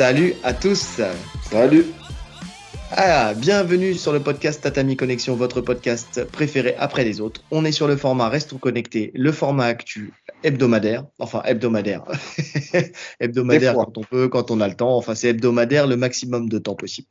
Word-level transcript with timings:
Salut 0.00 0.32
à 0.44 0.54
tous. 0.54 1.02
Salut. 1.42 1.84
Ah, 2.90 3.34
bienvenue 3.34 3.92
sur 3.92 4.14
le 4.14 4.20
podcast 4.20 4.62
Tatami 4.62 4.96
Connexion, 4.96 5.36
votre 5.36 5.60
podcast 5.60 6.24
préféré 6.24 6.74
après 6.78 7.04
les 7.04 7.20
autres. 7.20 7.42
On 7.50 7.66
est 7.66 7.72
sur 7.72 7.86
le 7.86 7.98
format 7.98 8.30
Restons 8.30 8.56
connectés, 8.56 9.12
le 9.14 9.30
format 9.30 9.66
actu 9.66 10.14
hebdomadaire, 10.42 11.04
enfin 11.18 11.42
hebdomadaire, 11.44 12.04
hebdomadaire 13.20 13.74
quand 13.74 13.98
on 13.98 14.00
peut, 14.00 14.28
quand 14.28 14.50
on 14.50 14.62
a 14.62 14.68
le 14.68 14.74
temps. 14.74 14.96
Enfin, 14.96 15.14
c'est 15.14 15.28
hebdomadaire 15.28 15.86
le 15.86 15.98
maximum 15.98 16.48
de 16.48 16.58
temps 16.58 16.76
possible. 16.76 17.08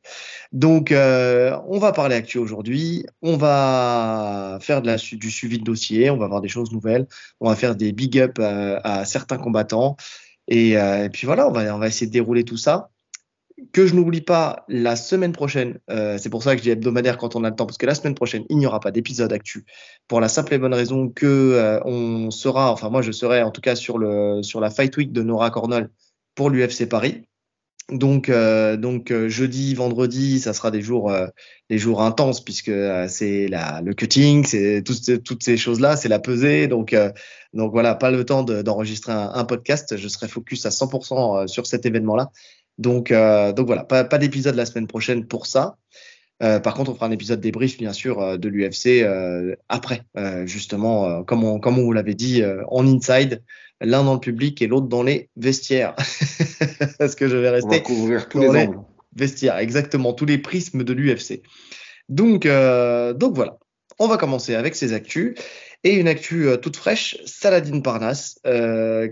Donc, 0.51 0.91
euh, 0.91 1.55
on 1.67 1.77
va 1.77 1.91
parler 1.91 2.15
actu 2.15 2.39
aujourd'hui. 2.39 3.05
On 3.21 3.37
va 3.37 4.57
faire 4.61 4.81
de 4.81 4.87
la, 4.87 4.95
du 4.95 5.29
suivi 5.29 5.59
de 5.59 5.63
dossier. 5.63 6.09
On 6.09 6.17
va 6.17 6.27
voir 6.27 6.41
des 6.41 6.49
choses 6.49 6.71
nouvelles. 6.71 7.05
On 7.39 7.49
va 7.49 7.55
faire 7.55 7.75
des 7.75 7.91
big 7.91 8.17
up 8.17 8.39
à, 8.39 9.01
à 9.01 9.05
certains 9.05 9.37
combattants. 9.37 9.95
Et, 10.49 10.77
euh, 10.77 11.05
et, 11.05 11.09
puis 11.09 11.25
voilà, 11.25 11.47
on 11.47 11.51
va, 11.51 11.87
essayer 11.87 12.07
de 12.07 12.11
dérouler 12.11 12.43
tout 12.43 12.57
ça 12.57 12.89
que 13.73 13.85
je 13.85 13.93
n'oublie 13.93 14.21
pas 14.21 14.65
la 14.69 14.95
semaine 14.95 15.33
prochaine, 15.33 15.79
euh, 15.89 16.17
c'est 16.17 16.29
pour 16.29 16.43
ça 16.43 16.53
que 16.53 16.59
je 16.59 16.63
dis 16.63 16.69
hebdomadaire 16.69 17.17
quand 17.17 17.35
on 17.35 17.43
a 17.43 17.49
le 17.49 17.55
temps, 17.55 17.65
parce 17.65 17.77
que 17.77 17.85
la 17.85 17.93
semaine 17.93 18.15
prochaine, 18.15 18.45
il 18.49 18.57
n'y 18.57 18.65
aura 18.65 18.79
pas 18.79 18.89
d'épisode 18.89 19.33
actu, 19.33 19.65
pour 20.07 20.21
la 20.21 20.29
simple 20.29 20.53
et 20.53 20.57
bonne 20.57 20.73
raison 20.73 21.09
que 21.09 21.25
euh, 21.25 21.79
on 21.83 22.31
sera, 22.31 22.71
enfin 22.71 22.89
moi 22.89 23.01
je 23.01 23.11
serai 23.11 23.43
en 23.43 23.51
tout 23.51 23.59
cas 23.59 23.75
sur, 23.75 23.99
sur 24.43 24.61
la 24.61 24.69
Fight 24.69 24.95
Week 24.95 25.11
de 25.11 25.23
Nora 25.23 25.51
Cornell 25.51 25.89
pour 26.35 26.49
l'UFC 26.49 26.87
Paris. 26.87 27.25
Donc, 27.91 28.29
euh, 28.29 28.77
donc 28.77 29.11
jeudi, 29.27 29.73
vendredi, 29.73 30.39
ça 30.39 30.53
sera 30.53 30.69
des 30.71 30.81
jours, 30.81 31.11
des 31.69 31.77
jours 31.77 32.01
intenses 32.01 32.43
puisque 32.43 32.71
c'est 33.07 33.47
le 33.49 33.93
cutting, 33.93 34.45
c'est 34.45 34.83
toutes, 34.83 35.23
toutes 35.23 35.43
ces 35.43 35.57
choses-là, 35.57 35.95
c'est 35.95 36.09
la 36.09 36.19
pesée. 36.19 36.67
Donc, 36.67 36.95
donc 37.53 37.71
voilà, 37.71 37.95
pas 37.95 38.11
le 38.11 38.23
temps 38.25 38.43
d'enregistrer 38.43 39.13
un, 39.13 39.43
podcast. 39.45 39.97
Je 39.97 40.07
serai 40.07 40.27
focus 40.27 40.65
à 40.65 40.69
100% 40.69 41.47
sur 41.47 41.65
cet 41.65 41.85
événement-là. 41.85 42.29
Donc, 42.79 43.11
euh, 43.11 43.51
donc 43.51 43.67
voilà, 43.67 43.83
pas, 43.83 44.05
pas 44.05 44.17
d'épisode 44.17 44.55
la 44.55 44.65
semaine 44.65 44.87
prochaine 44.87 45.27
pour 45.27 45.45
ça. 45.45 45.75
Euh, 46.41 46.59
par 46.59 46.73
contre, 46.73 46.91
on 46.91 46.95
fera 46.95 47.07
un 47.07 47.11
épisode 47.11 47.41
débrief, 47.41 47.77
bien 47.77 47.93
sûr, 47.93 48.21
euh, 48.21 48.37
de 48.37 48.47
l'UFC 48.47 49.03
euh, 49.03 49.55
après, 49.67 50.03
euh, 50.17 50.45
justement, 50.45 51.23
comme, 51.23 51.43
on, 51.43 51.59
comme 51.59 51.77
on 51.79 51.83
vous 51.83 51.93
l'avait 51.93 52.13
dit, 52.13 52.43
en 52.69 52.87
inside, 52.87 53.43
l'un 53.81 54.03
dans 54.03 54.13
le 54.13 54.19
public 54.19 54.61
et 54.61 54.67
l'autre 54.67 54.87
dans 54.87 55.03
les 55.03 55.29
vestiaires. 55.35 55.95
Parce 56.99 57.15
que 57.15 57.27
je 57.27 57.37
vais 57.37 57.49
rester 57.49 57.67
on 57.67 57.71
va 57.71 57.79
couvrir 57.79 58.29
tous 58.29 58.39
les, 58.39 58.67
les 58.67 58.69
vestiaires, 59.15 59.57
exactement, 59.57 60.13
tous 60.13 60.25
les 60.25 60.37
prismes 60.37 60.83
de 60.83 60.93
l'UFC. 60.93 61.41
Donc, 62.07 62.43
donc 62.43 63.35
voilà, 63.35 63.57
on 63.99 64.07
va 64.07 64.17
commencer 64.17 64.55
avec 64.55 64.75
ces 64.75 64.93
actus. 64.93 65.35
Et 65.85 65.93
une 65.93 66.09
actu 66.09 66.49
toute 66.61 66.75
fraîche, 66.75 67.17
Saladin 67.25 67.79
Parnas, 67.79 68.35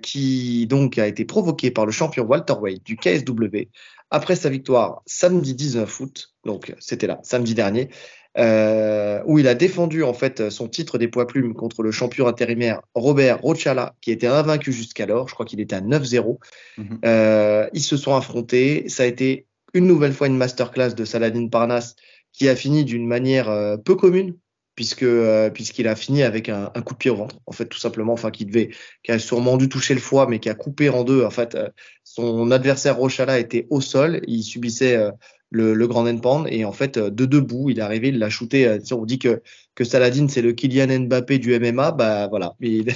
qui 0.02 0.68
donc 0.68 0.98
a 0.98 1.08
été 1.08 1.24
provoqué 1.24 1.72
par 1.72 1.86
le 1.86 1.94
champion 1.94 2.26
Walter 2.26 2.56
Wade 2.60 2.84
du 2.84 2.98
KSW 2.98 3.70
après 4.10 4.36
sa 4.36 4.50
victoire 4.50 5.02
samedi 5.06 5.54
19 5.54 6.00
août, 6.00 6.34
donc 6.46 6.74
c'était 6.80 7.08
là, 7.08 7.20
samedi 7.24 7.54
dernier, 7.54 7.90
euh, 8.38 9.22
où 9.26 9.40
il 9.40 9.48
a 9.48 9.56
défendu 9.56 10.04
en 10.04 10.14
fait 10.14 10.50
son 10.50 10.68
titre 10.68 10.98
des 10.98 11.08
poids 11.08 11.26
plumes 11.26 11.56
contre 11.56 11.82
le 11.82 11.92
champion 11.92 12.28
intérimaire 12.28 12.82
Robert 12.94 13.42
Rochala, 13.42 13.96
qui 14.02 14.12
était 14.12 14.28
invaincu 14.28 14.72
jusqu'alors. 14.72 15.28
Je 15.28 15.34
crois 15.34 15.46
qu'il 15.46 15.60
était 15.60 15.76
à 15.76 15.82
9-0. 15.82 16.38
Mm 16.78 16.84
-hmm. 16.84 16.98
euh, 17.06 17.68
ils 17.74 17.82
se 17.82 17.98
sont 17.98 18.16
affrontés. 18.16 18.90
Ça 18.90 19.04
a 19.04 19.06
été 19.08 19.48
une 19.74 19.88
nouvelle 19.88 20.14
fois 20.14 20.28
une 20.28 20.38
masterclass 20.38 20.94
de 20.94 21.06
Saladin 21.06 21.48
Parnas 21.50 21.96
qui 22.32 22.48
a 22.48 22.56
fini 22.56 22.86
d'une 22.86 23.08
manière 23.08 23.50
euh, 23.50 23.78
peu 23.78 23.96
commune 23.96 24.36
puisque 24.78 25.04
euh, 25.04 25.50
puisqu'il 25.50 25.88
a 25.88 25.96
fini 25.96 26.22
avec 26.22 26.50
un, 26.50 26.72
un, 26.74 26.82
coup 26.82 26.94
de 26.94 27.00
pied 27.00 27.10
au 27.10 27.16
ventre, 27.16 27.36
en 27.48 27.52
fait 27.52 27.66
tout 27.66 27.80
simplement, 27.80 28.14
enfin 28.14 28.30
qui 28.30 28.46
devait, 28.46 28.70
qui 29.04 29.12
a 29.12 29.18
sûrement 29.18 29.58
dû 29.58 29.68
toucher 29.68 29.96
le 29.96 30.00
foie, 30.00 30.28
mais 30.30 30.40
qui 30.40 30.50
a 30.50 30.54
coupé 30.54 30.88
en 30.90 31.04
deux. 31.04 31.26
En 31.26 31.32
fait, 31.32 31.56
euh, 31.56 31.68
son 32.04 32.52
adversaire 32.52 32.96
Rochala 32.96 33.40
était 33.40 33.66
au 33.72 33.82
sol, 33.82 34.22
il 34.28 34.44
subissait 34.44 34.96
euh, 34.96 35.12
le, 35.50 35.74
le 35.74 35.88
grand 35.88 36.08
endpound 36.08 36.48
et 36.52 36.64
en 36.64 36.74
fait 36.74 37.00
de 37.00 37.26
debout, 37.26 37.72
il 37.72 37.80
est 37.80 37.82
arrivé, 37.82 38.10
il 38.10 38.20
l'a 38.20 38.30
shooté. 38.30 38.80
on 38.92 39.06
dit 39.06 39.18
que 39.18 39.42
que 39.74 39.84
Saladin 39.84 40.28
c'est 40.28 40.44
le 40.44 40.54
Kylian 40.54 41.00
Mbappé 41.06 41.40
du 41.40 41.60
MMA, 41.60 41.92
bah 41.92 42.28
voilà. 42.28 42.54
Il... 42.60 42.92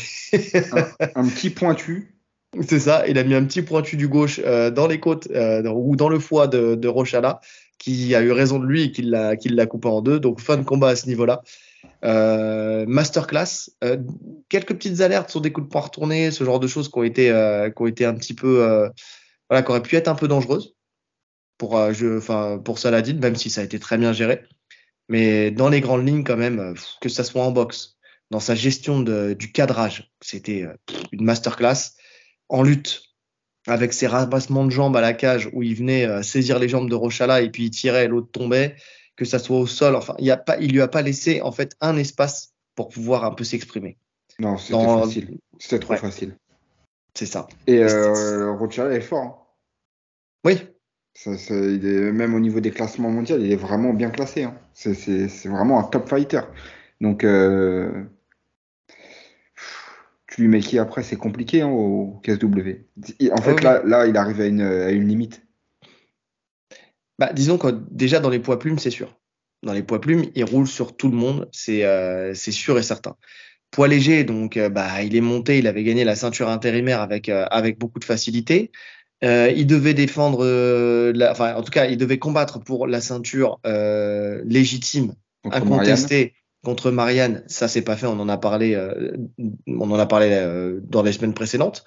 un, 0.73 0.87
un, 1.15 1.27
petit 1.27 1.49
pointu. 1.49 2.15
C'est 2.67 2.81
ça, 2.81 3.07
il 3.07 3.17
a 3.17 3.23
mis 3.23 3.33
un 3.33 3.45
petit 3.45 3.61
pointu 3.61 3.95
du 3.95 4.09
gauche 4.09 4.41
dans 4.41 4.85
les 4.85 4.99
côtes 4.99 5.29
ou 5.29 5.95
dans 5.95 6.09
le 6.09 6.19
foie 6.19 6.47
de, 6.47 6.75
de 6.75 6.87
Rochala 6.89 7.39
qui 7.77 8.13
a 8.13 8.21
eu 8.21 8.31
raison 8.31 8.59
de 8.59 8.65
lui 8.65 8.83
et 8.83 8.91
qui 8.91 9.01
l'a 9.01 9.37
qui 9.37 9.47
l'a 9.47 9.65
coupé 9.65 9.87
en 9.87 10.01
deux. 10.01 10.19
Donc 10.19 10.41
fin 10.41 10.57
de 10.57 10.63
combat 10.63 10.89
à 10.89 10.95
ce 10.97 11.07
niveau-là. 11.07 11.41
Euh, 12.03 12.85
masterclass, 12.87 13.69
euh, 13.83 13.97
quelques 14.49 14.73
petites 14.73 15.01
alertes 15.01 15.29
sur 15.29 15.41
des 15.41 15.51
coups 15.51 15.67
de 15.67 15.71
poing 15.71 15.81
retournés, 15.81 16.31
ce 16.31 16.43
genre 16.43 16.59
de 16.59 16.67
choses 16.67 16.89
qui 16.89 16.97
ont 16.97 17.03
été, 17.03 17.29
euh, 17.29 17.69
qui 17.69 17.81
ont 17.81 17.87
été 17.87 18.05
un 18.05 18.15
petit 18.15 18.33
peu, 18.33 18.89
voilà, 19.49 19.63
qui 19.63 19.69
auraient 19.69 19.83
pu 19.83 19.95
être 19.95 20.07
un 20.07 20.15
peu 20.15 20.27
dangereuses 20.27 20.75
pour, 21.57 21.75
enfin, 21.75 22.59
pour 22.63 22.79
Saladin, 22.79 23.19
même 23.19 23.35
si 23.35 23.49
ça 23.49 23.61
a 23.61 23.63
été 23.63 23.79
très 23.79 23.97
bien 23.97 24.13
géré. 24.13 24.41
Mais 25.09 25.51
dans 25.51 25.69
les 25.69 25.81
grandes 25.81 26.07
lignes, 26.07 26.23
quand 26.23 26.37
même, 26.37 26.73
que 27.01 27.09
ça 27.09 27.23
soit 27.23 27.43
en 27.43 27.51
boxe, 27.51 27.97
dans 28.31 28.39
sa 28.39 28.55
gestion 28.55 29.01
du 29.01 29.51
cadrage, 29.51 30.11
c'était 30.21 30.65
une 31.11 31.23
masterclass. 31.23 31.91
En 32.49 32.63
lutte, 32.63 33.03
avec 33.67 33.93
ses 33.93 34.07
ramassements 34.07 34.65
de 34.65 34.71
jambes 34.71 34.97
à 34.97 35.01
la 35.01 35.13
cage 35.13 35.49
où 35.53 35.61
il 35.61 35.75
venait 35.75 36.23
saisir 36.23 36.57
les 36.57 36.67
jambes 36.67 36.89
de 36.89 36.95
Rochala 36.95 37.41
et 37.41 37.49
puis 37.49 37.65
il 37.65 37.69
tirait, 37.69 38.07
l'autre 38.07 38.31
tombait 38.31 38.75
que 39.21 39.27
ça 39.27 39.37
soit 39.37 39.59
au 39.59 39.67
sol. 39.67 39.95
Enfin, 39.95 40.15
il, 40.17 40.35
il 40.61 40.71
lui 40.71 40.81
a 40.81 40.87
pas 40.87 41.03
laissé 41.03 41.41
en 41.41 41.51
fait 41.51 41.75
un 41.79 41.95
espace 41.95 42.53
pour 42.73 42.89
pouvoir 42.89 43.23
un 43.23 43.29
peu 43.29 43.43
s'exprimer. 43.43 43.95
Non, 44.39 44.57
c'était 44.57 44.73
Dans... 44.73 45.03
facile. 45.03 45.37
C'était 45.59 45.77
trop 45.77 45.93
ouais. 45.93 45.99
facile. 45.99 46.35
C'est 47.13 47.27
ça. 47.27 47.47
Et 47.67 47.83
euh, 47.83 48.51
Rocha 48.53 48.91
est 48.91 49.01
fort. 49.01 49.21
Hein. 49.21 49.35
Oui. 50.43 50.57
Ça, 51.13 51.37
ça, 51.37 51.53
il 51.53 51.85
est, 51.85 52.11
même 52.11 52.33
au 52.33 52.39
niveau 52.39 52.61
des 52.61 52.71
classements 52.71 53.11
mondiaux, 53.11 53.37
il 53.37 53.51
est 53.51 53.57
vraiment 53.57 53.93
bien 53.93 54.09
classé. 54.09 54.43
Hein. 54.43 54.57
C'est 54.73 55.45
vraiment 55.45 55.79
un 55.79 55.83
top 55.83 56.09
fighter. 56.09 56.41
Donc, 56.99 57.23
euh, 57.23 58.05
tu 60.25 60.41
lui 60.41 60.47
mets 60.47 60.61
qui 60.61 60.79
après, 60.79 61.03
c'est 61.03 61.15
compliqué 61.15 61.61
hein, 61.61 61.69
au 61.69 62.19
KSW. 62.23 62.87
En 63.33 63.41
fait, 63.41 63.55
oh, 63.55 63.63
là, 63.63 63.83
là, 63.85 64.07
il 64.07 64.17
arrive 64.17 64.41
à 64.41 64.47
une, 64.47 64.61
à 64.61 64.89
une 64.89 65.07
limite. 65.07 65.43
Bah, 67.21 67.29
disons 67.33 67.59
que 67.59 67.67
déjà 67.91 68.19
dans 68.19 68.31
les 68.31 68.39
poids 68.39 68.57
plumes, 68.57 68.79
c'est 68.79 68.89
sûr. 68.89 69.15
Dans 69.61 69.73
les 69.73 69.83
poids 69.83 70.01
plumes, 70.01 70.25
il 70.33 70.43
roule 70.43 70.65
sur 70.65 70.97
tout 70.97 71.07
le 71.07 71.15
monde, 71.15 71.47
c'est 71.51 71.85
euh, 71.85 72.33
sûr 72.33 72.79
et 72.79 72.81
certain. 72.81 73.15
Poids 73.69 73.87
léger, 73.87 74.23
donc 74.23 74.57
euh, 74.57 74.69
bah, 74.69 75.03
il 75.03 75.15
est 75.15 75.21
monté, 75.21 75.59
il 75.59 75.67
avait 75.67 75.83
gagné 75.83 76.03
la 76.03 76.15
ceinture 76.15 76.49
intérimaire 76.49 76.99
avec, 76.99 77.29
euh, 77.29 77.45
avec 77.51 77.77
beaucoup 77.77 77.99
de 77.99 78.05
facilité. 78.05 78.71
Euh, 79.23 79.53
il 79.55 79.67
devait 79.67 79.93
défendre, 79.93 80.43
euh, 80.43 81.11
la, 81.13 81.29
enfin 81.29 81.53
en 81.53 81.61
tout 81.61 81.69
cas, 81.69 81.85
il 81.85 81.97
devait 81.97 82.17
combattre 82.17 82.59
pour 82.59 82.87
la 82.87 83.01
ceinture 83.01 83.59
légitime, 84.43 85.13
contre 85.43 85.57
incontestée. 85.57 86.15
Marianne. 86.15 86.31
Contre 86.63 86.89
Marianne, 86.89 87.43
ça 87.45 87.67
c'est 87.67 87.83
pas 87.83 87.97
fait. 87.97 88.07
On 88.07 88.19
en 88.19 88.29
a 88.29 88.37
parlé, 88.37 88.75
on 89.67 89.91
en 89.91 89.99
a 89.99 90.07
parlé 90.07 90.79
dans 90.85 91.03
les 91.03 91.11
semaines 91.11 91.35
précédentes. 91.35 91.85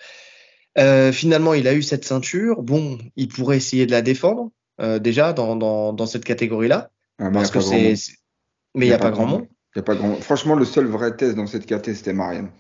finalement, 1.13 1.55
il 1.55 1.67
a 1.67 1.75
eu 1.75 1.83
cette 1.83 2.05
ceinture. 2.05 2.63
Bon, 2.63 2.99
il 3.17 3.27
pourrait 3.27 3.57
essayer 3.57 3.85
de 3.85 3.91
la 3.91 4.01
défendre 4.01 4.53
euh, 4.81 4.99
déjà 4.99 5.33
dans, 5.33 5.57
dans, 5.57 5.93
dans, 5.93 6.07
cette 6.07 6.25
catégorie-là. 6.25 6.91
Ah, 7.19 7.31
parce 7.31 7.51
que 7.51 7.61
c'est. 7.61 7.95
Mais 8.75 8.87
il 8.87 8.89
n'y 8.89 8.95
a, 8.95 8.97
a, 8.97 8.99
pas 8.99 9.11
grand 9.11 9.27
monde. 9.27 9.47
Il 9.75 9.79
y 9.79 9.81
a 9.81 9.83
pas 9.83 9.95
grand... 9.95 10.17
Franchement, 10.17 10.57
le 10.57 10.65
seul 10.65 10.87
vrai 10.87 11.17
test 11.17 11.37
dans 11.37 11.47
cette 11.47 11.67
catégorie, 11.67 11.97
c'était 11.97 12.13
Marianne. 12.13 12.51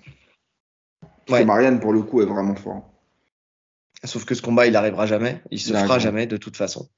Ouais. 1.29 1.45
Marianne, 1.45 1.81
pour 1.81 1.93
le 1.93 2.03
coup, 2.03 2.23
est 2.23 2.27
vraiment 2.27 2.55
fort. 2.55 2.89
Sauf 4.05 4.25
que 4.25 4.35
ce 4.35 4.43
combat, 4.43 4.67
il 4.67 4.73
n'arrivera 4.73 5.07
jamais. 5.07 5.41
Il 5.51 5.59
se 5.59 5.71
il 5.71 5.77
fera 5.77 5.99
jamais, 5.99 6.27
de 6.27 6.37
toute 6.37 6.57
façon. 6.57 6.89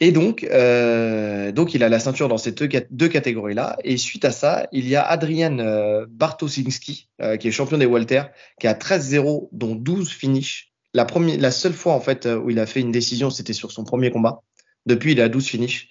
Et 0.00 0.12
donc, 0.12 0.44
euh, 0.44 1.52
donc, 1.52 1.74
il 1.74 1.82
a 1.82 1.88
la 1.88 1.98
ceinture 1.98 2.28
dans 2.28 2.38
ces 2.38 2.52
deux, 2.52 2.68
deux 2.90 3.08
catégories-là. 3.08 3.78
Et 3.82 3.96
suite 3.96 4.24
à 4.24 4.30
ça, 4.30 4.66
il 4.72 4.86
y 4.86 4.94
a 4.94 5.02
Adrian 5.02 5.58
euh, 5.58 6.04
Bartosinski, 6.08 7.08
euh, 7.22 7.36
qui 7.36 7.48
est 7.48 7.50
champion 7.50 7.78
des 7.78 7.86
Walter, 7.86 8.24
qui 8.60 8.66
a 8.66 8.74
13-0, 8.74 9.48
dont 9.52 9.74
12 9.74 10.10
finishes 10.10 10.74
la, 10.96 11.50
seule 11.50 11.72
fois 11.72 11.92
en 11.92 12.00
fait 12.00 12.26
où 12.26 12.50
il 12.50 12.58
a 12.58 12.66
fait 12.66 12.80
une 12.80 12.92
décision, 12.92 13.30
c'était 13.30 13.52
sur 13.52 13.72
son 13.72 13.84
premier 13.84 14.10
combat. 14.10 14.42
Depuis, 14.86 15.12
il 15.12 15.20
a 15.20 15.28
12 15.28 15.46
finishes. 15.46 15.88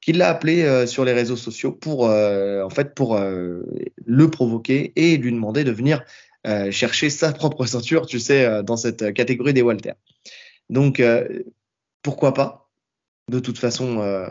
Qu'il 0.00 0.18
l'a 0.18 0.28
appelé 0.28 0.62
euh, 0.62 0.86
sur 0.86 1.04
les 1.04 1.12
réseaux 1.12 1.36
sociaux 1.36 1.72
pour 1.72 2.08
euh, 2.08 2.62
en 2.62 2.70
fait 2.70 2.94
pour 2.94 3.16
euh, 3.16 3.62
le 4.06 4.30
provoquer 4.30 4.92
et 4.94 5.16
lui 5.16 5.32
demander 5.32 5.64
de 5.64 5.72
venir 5.72 6.04
euh, 6.46 6.70
chercher 6.70 7.10
sa 7.10 7.32
propre 7.32 7.66
ceinture, 7.66 8.06
tu 8.06 8.20
sais, 8.20 8.44
euh, 8.44 8.62
dans 8.62 8.76
cette 8.76 9.12
catégorie 9.12 9.54
des 9.54 9.62
Walter. 9.62 9.92
Donc 10.70 11.02
pourquoi 12.02 12.34
pas? 12.34 12.70
De 13.28 13.40
toute 13.40 13.58
façon, 13.58 14.26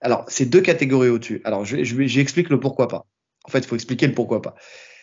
alors 0.00 0.24
c'est 0.28 0.46
deux 0.46 0.62
catégories 0.62 1.10
au-dessus. 1.10 1.42
Alors 1.44 1.66
je, 1.66 1.84
je, 1.84 2.06
j'explique 2.06 2.48
le 2.48 2.58
pourquoi 2.58 2.88
pas. 2.88 3.06
En 3.44 3.50
fait, 3.50 3.58
il 3.58 3.66
faut 3.66 3.74
expliquer 3.74 4.06
le 4.06 4.14
pourquoi 4.14 4.40
pas. 4.40 4.54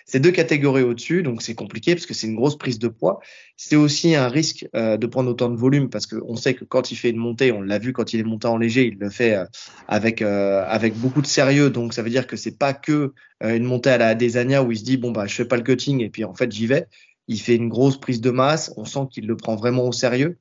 C'est 0.06 0.20
deux 0.20 0.32
catégories 0.32 0.84
au-dessus, 0.84 1.24
donc 1.24 1.42
c'est 1.42 1.56
compliqué 1.56 1.96
parce 1.96 2.06
que 2.06 2.14
c'est 2.14 2.28
une 2.28 2.36
grosse 2.36 2.58
prise 2.58 2.80
de 2.80 2.88
poids. 2.88 3.20
C'est 3.58 3.76
aussi 3.76 4.16
un 4.16 4.28
risque 4.28 4.68
euh, 4.76 4.98
de 4.98 5.08
prendre 5.08 5.30
autant 5.30 5.50
de 5.50 5.56
volume 5.56 5.90
parce 5.90 6.08
qu'on 6.08 6.36
sait 6.36 6.54
que 6.54 6.66
quand 6.66 6.92
il 6.92 6.96
fait 6.96 7.10
une 7.10 7.18
montée, 7.18 7.52
on 7.52 7.62
l'a 7.62 7.80
vu 7.80 7.94
quand 7.94 8.14
il 8.14 8.20
est 8.20 8.24
monté 8.24 8.48
en 8.48 8.58
léger, 8.58 8.86
il 8.88 8.98
le 8.98 9.10
fait 9.10 9.36
euh, 9.36 9.46
avec 9.88 10.22
euh, 10.22 10.64
avec 10.68 10.96
beaucoup 10.96 11.22
de 11.22 11.28
sérieux. 11.28 11.70
Donc 11.70 11.94
ça 11.94 12.02
veut 12.02 12.10
dire 12.10 12.28
que 12.28 12.36
c'est 12.36 12.58
pas 12.58 12.74
que 12.74 13.14
euh, 13.44 13.56
une 13.56 13.64
montée 13.64 13.90
à 13.92 13.98
la 13.98 14.08
Adesanya 14.10 14.64
où 14.64 14.72
il 14.72 14.78
se 14.78 14.84
dit 14.84 14.98
bon 14.98 15.12
bah 15.12 15.26
je 15.26 15.36
fais 15.36 15.46
pas 15.46 15.58
le 15.58 15.64
cutting 15.64 16.02
et 16.02 16.10
puis 16.10 16.24
en 16.24 16.34
fait 16.34 16.52
j'y 16.52 16.68
vais. 16.68 16.88
Il 17.28 17.40
fait 17.40 17.56
une 17.56 17.70
grosse 17.70 18.00
prise 18.00 18.22
de 18.22 18.32
masse. 18.32 18.74
On 18.78 18.86
sent 18.86 19.08
qu'il 19.12 19.28
le 19.28 19.38
prend 19.38 19.56
vraiment 19.56 19.88
au 19.88 19.92
sérieux. 19.92 20.38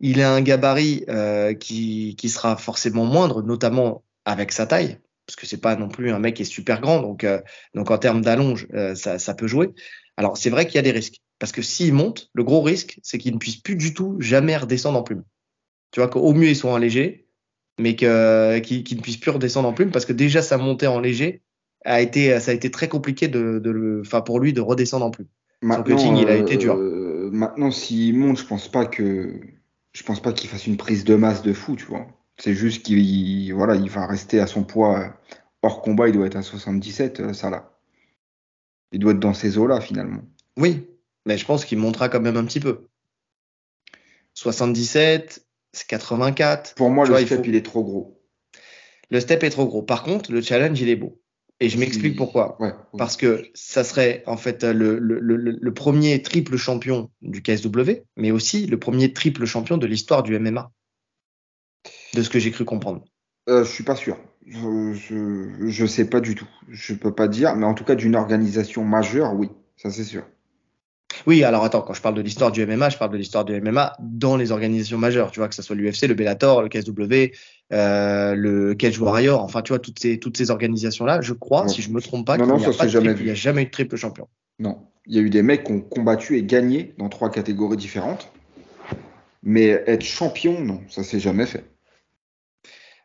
Il 0.00 0.20
a 0.20 0.32
un 0.32 0.42
gabarit 0.42 1.04
euh, 1.08 1.54
qui, 1.54 2.16
qui 2.16 2.28
sera 2.28 2.56
forcément 2.56 3.04
moindre, 3.04 3.42
notamment 3.42 4.04
avec 4.24 4.52
sa 4.52 4.66
taille, 4.66 4.98
parce 5.26 5.36
que 5.36 5.46
c'est 5.46 5.60
pas 5.60 5.76
non 5.76 5.88
plus 5.88 6.10
un 6.10 6.18
mec 6.18 6.34
qui 6.36 6.42
est 6.42 6.44
super 6.46 6.80
grand, 6.80 7.00
donc, 7.02 7.24
euh, 7.24 7.40
donc 7.74 7.90
en 7.90 7.98
termes 7.98 8.22
d'allonge, 8.22 8.66
euh, 8.74 8.94
ça, 8.94 9.18
ça 9.18 9.34
peut 9.34 9.46
jouer. 9.46 9.70
Alors 10.16 10.36
c'est 10.36 10.50
vrai 10.50 10.66
qu'il 10.66 10.76
y 10.76 10.78
a 10.78 10.82
des 10.82 10.92
risques, 10.92 11.20
parce 11.38 11.52
que 11.52 11.62
s'il 11.62 11.92
monte, 11.92 12.30
le 12.32 12.44
gros 12.44 12.62
risque, 12.62 12.98
c'est 13.02 13.18
qu'il 13.18 13.34
ne 13.34 13.38
puisse 13.38 13.56
plus 13.56 13.76
du 13.76 13.92
tout 13.92 14.16
jamais 14.20 14.56
redescendre 14.56 14.98
en 14.98 15.02
plume. 15.02 15.24
Tu 15.90 16.00
vois 16.00 16.08
qu'au 16.08 16.32
mieux 16.32 16.48
ils 16.48 16.56
sont 16.56 16.68
en 16.68 16.78
léger, 16.78 17.26
mais 17.78 17.96
que 17.96 18.58
qu'il 18.60 18.96
ne 18.96 19.02
puisse 19.02 19.18
plus 19.18 19.30
redescendre 19.30 19.68
en 19.68 19.72
plume, 19.72 19.90
parce 19.90 20.06
que 20.06 20.12
déjà 20.12 20.42
sa 20.42 20.56
montée 20.58 20.86
en 20.86 21.00
léger 21.00 21.42
a 21.84 22.00
été, 22.00 22.40
ça 22.40 22.50
a 22.50 22.54
été 22.54 22.70
très 22.70 22.88
compliqué 22.88 23.28
de, 23.28 23.58
de 23.58 23.70
le, 23.70 24.00
enfin 24.00 24.20
pour 24.20 24.40
lui 24.40 24.52
de 24.52 24.60
redescendre 24.60 25.04
en 25.04 25.10
plume. 25.10 25.28
Son 25.62 25.82
cutting, 25.82 26.16
il 26.16 26.28
a 26.28 26.36
été 26.36 26.56
dur. 26.56 26.74
euh, 26.74 27.30
maintenant, 27.32 27.70
s'il 27.70 28.16
monte, 28.16 28.38
je 28.38 28.44
pense 28.44 28.68
pas 28.68 28.86
que, 28.86 29.40
je 29.92 30.02
pense 30.02 30.20
pas 30.20 30.32
qu'il 30.32 30.48
fasse 30.50 30.66
une 30.66 30.76
prise 30.76 31.04
de 31.04 31.14
masse 31.14 31.42
de 31.42 31.52
fou, 31.52 31.76
tu 31.76 31.84
vois. 31.86 32.06
C'est 32.38 32.54
juste 32.54 32.84
qu'il, 32.84 33.52
voilà, 33.54 33.76
il 33.76 33.88
va 33.88 34.06
rester 34.06 34.40
à 34.40 34.46
son 34.46 34.62
poids 34.64 35.00
euh, 35.00 35.08
hors 35.62 35.82
combat. 35.82 36.08
Il 36.08 36.14
doit 36.14 36.26
être 36.26 36.36
à 36.36 36.42
77, 36.42 37.20
euh, 37.20 37.32
ça 37.32 37.50
là. 37.50 37.72
Il 38.92 38.98
doit 38.98 39.12
être 39.12 39.20
dans 39.20 39.34
ces 39.34 39.58
eaux-là 39.58 39.80
finalement. 39.80 40.22
Oui, 40.56 40.86
mais 41.26 41.38
je 41.38 41.44
pense 41.46 41.64
qu'il 41.64 41.78
montera 41.78 42.08
quand 42.08 42.20
même 42.20 42.36
un 42.36 42.44
petit 42.44 42.60
peu. 42.60 42.86
77, 44.34 45.44
c'est 45.72 45.86
84. 45.86 46.74
Pour 46.74 46.90
moi, 46.90 47.04
le 47.04 47.10
vois, 47.10 47.20
il 47.20 47.26
step, 47.26 47.38
faut- 47.38 47.44
il 47.44 47.54
est 47.54 47.64
trop 47.64 47.82
gros. 47.82 48.20
Le 49.10 49.20
step 49.20 49.42
est 49.44 49.50
trop 49.50 49.66
gros. 49.66 49.82
Par 49.82 50.02
contre, 50.02 50.32
le 50.32 50.40
challenge, 50.42 50.80
il 50.80 50.88
est 50.88 50.96
beau. 50.96 51.20
Et 51.58 51.70
je 51.70 51.78
m'explique 51.78 52.12
Il- 52.12 52.16
pourquoi. 52.16 52.60
Ouais. 52.60 52.72
Parce 52.98 53.16
que 53.16 53.46
ça 53.54 53.82
serait 53.82 54.22
en 54.26 54.36
fait 54.36 54.62
le, 54.62 54.98
le, 54.98 55.18
le, 55.20 55.36
le 55.36 55.74
premier 55.74 56.20
triple 56.20 56.56
champion 56.56 57.10
du 57.22 57.42
KSW, 57.42 58.02
mais 58.16 58.30
aussi 58.30 58.66
le 58.66 58.78
premier 58.78 59.12
triple 59.12 59.46
champion 59.46 59.78
de 59.78 59.86
l'histoire 59.86 60.22
du 60.22 60.34
MMA. 60.38 60.70
De 62.16 62.22
ce 62.22 62.30
que 62.30 62.38
j'ai 62.38 62.50
cru 62.50 62.64
comprendre. 62.64 63.04
Euh, 63.48 63.64
je 63.64 63.70
suis 63.70 63.84
pas 63.84 63.94
sûr. 63.94 64.18
Je, 64.46 64.92
je 65.68 65.86
sais 65.86 66.08
pas 66.08 66.20
du 66.20 66.34
tout. 66.34 66.48
Je 66.68 66.94
peux 66.94 67.12
pas 67.14 67.28
dire, 67.28 67.54
mais 67.56 67.66
en 67.66 67.74
tout 67.74 67.84
cas 67.84 67.94
d'une 67.94 68.16
organisation 68.16 68.84
majeure, 68.84 69.34
oui, 69.34 69.50
ça 69.76 69.90
c'est 69.90 70.04
sûr. 70.04 70.24
Oui, 71.26 71.44
alors 71.44 71.64
attends, 71.64 71.80
quand 71.82 71.94
je 71.94 72.02
parle 72.02 72.14
de 72.14 72.20
l'histoire 72.20 72.52
du 72.52 72.64
MMA, 72.66 72.88
je 72.90 72.98
parle 72.98 73.10
de 73.12 73.16
l'histoire 73.16 73.44
du 73.44 73.60
MMA 73.60 73.94
dans 74.00 74.36
les 74.36 74.52
organisations 74.52 74.98
majeures. 74.98 75.30
Tu 75.30 75.40
vois, 75.40 75.48
que 75.48 75.54
ce 75.54 75.62
soit 75.62 75.74
l'UFC, 75.76 76.06
le 76.08 76.14
Bellator, 76.14 76.62
le 76.62 76.68
KSW, 76.68 77.32
euh, 77.72 78.34
le 78.34 78.74
Cage 78.74 78.98
Warrior, 79.00 79.42
enfin, 79.42 79.62
tu 79.62 79.70
vois, 79.72 79.78
toutes 79.78 79.98
ces, 79.98 80.18
toutes 80.18 80.36
ces 80.36 80.50
organisations-là, 80.50 81.20
je 81.22 81.32
crois, 81.32 81.62
Ouais. 81.62 81.68
si 81.68 81.82
je 81.82 81.90
me 81.90 82.00
trompe 82.00 82.26
pas, 82.26 82.36
qu'il 82.36 82.46
n'y 82.46 82.64
a, 82.64 82.70
pas 82.72 82.86
jamais 82.88 83.06
triple- 83.08 83.18
vu. 83.18 83.24
il 83.24 83.28
y 83.28 83.30
a 83.30 83.34
jamais 83.34 83.62
eu 83.62 83.66
de 83.66 83.70
triple 83.70 83.96
champion. 83.96 84.28
Non, 84.58 84.78
il 85.06 85.14
y 85.14 85.18
a 85.18 85.22
eu 85.22 85.30
des 85.30 85.42
mecs 85.42 85.64
qui 85.64 85.72
ont 85.72 85.80
combattu 85.80 86.36
et 86.36 86.42
gagné 86.44 86.94
dans 86.98 87.08
trois 87.08 87.30
catégories 87.30 87.76
différentes, 87.76 88.30
mais 89.42 89.66
être 89.86 90.04
champion, 90.04 90.60
non, 90.60 90.80
ça 90.88 91.02
s'est 91.02 91.20
jamais 91.20 91.46
fait. 91.46 91.64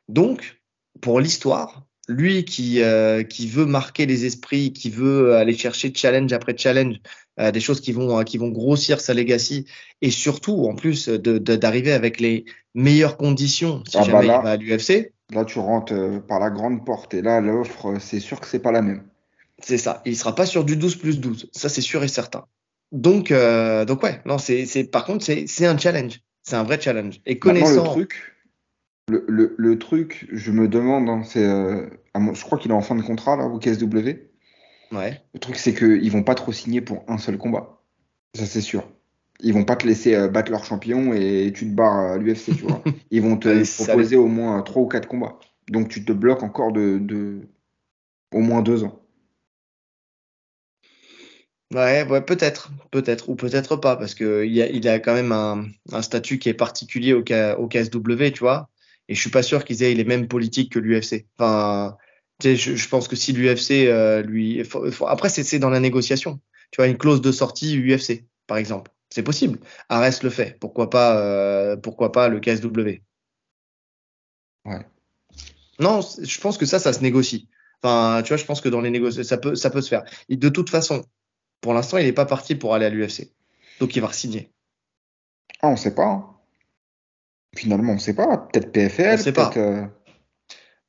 Donc, 0.09 0.61
pour 1.01 1.19
l'histoire, 1.19 1.85
lui 2.07 2.45
qui, 2.45 2.81
euh, 2.81 3.23
qui 3.23 3.47
veut 3.47 3.65
marquer 3.65 4.05
les 4.05 4.25
esprits, 4.25 4.73
qui 4.73 4.89
veut 4.89 5.35
aller 5.35 5.55
chercher 5.55 5.93
challenge 5.95 6.33
après 6.33 6.57
challenge, 6.57 6.97
euh, 7.39 7.51
des 7.51 7.59
choses 7.59 7.81
qui 7.81 7.93
vont, 7.93 8.19
euh, 8.19 8.23
qui 8.23 8.37
vont 8.37 8.49
grossir 8.49 8.99
sa 8.99 9.13
legacy, 9.13 9.65
et 10.01 10.11
surtout, 10.11 10.65
en 10.65 10.75
plus, 10.75 11.07
d'arriver 11.07 11.93
avec 11.93 12.19
les 12.19 12.45
meilleures 12.75 13.17
conditions 13.17 13.83
si 13.87 13.97
Ah 13.97 14.01
bah 14.01 14.05
jamais 14.05 14.27
là. 14.27 14.39
il 14.39 14.43
va 14.43 14.51
à 14.51 14.57
l'UFC, 14.57 15.13
Là, 15.31 15.45
tu 15.45 15.59
rentres 15.59 15.93
euh, 15.93 16.19
par 16.19 16.39
la 16.39 16.49
grande 16.49 16.85
porte 16.85 17.13
et 17.13 17.21
là, 17.21 17.39
l'offre, 17.39 17.91
euh, 17.91 17.99
c'est 17.99 18.19
sûr 18.19 18.39
que 18.41 18.47
c'est 18.47 18.59
pas 18.59 18.71
la 18.71 18.81
même. 18.81 19.03
c'est 19.59 19.77
ça. 19.77 20.01
Il 20.05 20.17
sera 20.17 20.35
pas 20.35 20.45
sur 20.45 20.65
du 20.65 20.75
12 20.75 20.97
plus 20.97 21.19
12. 21.19 21.49
Ça, 21.53 21.69
c'est 21.69 21.81
sûr 21.81 22.03
et 22.03 22.09
certain. 22.09 22.45
Donc, 22.91 23.31
euh, 23.31 23.85
donc 23.85 24.03
ouais, 24.03 24.19
non, 24.25 24.37
c'est, 24.37 24.65
par 24.91 25.05
contre, 25.05 25.23
c'est, 25.23 25.65
un 25.65 25.77
challenge. 25.77 26.19
C'est 26.43 26.57
un 26.57 26.63
vrai 26.63 26.81
challenge. 26.81 27.21
Et 27.25 27.39
connaissant. 27.39 27.83
le 27.83 27.89
truc, 27.91 28.35
le, 29.11 29.25
le, 29.27 29.55
le 29.57 29.79
truc, 29.79 30.27
je 30.31 30.51
me 30.51 30.67
demande, 30.67 31.09
hein, 31.09 31.23
c'est, 31.23 31.45
euh, 31.45 31.87
je 32.33 32.43
crois 32.43 32.57
qu'il 32.57 32.71
est 32.71 32.73
en 32.73 32.81
fin 32.81 32.95
de 32.95 33.01
contrat 33.01 33.35
là 33.37 33.45
au 33.45 33.59
KSW. 33.59 34.31
Ouais. 34.91 35.21
Le 35.33 35.39
truc, 35.39 35.57
c'est 35.57 35.73
qu'ils 35.73 36.11
vont 36.11 36.23
pas 36.23 36.35
trop 36.35 36.51
signer 36.53 36.81
pour 36.81 37.03
un 37.07 37.17
seul 37.17 37.37
combat. 37.37 37.81
Ça, 38.35 38.45
c'est 38.45 38.61
sûr. 38.61 38.87
Ils 39.41 39.53
vont 39.53 39.65
pas 39.65 39.75
te 39.75 39.87
laisser 39.87 40.15
euh, 40.15 40.27
battre 40.29 40.51
leur 40.51 40.65
champion 40.65 41.13
et 41.13 41.51
tu 41.55 41.65
te 41.65 41.75
barres 41.75 42.13
à 42.13 42.17
l'UFC, 42.17 42.55
tu 42.55 42.63
vois. 42.65 42.83
Ils 43.11 43.21
vont 43.21 43.37
te 43.37 43.49
Allez, 43.49 43.63
proposer 43.65 44.15
au 44.17 44.27
moins 44.27 44.61
trois 44.63 44.83
ou 44.83 44.87
quatre 44.87 45.07
combats. 45.07 45.39
Donc, 45.69 45.89
tu 45.89 46.05
te 46.05 46.11
bloques 46.13 46.43
encore 46.43 46.71
de, 46.73 46.99
de 46.99 47.41
au 48.33 48.41
moins 48.41 48.61
deux 48.63 48.83
ans. 48.83 49.01
Ouais, 51.73 52.03
ouais, 52.09 52.21
peut-être, 52.21 52.69
peut-être, 52.91 53.29
ou 53.29 53.35
peut-être 53.35 53.77
pas, 53.77 53.95
parce 53.95 54.13
que 54.13 54.43
il 54.45 54.51
y 54.53 54.61
a, 54.61 54.69
il 54.69 54.85
a 54.89 54.99
quand 54.99 55.13
même 55.13 55.31
un, 55.31 55.67
un 55.93 56.01
statut 56.01 56.37
qui 56.37 56.49
est 56.49 56.53
particulier 56.53 57.13
au, 57.13 57.23
K- 57.23 57.55
au 57.55 57.67
KSW, 57.69 58.31
tu 58.33 58.39
vois. 58.39 58.69
Et 59.11 59.13
je 59.13 59.19
suis 59.19 59.29
pas 59.29 59.43
sûr 59.43 59.65
qu'ils 59.65 59.83
aient 59.83 59.93
les 59.93 60.05
mêmes 60.05 60.29
politiques 60.29 60.71
que 60.71 60.79
l'UFC. 60.79 61.27
Enfin, 61.37 61.97
je, 62.41 62.55
je 62.55 62.87
pense 62.87 63.09
que 63.09 63.17
si 63.17 63.33
l'UFC 63.33 63.87
euh, 63.87 64.21
lui, 64.21 64.63
faut- 64.63 64.89
faut- 64.89 65.05
après 65.07 65.27
c'est 65.27 65.59
dans 65.59 65.69
la 65.69 65.81
négociation. 65.81 66.39
Tu 66.71 66.77
vois, 66.77 66.87
une 66.87 66.97
clause 66.97 67.19
de 67.19 67.29
sortie 67.33 67.75
UFC, 67.77 68.23
par 68.47 68.55
exemple, 68.55 68.89
c'est 69.09 69.21
possible. 69.21 69.59
Arès 69.89 70.23
le 70.23 70.29
fait. 70.29 70.57
Pourquoi 70.61 70.89
pas, 70.89 71.17
euh, 71.19 71.75
pourquoi 71.75 72.13
pas 72.13 72.29
le 72.29 72.39
KSW. 72.39 73.01
Ouais. 74.63 74.85
Non, 75.79 75.99
je 76.01 76.39
pense 76.39 76.57
que 76.57 76.65
ça, 76.65 76.79
ça 76.79 76.93
se 76.93 77.01
négocie. 77.01 77.49
Enfin, 77.83 78.21
tu 78.23 78.29
vois, 78.29 78.37
je 78.37 78.45
pense 78.45 78.61
que 78.61 78.69
dans 78.69 78.79
les 78.79 78.91
négociations, 78.91 79.27
ça 79.27 79.37
peut, 79.37 79.55
ça 79.55 79.69
peut 79.71 79.81
se 79.81 79.89
faire. 79.89 80.03
Et 80.29 80.37
de 80.37 80.47
toute 80.47 80.69
façon, 80.69 81.03
pour 81.59 81.73
l'instant, 81.73 81.97
il 81.97 82.05
n'est 82.05 82.13
pas 82.13 82.25
parti 82.25 82.55
pour 82.55 82.73
aller 82.75 82.85
à 82.85 82.89
l'UFC. 82.89 83.33
Donc, 83.81 83.93
il 83.97 83.99
va 84.01 84.07
re-signer. 84.07 84.53
Ah, 85.61 85.67
on 85.67 85.75
sait 85.75 85.93
pas. 85.93 86.05
hein. 86.05 86.30
Finalement, 87.55 87.93
on 87.93 87.97
sait 87.99 88.13
pas. 88.13 88.37
Peut-être 88.51 88.71
PFL, 88.71 89.19
On 89.19 89.23
sait 89.23 89.31
pas. 89.33 89.49
peut-être. 89.49 89.57
euh, 89.65 89.85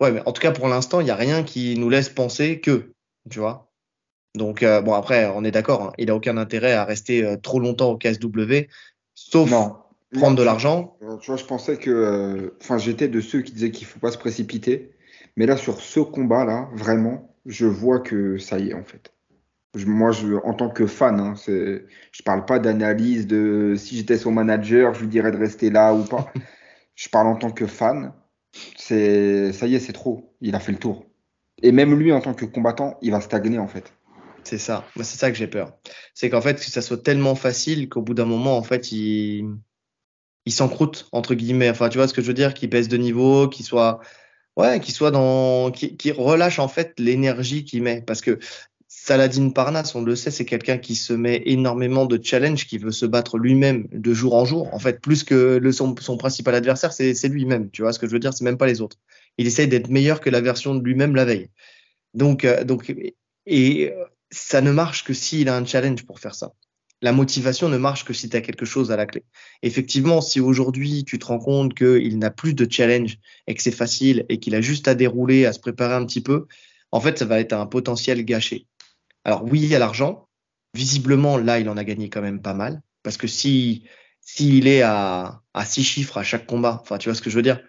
Ouais, 0.01 0.11
mais 0.11 0.21
en 0.27 0.33
tout 0.33 0.43
cas, 0.43 0.51
pour 0.53 0.69
l'instant, 0.69 1.01
il 1.01 1.05
n'y 1.05 1.11
a 1.11 1.17
rien 1.17 1.43
qui 1.45 1.79
nous 1.79 1.89
laisse 1.89 2.09
penser 2.09 2.61
que, 2.61 2.93
tu 3.31 3.39
vois. 3.39 3.71
Donc, 4.35 4.63
euh, 4.63 4.81
bon, 4.81 4.95
après, 4.95 5.27
on 5.35 5.45
est 5.45 5.51
d'accord, 5.51 5.83
hein, 5.83 5.93
il 5.99 6.07
n'a 6.07 6.15
aucun 6.17 6.37
intérêt 6.39 6.73
à 6.73 6.85
rester 6.85 7.25
euh, 7.25 7.37
trop 7.37 7.61
longtemps 7.61 7.91
au 7.91 7.99
KSW, 7.99 8.69
sauf 9.15 9.51
Non. 9.51 9.77
prendre 10.19 10.37
de 10.37 10.43
l'argent. 10.43 10.97
Tu 11.21 11.27
vois, 11.31 11.37
je 11.37 11.45
pensais 11.45 11.77
que. 11.77 12.55
Enfin, 12.61 12.79
j'étais 12.79 13.09
de 13.09 13.21
ceux 13.21 13.43
qui 13.43 13.53
disaient 13.53 13.71
qu'il 13.71 13.87
faut 13.87 14.01
pas 14.01 14.11
se 14.11 14.19
précipiter. 14.19 14.91
Mais 15.37 15.47
là, 15.47 15.57
sur 15.57 15.81
ce 15.81 16.01
combat-là, 16.01 16.69
vraiment, 16.75 17.37
je 17.47 17.67
vois 17.67 18.01
que 18.01 18.39
ça 18.39 18.59
y 18.59 18.71
est, 18.71 18.75
en 18.75 18.85
fait. 18.85 19.13
Je- 19.75 19.87
moi, 19.87 20.13
je, 20.13 20.35
en 20.45 20.55
tant 20.55 20.69
que 20.69 20.87
fan, 20.87 21.19
hein, 21.21 21.35
c'est, 21.37 21.85
je 22.13 22.23
parle 22.23 22.45
pas 22.45 22.59
d'analyse 22.59 23.27
de 23.27 23.75
si 23.77 23.97
j'étais 23.97 24.19
son 24.19 24.33
manager, 24.33 24.95
je 24.95 25.01
lui 25.01 25.09
dirais 25.09 25.31
de 25.33 25.39
rester 25.39 25.71
là 25.71 25.95
ou 25.95 26.05
pas. 26.05 26.33
Je 26.95 27.09
parle 27.09 27.29
en 27.29 27.37
tant 27.37 27.51
que 27.51 27.67
fan. 27.67 28.13
C'est, 28.77 29.53
ça 29.53 29.67
y 29.67 29.75
est, 29.75 29.81
c'est 29.81 29.95
trop. 29.95 30.35
Il 30.43 30.55
a 30.55 30.61
fait 30.61 30.73
le 30.73 30.79
tour. 30.79 31.07
Et 31.63 31.73
même 31.73 31.99
lui, 31.99 32.13
en 32.13 32.21
tant 32.21 32.35
que 32.35 32.45
combattant, 32.45 32.99
il 33.03 33.13
va 33.13 33.21
stagner, 33.23 33.59
en 33.59 33.67
fait. 33.69 33.93
C'est 34.45 34.59
ça. 34.59 34.85
Moi, 34.95 35.05
c'est 35.05 35.17
ça 35.19 35.31
que 35.31 35.37
j'ai 35.39 35.47
peur. 35.49 35.73
C'est 36.15 36.29
qu'en 36.29 36.43
fait, 36.43 36.57
que 36.57 36.71
ça 36.71 36.83
soit 36.83 37.03
tellement 37.03 37.35
facile 37.35 37.89
qu'au 37.89 38.03
bout 38.03 38.15
d'un 38.15 38.27
moment, 38.27 38.59
en 38.59 38.63
fait, 38.63 38.93
il, 38.93 39.47
il 40.45 40.53
s'encroute, 40.53 41.09
entre 41.13 41.35
guillemets. 41.35 41.71
Enfin, 41.71 41.89
tu 41.89 41.99
vois 41.99 42.09
ce 42.09 42.15
que 42.15 42.23
je 42.23 42.27
veux 42.27 42.35
dire? 42.35 42.55
Qu'il 42.55 42.71
baisse 42.71 42.89
de 42.89 42.97
niveau, 42.97 43.49
qu'il 43.49 43.65
soit, 43.65 44.01
ouais, 44.57 44.81
qu'il 44.81 44.95
soit 44.95 45.11
dans, 45.11 45.71
qu'il 45.71 45.97
qu'il 45.97 46.13
relâche, 46.15 46.59
en 46.59 46.69
fait, 46.69 46.95
l'énergie 46.99 47.65
qu'il 47.65 47.83
met. 47.83 48.03
Parce 48.03 48.21
que 48.21 48.39
Saladin 48.95 49.49
Parnasse, 49.49 49.95
on 49.95 50.03
le 50.03 50.15
sait, 50.15 50.31
c'est 50.31 50.45
quelqu'un 50.45 50.77
qui 50.77 50.97
se 50.97 51.15
met 51.15 51.43
énormément 51.47 52.05
de 52.05 52.21
challenge, 52.23 52.67
qui 52.67 52.77
veut 52.77 52.93
se 52.93 53.07
battre 53.07 53.39
lui-même 53.39 53.89
de 53.91 54.13
jour 54.13 54.35
en 54.35 54.45
jour. 54.45 54.73
En 54.75 54.79
fait, 54.79 55.01
plus 55.01 55.25
que 55.25 55.61
son, 55.73 55.95
principal 55.95 56.55
adversaire, 56.55 56.93
c'est 56.93 57.15
c'est 57.15 57.29
lui-même. 57.29 57.71
Tu 57.71 57.83
vois 57.83 57.95
ce 57.95 57.99
que 57.99 58.07
je 58.07 58.13
veux 58.13 58.19
dire? 58.19 58.35
C'est 58.35 58.45
même 58.45 58.59
pas 58.59 58.67
les 58.67 58.83
autres. 58.83 58.99
Il 59.39 59.47
essaye 59.47 59.67
d'être 59.67 59.89
meilleur 59.89 60.21
que 60.21 60.29
la 60.29 60.43
version 60.43 60.75
de 60.75 60.85
lui-même 60.85 61.17
la 61.17 61.25
veille. 61.25 61.49
Donc, 62.13 62.45
euh, 62.45 62.65
donc, 62.65 62.95
et 63.47 63.91
euh, 63.91 64.05
ça 64.31 64.61
ne 64.61 64.71
marche 64.71 65.05
que 65.05 65.15
s'il 65.15 65.49
a 65.49 65.57
un 65.57 65.65
challenge 65.65 66.05
pour 66.05 66.21
faire 66.21 66.35
ça. 66.35 66.53
La 67.01 67.13
motivation 67.13 67.71
ne 67.71 67.79
marche 67.79 68.05
que 68.05 68.13
si 68.13 68.29
tu 68.29 68.37
as 68.37 68.43
quelque 68.43 68.67
chose 68.67 68.93
à 68.93 68.97
la 68.97 69.07
clé. 69.07 69.25
Effectivement, 69.63 70.21
si 70.21 70.39
aujourd'hui 70.39 71.05
tu 71.05 71.19
te 71.19 71.25
rends 71.27 71.41
compte 71.41 71.75
qu'il 71.75 72.19
n'a 72.19 72.31
plus 72.31 72.55
de 72.55 72.71
challenge 72.71 73.19
et 73.47 73.55
que 73.55 73.63
c'est 73.63 73.73
facile 73.73 74.27
et 74.29 74.39
qu'il 74.39 74.55
a 74.55 74.61
juste 74.61 74.87
à 74.87 74.95
dérouler, 74.95 75.47
à 75.47 75.53
se 75.55 75.61
préparer 75.61 75.95
un 75.95 76.05
petit 76.05 76.21
peu, 76.21 76.47
en 76.93 77.01
fait, 77.01 77.19
ça 77.19 77.25
va 77.25 77.41
être 77.41 77.55
un 77.55 77.67
potentiel 77.67 78.23
gâché. 78.25 78.67
Alors 79.25 79.45
oui, 79.45 79.61
il 79.61 79.69
y 79.69 79.75
a 79.75 79.79
l'argent. 79.79 80.29
Visiblement, 80.75 81.37
là, 81.37 81.59
il 81.59 81.69
en 81.69 81.77
a 81.77 81.85
gagné 81.85 82.09
quand 82.09 82.23
même 82.23 82.41
pas 82.41 82.55
mal. 82.55 82.83
Parce 83.03 83.17
que 83.17 83.27
si 83.27 83.85
s'il 84.23 84.69
est 84.69 84.83
à, 84.83 85.43
six 85.65 85.85
chiffres 85.85 86.19
à 86.19 86.23
chaque 86.23 86.47
combat, 86.47 86.79
enfin, 86.81 86.99
tu 86.99 87.09
vois 87.09 87.15
ce 87.15 87.23
que 87.23 87.31
je 87.31 87.37
veux 87.37 87.43
dire, 87.43 87.61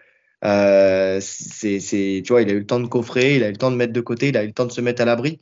euh, 0.44 1.18
c'est, 1.20 1.80
c'est, 1.80 2.22
tu 2.24 2.32
vois, 2.32 2.42
il 2.42 2.50
a 2.50 2.52
eu 2.52 2.60
le 2.60 2.66
temps 2.66 2.80
de 2.80 2.86
coffrer, 2.86 3.36
il 3.36 3.42
a 3.44 3.48
eu 3.48 3.52
le 3.52 3.58
temps 3.58 3.70
de 3.70 3.76
mettre 3.76 3.92
de 3.92 4.00
côté, 4.00 4.28
il 4.28 4.36
a 4.36 4.44
eu 4.44 4.48
le 4.48 4.52
temps 4.52 4.66
de 4.66 4.72
se 4.72 4.80
mettre 4.80 5.02
à 5.02 5.04
l'abri. 5.04 5.40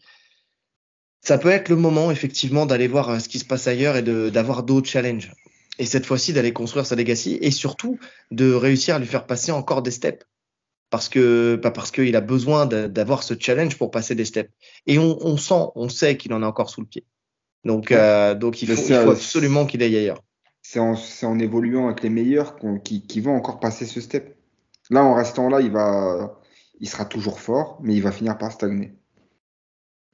Ça 1.20 1.38
peut 1.38 1.50
être 1.50 1.68
le 1.68 1.76
moment, 1.76 2.10
effectivement, 2.10 2.66
d'aller 2.66 2.88
voir 2.88 3.10
euh, 3.10 3.18
ce 3.18 3.28
qui 3.28 3.38
se 3.38 3.44
passe 3.44 3.68
ailleurs 3.68 3.96
et 3.96 4.02
d'avoir 4.02 4.62
d'autres 4.64 4.88
challenges. 4.88 5.32
Et 5.78 5.86
cette 5.86 6.06
fois-ci, 6.06 6.32
d'aller 6.32 6.52
construire 6.52 6.86
sa 6.86 6.96
legacy 6.96 7.38
et 7.40 7.50
surtout 7.50 7.98
de 8.30 8.52
réussir 8.52 8.96
à 8.96 8.98
lui 8.98 9.06
faire 9.06 9.26
passer 9.26 9.52
encore 9.52 9.82
des 9.82 9.90
steps. 9.90 10.24
Parce 10.92 11.08
que, 11.08 11.56
pas 11.56 11.70
parce 11.70 11.90
qu'il 11.90 12.14
a 12.16 12.20
besoin 12.20 12.66
d'avoir 12.66 13.22
ce 13.22 13.32
challenge 13.36 13.78
pour 13.78 13.90
passer 13.90 14.14
des 14.14 14.26
steps. 14.26 14.52
Et 14.86 14.98
on, 14.98 15.16
on 15.26 15.38
sent, 15.38 15.70
on 15.74 15.88
sait 15.88 16.18
qu'il 16.18 16.34
en 16.34 16.42
a 16.42 16.46
encore 16.46 16.68
sous 16.68 16.82
le 16.82 16.86
pied. 16.86 17.06
Donc, 17.64 17.86
Ouais. 17.90 17.96
euh, 17.96 18.34
donc 18.34 18.60
il 18.60 18.68
faut, 18.68 18.74
il 18.74 18.84
c'est- 18.84 19.02
faut 19.02 19.10
absolument 19.12 19.64
qu'il 19.64 19.82
aille 19.82 19.96
ailleurs. 19.96 20.22
c'est 20.60 20.80
en, 20.80 20.94
en, 21.22 21.38
évoluant 21.38 21.86
avec 21.86 22.02
les 22.02 22.10
meilleurs 22.10 22.56
qui, 22.84 23.06
qui 23.06 23.20
vont 23.22 23.34
encore 23.34 23.58
passer 23.58 23.86
ce 23.86 24.02
step. 24.02 24.36
Là, 24.90 25.02
en 25.02 25.14
restant 25.14 25.48
là, 25.48 25.62
il 25.62 25.70
va, 25.70 26.38
il 26.78 26.88
sera 26.90 27.06
toujours 27.06 27.40
fort, 27.40 27.78
mais 27.82 27.94
il 27.94 28.02
va 28.02 28.12
finir 28.12 28.36
par 28.36 28.52
stagner. 28.52 28.92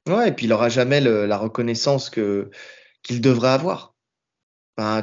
Ouais, 0.07 0.29
et 0.29 0.31
puis 0.31 0.45
il 0.45 0.49
n'aura 0.49 0.69
jamais 0.69 1.01
le, 1.01 1.25
la 1.25 1.37
reconnaissance 1.37 2.09
que 2.09 2.49
qu'il 3.03 3.19
devrait 3.19 3.49
avoir. 3.49 3.95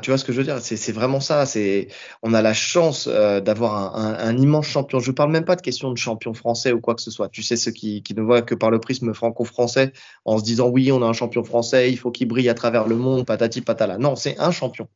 Tu 0.00 0.10
vois 0.10 0.18
ce 0.18 0.24
que 0.24 0.32
je 0.32 0.38
veux 0.38 0.44
dire 0.44 0.58
C'est 0.60 0.92
vraiment 0.92 1.20
ça. 1.20 1.46
C'est 1.46 1.88
on 2.22 2.34
a 2.34 2.42
la 2.42 2.54
chance 2.54 3.08
euh, 3.10 3.40
d'avoir 3.40 3.96
un, 3.96 4.14
un, 4.14 4.28
un, 4.28 4.38
immense 4.38 4.66
champion. 4.66 4.98
Je 4.98 5.12
parle 5.12 5.30
même 5.30 5.44
pas 5.44 5.56
de 5.56 5.62
question 5.62 5.90
de 5.90 5.98
champion 5.98 6.34
français 6.34 6.72
ou 6.72 6.80
quoi 6.80 6.94
que 6.94 7.02
ce 7.02 7.10
soit. 7.10 7.28
Tu 7.28 7.42
sais 7.42 7.56
ceux 7.56 7.72
qui, 7.72 8.02
qui 8.02 8.14
ne 8.14 8.22
voient 8.22 8.42
que 8.42 8.54
par 8.54 8.70
le 8.70 8.80
prisme 8.80 9.12
franco-français 9.14 9.92
en 10.24 10.38
se 10.38 10.44
disant 10.44 10.68
oui, 10.68 10.90
on 10.92 11.02
a 11.02 11.06
un 11.06 11.12
champion 11.12 11.44
français, 11.44 11.90
il 11.90 11.96
faut 11.96 12.10
qu'il 12.10 12.28
brille 12.28 12.48
à 12.48 12.54
travers 12.54 12.86
le 12.86 12.96
monde, 12.96 13.26
patati 13.26 13.60
patala. 13.60 13.98
Non, 13.98 14.16
c'est 14.16 14.38
un 14.38 14.50
champion. 14.50 14.88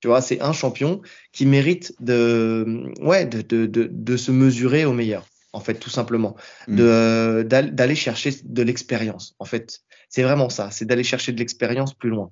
Tu 0.00 0.08
vois, 0.08 0.20
c'est 0.20 0.40
un 0.40 0.52
champion 0.52 1.00
qui 1.32 1.44
mérite 1.44 1.94
de 2.00 2.92
ouais 3.00 3.26
de, 3.26 3.42
de, 3.42 3.66
de, 3.66 3.88
de 3.90 4.16
se 4.16 4.30
mesurer 4.30 4.84
au 4.84 4.92
meilleur 4.92 5.24
en 5.52 5.60
fait, 5.60 5.74
tout 5.74 5.90
simplement, 5.90 6.36
mm. 6.68 6.76
de 6.76 7.46
d'aller 7.48 7.94
chercher 7.94 8.30
de 8.44 8.62
l'expérience. 8.62 9.34
En 9.38 9.44
fait, 9.44 9.80
c'est 10.08 10.22
vraiment 10.22 10.50
ça, 10.50 10.70
c'est 10.70 10.84
d'aller 10.84 11.04
chercher 11.04 11.32
de 11.32 11.38
l'expérience 11.38 11.94
plus 11.94 12.10
loin, 12.10 12.30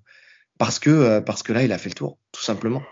parce 0.58 0.78
que 0.78 0.90
euh, 0.90 1.20
parce 1.20 1.42
que 1.42 1.52
là, 1.52 1.62
il 1.62 1.72
a 1.72 1.78
fait 1.78 1.88
le 1.88 1.94
tour, 1.94 2.18
tout 2.32 2.42
simplement. 2.42 2.82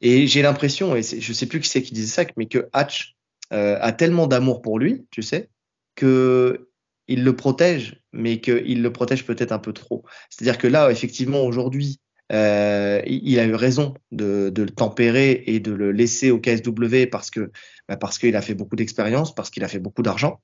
Et 0.00 0.26
j'ai 0.26 0.42
l'impression, 0.42 0.94
et 0.94 1.02
je 1.02 1.32
sais 1.32 1.46
plus 1.46 1.60
qui 1.60 1.68
c'est 1.68 1.82
qui 1.82 1.92
disait 1.92 2.06
ça, 2.06 2.24
mais 2.36 2.46
que 2.46 2.68
Hatch 2.72 3.16
euh, 3.52 3.78
a 3.80 3.92
tellement 3.92 4.26
d'amour 4.26 4.60
pour 4.60 4.78
lui, 4.78 5.06
tu 5.10 5.22
sais, 5.22 5.50
que 5.94 6.68
il 7.08 7.24
le 7.24 7.36
protège, 7.36 8.02
mais 8.12 8.40
qu'il 8.40 8.82
le 8.82 8.92
protège 8.92 9.24
peut-être 9.24 9.52
un 9.52 9.58
peu 9.58 9.72
trop. 9.72 10.04
C'est-à-dire 10.28 10.58
que 10.58 10.66
là, 10.66 10.90
effectivement, 10.90 11.42
aujourd'hui, 11.44 12.00
euh, 12.32 13.00
il 13.06 13.38
a 13.38 13.44
eu 13.44 13.54
raison 13.54 13.94
de, 14.10 14.52
le 14.54 14.70
tempérer 14.70 15.44
et 15.46 15.60
de 15.60 15.72
le 15.72 15.92
laisser 15.92 16.32
au 16.32 16.40
KSW 16.40 17.06
parce 17.10 17.30
que 17.30 17.52
bah 17.88 17.96
parce 17.96 18.18
qu'il 18.18 18.34
a 18.34 18.42
fait 18.42 18.54
beaucoup 18.54 18.74
d'expérience, 18.74 19.34
parce 19.34 19.50
qu'il 19.50 19.62
a 19.62 19.68
fait 19.68 19.78
beaucoup 19.78 20.02
d'argent, 20.02 20.42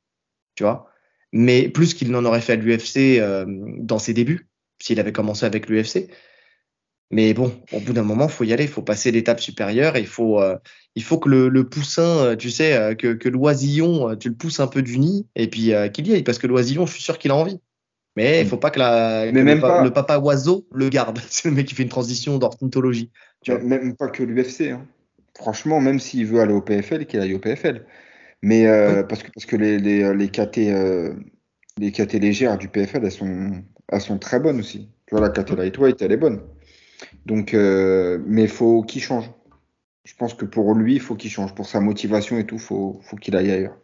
tu 0.54 0.62
vois. 0.62 0.88
Mais 1.32 1.68
plus 1.68 1.94
qu'il 1.94 2.10
n'en 2.10 2.24
aurait 2.24 2.40
fait 2.40 2.52
à 2.52 2.56
l'UFC 2.56 3.20
dans 3.80 3.98
ses 3.98 4.14
débuts, 4.14 4.48
s'il 4.80 5.00
avait 5.00 5.12
commencé 5.12 5.44
avec 5.44 5.68
l'UFC. 5.68 6.08
Mais 7.12 7.34
bon, 7.34 7.52
au 7.72 7.80
bout 7.80 7.92
d'un 7.92 8.02
moment, 8.02 8.26
faut 8.26 8.44
y 8.44 8.52
aller, 8.52 8.64
il 8.64 8.70
faut 8.70 8.82
passer 8.82 9.10
l'étape 9.10 9.40
supérieure, 9.40 9.96
il 9.96 10.06
faut, 10.06 10.40
euh, 10.40 10.56
il 10.96 11.02
faut 11.02 11.18
que 11.18 11.28
le, 11.28 11.48
le, 11.48 11.68
poussin, 11.68 12.02
euh, 12.02 12.36
tu 12.36 12.50
sais, 12.50 12.96
que, 12.98 13.12
que 13.12 13.28
l'oisillon, 13.28 14.16
tu 14.16 14.30
le 14.30 14.34
pousses 14.34 14.60
un 14.60 14.66
peu 14.66 14.82
du 14.82 14.98
nid, 14.98 15.26
et 15.36 15.46
puis 15.46 15.72
qu'il 15.92 16.08
y 16.08 16.14
aille, 16.14 16.22
parce 16.22 16.38
que 16.38 16.46
l'oisillon, 16.46 16.86
je 16.86 16.94
suis 16.94 17.02
sûr 17.02 17.18
qu'il 17.18 17.30
a 17.30 17.36
envie. 17.36 17.60
Mais 18.16 18.42
il 18.42 18.46
faut 18.46 18.58
pas 18.58 18.70
que, 18.70 18.78
la, 18.78 19.24
mais 19.32 19.42
même 19.42 19.56
le, 19.56 19.60
pas... 19.60 19.82
le, 19.82 19.90
papa 19.90 20.18
oiseau 20.18 20.66
le 20.72 20.88
garde. 20.88 21.18
C'est 21.28 21.48
le 21.48 21.54
mec 21.54 21.66
qui 21.66 21.74
fait 21.74 21.82
une 21.82 21.88
transition 21.88 22.38
d'ornithologie. 22.38 23.10
Même 23.48 23.96
pas 23.96 24.08
que 24.08 24.22
l'UFC. 24.22 24.72
Hein. 24.72 24.86
Franchement, 25.36 25.80
même 25.80 25.98
s'il 25.98 26.26
veut 26.26 26.40
aller 26.40 26.52
au 26.52 26.60
PFL, 26.60 27.06
qu'il 27.06 27.20
aille 27.20 27.34
au 27.34 27.38
PFL. 27.38 27.86
Mais 28.42 28.66
euh, 28.66 29.02
parce 29.04 29.22
que 29.22 29.30
parce 29.32 29.46
que 29.46 29.56
les 29.56 29.78
les 29.78 30.14
les 30.14 30.28
KT 30.28 30.58
euh, 30.58 31.14
les 31.78 31.92
KT 31.92 32.14
légères 32.14 32.58
du 32.58 32.68
PFL, 32.68 33.04
elles 33.04 33.12
sont 33.12 33.62
elles 33.88 34.00
sont 34.00 34.18
très 34.18 34.40
bonnes 34.40 34.58
aussi. 34.58 34.90
Tu 35.06 35.14
vois 35.14 35.20
la 35.20 35.30
KT 35.30 35.52
lightweight, 35.52 36.02
elle 36.02 36.12
est 36.12 36.16
bonne. 36.16 36.40
Donc, 37.26 37.54
euh, 37.54 38.18
mais 38.26 38.46
faut 38.46 38.82
qu'il 38.82 39.02
change. 39.02 39.30
Je 40.04 40.14
pense 40.14 40.34
que 40.34 40.44
pour 40.44 40.74
lui, 40.74 40.94
il 40.94 41.00
faut 41.00 41.14
qu'il 41.14 41.30
change. 41.30 41.54
Pour 41.54 41.66
sa 41.66 41.80
motivation 41.80 42.38
et 42.38 42.46
tout, 42.46 42.58
faut 42.58 43.00
faut 43.02 43.16
qu'il 43.16 43.36
aille 43.36 43.50
ailleurs. 43.50 43.76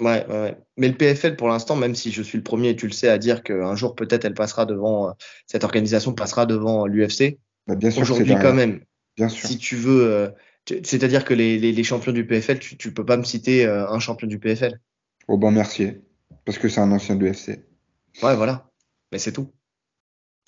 Ouais, 0.00 0.26
ouais, 0.28 0.40
ouais, 0.40 0.58
Mais 0.76 0.88
le 0.88 0.94
PFL, 0.94 1.36
pour 1.36 1.48
l'instant, 1.48 1.74
même 1.74 1.94
si 1.94 2.12
je 2.12 2.22
suis 2.22 2.36
le 2.36 2.44
premier, 2.44 2.70
et 2.70 2.76
tu 2.76 2.86
le 2.86 2.92
sais, 2.92 3.08
à 3.08 3.16
dire 3.16 3.42
qu'un 3.42 3.74
jour 3.76 3.94
peut-être 3.94 4.26
elle 4.26 4.34
passera 4.34 4.66
devant, 4.66 5.08
euh, 5.08 5.12
cette 5.46 5.64
organisation 5.64 6.12
passera 6.12 6.44
devant 6.44 6.86
l'UFC. 6.86 7.38
Bah, 7.66 7.76
bien 7.76 7.90
sûr. 7.90 8.02
Aujourd'hui, 8.02 8.34
quand 8.40 8.52
même. 8.52 8.80
Bien 9.16 9.30
sûr. 9.30 9.48
Si 9.48 9.56
tu 9.56 9.76
veux, 9.76 10.04
euh, 10.04 10.28
c'est-à-dire 10.66 11.24
que 11.24 11.32
les, 11.32 11.58
les, 11.58 11.72
les, 11.72 11.84
champions 11.84 12.12
du 12.12 12.26
PFL, 12.26 12.58
tu, 12.58 12.76
tu 12.76 12.92
peux 12.92 13.06
pas 13.06 13.16
me 13.16 13.24
citer 13.24 13.64
euh, 13.64 13.88
un 13.88 13.98
champion 13.98 14.26
du 14.26 14.38
PFL. 14.38 14.78
Aubin 15.28 15.50
Mercier, 15.50 16.02
parce 16.44 16.58
que 16.58 16.68
c'est 16.68 16.80
un 16.80 16.92
ancien 16.92 17.16
de 17.16 17.24
l'UFC. 17.24 17.60
Ouais, 18.22 18.36
voilà. 18.36 18.70
Mais 19.12 19.18
c'est 19.18 19.32
tout. 19.32 19.50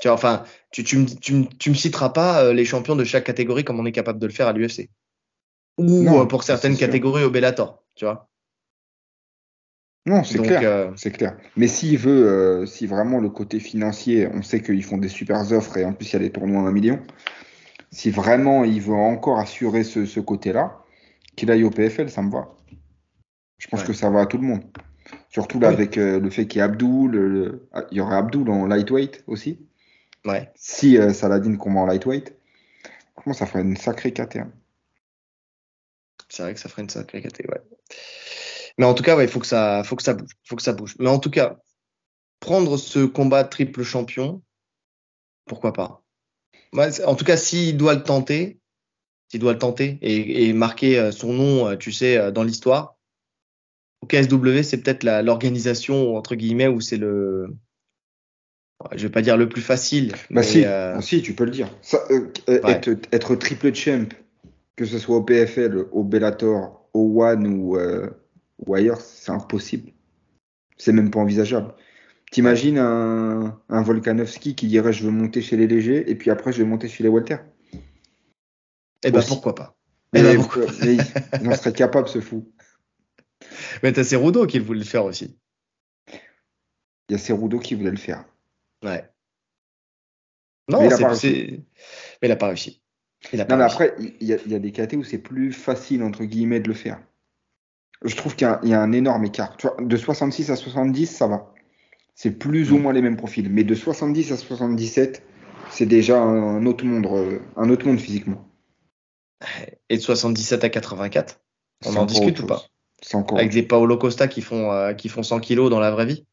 Tu 0.01 0.09
vois, 0.09 0.15
enfin, 0.15 0.45
tu, 0.71 0.85
tu, 0.85 0.99
me, 0.99 1.07
tu, 1.07 1.47
tu 1.59 1.71
me 1.71 1.75
citeras 1.75 2.11
pas 2.11 2.45
euh, 2.45 2.53
les 2.53 2.65
champions 2.65 2.97
de 2.97 3.05
chaque 3.05 3.25
catégorie 3.25 3.65
comme 3.65 3.81
on 3.81 3.87
est 3.87 3.93
capable 3.93 4.19
de 4.19 4.27
le 4.27 4.33
faire 4.33 4.47
à 4.47 4.53
l'UFC. 4.53 4.89
Ou 5.79 6.03
non, 6.03 6.27
pour 6.27 6.43
certaines 6.43 6.77
catégories 6.77 7.25
au 7.25 7.31
Bellator, 7.31 7.85
tu 7.95 8.05
vois. 8.05 8.29
Non, 10.07 10.25
c'est 10.25 10.39
clair, 10.39 10.61
euh... 10.65 10.91
c'est 10.97 11.11
clair. 11.11 11.37
Mais 11.57 11.69
s'il 11.69 11.99
veut, 11.99 12.27
euh, 12.27 12.67
si 12.67 12.87
vraiment 12.87 13.21
le 13.21 13.29
côté 13.29 13.61
financier, 13.61 14.27
on 14.33 14.43
sait 14.43 14.63
qu'ils 14.63 14.83
font 14.83 14.97
des 14.97 15.09
super 15.09 15.53
offres 15.53 15.77
et 15.77 15.85
en 15.85 15.93
plus 15.93 16.11
il 16.11 16.13
y 16.15 16.17
a 16.17 16.21
des 16.21 16.31
tournois 16.31 16.63
à 16.63 16.67
un 16.67 16.73
million. 16.73 16.99
Si 17.91 18.11
vraiment 18.11 18.65
il 18.65 18.81
veut 18.81 18.95
encore 18.95 19.39
assurer 19.39 19.85
ce, 19.85 20.07
ce 20.07 20.21
côté-là, 20.21 20.79
qu'il 21.37 21.51
aille 21.51 21.65
au 21.65 21.71
PFL, 21.71 22.11
ça 22.11 22.23
me 22.23 22.31
va. 22.31 22.49
Je 23.59 23.69
pense 23.69 23.81
ouais. 23.81 23.87
que 23.87 23.93
ça 23.93 24.09
va 24.09 24.21
à 24.21 24.27
tout 24.27 24.39
le 24.39 24.45
monde. 24.45 24.63
Surtout 25.29 25.61
là 25.61 25.69
oui. 25.69 25.75
avec 25.75 25.99
euh, 25.99 26.19
le 26.21 26.31
fait 26.31 26.47
qu'il 26.47 26.61
y 26.61 26.63
a 26.63 26.65
Abdul. 26.65 27.61
Ah, 27.73 27.85
il 27.91 27.99
y 27.99 28.01
aurait 28.01 28.17
Abdul 28.17 28.49
en 28.49 28.67
lightweight 28.67 29.25
aussi. 29.27 29.59
Ouais. 30.25 30.51
Si 30.57 30.99
euh, 30.99 31.13
Saladin 31.13 31.57
combat 31.57 31.81
en 31.81 31.87
lightweight, 31.87 32.35
comment 33.15 33.35
ça 33.35 33.47
ferait 33.47 33.63
une 33.63 33.77
sacrée 33.77 34.13
KT. 34.13 34.37
Hein. 34.37 34.53
C'est 36.29 36.43
vrai 36.43 36.55
que 36.55 36.61
ça 36.61 36.69
ferait 36.69 36.83
une 36.83 36.91
sacrée 36.91 37.23
KT, 37.23 37.47
ouais. 37.49 37.63
Mais 38.79 38.85
en 38.85 38.95
tout 38.95 39.03
cas, 39.03 39.15
il 39.15 39.19
ouais, 39.19 39.29
faut 39.29 39.41
que 39.41 39.47
ça, 39.47 39.83
faut 39.85 39.97
que 39.97 40.03
ça 40.03 40.15
bouge, 40.15 40.31
faut 40.45 40.57
que 40.57 40.63
ça 40.63 40.73
bouge. 40.73 40.95
Mais 40.99 41.09
en 41.09 41.19
tout 41.19 41.31
cas, 41.31 41.59
prendre 42.41 42.77
ce 42.77 43.05
combat 43.05 43.45
triple 43.45 43.83
champion, 43.83 44.43
pourquoi 45.47 45.73
pas? 45.73 46.05
Ouais, 46.73 47.03
en 47.05 47.15
tout 47.15 47.25
cas, 47.25 47.37
s'il 47.37 47.77
doit 47.77 47.95
le 47.95 48.03
tenter, 48.03 48.61
s'il 49.29 49.41
doit 49.41 49.53
le 49.53 49.59
tenter 49.59 49.99
et, 50.03 50.49
et, 50.49 50.53
marquer 50.53 51.11
son 51.13 51.33
nom, 51.33 51.77
tu 51.77 51.93
sais, 51.93 52.31
dans 52.31 52.45
l'histoire, 52.45 52.97
au 54.01 54.07
KSW, 54.07 54.63
c'est 54.63 54.83
peut-être 54.83 55.05
l'organisation 55.05 56.17
entre 56.17 56.35
guillemets 56.35 56.69
où 56.69 56.81
c'est 56.81 56.99
le, 56.99 57.57
je 58.95 59.03
vais 59.03 59.13
pas 59.13 59.23
dire 59.23 59.37
le 59.37 59.49
plus 59.49 59.63
facile. 59.63 60.13
Bah 60.13 60.19
mais 60.31 60.43
si, 60.43 60.65
euh... 60.65 61.01
si, 61.01 61.23
tu 61.23 61.35
peux 61.35 61.45
le 61.45 61.51
dire. 61.51 61.69
Ça, 61.83 61.99
euh, 62.11 62.31
ouais. 62.49 62.61
être, 62.65 62.91
être, 63.13 63.35
triple 63.35 63.75
champ, 63.75 64.09
que 64.77 64.85
ce 64.85 64.99
soit 64.99 65.17
au 65.17 65.23
PFL, 65.23 65.87
au 65.93 66.05
Bellator, 66.05 66.89
au 66.95 67.23
One 67.25 67.47
ou 67.47 67.77
euh, 67.77 68.09
ou 68.65 68.75
ailleurs, 68.75 69.01
c'est 69.01 69.33
impossible. 69.33 69.93
C'est 70.77 70.93
même 70.93 71.11
pas 71.11 71.21
envisageable. 71.21 71.75
T'imagines 72.31 72.79
un, 72.79 73.59
un 73.69 73.83
Volkanovski 73.83 74.55
qui 74.55 74.67
dirait 74.67 74.93
je 74.93 75.05
veux 75.05 75.11
monter 75.11 75.41
chez 75.41 75.57
les 75.57 75.67
légers 75.67 76.11
et 76.11 76.15
puis 76.15 76.31
après 76.31 76.53
je 76.53 76.59
vais 76.59 76.69
monter 76.69 76.87
chez 76.89 77.03
les 77.03 77.09
Walter 77.09 77.39
Eh 79.03 79.11
ben 79.11 79.23
pourquoi 79.27 79.55
pas 79.55 79.77
mais, 80.13 80.23
ben, 80.23 80.37
pourquoi 80.37 80.65
mais 80.83 80.97
il 81.41 81.49
en 81.49 81.55
serait 81.55 81.73
capable 81.73 82.09
ce 82.09 82.21
fou. 82.21 82.51
Mais 83.83 83.93
t'as 83.93 84.05
Cerudo 84.05 84.47
qui 84.47 84.59
voulait 84.59 84.81
le 84.81 84.85
faire 84.85 85.05
aussi. 85.05 85.39
Il 87.09 87.13
y 87.13 87.15
a 87.15 87.19
Cerudo 87.19 87.59
qui 87.59 87.75
voulait 87.75 87.91
le 87.91 87.97
faire. 87.97 88.25
Ouais. 88.85 89.09
Non, 90.69 90.81
mais 90.81 90.89
il, 90.89 91.65
mais 92.21 92.29
il 92.29 92.33
a 92.33 92.37
pas 92.37 92.47
réussi. 92.49 92.83
Il 93.33 93.41
a 93.41 93.45
pas 93.45 93.57
non, 93.57 93.63
réussi. 93.63 93.79
mais 93.79 93.85
après, 93.87 94.15
il 94.21 94.27
y, 94.27 94.33
a, 94.33 94.39
il 94.45 94.53
y 94.53 94.55
a 94.55 94.59
des 94.59 94.73
KT 94.73 94.95
où 94.95 95.05
c'est 95.05 95.19
plus 95.19 95.53
facile, 95.53 96.03
entre 96.03 96.25
guillemets, 96.25 96.61
de 96.61 96.69
le 96.69 96.75
faire 96.75 97.01
je 98.05 98.15
trouve 98.15 98.37
qu'il 98.37 98.49
y, 98.63 98.69
y, 98.69 98.75
a 98.75 98.81
un 98.81 98.93
énorme 98.93 99.25
écart. 99.25 99.57
Tu 99.57 99.67
vois, 99.67 99.77
de 99.81 99.97
66 99.97 100.51
à 100.51 100.57
70, 100.57 101.07
ça 101.07 101.27
va. 101.27 101.53
C'est 102.15 102.33
plus 102.33 102.71
mmh. 102.71 102.75
ou 102.75 102.79
moins 102.79 102.93
les 102.93 103.03
mêmes 103.03 103.17
profils. 103.17 103.49
Mais 103.49 103.65
de 103.65 103.75
70 103.75 104.33
à 104.33 104.37
77, 104.37 105.23
c'est 105.71 105.87
déjà 105.87 106.21
un 106.21 106.65
autre 106.67 106.85
monde, 106.85 107.07
euh, 107.07 107.41
un 107.57 107.71
autre 107.71 107.87
monde 107.87 108.01
physiquement. 108.01 108.49
Et 109.89 109.97
de 109.97 110.03
77 110.03 110.65
à 110.65 110.69
84, 110.69 111.41
on 111.87 111.97
en 111.97 112.07
discute 112.07 112.41
ou 112.41 112.47
pas? 112.47 112.65
Avec 113.37 113.53
des 113.53 113.63
Paolo 113.63 113.97
Costa 113.97 114.27
qui 114.27 114.43
font, 114.43 114.73
euh, 114.73 114.93
qui 114.95 115.09
font 115.09 115.23
100 115.23 115.39
kilos 115.39 115.71
dans 115.71 115.79
la 115.79 115.93
vraie 115.93 116.07
vie? 116.07 116.27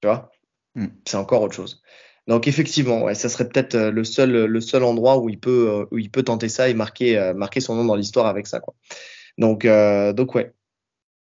Tu 0.00 0.06
vois? 0.06 0.30
Mmh. 0.74 0.86
C'est 1.06 1.16
encore 1.16 1.42
autre 1.42 1.54
chose. 1.54 1.82
Donc 2.28 2.46
effectivement, 2.46 3.02
ouais, 3.02 3.14
ça 3.14 3.28
serait 3.28 3.48
peut-être 3.48 3.74
euh, 3.74 3.90
le 3.90 4.04
seul, 4.04 4.44
le 4.44 4.60
seul 4.60 4.84
endroit 4.84 5.18
où 5.18 5.28
il 5.28 5.40
peut, 5.40 5.86
où 5.90 5.98
il 5.98 6.10
peut 6.10 6.22
tenter 6.22 6.48
ça 6.48 6.68
et 6.68 6.74
marquer, 6.74 7.32
marquer 7.34 7.60
son 7.60 7.74
nom 7.74 7.84
dans 7.84 7.96
l'histoire 7.96 8.26
avec 8.26 8.46
ça. 8.46 8.60
Quoi. 8.60 8.74
Donc, 9.38 9.64
euh, 9.64 10.12
donc 10.12 10.34
ouais. 10.34 10.52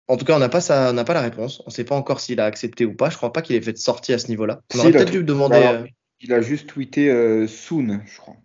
En 0.08 0.16
tout 0.16 0.24
cas, 0.24 0.36
on 0.36 0.38
n'a 0.38 0.48
pas, 0.48 0.60
ça, 0.60 0.90
on 0.90 0.92
n'a 0.92 1.04
pas 1.04 1.14
la 1.14 1.20
réponse. 1.20 1.60
On 1.60 1.64
ne 1.66 1.72
sait 1.72 1.84
pas 1.84 1.96
encore 1.96 2.20
s'il 2.20 2.38
a 2.38 2.44
accepté 2.44 2.84
ou 2.84 2.94
pas. 2.94 3.10
Je 3.10 3.16
crois 3.16 3.32
pas 3.32 3.42
qu'il 3.42 3.56
ait 3.56 3.60
fait 3.60 3.72
de 3.72 3.78
sortie 3.78 4.12
à 4.12 4.18
ce 4.18 4.28
niveau-là. 4.28 4.62
On 4.74 4.78
aurait 4.78 4.92
peut-être 4.92 5.10
dû 5.10 5.24
demander. 5.24 5.56
Alors, 5.56 5.82
euh... 5.82 5.86
Il 6.20 6.32
a 6.32 6.40
juste 6.40 6.68
tweeté 6.68 7.10
euh, 7.10 7.46
soon, 7.46 8.00
je 8.06 8.18
crois. 8.18 8.36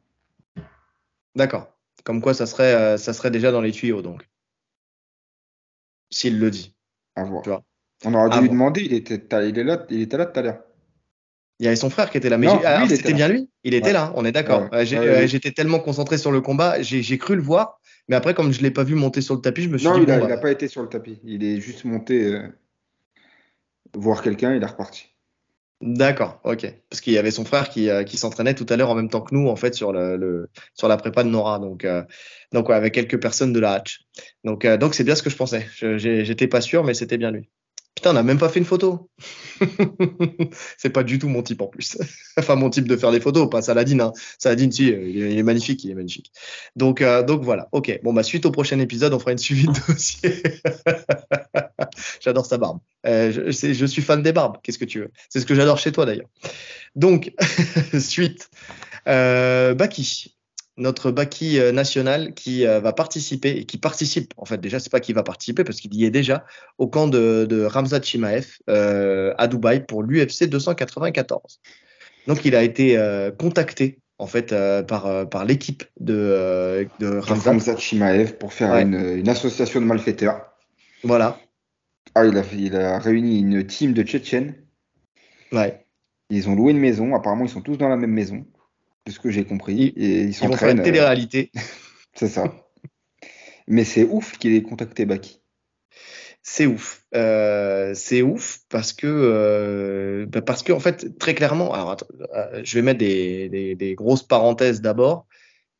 D'accord. 1.36 1.72
Comme 2.04 2.22
quoi, 2.22 2.34
ça 2.34 2.48
serait, 2.48 2.74
euh, 2.74 2.98
ça 2.98 3.14
serait 3.14 3.30
déjà 3.30 3.52
dans 3.52 3.62
les 3.62 3.72
tuyaux, 3.72 4.02
donc. 4.02 4.28
S'il 6.10 6.40
le 6.40 6.50
dit. 6.50 6.76
À 7.16 7.24
voir. 7.24 7.44
Tu 7.44 7.50
vois 7.50 7.64
on 8.04 8.16
aurait 8.16 8.30
dû 8.30 8.38
à 8.38 8.42
lui 8.42 8.48
voir. 8.48 8.54
demander. 8.54 8.82
Il 8.82 8.94
était, 8.94 9.22
il, 9.48 9.60
est 9.60 9.64
là, 9.64 9.86
il 9.92 10.02
était 10.02 10.18
là 10.18 10.26
tout 10.26 10.40
à 10.40 10.42
l'heure. 10.42 10.64
Il 11.62 11.66
y 11.66 11.68
avait 11.68 11.76
son 11.76 11.92
frère 11.92 12.10
qui 12.10 12.18
était 12.18 12.30
là. 12.30 12.40
Mais 12.40 12.48
ah, 12.66 12.84
c'était 12.90 13.14
bien 13.14 13.28
lui? 13.28 13.48
Il 13.64 13.76
était 13.76 13.88
ouais. 13.88 13.94
là. 13.94 14.12
On 14.16 14.26
est 14.26 14.32
d'accord. 14.32 14.68
Ouais. 14.72 14.80
Ouais, 14.80 15.28
J'étais 15.28 15.52
tellement 15.52 15.80
concentré 15.80 16.18
sur 16.18 16.32
le 16.32 16.42
combat. 16.42 16.82
J'ai 16.82 17.18
cru 17.20 17.36
le 17.36 17.42
voir. 17.44 17.80
Mais 18.08 18.16
après, 18.16 18.34
comme 18.34 18.52
je 18.52 18.58
ne 18.58 18.64
l'ai 18.64 18.72
pas 18.72 18.84
vu 18.84 18.96
monter 18.96 19.22
sur 19.22 19.36
le 19.36 19.42
tapis, 19.42 19.62
je 19.62 19.70
me 19.70 19.78
suis 19.78 19.88
non, 19.88 19.94
dit. 20.00 20.08
Non, 20.08 20.16
il 20.16 20.22
n'a 20.22 20.28
bah... 20.28 20.38
pas 20.38 20.52
été 20.52 20.68
sur 20.68 20.82
le 20.82 20.90
tapis. 20.90 21.20
Il 21.24 21.44
est 21.44 21.62
juste 21.62 21.86
monté 21.86 22.34
euh, 22.34 22.48
voir 23.96 24.24
quelqu'un, 24.24 24.56
il 24.56 24.64
est 24.64 24.66
reparti. 24.66 25.06
D'accord, 25.82 26.40
ok. 26.44 26.66
Parce 26.90 27.00
qu'il 27.00 27.14
y 27.14 27.20
avait 27.20 27.30
son 27.30 27.46
frère 27.46 27.70
qui, 27.70 27.90
euh, 27.90 28.04
qui 28.04 28.18
s'entraînait 28.18 28.56
tout 28.56 28.66
à 28.70 28.76
l'heure 28.76 28.90
en 28.90 28.96
même 28.96 29.10
temps 29.10 29.22
que 29.22 29.36
nous, 29.36 29.48
en 29.48 29.56
fait, 29.56 29.76
sur, 29.76 29.94
le, 29.94 30.18
le 30.18 30.50
sur 30.74 30.88
la 30.88 30.98
prépa 30.98 31.24
de 31.24 31.30
Nora. 31.30 31.60
Donc, 31.60 31.86
euh, 31.86 32.04
donc 32.52 32.70
ouais, 32.70 32.76
avec 32.76 32.96
quelques 32.96 33.22
personnes 33.22 33.54
de 33.54 33.60
la 33.60 33.74
hatch. 33.74 34.02
Donc, 34.44 34.66
euh, 34.66 34.78
donc 34.78 34.96
c'est 34.96 35.04
bien 35.04 35.14
ce 35.14 35.22
que 35.22 35.30
je 35.30 35.38
pensais. 35.38 35.68
J'étais 35.80 36.48
pas 36.48 36.62
sûr, 36.62 36.84
mais 36.84 36.96
c'était 36.96 37.20
bien 37.20 37.30
lui. 37.30 37.50
Putain, 37.96 38.12
on 38.12 38.14
n'a 38.14 38.24
même 38.24 38.38
pas 38.38 38.48
fait 38.48 38.60
une 38.60 38.66
photo. 38.66 39.10
c'est 40.78 40.92
pas 40.92 41.04
du 41.04 41.20
tout 41.20 41.28
mon 41.28 41.44
type 41.44 41.62
en 41.62 41.68
plus. 41.68 41.98
enfin, 42.38 42.56
mon 42.56 42.70
type 42.70 42.88
de 42.88 42.96
faire 42.96 43.12
des 43.12 43.20
photos, 43.20 43.50
pas 43.50 43.62
Saladin. 43.62 44.00
Hein. 44.00 44.14
Saladin, 44.40 44.72
si, 44.72 44.92
euh, 44.92 45.08
il 45.08 45.38
est, 45.38 45.44
magnifique, 45.44 45.84
il 45.84 45.92
est 45.92 45.96
magnifique. 45.96 46.32
Donc, 46.76 47.02
euh, 47.02 47.22
donc 47.22 47.44
voilà. 47.44 47.68
Ok. 47.74 48.00
Bon, 48.04 48.14
bah, 48.14 48.24
suite 48.24 48.46
au 48.46 48.52
prochain 48.52 48.80
épisode, 48.80 49.14
on 49.14 49.20
fera 49.20 49.34
une 49.34 49.38
suivi 49.38 49.68
de 49.68 49.74
dossier. 49.88 50.42
j'adore 52.22 52.46
sa 52.46 52.58
barbe. 52.58 52.80
Euh, 53.06 53.52
je, 53.52 53.86
suis 53.86 54.02
fan 54.02 54.24
des 54.24 54.32
barbes. 54.32 54.58
Qu'est-ce 54.64 54.80
que 54.80 54.86
tu 54.86 55.00
veux 55.00 55.12
C'est 55.30 55.42
ce 55.42 55.46
que 55.46 55.54
j'adore 55.54 55.78
chez 55.78 55.92
toi 55.92 56.06
d'ailleurs. 56.06 56.30
Donc, 56.96 57.34
suite. 58.00 58.50
Baki, 59.06 60.38
notre 60.78 61.12
Baki 61.12 61.60
euh, 61.60 61.72
national 61.72 62.34
qui 62.34 62.66
euh, 62.66 62.80
va 62.80 62.94
participer 62.94 63.50
et 63.52 63.66
qui 63.66 63.78
participe, 63.78 64.34
en 64.38 64.46
fait, 64.46 64.58
déjà, 64.60 64.80
c'est 64.80 64.92
pas 64.92 65.00
qui 65.00 65.14
va 65.14 65.22
participer 65.24 65.64
parce 65.64 65.80
qu'il 65.80 65.94
y 65.94 66.06
est 66.06 66.10
déjà 66.12 66.46
au 66.78 66.88
camp 66.88 67.08
de, 67.08 67.46
de 67.50 67.64
Ramzat 67.66 68.02
Chimaev 68.02 68.58
euh, 68.70 69.34
à 69.38 69.48
Dubaï 69.48 69.86
pour 69.86 70.02
l'UFC 70.04 70.46
294. 70.46 71.60
Donc, 72.28 72.46
il 72.46 72.56
a 72.56 72.64
été 72.64 72.98
euh, 72.98 73.32
contacté 73.32 74.00
en 74.18 74.28
fait 74.28 74.54
euh, 74.54 74.84
par, 74.84 75.28
par 75.30 75.46
l'équipe 75.46 75.84
de, 76.00 76.88
de 77.00 77.18
Ramzat. 77.18 77.52
Ramzat 77.52 77.78
Chimaev 77.78 78.38
pour 78.38 78.54
faire 78.54 78.72
Ouais. 78.72 78.84
une, 78.84 79.18
une 79.18 79.30
association 79.30 79.82
de 79.82 79.86
malfaiteurs. 79.86 80.42
Voilà. 81.04 81.40
Ah, 82.16 82.26
il 82.26 82.38
a, 82.38 82.44
il 82.54 82.76
a 82.76 83.00
réuni 83.00 83.40
une 83.40 83.66
team 83.66 83.94
de 83.94 84.04
Tchétchènes. 84.04 84.56
Ouais. 85.52 85.86
Ils 86.30 86.48
ont 86.50 86.56
loué 86.56 86.72
une 86.72 86.80
maison. 86.80 87.16
Apparemment, 87.16 87.46
ils 87.46 87.50
sont 87.50 87.62
tous 87.62 87.78
dans 87.78 87.90
la 87.90 87.98
même 87.98 88.12
maison, 88.12 88.46
de 89.06 89.12
ce 89.12 89.20
que 89.20 89.30
j'ai 89.32 89.46
compris. 89.46 89.94
Ils- 89.96 90.04
et 90.04 90.22
ils 90.22 90.30
Ils 90.30 90.34
s'entraînent. 90.34 90.78
une 90.78 90.80
euh, 90.82 90.84
télé-réalité. 90.84 91.52
c'est 92.16 92.28
ça. 92.28 92.54
Mais 93.68 93.84
c'est 93.84 94.04
ouf 94.04 94.38
qu'il 94.38 94.54
ait 94.56 94.64
contacté 94.64 95.06
Baki. 95.06 95.42
C'est 96.44 96.66
ouf. 96.66 97.04
Euh, 97.14 97.94
c'est 97.94 98.22
ouf 98.24 98.60
parce 98.70 98.94
que, 98.94 99.06
euh, 99.08 100.26
bah, 100.28 100.42
parce 100.42 100.64
que 100.64 100.74
en 100.74 100.80
fait, 100.80 101.18
très 101.20 101.36
clairement, 101.36 101.72
alors 101.74 101.92
attends, 101.92 102.08
euh, 102.36 102.62
je 102.64 102.76
vais 102.76 102.82
mettre 102.82 103.00
des, 103.00 103.48
des, 103.50 103.76
des 103.76 103.94
grosses 103.96 104.24
parenthèses 104.24 104.82
d'abord 104.82 105.28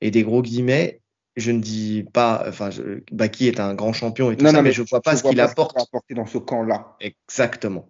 et 0.02 0.12
des 0.12 0.24
gros 0.24 0.42
guillemets. 0.42 1.02
Je 1.38 1.52
ne 1.52 1.60
dis 1.62 2.06
pas, 2.14 2.44
enfin, 2.48 2.70
je, 2.70 3.00
Baki 3.12 3.48
est 3.48 3.60
un 3.60 3.74
grand 3.74 3.94
champion 3.94 4.32
et 4.32 4.38
tout 4.38 4.46
ça, 4.46 4.62
mais, 4.62 4.74
je 4.74 4.82
ne 4.82 4.88
vois 4.88 5.02
pas 5.02 5.16
ce 5.16 5.24
qu'il 5.24 5.40
apporte 5.40 5.76
peut 5.76 5.82
apporter 5.82 6.14
dans 6.14 6.26
ce 6.26 6.38
camp-là. 6.38 6.98
exactement. 7.00 7.90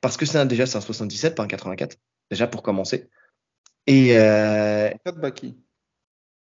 Parce 0.00 0.16
que 0.16 0.26
c'est 0.26 0.44
déjà 0.46 0.66
c'est 0.66 0.76
un 0.76 0.80
77, 0.80 1.36
pas 1.36 1.44
un 1.44 1.46
84, 1.46 1.96
déjà 2.30 2.48
pour 2.48 2.62
commencer. 2.62 3.08
Et 3.90 4.16
euh, 4.16 4.88
Baki. 5.16 5.56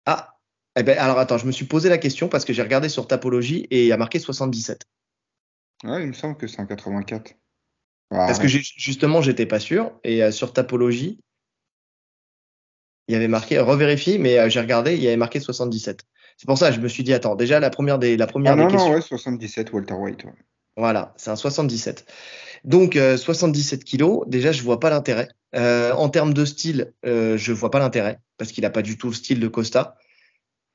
ah, 0.06 0.36
eh 0.74 0.82
ben, 0.82 0.98
alors 0.98 1.18
attends, 1.20 1.38
je 1.38 1.46
me 1.46 1.52
suis 1.52 1.64
posé 1.64 1.88
la 1.88 1.98
question 1.98 2.28
parce 2.28 2.44
que 2.44 2.52
j'ai 2.52 2.62
regardé 2.62 2.88
sur 2.88 3.06
Tapologie 3.06 3.68
et 3.70 3.82
il 3.82 3.86
y 3.86 3.92
a 3.92 3.96
marqué 3.96 4.18
77. 4.18 4.82
Ouais, 5.84 6.02
il 6.02 6.08
me 6.08 6.12
semble 6.12 6.36
que 6.36 6.48
c'est 6.48 6.60
un 6.60 6.66
84. 6.66 7.34
Parce 8.10 8.40
que 8.40 8.48
justement, 8.48 9.22
j'étais 9.22 9.46
pas 9.46 9.60
sûr. 9.60 9.92
Et 10.02 10.24
euh, 10.24 10.32
sur 10.32 10.52
Tapologie, 10.52 11.20
il 13.06 13.12
y 13.12 13.16
avait 13.16 13.28
marqué, 13.28 13.60
revérifie, 13.60 14.18
mais 14.18 14.36
euh, 14.38 14.48
j'ai 14.48 14.60
regardé, 14.60 14.94
il 14.94 15.02
y 15.02 15.06
avait 15.06 15.16
marqué 15.16 15.38
77. 15.38 16.02
C'est 16.36 16.46
pour 16.46 16.58
ça 16.58 16.70
que 16.70 16.74
je 16.76 16.80
me 16.80 16.88
suis 16.88 17.04
dit, 17.04 17.12
attends, 17.14 17.36
déjà, 17.36 17.60
la 17.60 17.70
première 17.70 18.00
des, 18.00 18.16
la 18.16 18.26
première 18.26 18.54
Ah 18.54 18.56
des 18.56 18.62
non, 18.62 18.68
questions, 18.68 18.90
non, 18.90 18.96
ouais, 18.96 19.00
77 19.02 19.72
Walter 19.72 19.94
White. 19.94 20.24
ouais. 20.24 20.32
voilà, 20.76 21.14
c'est 21.16 21.30
un 21.30 21.36
77. 21.36 22.06
Donc, 22.64 22.96
euh, 22.96 23.16
77 23.16 23.84
kilos, 23.84 24.24
déjà, 24.26 24.52
je 24.52 24.62
vois 24.62 24.80
pas 24.80 24.90
l'intérêt. 24.90 25.28
Euh, 25.54 25.92
en 25.92 26.08
termes 26.08 26.34
de 26.34 26.44
style, 26.44 26.92
euh, 27.04 27.36
je 27.36 27.52
vois 27.52 27.70
pas 27.70 27.78
l'intérêt, 27.78 28.18
parce 28.38 28.52
qu'il 28.52 28.64
a 28.64 28.70
pas 28.70 28.82
du 28.82 28.96
tout 28.96 29.08
le 29.08 29.14
style 29.14 29.40
de 29.40 29.48
Costa. 29.48 29.96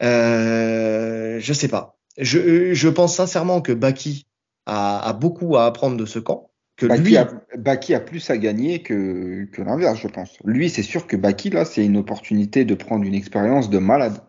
Euh, 0.03 1.39
je 1.39 1.53
sais 1.53 1.67
pas. 1.67 1.97
Je, 2.17 2.73
je 2.73 2.89
pense 2.89 3.15
sincèrement 3.15 3.61
que 3.61 3.71
Baki 3.71 4.27
a, 4.65 5.07
a 5.07 5.13
beaucoup 5.13 5.55
à 5.57 5.65
apprendre 5.65 5.97
de 5.97 6.05
ce 6.05 6.19
camp. 6.19 6.51
Que 6.75 6.87
Baki, 6.87 7.01
lui, 7.01 7.17
a, 7.17 7.29
Baki 7.57 7.93
a 7.93 8.01
plus 8.01 8.29
à 8.29 8.37
gagner 8.37 8.81
que, 8.81 9.45
que 9.45 9.61
l'inverse, 9.61 9.99
je 10.01 10.09
pense. 10.09 10.37
Lui, 10.43 10.69
c'est 10.69 10.83
sûr 10.83 11.07
que 11.07 11.15
Baki, 11.15 11.49
là, 11.49 11.63
c'est 11.63 11.85
une 11.85 11.95
opportunité 11.95 12.65
de 12.65 12.75
prendre 12.75 13.05
une 13.05 13.15
expérience 13.15 13.69
de 13.69 13.77
malade. 13.77 14.21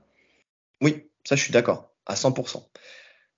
Oui, 0.81 1.09
ça 1.25 1.35
je 1.35 1.43
suis 1.43 1.53
d'accord, 1.53 1.91
à 2.07 2.15
100%. 2.15 2.63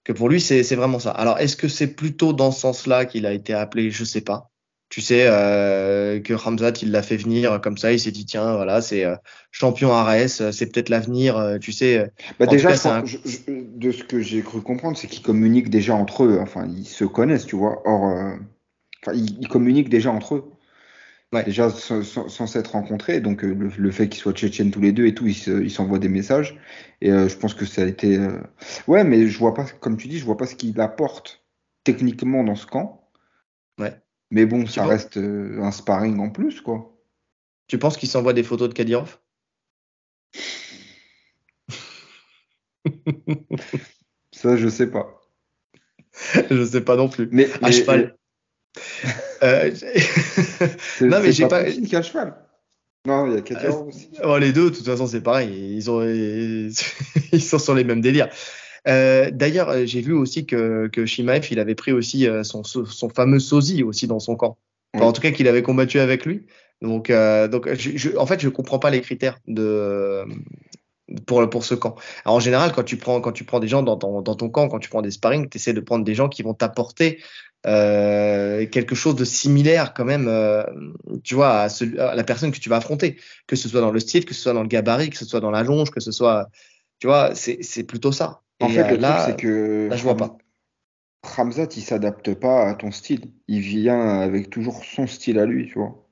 Que 0.08 0.14
pour 0.14 0.30
lui, 0.30 0.40
c'est 0.40 0.62
vraiment 0.74 0.98
ça. 0.98 1.10
Alors, 1.10 1.38
est-ce 1.38 1.54
que 1.54 1.68
c'est 1.68 1.88
plutôt 1.88 2.32
dans 2.32 2.50
ce 2.50 2.60
sens-là 2.60 3.04
qu'il 3.04 3.26
a 3.26 3.32
été 3.34 3.52
appelé? 3.52 3.90
Je 3.90 4.04
sais 4.04 4.22
pas. 4.22 4.50
Tu 4.88 5.02
sais, 5.02 5.26
euh, 5.26 6.18
que 6.18 6.32
Ramzat, 6.32 6.72
il 6.80 6.92
l'a 6.92 7.02
fait 7.02 7.18
venir 7.18 7.60
comme 7.60 7.76
ça, 7.76 7.92
il 7.92 8.00
s'est 8.00 8.10
dit, 8.10 8.24
tiens, 8.24 8.54
voilà, 8.56 8.80
c'est 8.80 9.04
euh, 9.04 9.16
champion 9.50 9.92
ARS, 9.92 10.40
euh, 10.40 10.50
c'est 10.50 10.72
peut-être 10.72 10.88
l'avenir, 10.88 11.36
euh, 11.36 11.58
tu 11.58 11.72
sais. 11.72 12.10
Bah, 12.38 12.46
déjà, 12.46 12.74
cas, 12.74 12.90
un- 12.90 13.04
je- 13.04 13.18
je- 13.22 13.38
de 13.76 13.92
ce 13.92 14.02
que 14.02 14.22
j'ai 14.22 14.40
cru 14.40 14.62
comprendre, 14.62 14.96
c'est 14.96 15.08
qu'ils 15.08 15.22
communiquent 15.22 15.68
déjà 15.68 15.94
entre 15.94 16.24
eux. 16.24 16.38
Enfin, 16.40 16.66
ils 16.74 16.86
se 16.86 17.04
connaissent, 17.04 17.44
tu 17.44 17.56
vois. 17.56 17.82
Or, 17.84 18.06
euh, 18.06 19.12
ils 19.12 19.46
communiquent 19.48 19.90
déjà 19.90 20.10
entre 20.10 20.36
eux. 20.36 20.44
Ouais. 21.32 21.44
Déjà 21.44 21.68
sans, 21.70 22.46
s'être 22.46 22.72
rencontrés. 22.72 23.20
Donc, 23.20 23.44
euh, 23.44 23.52
le, 23.54 23.68
le 23.68 23.90
fait 23.90 24.08
qu'ils 24.08 24.20
soient 24.20 24.32
tchétchènes 24.32 24.70
tous 24.70 24.80
les 24.80 24.92
deux 24.92 25.06
et 25.06 25.14
tout, 25.14 25.26
ils 25.26 25.34
se- 25.34 25.62
ils 25.62 25.70
s'envoient 25.70 25.98
des 25.98 26.08
messages. 26.08 26.58
Et 27.02 27.10
euh, 27.12 27.28
je 27.28 27.36
pense 27.36 27.52
que 27.54 27.66
ça 27.66 27.82
a 27.82 27.86
été. 27.86 28.16
euh, 28.16 28.40
Ouais, 28.86 29.04
mais 29.04 29.26
je 29.28 29.38
vois 29.38 29.52
pas, 29.52 29.64
comme 29.80 29.96
tu 29.98 30.08
dis, 30.08 30.18
je 30.18 30.24
vois 30.24 30.38
pas 30.38 30.46
ce 30.46 30.54
qu'il 30.54 30.80
apporte 30.80 31.44
techniquement 31.84 32.44
dans 32.44 32.54
ce 32.56 32.66
camp. 32.66 33.10
Ouais. 33.78 33.94
Mais 34.30 34.46
bon, 34.46 34.64
Tu 34.64 34.72
ça 34.72 34.86
reste 34.86 35.18
euh, 35.18 35.60
un 35.62 35.70
sparring 35.70 36.18
en 36.18 36.30
plus, 36.30 36.60
quoi. 36.62 36.94
Tu 37.66 37.78
penses 37.78 37.98
qu'il 37.98 38.08
s'envoie 38.08 38.32
des 38.32 38.42
photos 38.42 38.68
de 38.70 38.74
Kadyrov? 38.74 39.18
Ça, 44.32 44.56
je 44.56 44.68
sais 44.68 44.90
pas. 44.90 45.14
Je 46.50 46.64
sais 46.64 46.80
pas 46.80 46.96
non 46.96 47.08
plus. 47.08 47.28
Mais, 47.30 47.50
À 47.62 47.66
mais- 47.68 47.72
cheval. 47.72 48.16
Euh, 49.42 49.70
Non, 51.00 51.20
mais 51.22 51.32
j'ai 51.32 51.46
pas- 51.48 51.62
le 51.62 52.02
cheval. 52.02 52.34
Non, 53.06 53.26
il 53.26 53.34
y 53.34 53.36
a 53.38 53.40
Kadyrov 53.40 53.88
aussi. 53.88 54.10
Oh, 54.24 54.36
les 54.38 54.52
deux, 54.52 54.70
de 54.70 54.76
toute 54.76 54.84
façon, 54.84 55.06
c'est 55.06 55.20
pareil. 55.22 55.50
Ils, 55.76 55.90
ont, 55.90 56.02
ils, 56.02 56.70
ils 57.32 57.42
sont 57.42 57.58
sur 57.58 57.74
les 57.74 57.84
mêmes 57.84 58.00
délires. 58.00 58.28
Euh, 58.86 59.30
D'ailleurs, 59.30 59.70
euh, 59.70 59.84
j'ai 59.86 60.00
vu 60.00 60.12
aussi 60.12 60.46
que, 60.46 60.88
que 60.88 61.06
Shimaev, 61.06 61.46
il 61.50 61.58
avait 61.60 61.74
pris 61.74 61.92
aussi 61.92 62.26
euh, 62.28 62.42
son, 62.42 62.62
son 62.64 63.08
fameux 63.08 63.38
sosie 63.38 63.82
aussi 63.82 64.06
dans 64.06 64.18
son 64.18 64.36
camp. 64.36 64.58
Enfin, 64.94 65.04
Oui. 65.04 65.08
En 65.08 65.12
tout 65.12 65.20
cas, 65.22 65.30
qu'il 65.30 65.48
avait 65.48 65.62
combattu 65.62 66.00
avec 66.00 66.24
lui. 66.26 66.46
Donc, 66.82 67.10
euh, 67.10 67.48
donc 67.48 67.72
je, 67.74 67.96
je- 67.96 68.16
en 68.16 68.26
fait, 68.26 68.40
je 68.40 68.48
comprends 68.48 68.78
pas 68.78 68.90
les 68.90 69.00
critères 69.00 69.38
de 69.46 70.24
pour, 71.26 71.48
pour 71.48 71.64
ce 71.64 71.74
camp. 71.74 71.96
Alors, 72.24 72.36
en 72.36 72.40
général, 72.40 72.72
quand 72.72 72.82
tu 72.84 72.96
prends, 72.98 73.20
quand 73.20 73.32
tu 73.32 73.44
prends 73.44 73.60
des 73.60 73.68
gens 73.68 73.82
dans 73.82 73.96
ton, 73.96 74.20
dans 74.22 74.34
ton 74.34 74.50
camp, 74.50 74.68
quand 74.68 74.78
tu 74.78 74.90
prends 74.90 75.02
des 75.02 75.10
sparring, 75.10 75.48
tu 75.48 75.56
essaies 75.56 75.72
de 75.72 75.80
prendre 75.80 76.04
des 76.04 76.14
gens 76.14 76.28
qui 76.28 76.42
vont 76.42 76.52
t'apporter 76.54 77.20
euh, 77.66 78.66
quelque 78.66 78.94
chose 78.94 79.16
de 79.16 79.24
similaire 79.24 79.94
quand 79.94 80.04
même, 80.04 80.26
euh, 80.28 80.62
tu 81.24 81.34
vois, 81.34 81.60
à, 81.62 81.68
celui- 81.68 81.98
à 81.98 82.14
la 82.14 82.24
personne 82.24 82.52
que 82.52 82.58
tu 82.58 82.68
vas 82.68 82.76
affronter, 82.76 83.16
que 83.46 83.56
ce 83.56 83.68
soit 83.68 83.80
dans 83.80 83.90
le 83.90 84.00
style, 84.00 84.24
que 84.24 84.34
ce 84.34 84.40
soit 84.42 84.52
dans 84.52 84.62
le 84.62 84.68
gabarit, 84.68 85.10
que 85.10 85.16
ce 85.18 85.24
soit 85.24 85.40
dans 85.40 85.50
la 85.50 85.62
longe, 85.62 85.90
que 85.90 86.00
ce 86.00 86.12
soit, 86.12 86.48
tu 86.98 87.06
vois, 87.06 87.34
c'est 87.34 87.84
plutôt 87.84 88.12
ça. 88.12 88.42
En 88.60 88.68
Et, 88.68 88.78
fait, 88.78 88.84
euh, 88.84 88.90
le 88.92 88.98
là, 88.98 89.24
truc, 89.24 89.34
c'est 89.36 89.42
que 89.42 89.88
là, 89.90 89.96
je 89.96 90.02
vois 90.02 90.16
pas. 90.16 90.38
Ramzat, 91.24 91.68
il 91.76 91.82
s'adapte 91.82 92.34
pas 92.34 92.68
à 92.68 92.74
ton 92.74 92.90
style. 92.90 93.32
Il 93.48 93.60
vient 93.60 94.20
avec 94.20 94.50
toujours 94.50 94.84
son 94.84 95.06
style 95.06 95.38
à 95.38 95.46
lui, 95.46 95.66
tu 95.66 95.74
vois. 95.74 96.04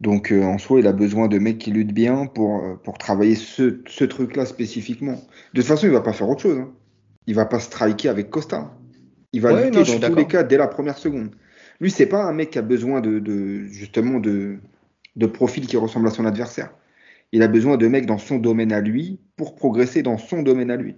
Donc, 0.00 0.32
euh, 0.32 0.42
en 0.42 0.58
soi, 0.58 0.80
il 0.80 0.86
a 0.86 0.92
besoin 0.92 1.28
de 1.28 1.38
mecs 1.38 1.58
qui 1.58 1.70
luttent 1.70 1.92
bien 1.92 2.26
pour, 2.26 2.64
euh, 2.64 2.74
pour 2.76 2.96
travailler 2.98 3.34
ce, 3.34 3.82
ce 3.86 4.04
truc-là 4.04 4.46
spécifiquement. 4.46 5.20
De 5.52 5.60
toute 5.60 5.68
façon, 5.68 5.86
il 5.86 5.92
va 5.92 6.00
pas 6.00 6.12
faire 6.12 6.28
autre 6.28 6.42
chose. 6.42 6.58
hein. 6.58 6.72
Il 7.26 7.34
va 7.34 7.44
pas 7.46 7.60
striker 7.60 8.08
avec 8.08 8.30
Costa. 8.30 8.72
Il 9.32 9.40
va 9.40 9.52
Ouais, 9.52 9.64
lutter 9.66 9.78
non, 9.78 9.98
dans 9.98 10.08
tous 10.08 10.14
les 10.16 10.26
cas 10.26 10.42
dès 10.42 10.56
la 10.56 10.68
première 10.68 10.98
seconde. 10.98 11.30
Lui, 11.80 11.90
c'est 11.90 12.06
pas 12.06 12.24
un 12.24 12.32
mec 12.32 12.50
qui 12.50 12.58
a 12.58 12.62
besoin 12.62 13.00
de, 13.00 13.18
de 13.18 13.64
justement 13.64 14.18
de, 14.18 14.58
de 15.16 15.26
profil 15.26 15.66
qui 15.66 15.76
ressemble 15.76 16.08
à 16.08 16.10
son 16.10 16.26
adversaire. 16.26 16.72
Il 17.32 17.42
a 17.42 17.48
besoin 17.48 17.76
de 17.76 17.86
mecs 17.86 18.06
dans 18.06 18.18
son 18.18 18.38
domaine 18.38 18.72
à 18.72 18.80
lui 18.80 19.20
pour 19.36 19.54
progresser 19.54 20.02
dans 20.02 20.18
son 20.18 20.42
domaine 20.42 20.70
à 20.70 20.76
lui. 20.76 20.96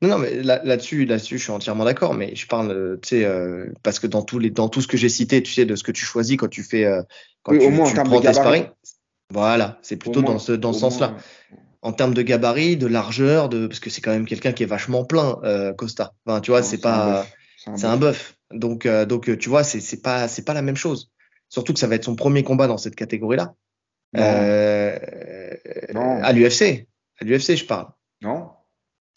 Non, 0.00 0.08
non, 0.08 0.18
mais 0.18 0.42
là- 0.42 0.62
là-dessus, 0.64 1.04
là-dessus, 1.04 1.36
je 1.38 1.42
suis 1.44 1.52
entièrement 1.52 1.84
d'accord. 1.84 2.14
Mais 2.14 2.34
je 2.34 2.46
parle, 2.46 2.70
euh, 2.70 2.96
tu 3.02 3.10
sais, 3.10 3.24
euh, 3.24 3.66
parce 3.82 3.98
que 4.00 4.06
dans 4.06 4.22
tous 4.22 4.38
les, 4.38 4.50
dans 4.50 4.68
tout 4.70 4.80
ce 4.80 4.88
que 4.88 4.96
j'ai 4.96 5.10
cité, 5.10 5.42
tu 5.42 5.52
sais, 5.52 5.66
de 5.66 5.76
ce 5.76 5.84
que 5.84 5.92
tu 5.92 6.04
choisis 6.04 6.38
quand 6.38 6.48
tu 6.48 6.62
fais, 6.62 6.84
euh, 6.86 7.02
quand 7.42 7.52
Oui, 7.52 7.58
tu, 7.58 7.66
au 7.66 7.70
moins 7.70 7.90
tu 7.90 7.94
prends 7.94 8.20
tes 8.20 8.32
sparring. 8.32 8.64
Voilà, 9.30 9.78
c'est 9.82 9.96
plutôt 9.96 10.22
moins- 10.22 10.32
dans 10.32 10.38
ce, 10.38 10.52
dans 10.52 10.72
ce 10.72 10.80
sens-là. 10.80 11.08
moins, 11.08 11.18
En 11.86 11.92
termes 11.92 12.14
de 12.14 12.22
gabarit, 12.22 12.76
de 12.76 12.88
largeur, 12.88 13.48
de, 13.48 13.68
parce 13.68 13.78
que 13.78 13.90
c'est 13.90 14.00
quand 14.00 14.10
même 14.10 14.26
quelqu'un 14.26 14.50
qui 14.52 14.64
est 14.64 14.66
vachement 14.66 15.04
plein, 15.04 15.38
euh, 15.44 15.72
Costa. 15.72 16.14
Enfin, 16.26 16.40
tu 16.40 16.50
vois, 16.50 16.64
c'est 16.64 16.78
un 16.78 16.80
pas. 16.80 17.26
C'est 17.76 17.84
un 17.84 17.96
bœuf. 17.96 18.36
Donc, 18.50 18.86
euh, 18.86 19.06
donc, 19.06 19.28
euh, 19.28 19.36
tu 19.36 19.48
vois, 19.48 19.62
c'est, 19.62 19.78
c'est 19.78 20.02
pas, 20.02 20.26
c'est 20.26 20.44
pas 20.44 20.52
la 20.52 20.62
même 20.62 20.74
chose. 20.74 21.12
Surtout 21.48 21.72
que 21.72 21.78
ça 21.78 21.86
va 21.86 21.94
être 21.94 22.02
son 22.02 22.16
premier 22.16 22.42
combat 22.42 22.66
dans 22.66 22.76
cette 22.76 22.96
catégorie-là. 22.96 23.54
Euh, 24.16 24.98
à 25.94 26.32
l'UFC. 26.32 26.88
À 27.20 27.24
l'UFC, 27.24 27.54
je 27.54 27.64
parle. 27.64 27.86
non. 28.20 28.50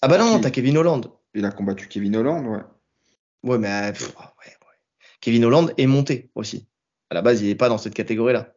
Ah 0.03 0.07
bah 0.07 0.19
non, 0.19 0.39
t'as 0.39 0.51
Kevin 0.51 0.77
Holland. 0.77 1.07
Il 1.33 1.45
a 1.45 1.51
combattu 1.51 1.87
Kevin 1.87 2.17
Holland, 2.17 2.45
ouais. 2.45 2.61
Ouais, 3.41 3.57
mais 3.57 3.93
pff, 3.93 4.09
ouais, 4.09 4.25
ouais. 4.45 4.77
Kevin 5.21 5.43
Holland 5.43 5.73
est 5.75 5.87
monté 5.87 6.29
aussi. 6.35 6.67
À 7.09 7.15
la 7.15 7.23
base, 7.23 7.41
il 7.41 7.47
n'est 7.47 7.55
pas 7.55 7.67
dans 7.67 7.79
cette 7.79 7.95
catégorie-là. 7.95 8.53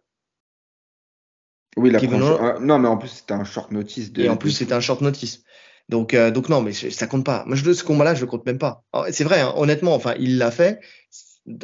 Oui, 1.77 1.91
la 1.91 1.99
première- 1.99 2.41
Owens- 2.41 2.55
ah, 2.57 2.59
non, 2.61 2.79
mais 2.79 2.89
en 2.89 2.97
plus, 2.99 3.09
c'était 3.09 3.35
un 3.35 3.45
short 3.45 3.71
notice 3.73 4.13
de. 4.13 4.23
Et 4.25 4.29
en 4.29 4.37
plus, 4.37 4.51
c'était 4.51 4.75
un 4.75 4.81
short 4.81 5.01
notice. 5.01 5.43
Donc, 5.89 6.15
euh, 6.15 6.31
donc 6.31 6.49
non, 6.49 6.61
mais 6.63 6.73
ça 6.73 7.07
compte 7.07 7.25
pas. 7.25 7.45
Moi, 7.47 7.57
je, 7.57 7.73
ce 7.73 7.83
combat-là, 7.85 8.15
je 8.15 8.21
le 8.21 8.27
compte 8.27 8.47
même 8.47 8.59
pas. 8.59 8.85
Alors, 8.93 9.07
C'est 9.11 9.25
vrai, 9.25 9.41
hein, 9.41 9.53
honnêtement, 9.57 9.95
enfin, 9.95 10.15
il 10.19 10.39
l'a 10.39 10.51
fait. 10.51 10.81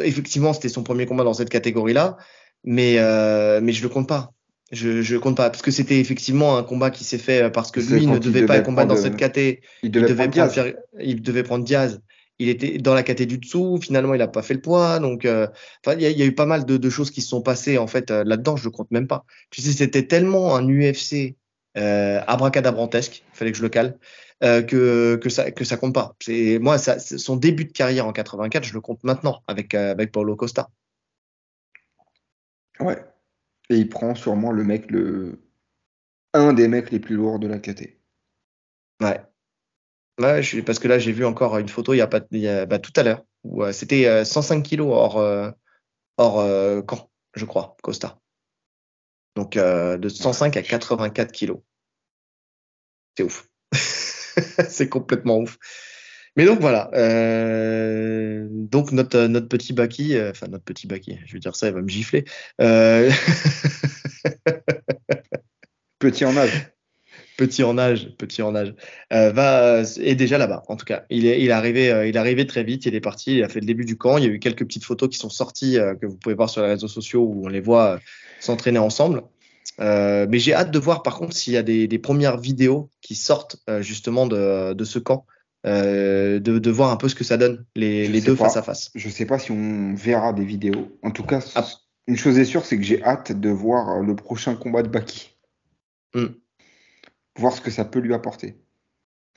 Effectivement, 0.02 0.52
c'était 0.52 0.68
son 0.68 0.82
premier 0.82 1.06
combat 1.06 1.24
dans 1.24 1.34
cette 1.34 1.50
catégorie-là, 1.50 2.16
mais, 2.64 2.96
euh, 2.98 3.60
mais 3.62 3.72
je 3.72 3.82
le 3.82 3.88
compte 3.88 4.08
pas. 4.08 4.32
Je, 4.70 5.00
je 5.00 5.16
compte 5.16 5.36
pas 5.36 5.48
parce 5.48 5.62
que 5.62 5.70
c'était 5.70 5.98
effectivement 5.98 6.58
un 6.58 6.62
combat 6.62 6.90
qui 6.90 7.02
s'est 7.04 7.16
fait 7.16 7.50
parce 7.50 7.70
que 7.70 7.80
lui 7.80 8.06
ne 8.06 8.18
devait 8.18 8.40
devait 8.40 8.46
pas 8.46 8.60
combattre 8.60 8.88
dans 8.88 8.96
cette 9.02 9.16
caté. 9.16 9.62
Il 9.82 9.86
Il 9.86 9.90
devait, 9.92 10.08
devait, 10.08 10.28
prendre 10.28 10.32
prendre, 10.32 10.52
Diaz. 10.52 10.64
Fer- 10.64 10.74
il 11.00 11.22
devait 11.22 11.42
prendre 11.42 11.64
Diaz. 11.64 12.00
Il 12.38 12.48
était 12.48 12.78
dans 12.78 12.94
la 12.94 13.02
caté 13.02 13.26
du 13.26 13.38
dessous. 13.38 13.78
Finalement, 13.82 14.14
il 14.14 14.18
n'a 14.18 14.28
pas 14.28 14.42
fait 14.42 14.54
le 14.54 14.60
poids. 14.60 15.00
Donc, 15.00 15.24
euh, 15.24 15.48
il 15.86 16.00
y, 16.00 16.06
a- 16.06 16.10
il 16.10 16.18
y 16.18 16.22
a 16.22 16.26
eu 16.26 16.34
pas 16.34 16.46
mal 16.46 16.64
de, 16.64 16.76
de 16.76 16.90
choses 16.90 17.10
qui 17.10 17.20
se 17.22 17.28
sont 17.28 17.42
passées 17.42 17.78
en 17.78 17.86
fait 17.86 18.10
euh, 18.10 18.24
là-dedans. 18.24 18.56
Je 18.56 18.64
le 18.64 18.70
compte 18.70 18.90
même 18.90 19.08
pas. 19.08 19.24
Tu 19.50 19.60
sais, 19.62 19.72
c'était 19.72 20.06
tellement 20.06 20.54
un 20.56 20.68
UFC 20.68 21.36
euh, 21.76 22.20
abracadabrantesque, 22.26 23.24
il 23.32 23.36
fallait 23.36 23.52
que 23.52 23.58
je 23.58 23.62
le 23.62 23.68
cale, 23.68 23.98
euh, 24.42 24.62
que, 24.62 25.16
que, 25.16 25.28
ça, 25.28 25.50
que 25.52 25.64
ça 25.64 25.76
compte 25.76 25.94
pas. 25.94 26.16
C'est, 26.20 26.58
moi, 26.60 26.78
ça, 26.78 26.98
son 26.98 27.36
début 27.36 27.64
de 27.66 27.72
carrière 27.72 28.06
en 28.06 28.12
84, 28.12 28.64
je 28.64 28.74
le 28.74 28.80
compte 28.80 29.02
maintenant 29.04 29.42
avec, 29.46 29.74
avec 29.74 30.10
Paulo 30.12 30.34
Costa. 30.36 30.70
Ouais. 32.80 32.98
Et 33.70 33.76
il 33.76 33.88
prend 33.88 34.14
sûrement 34.14 34.52
le 34.52 34.64
mec, 34.64 34.90
le. 34.90 35.40
Un 36.34 36.52
des 36.52 36.68
mecs 36.68 36.90
les 36.90 37.00
plus 37.00 37.16
lourds 37.16 37.38
de 37.38 37.46
la 37.48 37.58
KT. 37.58 37.98
Ouais. 39.00 39.20
Parce 40.18 40.78
que 40.78 40.88
là, 40.88 40.98
j'ai 40.98 41.12
vu 41.12 41.24
encore 41.24 41.58
une 41.58 41.68
photo 41.68 41.94
il 41.94 41.98
y 41.98 42.00
a 42.00 42.06
pas, 42.06 42.20
bah, 42.66 42.78
tout 42.78 42.92
à 42.96 43.02
l'heure, 43.02 43.24
où 43.44 43.62
euh, 43.62 43.72
c'était 43.72 44.06
euh, 44.06 44.24
105 44.24 44.62
kilos 44.62 44.88
hors, 44.92 45.18
euh, 45.18 45.50
hors 46.16 46.40
euh, 46.40 46.82
camp, 46.82 47.10
je 47.34 47.44
crois, 47.44 47.76
Costa. 47.82 48.18
Donc, 49.36 49.56
euh, 49.56 49.96
de 49.96 50.08
105 50.08 50.56
à 50.56 50.62
84 50.62 51.32
kilos. 51.32 51.58
C'est 53.16 53.24
ouf. 53.24 53.48
c'est 54.68 54.88
complètement 54.88 55.38
ouf. 55.38 55.58
Mais 56.36 56.44
donc 56.44 56.60
voilà. 56.60 56.88
euh, 56.94 58.46
donc 58.50 58.92
notre 58.92 59.26
notre 59.26 59.48
petit 59.48 59.72
Baki, 59.72 60.16
euh, 60.16 60.30
enfin 60.30 60.46
notre 60.46 60.62
petit 60.62 60.86
Baki, 60.86 61.18
je 61.26 61.32
veux 61.32 61.40
dire 61.40 61.56
ça, 61.56 61.66
il 61.66 61.74
va 61.74 61.82
me 61.82 61.88
gifler. 61.88 62.24
Euh, 62.60 63.10
Petit 65.98 66.24
en 66.24 66.36
âge. 66.36 66.70
Petit 67.38 67.62
en 67.62 67.78
âge, 67.78 68.10
petit 68.18 68.42
en 68.42 68.54
âge, 68.54 68.74
euh, 69.14 69.30
va 69.32 69.80
est 69.80 70.14
déjà 70.14 70.36
là-bas. 70.36 70.64
En 70.68 70.76
tout 70.76 70.84
cas, 70.84 71.04
il 71.08 71.24
est 71.24 71.40
il 71.40 71.48
est 71.48 71.52
arrivé 71.52 71.90
euh, 71.90 72.06
il 72.06 72.16
est 72.16 72.18
arrivé 72.18 72.46
très 72.46 72.64
vite. 72.64 72.84
Il 72.84 72.94
est 72.94 73.00
parti. 73.00 73.36
Il 73.38 73.42
a 73.44 73.48
fait 73.48 73.60
le 73.60 73.66
début 73.66 73.86
du 73.86 73.96
camp. 73.96 74.18
Il 74.18 74.24
y 74.24 74.26
a 74.26 74.30
eu 74.30 74.38
quelques 74.38 74.66
petites 74.66 74.84
photos 74.84 75.08
qui 75.08 75.16
sont 75.16 75.30
sorties 75.30 75.78
euh, 75.78 75.94
que 75.94 76.04
vous 76.04 76.16
pouvez 76.16 76.34
voir 76.34 76.50
sur 76.50 76.60
les 76.60 76.68
réseaux 76.68 76.88
sociaux 76.88 77.22
où 77.22 77.46
on 77.46 77.48
les 77.48 77.60
voit 77.60 77.94
euh, 77.94 77.98
s'entraîner 78.40 78.78
ensemble. 78.78 79.22
Euh, 79.80 80.26
mais 80.28 80.40
j'ai 80.40 80.52
hâte 80.54 80.72
de 80.72 80.78
voir 80.80 81.02
par 81.04 81.16
contre 81.16 81.34
s'il 81.36 81.52
y 81.52 81.56
a 81.56 81.62
des, 81.62 81.86
des 81.86 81.98
premières 82.00 82.36
vidéos 82.38 82.90
qui 83.00 83.14
sortent 83.14 83.58
euh, 83.70 83.80
justement 83.80 84.26
de, 84.26 84.72
de 84.72 84.84
ce 84.84 84.98
camp, 84.98 85.24
euh, 85.66 86.40
de, 86.40 86.58
de 86.58 86.70
voir 86.70 86.90
un 86.90 86.96
peu 86.96 87.08
ce 87.08 87.14
que 87.14 87.22
ça 87.22 87.36
donne 87.36 87.64
les, 87.76 88.08
deux 88.20 88.34
pas. 88.34 88.44
face 88.46 88.56
à 88.56 88.62
face. 88.62 88.90
Je 88.96 89.08
sais 89.08 89.24
pas 89.26 89.38
si 89.38 89.52
on 89.52 89.94
verra 89.94 90.32
des 90.32 90.44
vidéos. 90.44 90.98
En 91.04 91.12
tout 91.12 91.22
cas, 91.22 91.38
Ah. 91.54 91.64
une 92.08 92.16
chose 92.16 92.36
est 92.40 92.44
sûre, 92.44 92.64
c'est 92.64 92.76
que 92.76 92.82
j'ai 92.82 93.00
hâte 93.04 93.30
de 93.30 93.50
voir 93.50 93.90
euh, 93.90 94.02
le 94.02 94.16
prochain 94.16 94.56
combat 94.56 94.82
de 94.82 94.88
Baki. 94.88 95.36
Hmm. 96.14 96.26
Voir 97.38 97.52
ce 97.52 97.60
que 97.60 97.70
ça 97.70 97.84
peut 97.84 98.00
lui 98.00 98.14
apporter. 98.14 98.56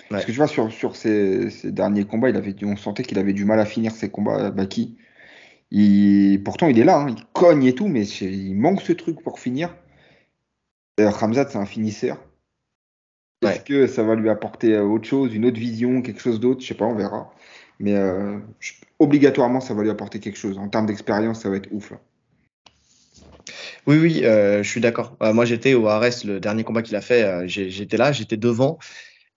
Parce 0.09 0.25
que 0.25 0.31
tu 0.31 0.37
vois, 0.37 0.47
sur, 0.47 0.71
sur 0.71 0.95
ses, 0.95 1.49
ses 1.51 1.71
derniers 1.71 2.05
combats, 2.05 2.29
il 2.29 2.35
avait, 2.35 2.55
on 2.63 2.75
sentait 2.75 3.03
qu'il 3.03 3.19
avait 3.19 3.33
du 3.33 3.45
mal 3.45 3.59
à 3.59 3.65
finir 3.65 3.91
ses 3.93 4.09
combats, 4.09 4.51
Baki. 4.51 4.97
Il, 5.69 6.41
pourtant, 6.43 6.67
il 6.67 6.77
est 6.79 6.83
là, 6.83 6.99
hein, 6.99 7.07
il 7.09 7.23
cogne 7.33 7.63
et 7.63 7.73
tout, 7.75 7.87
mais 7.87 8.05
il 8.05 8.55
manque 8.55 8.81
ce 8.81 8.91
truc 8.91 9.21
pour 9.21 9.39
finir. 9.39 9.73
Euh, 10.99 11.11
Khamzat, 11.11 11.47
c'est 11.49 11.57
un 11.57 11.65
finisseur. 11.65 12.17
Est-ce 13.43 13.51
Ouais. 13.59 13.63
que 13.63 13.87
ça 13.87 14.03
va 14.03 14.15
lui 14.15 14.29
apporter 14.29 14.73
euh, 14.75 14.83
autre 14.83 15.07
chose, 15.07 15.33
une 15.33 15.45
autre 15.45 15.59
vision, 15.59 16.01
quelque 16.01 16.19
chose 16.21 16.39
d'autre? 16.39 16.61
Je 16.61 16.67
sais 16.67 16.73
pas, 16.75 16.85
on 16.85 16.95
verra. 16.95 17.33
Mais 17.79 17.95
euh, 17.95 18.37
je- 18.59 18.73
obligatoirement, 18.99 19.61
ça 19.61 19.73
va 19.73 19.81
lui 19.83 19.89
apporter 19.89 20.19
quelque 20.19 20.37
chose. 20.37 20.57
En 20.57 20.67
termes 20.67 20.85
d'expérience, 20.87 21.41
ça 21.41 21.49
va 21.49 21.55
être 21.55 21.71
ouf. 21.71 21.91
là. 21.91 22.01
Oui, 23.87 23.97
oui, 23.97 24.21
euh, 24.25 24.63
je 24.63 24.69
suis 24.69 24.81
d'accord. 24.81 25.15
Euh, 25.21 25.33
moi, 25.33 25.45
j'étais 25.45 25.73
au 25.73 25.87
Ares, 25.87 26.23
le 26.25 26.39
dernier 26.39 26.63
combat 26.63 26.81
qu'il 26.81 26.95
a 26.95 27.01
fait, 27.01 27.23
euh, 27.23 27.43
j'étais 27.47 27.97
là, 27.97 28.11
j'étais 28.11 28.37
devant. 28.37 28.77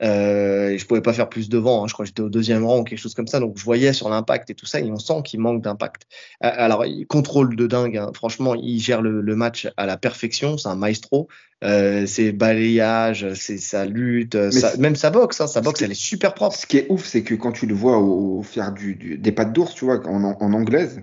Et 0.01 0.77
je 0.79 0.85
pouvais 0.87 1.01
pas 1.01 1.15
faire 1.15 1.31
plus 1.31 1.49
devant. 1.49 1.83
hein. 1.83 1.87
Je 1.89 1.95
crois 1.95 2.05
que 2.05 2.09
j'étais 2.09 2.21
au 2.21 2.29
deuxième 2.29 2.65
rang 2.65 2.81
ou 2.81 2.85
quelque 2.85 2.99
chose 2.99 3.15
comme 3.15 3.29
ça. 3.29 3.41
Donc, 3.41 3.57
je 3.57 3.65
voyais 3.65 3.93
sur 3.95 4.11
l'impact 4.11 4.51
et 4.51 4.55
tout 4.55 4.67
ça, 4.67 4.81
et 4.81 4.91
on 4.91 4.99
sent 4.99 5.23
qu'il 5.25 5.41
manque 5.41 5.63
d'impact. 5.63 6.03
Alors, 6.41 6.85
il 6.85 7.07
contrôle 7.07 7.57
de 7.57 7.67
dingue. 7.67 7.97
hein. 7.97 8.11
Franchement, 8.15 8.55
il 8.55 8.81
gère 8.81 9.01
le, 9.01 9.23
le 9.23 9.37
match 9.37 9.67
à 9.79 9.87
la 9.87 9.97
perfection. 9.97 10.59
C'est 10.59 10.69
un 10.69 10.77
maestro. 10.77 11.29
Ses 11.63 12.33
balayages, 12.33 13.33
c'est 13.35 13.57
sa 13.57 13.87
lutte, 13.87 14.35
sa- 14.51 14.77
même 14.77 14.97
sa 14.97 15.09
boxe. 15.11 15.41
hein. 15.41 15.47
Sa 15.47 15.63
boxe, 15.63 15.81
elle 15.81 15.93
est 15.93 15.95
super 15.95 16.35
propre. 16.35 16.57
Ce 16.57 16.67
qui 16.67 16.77
est 16.79 16.87
ouf, 16.91 17.07
c'est 17.07 17.23
que 17.23 17.35
quand 17.35 17.53
tu 17.53 17.65
le 17.67 17.75
vois 17.75 17.97
au, 17.97 18.43
faire 18.43 18.73
du, 18.73 18.97
du- 18.97 19.17
des 19.17 19.33
pattes 19.33 19.55
d'ours, 19.55 19.75
tu 19.75 19.87
vois, 19.87 20.07
en, 20.07 20.23
en 20.25 20.53
anglaise, 20.53 21.01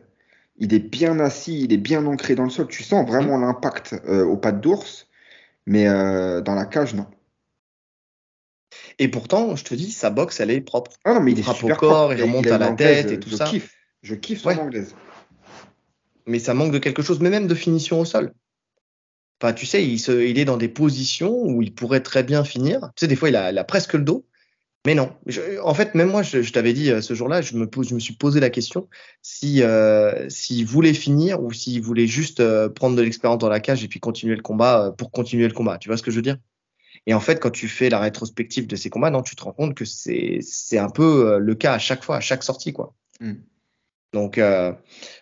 il 0.62 0.76
est 0.76 0.80
bien 0.80 1.20
assis, 1.20 1.64
il 1.64 1.74
est 1.74 1.78
bien 1.78 2.06
ancré 2.06 2.36
dans 2.36 2.44
le 2.44 2.52
sol. 2.52 2.68
Tu 2.68 2.84
sens 2.84 3.06
vraiment 3.08 3.38
l'impact 3.40 3.96
euh, 4.08 4.24
aux 4.24 4.38
pattes 4.38 4.62
d'ours, 4.62 5.08
mais 5.66 5.88
euh, 5.88 6.40
dans 6.42 6.54
la 6.54 6.66
cage, 6.66 6.94
non. 6.94 7.08
Et 9.00 9.08
pourtant, 9.08 9.56
je 9.56 9.64
te 9.64 9.74
dis, 9.74 9.92
sa 9.92 10.12
boxe, 10.12 10.40
elle 10.40 10.52
est 10.52 10.62
propre. 10.62 10.92
Ah 11.04 11.16
non, 11.16 11.22
mais 11.22 11.32
il 11.32 11.40
est 11.40 11.50
au 11.50 11.54
super 11.54 11.78
corps, 11.78 12.14
il 12.14 12.22
remonte 12.22 12.46
à 12.46 12.60
la 12.60 12.74
tête 12.74 13.12
et 13.12 13.20
tout 13.20 13.32
je 13.32 13.38
ça. 13.38 13.46
Kiffe. 13.46 13.76
Je 14.04 14.14
kiffe 14.14 14.42
son 14.42 14.50
Ouais. 14.50 14.60
anglaise. 14.60 14.96
mais 16.28 16.38
ça 16.38 16.54
manque 16.54 16.72
de 16.72 16.78
quelque 16.78 17.02
chose, 17.02 17.20
mais 17.20 17.32
même 17.32 17.48
de 17.48 17.56
finition 17.56 18.00
au 18.00 18.06
sol. 18.06 18.32
Enfin, 19.42 19.54
tu 19.54 19.66
sais, 19.66 19.84
il, 19.84 19.98
se, 19.98 20.12
il 20.12 20.38
est 20.38 20.46
dans 20.46 20.58
des 20.58 20.70
positions 20.70 21.36
où 21.44 21.64
il 21.64 21.74
pourrait 21.74 22.04
très 22.04 22.22
bien 22.22 22.44
finir. 22.44 22.82
Tu 22.96 23.02
sais, 23.02 23.08
des 23.08 23.16
fois, 23.16 23.30
il 23.30 23.36
a, 23.36 23.52
il 23.52 23.58
a 23.58 23.64
presque 23.64 23.94
le 23.94 24.04
dos, 24.04 24.28
mais 24.86 24.96
non. 24.96 25.14
Je- 25.28 25.60
en 25.62 25.74
fait, 25.74 25.94
même 25.96 26.10
moi, 26.10 26.24
je, 26.24 26.42
je 26.42 26.52
t'avais 26.54 26.74
dit 26.74 26.90
euh, 26.92 27.02
ce 27.02 27.14
jour-là, 27.14 27.42
je 27.42 27.56
me, 27.56 27.68
pose, 27.68 27.90
je 27.90 27.94
me 27.96 28.00
suis 28.00 28.16
posé 28.16 28.40
la 28.40 28.50
question 28.50 28.88
si 29.22 29.62
euh, 29.62 30.28
s'il 30.30 30.66
voulait 30.66 30.94
finir 30.94 31.42
ou 31.44 31.52
s'il 31.54 31.82
voulait 31.82 32.08
juste 32.08 32.40
euh, 32.40 32.68
prendre 32.70 32.96
de 32.96 33.02
l'expérience 33.02 33.40
dans 33.40 33.50
la 33.50 33.60
cage 33.60 33.84
et 33.84 33.88
puis 33.88 34.00
continuer 34.00 34.36
le 34.36 34.42
combat 34.42 34.88
euh, 34.88 34.92
pour 34.92 35.12
continuer 35.12 35.48
le 35.48 35.54
combat. 35.54 35.78
Tu 35.78 35.88
vois 35.90 35.98
ce 35.98 36.04
que 36.04 36.12
je 36.12 36.16
veux 36.16 36.22
dire? 36.24 36.38
Et 37.08 37.14
en 37.14 37.20
fait, 37.20 37.40
quand 37.40 37.52
tu 37.52 37.68
fais 37.68 37.90
la 37.90 38.00
rétrospective 38.00 38.68
de 38.68 38.76
ces 38.76 38.90
combats, 38.90 39.10
non, 39.12 39.22
tu 39.24 39.36
te 39.36 39.44
rends 39.44 39.54
compte 39.54 39.76
que 39.76 39.86
c'est 39.86 40.40
c'est 40.42 40.78
un 40.78 40.90
peu 40.90 41.38
le 41.40 41.56
cas 41.56 41.74
à 41.74 41.80
chaque 41.80 42.04
fois, 42.04 42.18
à 42.18 42.20
chaque 42.20 42.44
sortie, 42.44 42.74
quoi. 42.74 42.94
Mm. 43.20 43.34
Donc, 44.14 44.38
euh, 44.38 44.74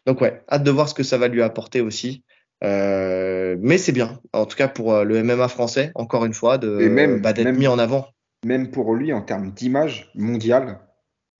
donc 0.05 0.19
ouais, 0.21 0.41
hâte 0.49 0.63
de 0.63 0.71
voir 0.71 0.89
ce 0.89 0.93
que 0.93 1.03
ça 1.03 1.17
va 1.17 1.27
lui 1.27 1.41
apporter 1.41 1.81
aussi. 1.81 2.23
Euh, 2.63 3.55
mais 3.61 3.77
c'est 3.77 3.91
bien, 3.91 4.19
en 4.33 4.45
tout 4.45 4.57
cas 4.57 4.67
pour 4.67 5.03
le 5.05 5.23
MMA 5.23 5.47
français, 5.47 5.91
encore 5.95 6.25
une 6.25 6.33
fois, 6.33 6.57
de 6.57 7.19
bah, 7.21 7.33
d'être 7.33 7.45
même- 7.45 7.57
mis 7.57 7.67
en 7.67 7.79
avant. 7.79 8.07
Même 8.45 8.71
pour 8.71 8.93
lui, 8.95 9.11
en 9.13 9.21
termes 9.21 9.51
d'image 9.51 10.11
mondiale, 10.15 10.79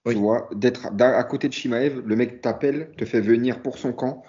Oui. 0.05 0.13
tu 0.15 0.19
vois, 0.19 0.49
d'être 0.53 0.87
à 0.99 1.23
côté 1.23 1.47
de 1.47 1.53
Shimaev, 1.53 2.01
le 2.05 2.15
mec 2.15 2.41
t'appelle, 2.41 2.91
te 2.97 3.05
fait 3.05 3.21
venir 3.21 3.61
pour 3.61 3.77
son 3.77 3.93
camp. 3.93 4.23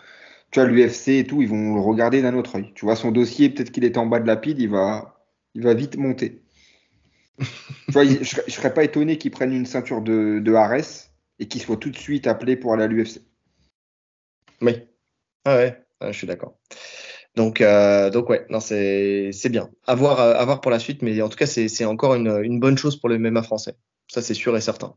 Tu 0.51 0.61
vois, 0.61 0.69
l'UFC 0.69 1.09
et 1.09 1.27
tout, 1.27 1.43
ils 1.43 1.49
vont 1.49 1.75
le 1.75 1.81
regarder 1.81 2.23
d'un 2.23 2.35
autre 2.35 2.57
œil. 2.57 2.73
Tu 2.75 2.85
vois, 2.85 2.97
son 2.97 3.13
dossier, 3.13 3.51
peut-être 3.51 3.71
qu'il 3.71 3.85
était 3.85 3.99
en 3.99 4.07
bas 4.07 4.21
de 4.21 4.27
la 4.27 4.37
pile, 4.37 4.61
il 4.61 4.69
va, 4.69 5.25
il 5.55 5.63
va 5.63 5.75
vite 5.75 5.97
monter. 5.97 6.43
tu 7.39 7.93
vois, 7.93 8.05
je, 8.05 8.23
je 8.23 8.53
serais 8.53 8.75
pas 8.75 8.85
étonné 8.85 9.19
qu'il 9.19 9.31
prenne 9.31 9.53
une 9.53 9.67
ceinture 9.67 10.03
de, 10.03 10.41
de 10.41 10.55
Ares 10.55 11.09
et 11.39 11.49
qu'il 11.49 11.61
soit 11.61 11.77
tout 11.77 11.91
de 11.91 11.97
suite 11.97 12.27
appelé 12.27 12.57
pour 12.57 12.75
aller 12.75 12.85
à 12.85 12.87
l'UFC. 12.87 13.23
Oui, 14.61 14.87
ah 15.45 15.57
ouais, 15.57 15.83
ah, 16.01 16.13
je 16.13 16.19
suis 16.19 16.27
d'accord. 16.27 16.59
Donc, 17.37 17.61
euh, 17.61 18.11
donc 18.11 18.29
ouais, 18.29 18.47
non, 18.51 18.61
c'est 18.61 19.31
c'est 19.33 19.49
bien. 19.49 19.71
À 19.87 19.95
voir, 19.95 20.21
euh, 20.21 20.35
à 20.35 20.45
voir 20.45 20.61
pour 20.61 20.71
la 20.71 20.79
suite, 20.79 21.03
mais 21.03 21.21
en 21.23 21.29
tout 21.29 21.37
cas, 21.37 21.47
c'est 21.47 21.69
c'est 21.69 21.85
encore 21.85 22.15
une, 22.15 22.43
une 22.43 22.59
bonne 22.59 22.77
chose 22.77 22.97
pour 22.97 23.09
le 23.09 23.19
MMA 23.19 23.43
français. 23.43 23.77
Ça, 24.09 24.21
c'est 24.23 24.35
sûr 24.35 24.57
et 24.57 24.61
certain. 24.61 24.95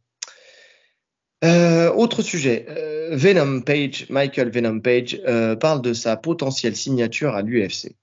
Euh, 1.43 1.91
autre 1.91 2.21
sujet, 2.21 2.65
euh, 2.69 3.09
Venom 3.15 3.61
Page, 3.61 4.07
Michael 4.09 4.49
Venom 4.49 4.79
Page 4.79 5.21
parle 5.59 5.81
de 5.81 5.93
sa 5.93 6.17
potentielle 6.17 6.75
signature 6.75 7.35
à 7.35 7.41
l'UFC. 7.41 7.95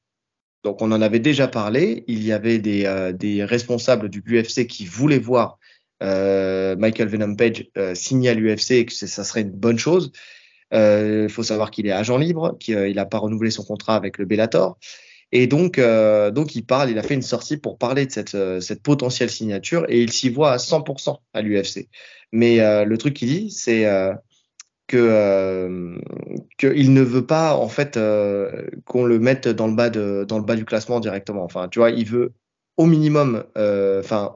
Donc 0.63 0.83
on 0.83 0.93
en 0.93 1.01
avait 1.01 1.21
déjà 1.21 1.49
parlé, 1.49 2.05
il 2.07 2.23
y 2.23 2.33
avait 2.33 2.59
des, 2.59 3.13
des 3.15 3.43
responsables 3.45 4.11
du 4.11 4.23
UFC 4.27 4.67
qui 4.67 4.85
voulaient 4.85 5.19
voir 5.19 5.59
Michael 6.03 7.09
Venom 7.09 7.35
Page 7.35 7.67
signer 7.95 8.29
à 8.29 8.35
l'UFC 8.35 8.73
et 8.73 8.85
que 8.85 8.93
ça 8.93 9.25
serait 9.25 9.41
une 9.41 9.53
bonne 9.53 9.79
chose. 9.79 10.13
Il 10.73 11.29
faut 11.29 11.43
savoir 11.43 11.71
qu'il 11.71 11.87
est 11.87 11.93
agent 11.93 12.17
libre, 12.17 12.57
qu'il 12.59 12.95
n'a 12.95 13.07
pas 13.07 13.19
renouvelé 13.19 13.51
son 13.51 13.65
contrat 13.65 13.97
avec 13.97 14.19
le 14.19 14.25
Bellator. 14.25 14.79
Et 15.33 15.47
donc, 15.47 15.79
euh, 15.79 16.31
donc 16.31 16.57
il 16.57 16.65
parle, 16.65 16.91
il 16.91 16.99
a 16.99 17.03
fait 17.03 17.15
une 17.15 17.23
sortie 17.23 17.57
pour 17.57 17.79
parler 17.79 18.07
de 18.07 18.11
cette, 18.11 18.35
euh, 18.35 18.61
cette 18.61 18.83
potentielle 18.83 19.31
signature 19.31 19.85
et 19.89 20.03
il 20.03 20.13
s'y 20.13 20.29
voit 20.29 20.53
à 20.53 20.57
100% 20.57 21.19
à 21.35 21.43
l'UFC. 21.43 21.89
Mais 22.33 22.61
euh, 22.61 22.85
le 22.85 22.99
truc 22.99 23.15
qu'il 23.15 23.29
dit, 23.29 23.51
c'est 23.51 23.87
euh, 23.87 24.13
que 24.89 24.97
euh, 24.97 25.99
qu'il 26.59 26.93
ne 26.93 27.03
veut 27.03 27.27
pas 27.27 27.55
en 27.55 27.69
fait 27.69 27.97
euh, 27.97 28.67
qu'on 28.87 29.05
le 29.05 29.21
mette 29.21 29.47
dans 29.49 29.69
le 29.69 29.75
bas 29.75 29.91
de 29.91 30.25
dans 30.27 30.39
le 30.39 30.45
bas 30.45 30.57
du 30.57 30.65
classement 30.65 30.99
directement. 31.01 31.45
Enfin, 31.45 31.69
tu 31.69 31.79
vois, 31.79 31.91
il 31.91 32.07
veut 32.07 32.33
au 32.77 32.87
minimum, 32.87 33.45
euh, 33.57 34.01
enfin, 34.01 34.35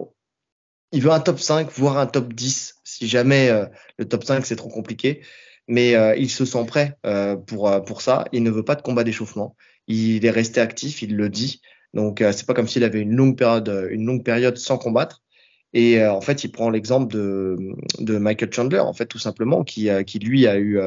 il 0.93 1.03
veut 1.03 1.11
un 1.11 1.21
top 1.21 1.41
5, 1.41 1.71
voire 1.73 1.99
un 1.99 2.07
top 2.07 2.33
10 2.33 2.77
si 2.85 3.09
jamais 3.09 3.49
euh, 3.51 3.67
le 3.99 4.07
top 4.07 4.23
5 4.25 4.47
c'est 4.47 4.57
trop 4.57 4.69
compliqué. 4.69 5.23
Mais 5.69 5.95
euh, 5.95 6.15
il 6.17 6.31
se 6.31 6.45
sent 6.45 6.65
prêt 6.67 6.97
euh, 7.07 7.37
pour 7.37 7.69
euh, 7.69 7.81
pour 7.81 8.03
ça. 8.03 8.27
Il 8.33 8.43
ne 8.43 8.51
veut 8.51 8.65
pas 8.65 8.75
de 8.75 8.83
combat 8.83 9.05
d'échauffement. 9.05 9.57
Il 9.87 10.25
est 10.27 10.31
resté 10.31 10.61
actif, 10.61 11.03
il 11.03 11.17
le 11.17 11.29
dit. 11.29 11.61
Donc, 11.95 12.21
euh, 12.21 12.33
c'est 12.33 12.47
pas 12.47 12.55
comme 12.55 12.69
s'il 12.69 12.85
avait 12.85 13.01
une 13.01 13.15
longue 13.15 13.37
période, 13.37 13.89
une 13.91 14.05
longue 14.05 14.25
période 14.25 14.57
sans 14.59 14.79
combattre. 14.79 15.23
Et 15.73 16.01
euh, 16.01 16.13
en 16.13 16.21
fait, 16.21 16.45
il 16.45 16.53
prend 16.53 16.71
l'exemple 16.71 17.13
de, 17.13 17.57
de 17.99 18.19
Michael 18.19 18.53
Chandler, 18.53 18.81
en 18.81 18.93
fait, 18.93 19.07
tout 19.07 19.19
simplement, 19.19 19.65
qui, 19.65 19.89
qui 20.07 20.19
lui 20.19 20.47
a 20.47 20.59
eu 20.59 20.79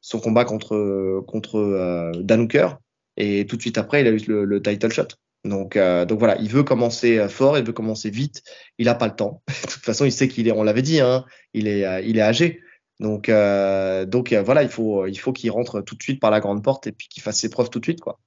son 0.00 0.20
combat 0.20 0.44
contre, 0.44 1.22
contre 1.26 2.12
Dan 2.20 2.42
Hooker. 2.42 2.78
Et 3.16 3.46
tout 3.46 3.56
de 3.56 3.60
suite 3.62 3.78
après, 3.78 4.00
il 4.00 4.06
a 4.08 4.10
eu 4.10 4.20
le, 4.26 4.44
le 4.44 4.62
title 4.62 4.92
shot. 4.92 5.08
Donc, 5.44 5.76
euh, 5.76 6.06
donc 6.06 6.18
voilà, 6.18 6.36
il 6.40 6.48
veut 6.48 6.62
commencer 6.62 7.28
fort, 7.28 7.58
il 7.58 7.64
veut 7.64 7.72
commencer 7.72 8.10
vite. 8.10 8.42
Il 8.78 8.86
n'a 8.86 8.94
pas 8.94 9.06
le 9.06 9.14
temps. 9.14 9.42
de 9.48 9.70
toute 9.70 9.84
façon, 9.84 10.04
il 10.04 10.12
sait 10.12 10.28
qu'il 10.28 10.48
est, 10.48 10.52
on 10.52 10.62
l'avait 10.62 10.82
dit, 10.82 11.00
hein, 11.00 11.24
il 11.52 11.68
est, 11.68 11.84
euh, 11.84 12.00
il 12.00 12.16
est 12.16 12.22
âgé. 12.22 12.60
Donc, 13.00 13.28
euh, 13.28 14.04
donc 14.06 14.32
euh, 14.32 14.42
voilà, 14.42 14.62
il 14.62 14.68
faut, 14.68 15.06
il 15.06 15.16
faut 15.16 15.32
qu'il 15.32 15.50
rentre 15.50 15.80
tout 15.80 15.96
de 15.96 16.02
suite 16.02 16.20
par 16.20 16.30
la 16.30 16.40
grande 16.40 16.62
porte 16.62 16.86
et 16.86 16.92
puis 16.92 17.08
qu'il 17.08 17.22
fasse 17.22 17.40
ses 17.40 17.50
preuves 17.50 17.70
tout 17.70 17.80
de 17.80 17.84
suite, 17.84 18.00
quoi. 18.00 18.18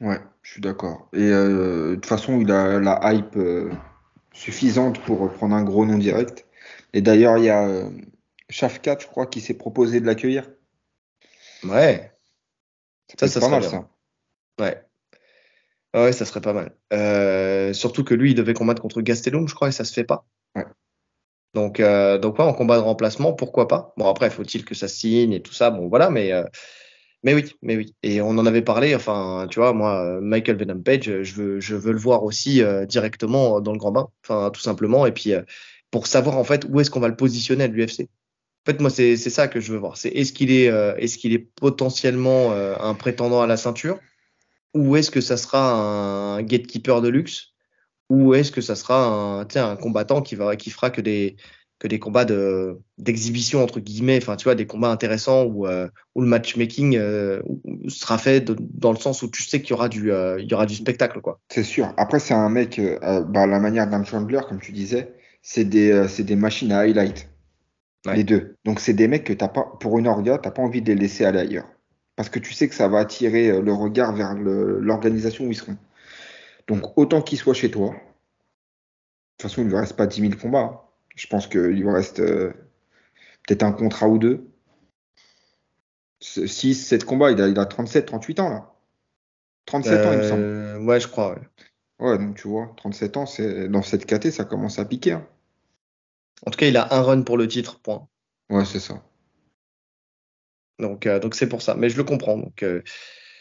Ouais, 0.00 0.20
je 0.42 0.52
suis 0.52 0.60
d'accord. 0.60 1.08
Et 1.14 1.30
de 1.30 1.94
toute 1.94 2.06
façon, 2.06 2.38
il 2.40 2.50
a 2.50 2.78
la 2.78 3.00
hype 3.12 3.38
suffisante 4.34 5.00
pour 5.00 5.32
prendre 5.32 5.54
un 5.54 5.62
gros 5.62 5.86
nom 5.86 5.96
direct. 5.96 6.46
Et 6.92 7.00
d'ailleurs, 7.00 7.38
il 7.38 7.44
y 7.44 7.50
a 7.50 7.88
Shafkat, 8.50 8.98
je 9.00 9.06
crois, 9.06 9.26
qui 9.26 9.40
s'est 9.40 9.54
proposé 9.54 10.00
de 10.00 10.06
l'accueillir. 10.06 10.50
Ouais. 11.64 12.12
Ça, 13.18 13.28
ça, 13.28 13.40
pas 13.40 13.48
mal, 13.48 13.64
ça. 13.64 13.88
Ouais. 14.60 14.82
Ouais, 15.94 16.12
ça 16.12 16.26
serait 16.26 16.42
pas 16.42 16.52
mal. 16.52 16.76
Euh, 16.92 17.72
surtout 17.72 18.04
que 18.04 18.14
lui, 18.14 18.32
il 18.32 18.34
devait 18.34 18.52
combattre 18.52 18.82
contre 18.82 19.00
Gastelum, 19.00 19.48
je 19.48 19.54
crois, 19.54 19.68
et 19.68 19.72
ça 19.72 19.84
se 19.84 19.94
fait 19.94 20.04
pas. 20.04 20.26
Ouais. 20.54 20.66
Donc, 21.56 21.80
euh, 21.80 22.18
donc 22.18 22.38
en 22.38 22.52
combat 22.52 22.76
de 22.76 22.82
remplacement, 22.82 23.32
pourquoi 23.32 23.66
pas? 23.66 23.94
Bon, 23.96 24.06
après, 24.10 24.28
faut-il 24.28 24.62
que 24.62 24.74
ça 24.74 24.88
signe 24.88 25.32
et 25.32 25.40
tout 25.40 25.54
ça? 25.54 25.70
Bon, 25.70 25.88
voilà, 25.88 26.10
mais, 26.10 26.30
euh, 26.30 26.44
mais 27.22 27.32
oui, 27.32 27.50
mais 27.62 27.76
oui. 27.76 27.94
Et 28.02 28.20
on 28.20 28.28
en 28.28 28.44
avait 28.44 28.60
parlé, 28.60 28.94
enfin, 28.94 29.46
tu 29.50 29.58
vois, 29.58 29.72
moi, 29.72 30.20
Michael 30.20 30.58
Venom 30.58 30.82
Page, 30.82 31.22
je 31.22 31.34
veux, 31.34 31.58
je 31.58 31.74
le 31.76 31.96
voir 31.96 32.24
aussi 32.24 32.60
directement 32.86 33.62
dans 33.62 33.72
le 33.72 33.78
grand 33.78 33.90
bain, 33.90 34.10
tout 34.50 34.60
simplement, 34.60 35.06
et 35.06 35.12
puis 35.12 35.32
pour 35.90 36.06
savoir, 36.06 36.36
en 36.36 36.44
fait, 36.44 36.66
où 36.68 36.78
est-ce 36.78 36.90
qu'on 36.90 37.00
va 37.00 37.08
le 37.08 37.16
positionner 37.16 37.64
à 37.64 37.68
l'UFC. 37.68 38.02
En 38.02 38.72
fait, 38.72 38.80
moi, 38.82 38.90
c'est 38.90 39.16
ça 39.16 39.48
que 39.48 39.58
je 39.58 39.72
veux 39.72 39.78
voir. 39.78 39.96
C'est 39.96 40.10
est-ce 40.10 40.34
qu'il 40.34 40.50
est, 40.50 40.66
est-ce 40.98 41.16
qu'il 41.16 41.32
est 41.32 41.38
potentiellement 41.38 42.52
un 42.52 42.94
prétendant 42.94 43.40
à 43.40 43.46
la 43.46 43.56
ceinture? 43.56 43.98
Ou 44.74 44.96
est-ce 44.96 45.10
que 45.10 45.22
ça 45.22 45.38
sera 45.38 45.72
un 45.72 46.42
gatekeeper 46.42 47.00
de 47.00 47.08
luxe? 47.08 47.55
Ou 48.08 48.34
est-ce 48.34 48.52
que 48.52 48.60
ça 48.60 48.76
sera 48.76 49.06
un, 49.06 49.46
un 49.54 49.76
combattant 49.76 50.22
qui, 50.22 50.34
va, 50.34 50.56
qui 50.56 50.70
fera 50.70 50.90
que 50.90 51.00
des, 51.00 51.36
que 51.78 51.88
des 51.88 51.98
combats 51.98 52.24
de, 52.24 52.78
d'exhibition, 52.98 53.62
entre 53.62 53.80
guillemets, 53.80 54.18
enfin, 54.22 54.36
tu 54.36 54.44
vois, 54.44 54.54
des 54.54 54.66
combats 54.66 54.90
intéressants 54.90 55.44
où, 55.44 55.66
euh, 55.66 55.88
où 56.14 56.22
le 56.22 56.28
matchmaking 56.28 56.96
euh, 56.96 57.42
sera 57.88 58.16
fait 58.16 58.40
dans 58.44 58.92
le 58.92 58.98
sens 58.98 59.22
où 59.22 59.30
tu 59.30 59.42
sais 59.42 59.60
qu'il 59.60 59.70
y 59.70 59.72
aura 59.74 59.88
du, 59.88 60.10
euh, 60.10 60.40
il 60.40 60.50
y 60.50 60.54
aura 60.54 60.66
du 60.66 60.74
spectacle, 60.74 61.20
quoi. 61.20 61.40
C'est 61.50 61.64
sûr. 61.64 61.92
Après, 61.96 62.18
c'est 62.18 62.34
un 62.34 62.48
mec, 62.48 62.80
bah, 63.02 63.46
la 63.46 63.58
manière 63.58 63.88
d'un 63.88 64.04
Chandler, 64.04 64.40
comme 64.48 64.60
tu 64.60 64.72
disais, 64.72 65.12
c'est 65.42 65.64
des, 65.64 66.06
c'est 66.08 66.24
des 66.24 66.36
machines 66.36 66.72
à 66.72 66.80
highlight. 66.80 67.28
Les 68.14 68.22
deux. 68.22 68.54
Donc, 68.64 68.78
c'est 68.78 68.92
des 68.92 69.08
mecs 69.08 69.24
que 69.24 69.32
t'as 69.32 69.48
pas, 69.48 69.64
pour 69.80 69.98
une 69.98 70.06
orga, 70.06 70.38
t'as 70.38 70.52
pas 70.52 70.62
envie 70.62 70.80
de 70.80 70.86
les 70.86 70.94
laisser 70.94 71.24
aller 71.24 71.40
ailleurs 71.40 71.66
parce 72.14 72.30
que 72.30 72.38
tu 72.38 72.54
sais 72.54 72.66
que 72.66 72.74
ça 72.74 72.88
va 72.88 73.00
attirer 73.00 73.60
le 73.60 73.72
regard 73.74 74.14
vers 74.14 74.34
l'organisation 74.34 75.44
où 75.44 75.50
ils 75.50 75.56
seront. 75.56 75.76
Donc 76.68 76.96
autant 76.98 77.22
qu'ils 77.22 77.38
soient 77.38 77.54
chez 77.54 77.70
toi. 77.70 77.90
De 77.90 77.94
toute 79.38 79.42
façon, 79.42 79.62
il 79.62 79.64
ne 79.66 79.70
lui 79.70 79.78
reste 79.78 79.96
pas 79.96 80.06
10 80.06 80.20
000 80.20 80.32
combats. 80.40 80.90
Je 81.14 81.26
pense 81.26 81.46
qu'il 81.46 81.60
lui 81.60 81.90
reste 81.90 82.20
euh, 82.20 82.52
peut-être 83.46 83.62
un 83.62 83.72
contrat 83.72 84.08
ou 84.08 84.18
deux. 84.18 84.48
6, 86.20 86.74
7 86.74 87.04
combats, 87.04 87.30
il 87.30 87.40
a, 87.40 87.48
il 87.48 87.58
a 87.58 87.66
37, 87.66 88.06
38 88.06 88.40
ans 88.40 88.48
là. 88.48 88.72
37 89.66 90.06
ans, 90.06 90.12
il 90.12 90.18
me 90.18 90.22
semble. 90.22 90.42
Euh, 90.42 90.78
ouais, 90.80 91.00
je 91.00 91.08
crois. 91.08 91.38
Ouais. 91.98 92.10
ouais, 92.10 92.18
donc 92.18 92.36
tu 92.36 92.48
vois, 92.48 92.72
37 92.76 93.16
ans, 93.16 93.26
c'est 93.26 93.68
dans 93.68 93.82
cette 93.82 94.06
KT, 94.06 94.30
ça 94.30 94.44
commence 94.44 94.78
à 94.78 94.84
piquer. 94.84 95.12
Hein. 95.12 95.26
En 96.46 96.50
tout 96.50 96.58
cas, 96.58 96.66
il 96.66 96.76
a 96.76 96.92
un 96.94 97.02
run 97.02 97.22
pour 97.22 97.36
le 97.36 97.48
titre, 97.48 97.80
point. 97.80 98.08
Ouais, 98.50 98.64
c'est 98.64 98.80
ça. 98.80 99.02
Donc, 100.78 101.06
euh, 101.06 101.18
donc 101.18 101.34
c'est 101.34 101.48
pour 101.48 101.62
ça. 101.62 101.74
Mais 101.74 101.88
je 101.88 101.96
le 101.96 102.04
comprends. 102.04 102.36
Donc, 102.36 102.62
euh, 102.62 102.82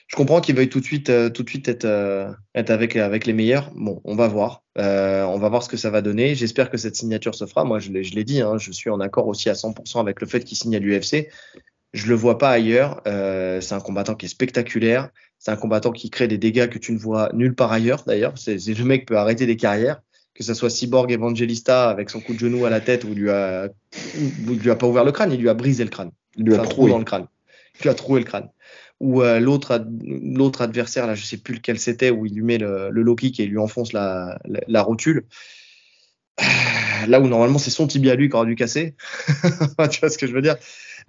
je 0.07 0.15
comprends 0.15 0.39
qu'il 0.39 0.55
veuille 0.55 0.69
tout 0.69 0.79
de 0.79 0.85
suite, 0.85 1.09
euh, 1.09 1.29
tout 1.29 1.43
de 1.43 1.49
suite 1.49 1.67
être, 1.67 2.35
être 2.53 2.69
avec, 2.69 2.95
avec 2.95 3.25
les 3.25 3.33
meilleurs. 3.33 3.71
Bon, 3.75 4.01
on 4.03 4.15
va 4.15 4.27
voir. 4.27 4.63
on 4.75 5.37
va 5.37 5.49
voir 5.49 5.63
ce 5.63 5.69
que 5.69 5.77
ça 5.77 5.89
va 5.89 6.01
donner. 6.01 6.35
J'espère 6.35 6.69
que 6.69 6.77
cette 6.77 6.95
signature 6.95 7.35
se 7.35 7.45
fera. 7.45 7.63
Moi, 7.63 7.79
je 7.79 7.91
l'ai 7.91 8.23
dit, 8.23 8.41
hein, 8.41 8.57
je 8.57 8.71
suis 8.71 8.89
en 8.89 8.99
accord 8.99 9.27
aussi 9.27 9.49
à 9.49 9.53
100% 9.53 9.99
avec 9.99 10.21
le 10.21 10.27
fait 10.27 10.43
qu'il 10.43 10.57
signe 10.57 10.75
à 10.75 10.79
l'UFC. 10.79 11.29
Je 11.93 12.07
le 12.07 12.15
vois 12.15 12.37
pas 12.37 12.49
ailleurs. 12.49 13.01
c'est 13.05 13.73
un 13.73 13.79
combattant 13.79 14.15
qui 14.15 14.25
est 14.27 14.29
spectaculaire. 14.29 15.09
C'est 15.39 15.51
un 15.51 15.55
combattant 15.55 15.91
qui 15.91 16.09
crée 16.09 16.27
des 16.27 16.37
dégâts 16.37 16.69
que 16.69 16.79
tu 16.79 16.91
ne 16.91 16.97
vois 16.97 17.29
nulle 17.33 17.55
part 17.55 17.71
ailleurs. 17.71 18.03
D'ailleurs, 18.05 18.33
c'est 18.37 18.57
le 18.57 18.83
mec 18.83 19.07
peut 19.07 19.17
arrêter 19.17 19.45
des 19.45 19.57
carrières 19.57 20.01
que 20.35 20.43
ce 20.43 20.53
soit 20.53 20.69
Cyborg 20.69 21.11
Evangelista 21.11 21.89
avec 21.89 22.09
son 22.09 22.19
coup 22.19 22.33
de 22.33 22.39
genou 22.39 22.65
à 22.65 22.69
la 22.69 22.81
tête 22.81 23.05
où 23.05 23.07
il 23.13 23.19
lui 23.19 23.29
a, 23.29 23.69
lui 24.45 24.69
a 24.69 24.75
pas 24.75 24.85
ouvert 24.85 25.05
le 25.05 25.13
crâne, 25.13 25.31
il 25.31 25.39
lui 25.39 25.49
a 25.49 25.53
brisé 25.53 25.83
le 25.83 25.89
crâne. 25.89 26.11
Il 26.35 26.43
lui 26.43 26.55
a 26.55 26.59
troué 26.59 26.91
dans 26.91 26.99
le 26.99 27.05
crâne. 27.05 27.27
Il 27.79 27.83
lui 27.83 27.89
a 27.89 27.93
troué 27.93 28.19
le 28.19 28.25
crâne. 28.25 28.49
Ou 29.01 29.21
euh, 29.21 29.39
l'autre 29.39 29.85
l'autre 30.03 30.61
adversaire, 30.61 31.07
là, 31.07 31.15
je 31.15 31.25
sais 31.25 31.37
plus 31.37 31.55
lequel 31.55 31.79
c'était, 31.79 32.11
où 32.11 32.25
il 32.25 32.33
lui 32.33 32.43
met 32.43 32.57
le, 32.57 32.89
le 32.89 33.01
low 33.01 33.15
kick 33.15 33.39
et 33.39 33.43
il 33.43 33.49
lui 33.49 33.57
enfonce 33.57 33.93
la, 33.93 34.39
la, 34.45 34.81
rotule. 34.81 35.25
Là 37.07 37.19
où 37.19 37.27
normalement 37.27 37.59
c'est 37.59 37.71
son 37.71 37.87
tibia 37.87 38.15
lui 38.15 38.29
qui 38.29 38.35
aura 38.35 38.45
dû 38.45 38.55
casser. 38.55 38.95
tu 39.91 39.99
vois 39.99 40.09
ce 40.09 40.17
que 40.17 40.27
je 40.27 40.33
veux 40.33 40.41
dire? 40.41 40.55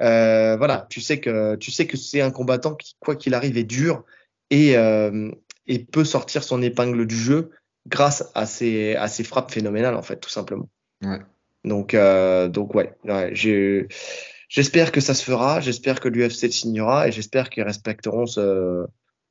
Euh, 0.01 0.57
Voilà, 0.57 0.87
tu 0.91 1.01
sais 1.01 1.21
que 1.21 1.55
tu 1.57 1.71
sais 1.71 1.87
que 1.87 1.97
c'est 1.97 2.21
un 2.21 2.31
combattant 2.31 2.75
qui, 2.75 2.97
quoi 3.01 3.17
qu'il 3.17 3.35
arrive, 3.35 3.57
est 3.57 3.65
dur 3.65 4.05
et, 4.51 4.77
euh, 4.77 5.31
et 5.67 5.79
peut 5.79 6.05
sortir 6.05 6.43
son 6.43 6.63
épingle 6.63 7.07
du 7.07 7.17
jeu 7.17 7.51
grâce 7.87 8.31
à 8.35 8.47
ses, 8.47 8.97
à 8.97 9.09
ses 9.09 9.25
frappes 9.25 9.53
phénoménales 9.53 9.95
en 9.95 10.03
fait, 10.03 10.17
tout 10.17 10.31
simplement. 10.31 10.69
Ouais. 11.03 11.21
Donc, 11.65 11.95
euh, 11.95 12.49
donc 12.49 12.75
ouais, 12.75 12.95
ouais 13.05 13.31
j'ai 13.33 13.89
J'espère 14.49 14.93
que 14.93 15.01
ça 15.01 15.15
se 15.15 15.25
fera, 15.25 15.61
j'espère 15.61 16.01
que 16.01 16.09
l'UFC 16.09 16.45
le 16.45 16.51
signera 16.51 17.09
et 17.09 17.13
j'espère 17.13 17.51
qu'ils 17.51 17.65
respecteront 17.65 18.27
ce, 18.27 18.87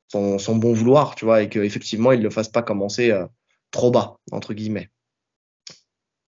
son, 0.08 0.38
son, 0.38 0.56
bon 0.56 0.72
vouloir, 0.72 1.14
tu 1.14 1.24
vois, 1.24 1.42
et 1.42 1.48
qu'effectivement, 1.48 2.12
ils 2.12 2.18
ne 2.18 2.24
le 2.24 2.30
fassent 2.30 2.50
pas 2.50 2.62
commencer 2.62 3.10
euh, 3.10 3.26
trop 3.70 3.90
bas, 3.90 4.18
entre 4.30 4.52
guillemets. 4.52 4.90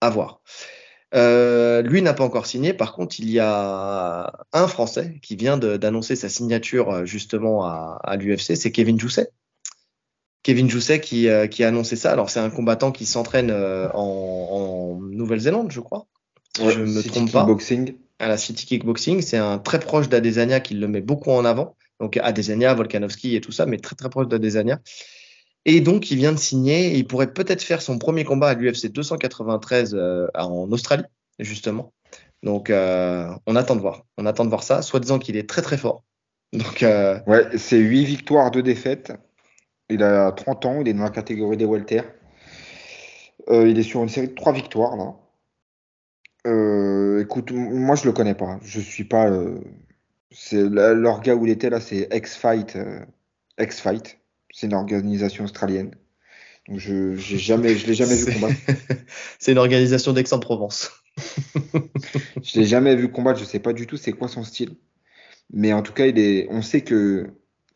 À 0.01 0.11
voir. 0.11 0.41
Euh, 1.15 1.83
lui 1.83 2.03
n'a 2.03 2.15
pas 2.15 2.25
encore 2.25 2.47
signé. 2.47 2.75
Par 2.75 2.93
contre, 2.93 3.19
il 3.21 3.31
y 3.31 3.39
a 3.41 4.33
un 4.53 4.69
Français 4.69 5.19
qui 5.23 5.37
vient 5.37 5.57
d'annoncer 5.57 6.17
sa 6.17 6.29
signature 6.29 6.91
euh, 6.91 7.05
justement 7.05 7.65
à, 7.65 7.99
à 8.03 8.17
l'UFC, 8.17 8.57
c'est 8.57 8.73
Kevin 8.73 9.01
Jousset. 9.01 9.31
Kevin 10.47 10.71
Jousset 10.71 11.01
qui, 11.01 11.29
euh, 11.29 11.49
qui, 11.49 11.65
a 11.65 11.69
annoncé 11.69 11.97
ça. 11.97 12.13
Alors, 12.13 12.31
c'est 12.31 12.39
un 12.39 12.51
combattant 12.51 12.93
qui 12.93 13.05
s'entraîne 13.05 13.51
euh, 13.51 13.89
en, 13.95 14.99
en 15.01 15.01
Nouvelle-Zélande, 15.01 15.73
je 15.73 15.81
crois. 15.81 16.07
Ouais, 16.61 16.73
je 16.73 16.81
me 16.83 17.03
trompe 17.03 17.33
pas. 17.33 17.43
Boxing 17.43 17.97
à 18.19 18.29
la 18.29 18.37
City 18.37 18.67
Kickboxing. 18.67 19.21
C'est 19.21 19.37
un 19.37 19.59
très 19.59 19.79
proche 19.79 20.09
d'Adesanya 20.09 20.61
qui 20.61 20.75
le 20.75 20.89
met 20.89 21.01
beaucoup 21.01 21.31
en 21.31 21.45
avant. 21.45 21.77
Donc 22.01 22.17
Adesanya, 22.17 22.75
Volkanovski 22.75 23.37
et 23.37 23.41
tout 23.41 23.53
ça, 23.53 23.67
mais 23.67 23.79
très 23.79 23.97
très 23.97 24.09
proche 24.09 24.29
d'Adesanya. 24.29 24.81
Et 25.65 25.81
donc 25.81 26.11
il 26.11 26.17
vient 26.17 26.33
de 26.33 26.39
signer. 26.39 26.95
il 26.95 27.07
pourrait 27.07 27.33
peut-être 27.33 27.63
faire 27.63 27.83
son 27.83 27.99
premier 27.99 28.25
combat 28.25 28.51
à 28.51 28.55
l'UFC 28.55 28.87
293 28.93 29.95
euh, 29.95 30.29
en 30.35 30.71
Australie, 30.71 31.05
justement. 31.39 31.93
Donc 32.43 32.71
euh, 32.71 33.29
on 33.47 33.57
attend 33.57 33.77
de 33.77 33.81
voir. 33.81 34.05
On 34.19 34.27
attend 34.27 34.45
de 34.45 34.51
voir 34.51 34.63
ça. 34.63 34.83
Soit 34.83 35.01
disant 35.01 35.19
qu'il 35.19 35.37
est 35.37 35.49
très 35.49 35.63
très 35.63 35.77
fort. 35.77 36.05
Donc 36.53 36.83
euh... 36.83 37.19
ouais, 37.27 37.59
c'est 37.59 37.79
8 37.79 38.05
victoires, 38.05 38.51
2 38.51 38.63
défaites. 38.63 39.13
Il 39.89 40.03
a 40.03 40.33
30 40.33 40.67
ans, 40.67 40.81
il 40.81 40.89
est 40.89 40.95
dans 40.95 41.05
la 41.05 41.11
catégorie 41.11 41.57
des 41.57 41.65
welter. 41.65 42.03
Euh, 43.49 43.69
il 43.69 43.79
est 43.79 43.85
sur 43.85 44.03
une 44.03 44.09
série 44.09 44.29
de 44.29 44.35
3 44.35 44.53
victoires 44.53 44.97
là. 44.97 45.15
Euh, 46.47 47.23
écoute, 47.23 47.51
moi 47.51 47.97
je 47.97 48.05
le 48.05 48.13
connais 48.13 48.35
pas. 48.35 48.59
Je 48.63 48.81
suis 48.81 49.05
pas. 49.05 49.29
Euh, 49.29 49.59
c'est 50.31 50.63
leur 50.63 51.21
gars 51.21 51.35
où 51.35 51.45
il 51.47 51.53
était 51.53 51.71
là, 51.71 51.81
c'est 51.81 52.09
X-Fight. 52.13 52.77
Euh, 52.77 53.01
X-Fight. 53.59 54.19
C'est 54.51 54.67
une 54.67 54.75
organisation 54.75 55.45
australienne. 55.45 55.95
Donc 56.69 56.79
je 56.79 57.15
j'ai 57.17 57.39
jamais, 57.39 57.75
je 57.77 57.87
l'ai 57.87 57.95
jamais 57.95 58.15
vu 58.15 58.33
combattre. 58.33 58.55
c'est 59.39 59.53
une 59.53 59.59
organisation 59.59 60.13
d'Aix-en-Provence. 60.13 60.91
je 62.43 62.61
l'ai 62.61 62.67
jamais 62.67 62.95
vu 62.95 63.11
combattre. 63.11 63.41
Je 63.41 63.45
sais 63.45 63.61
pas 63.61 63.73
du 63.73 63.87
tout 63.87 63.97
c'est 63.97 64.13
quoi 64.13 64.29
son 64.29 64.45
style. 64.45 64.77
Mais 65.53 65.73
en 65.73 65.83
tout 65.83 65.93
cas, 65.93 66.07
il 66.07 66.19
est. 66.19 66.47
On 66.51 66.63
sait 66.63 66.83
que 66.83 67.27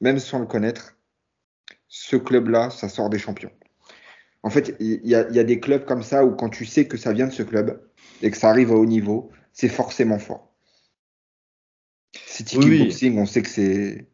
même 0.00 0.18
sans 0.18 0.38
le 0.38 0.46
connaître, 0.46 0.96
ce 1.88 2.16
club-là, 2.16 2.70
ça 2.70 2.88
sort 2.88 3.11
des 3.11 3.18
champions. 3.18 3.52
En 4.42 4.50
fait, 4.50 4.74
il 4.80 5.00
y, 5.04 5.11
y, 5.11 5.14
a 5.14 5.44
des 5.44 5.61
clubs 5.61 5.85
comme 5.85 6.02
ça 6.02 6.24
où 6.24 6.35
quand 6.35 6.48
tu 6.48 6.64
sais 6.64 6.87
que 6.87 6.96
ça 6.96 7.12
vient 7.12 7.26
de 7.26 7.33
ce 7.33 7.42
club, 7.42 7.78
et 8.22 8.30
que 8.30 8.37
ça 8.37 8.50
arrive 8.50 8.72
à 8.72 8.74
haut 8.74 8.87
niveau, 8.87 9.30
c'est 9.52 9.68
forcément 9.68 10.18
fort. 10.18 10.52
City 12.26 12.59
Kickboxing, 12.59 13.18
on 13.18 13.26
sait 13.26 13.42
que 13.42 13.48
c'est 13.48 14.06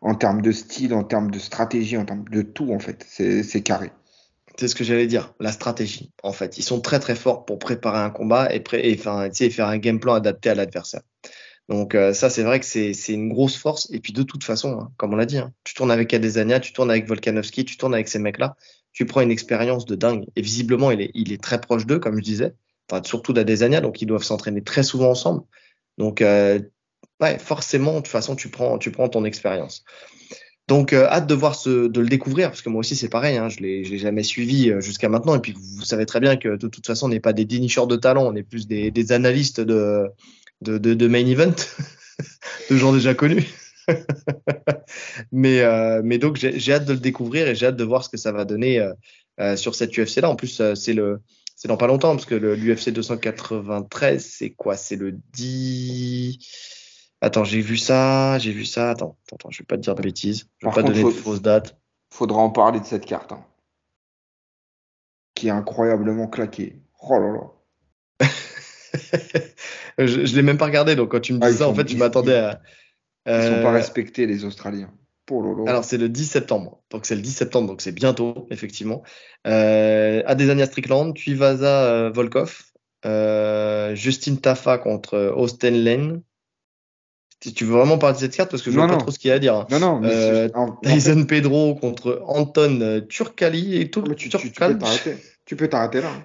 en 0.00 0.14
termes 0.14 0.42
de 0.42 0.52
style, 0.52 0.94
en 0.94 1.04
termes 1.04 1.30
de 1.30 1.38
stratégie, 1.38 1.96
en 1.96 2.04
termes 2.04 2.24
de 2.28 2.42
tout, 2.42 2.72
en 2.72 2.78
fait, 2.78 3.04
c'est 3.08 3.62
carré. 3.62 3.90
C'est 4.58 4.68
ce 4.68 4.74
que 4.74 4.84
j'allais 4.84 5.06
dire, 5.06 5.34
la 5.40 5.52
stratégie. 5.52 6.12
En 6.22 6.32
fait, 6.32 6.58
ils 6.58 6.62
sont 6.62 6.80
très 6.80 6.98
très 6.98 7.14
forts 7.14 7.46
pour 7.46 7.58
préparer 7.58 7.98
un 7.98 8.10
combat 8.10 8.48
et, 8.52 8.96
faire 8.96 9.66
un 9.66 9.78
game 9.78 10.00
plan 10.00 10.14
adapté 10.14 10.50
à 10.50 10.54
l'adversaire. 10.54 11.02
Donc 11.68 11.94
euh, 11.94 12.12
ça, 12.12 12.28
c'est 12.28 12.42
vrai 12.42 12.60
que 12.60 12.66
c'est 12.66 12.92
une 13.08 13.28
grosse 13.28 13.56
force. 13.56 13.88
Et 13.92 14.00
puis 14.00 14.12
de 14.12 14.22
toute 14.22 14.44
façon, 14.44 14.78
hein, 14.78 14.92
comme 14.96 15.14
on 15.14 15.16
l'a 15.16 15.24
dit, 15.24 15.38
hein, 15.38 15.52
tu 15.64 15.74
tournes 15.74 15.90
avec 15.90 16.12
Adesanya, 16.12 16.60
tu 16.60 16.72
tournes 16.72 16.90
avec 16.90 17.06
Volkanovski, 17.06 17.64
tu 17.64 17.76
tournes 17.76 17.94
avec 17.94 18.08
ces 18.08 18.18
mecs-là, 18.18 18.56
tu 18.92 19.06
prends 19.06 19.22
une 19.22 19.30
expérience 19.30 19.86
de 19.86 19.94
dingue. 19.94 20.26
Et 20.36 20.42
visiblement, 20.42 20.90
il 20.90 21.00
est, 21.00 21.10
il 21.14 21.32
est 21.32 21.42
très 21.42 21.60
proche 21.60 21.86
d'eux, 21.86 21.98
comme 21.98 22.16
je 22.16 22.22
disais, 22.22 22.54
surtout 23.02 23.32
d'Adesanya, 23.32 23.80
donc 23.80 24.02
ils 24.02 24.06
doivent 24.06 24.22
s'entraîner 24.22 24.62
très 24.62 24.82
souvent 24.82 25.10
ensemble. 25.10 25.42
Donc 25.98 26.22
euh, 26.22 26.60
forcément, 27.38 27.94
de 27.94 27.98
toute 27.98 28.08
façon, 28.08 28.36
tu 28.36 28.48
prends, 28.48 28.78
ton 28.78 29.24
expérience. 29.24 29.84
Donc, 30.68 30.92
euh, 30.92 31.06
hâte 31.06 31.26
de 31.26 32.00
le 32.00 32.08
découvrir, 32.08 32.48
parce 32.48 32.62
que 32.62 32.68
moi 32.68 32.80
aussi, 32.80 32.96
c'est 32.96 33.08
pareil, 33.08 33.36
hein, 33.36 33.48
je 33.48 33.60
ne 33.60 33.64
l'ai 33.64 33.98
jamais 33.98 34.22
suivi 34.22 34.70
euh, 34.70 34.80
jusqu'à 34.80 35.08
maintenant. 35.08 35.34
Et 35.34 35.40
puis, 35.40 35.52
vous, 35.52 35.84
savez 35.84 36.06
très 36.06 36.20
bien 36.20 36.36
que 36.36 36.56
de 36.56 36.68
toute 36.68 36.86
façon, 36.86 37.06
on 37.06 37.08
n'est 37.08 37.20
pas 37.20 37.32
des 37.32 37.44
dénicheurs 37.44 37.86
de 37.86 37.96
talent, 37.96 38.26
on 38.26 38.34
est 38.34 38.42
plus 38.42 38.66
des, 38.66 39.12
analystes 39.12 39.60
de, 39.60 40.08
main 40.62 41.26
event, 41.26 41.54
de 42.70 42.76
gens 42.76 42.92
déjà 42.92 43.14
connus. 43.14 43.48
mais, 45.32 45.60
euh, 45.60 46.00
mais 46.04 46.18
donc, 46.18 46.36
j'ai 46.36 46.72
hâte 46.72 46.86
de 46.86 46.92
le 46.92 47.00
découvrir 47.00 47.48
et 47.48 47.54
j'ai 47.54 47.66
hâte 47.66 47.76
de 47.76 47.84
voir 47.84 48.04
ce 48.04 48.08
que 48.08 48.16
ça 48.16 48.32
va 48.32 48.44
donner 48.44 48.84
sur 49.56 49.74
cette 49.74 49.96
UFC-là. 49.96 50.28
En 50.28 50.36
plus, 50.36 50.62
c'est 50.74 50.94
le. 50.94 51.20
C'est 51.62 51.68
dans 51.68 51.76
pas 51.76 51.86
longtemps, 51.86 52.16
parce 52.16 52.26
que 52.26 52.34
l'UFC 52.34 52.90
293, 52.90 54.26
c'est 54.26 54.50
quoi? 54.50 54.76
C'est 54.76 54.96
le 54.96 55.12
10. 55.12 56.36
Attends, 57.20 57.44
j'ai 57.44 57.60
vu 57.60 57.76
ça, 57.76 58.36
j'ai 58.40 58.50
vu 58.50 58.64
ça. 58.64 58.90
Attends, 58.90 59.16
attends, 59.32 59.48
je 59.52 59.60
vais 59.60 59.64
pas 59.64 59.76
te 59.76 59.82
dire 59.82 59.94
de 59.94 60.02
bêtises. 60.02 60.48
Je 60.58 60.66
vais 60.66 60.72
pas 60.72 60.82
donner 60.82 61.04
de 61.04 61.10
fausses 61.10 61.40
dates. 61.40 61.78
Faudra 62.10 62.40
en 62.40 62.50
parler 62.50 62.80
de 62.80 62.84
cette 62.84 63.06
carte. 63.06 63.30
Hein. 63.30 63.44
Qui 65.36 65.46
est 65.46 65.50
incroyablement 65.50 66.26
claquée. 66.26 66.82
Oh 67.00 67.20
là 67.20 67.30
là. 67.30 68.26
je, 69.98 70.18
ne 70.18 70.34
l'ai 70.34 70.42
même 70.42 70.58
pas 70.58 70.66
regardé, 70.66 70.96
donc 70.96 71.12
quand 71.12 71.20
tu 71.20 71.32
me 71.32 71.38
dis 71.38 71.46
ah, 71.46 71.52
ça, 71.52 71.68
en 71.68 71.74
fait, 71.76 71.86
je 71.86 71.96
m'attendais 71.96 72.38
à. 72.38 72.60
Ils 73.24 73.36
ne 73.36 73.40
sont 73.40 73.62
pas 73.62 73.70
euh, 73.70 73.74
respectés, 73.74 74.26
les 74.26 74.44
Australiens. 74.44 74.92
Oh 75.30 75.64
Alors, 75.66 75.84
c'est 75.84 75.98
le 75.98 76.08
10 76.08 76.26
septembre. 76.26 76.82
Donc, 76.90 77.06
c'est 77.06 77.14
le 77.14 77.22
10 77.22 77.30
septembre, 77.30 77.68
donc 77.68 77.80
c'est 77.80 77.92
bientôt, 77.92 78.46
effectivement. 78.50 79.02
Euh, 79.46 80.22
Adesanya 80.26 80.66
Strickland, 80.66 81.14
Tuivasa 81.14 81.84
euh, 81.84 82.10
Volkov, 82.10 82.62
euh, 83.06 83.94
Justin 83.94 84.36
Tafa 84.36 84.78
contre 84.78 85.32
Austin 85.36 85.70
Lane, 85.70 86.22
si 87.42 87.52
tu 87.52 87.64
veux 87.64 87.72
vraiment 87.72 87.98
parler 87.98 88.14
de 88.14 88.20
cette 88.20 88.36
carte, 88.36 88.50
parce 88.50 88.62
que 88.62 88.70
je 88.70 88.78
ne 88.78 88.84
vois 88.84 88.92
pas 88.92 89.00
trop 89.00 89.10
ce 89.10 89.18
qu'il 89.18 89.28
y 89.28 89.32
a 89.32 89.34
à 89.34 89.38
dire. 89.40 89.54
Hein. 89.54 89.66
Non, 89.70 89.80
non. 89.80 90.00
Euh, 90.04 90.48
Tyson 90.84 91.24
Pedro 91.24 91.74
contre 91.74 92.22
Anton 92.26 92.80
euh, 92.80 93.00
Turcali 93.00 93.80
et 93.80 93.90
tout. 93.90 94.02
Tu, 94.14 94.28
tu, 94.28 94.38
tu, 94.38 94.52
tu, 95.44 95.56
peux 95.56 95.68
t'arrêter 95.68 96.00
là. 96.00 96.08
Hein. 96.08 96.24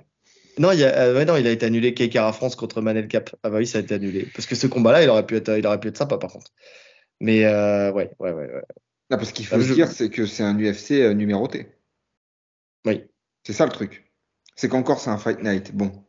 Non, 0.60 0.72
il, 0.72 0.84
a, 0.84 0.96
euh, 0.96 1.26
non, 1.26 1.36
il 1.36 1.48
a 1.48 1.52
été 1.52 1.66
annulé 1.66 1.96
Keikara 1.96 2.34
France 2.34 2.56
contre 2.56 2.82
Manel 2.82 3.08
Cap. 3.08 3.32
Ah 3.42 3.50
bah 3.50 3.58
oui, 3.58 3.66
ça 3.66 3.80
a 3.80 3.82
été 3.82 3.96
annulé. 3.96 4.28
Parce 4.36 4.46
que 4.46 4.56
ce 4.56 4.68
combat-là, 4.68 5.04
il 5.04 5.10
aurait 5.10 5.26
pu 5.26 5.36
être, 5.36 5.58
il 5.58 5.66
aurait 5.66 5.80
pu 5.80 5.88
être 5.88 5.98
sympa 5.98 6.18
par 6.18 6.32
contre. 6.32 6.52
Mais 7.20 7.46
euh, 7.46 7.92
ouais, 7.92 8.12
ouais, 8.20 8.32
ouais, 8.32 8.54
ouais. 8.54 8.64
Non, 9.10 9.18
parce 9.18 9.32
qu'il 9.32 9.46
faut 9.46 9.62
se 9.62 9.74
dire, 9.74 9.90
c'est 9.90 10.10
que 10.10 10.26
c'est 10.26 10.44
un 10.44 10.58
UFC 10.58 10.92
euh, 10.92 11.14
numéroté. 11.14 11.72
Oui. 12.86 13.06
C'est 13.44 13.54
ça 13.54 13.66
le 13.66 13.72
truc. 13.72 14.12
C'est 14.56 14.68
qu'encore 14.68 15.00
c'est 15.00 15.10
un 15.10 15.18
Fight 15.18 15.42
Night. 15.42 15.74
Bon. 15.74 16.06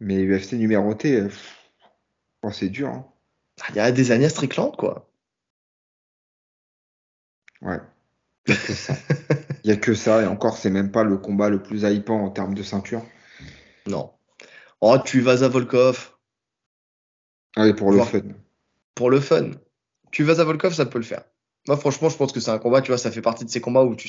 Mais 0.00 0.22
UFC 0.24 0.54
numéroté. 0.54 1.26
Oh, 2.42 2.50
c'est 2.50 2.68
dur. 2.68 2.88
Hein. 2.88 3.06
Il 3.70 3.76
y 3.76 3.80
a 3.80 3.92
des 3.92 4.10
années 4.10 4.28
Strickland, 4.28 4.72
quoi. 4.76 5.10
Ouais. 7.62 7.78
Il 8.46 8.54
n'y 9.64 9.72
a, 9.72 9.76
que 9.76 9.94
ça. 9.94 10.22
Et 10.22 10.26
encore, 10.26 10.56
c'est 10.56 10.70
même 10.70 10.90
pas 10.90 11.04
le 11.04 11.18
combat 11.18 11.50
le 11.50 11.62
plus 11.62 11.82
hypant 11.82 12.24
en 12.24 12.30
termes 12.30 12.54
de 12.54 12.62
ceinture. 12.62 13.04
Non. 13.86 14.12
Oh, 14.80 14.96
tu 15.04 15.20
vas 15.20 15.44
à 15.44 15.48
Volkov. 15.48 16.14
Allez, 17.56 17.74
pour 17.74 17.92
le 17.92 18.02
fun. 18.02 18.22
Pour 18.94 19.10
le 19.10 19.20
fun. 19.20 19.50
Tu 20.10 20.24
vas 20.24 20.40
à 20.40 20.44
Volkov, 20.44 20.74
ça 20.74 20.86
peut 20.86 20.98
le 20.98 21.04
faire. 21.04 21.22
Moi, 21.68 21.76
franchement, 21.76 22.08
je 22.08 22.16
pense 22.16 22.32
que 22.32 22.40
c'est 22.40 22.50
un 22.50 22.58
combat, 22.58 22.80
tu 22.82 22.88
vois, 22.88 22.98
ça 22.98 23.10
fait 23.10 23.20
partie 23.20 23.44
de 23.44 23.50
ces 23.50 23.60
combats 23.60 23.84
où 23.84 23.94
tu, 23.94 24.08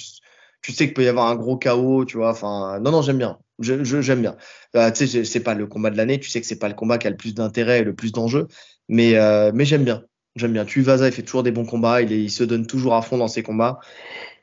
tu 0.62 0.72
sais 0.72 0.86
qu'il 0.86 0.94
peut 0.94 1.04
y 1.04 1.08
avoir 1.08 1.28
un 1.28 1.36
gros 1.36 1.58
chaos, 1.58 2.06
tu 2.06 2.18
vois. 2.18 2.32
Enfin, 2.32 2.80
non, 2.80 2.92
non, 2.92 3.02
j'aime 3.02 3.18
bien. 3.18 3.40
J'aime 3.60 3.84
je, 3.84 4.14
bien. 4.14 4.38
Euh, 4.76 4.92
tu 4.92 5.08
sais, 5.08 5.24
c'est 5.24 5.40
pas 5.42 5.54
le 5.54 5.68
combat 5.68 5.90
de 5.90 5.98
l'année. 5.98 6.20
Tu 6.20 6.30
sais 6.30 6.42
que 6.42 6.48
c'est 6.48 6.60
pas 6.60 6.70
le 6.70 6.74
combat 6.74 6.98
qui 6.98 7.08
a 7.08 7.10
le 7.10 7.18
plus 7.18 7.36
d'intérêt 7.36 7.80
et 7.80 7.84
le 7.84 7.94
plus 7.94 8.12
d'enjeux. 8.12 8.48
Mais, 8.90 9.16
euh, 9.16 9.52
mais 9.54 9.66
j'aime 9.66 9.84
bien. 9.84 10.04
J'aime 10.36 10.54
bien. 10.54 10.66
Tuivasa, 10.66 11.08
il 11.08 11.14
fait 11.14 11.22
toujours 11.22 11.44
des 11.44 11.52
bons 11.52 11.66
combats. 11.66 12.02
Il, 12.02 12.12
il, 12.12 12.32
se 12.32 12.44
donne 12.44 12.66
toujours 12.66 12.96
à 12.96 13.02
fond 13.02 13.18
dans 13.18 13.28
ses 13.28 13.44
combats. 13.44 13.80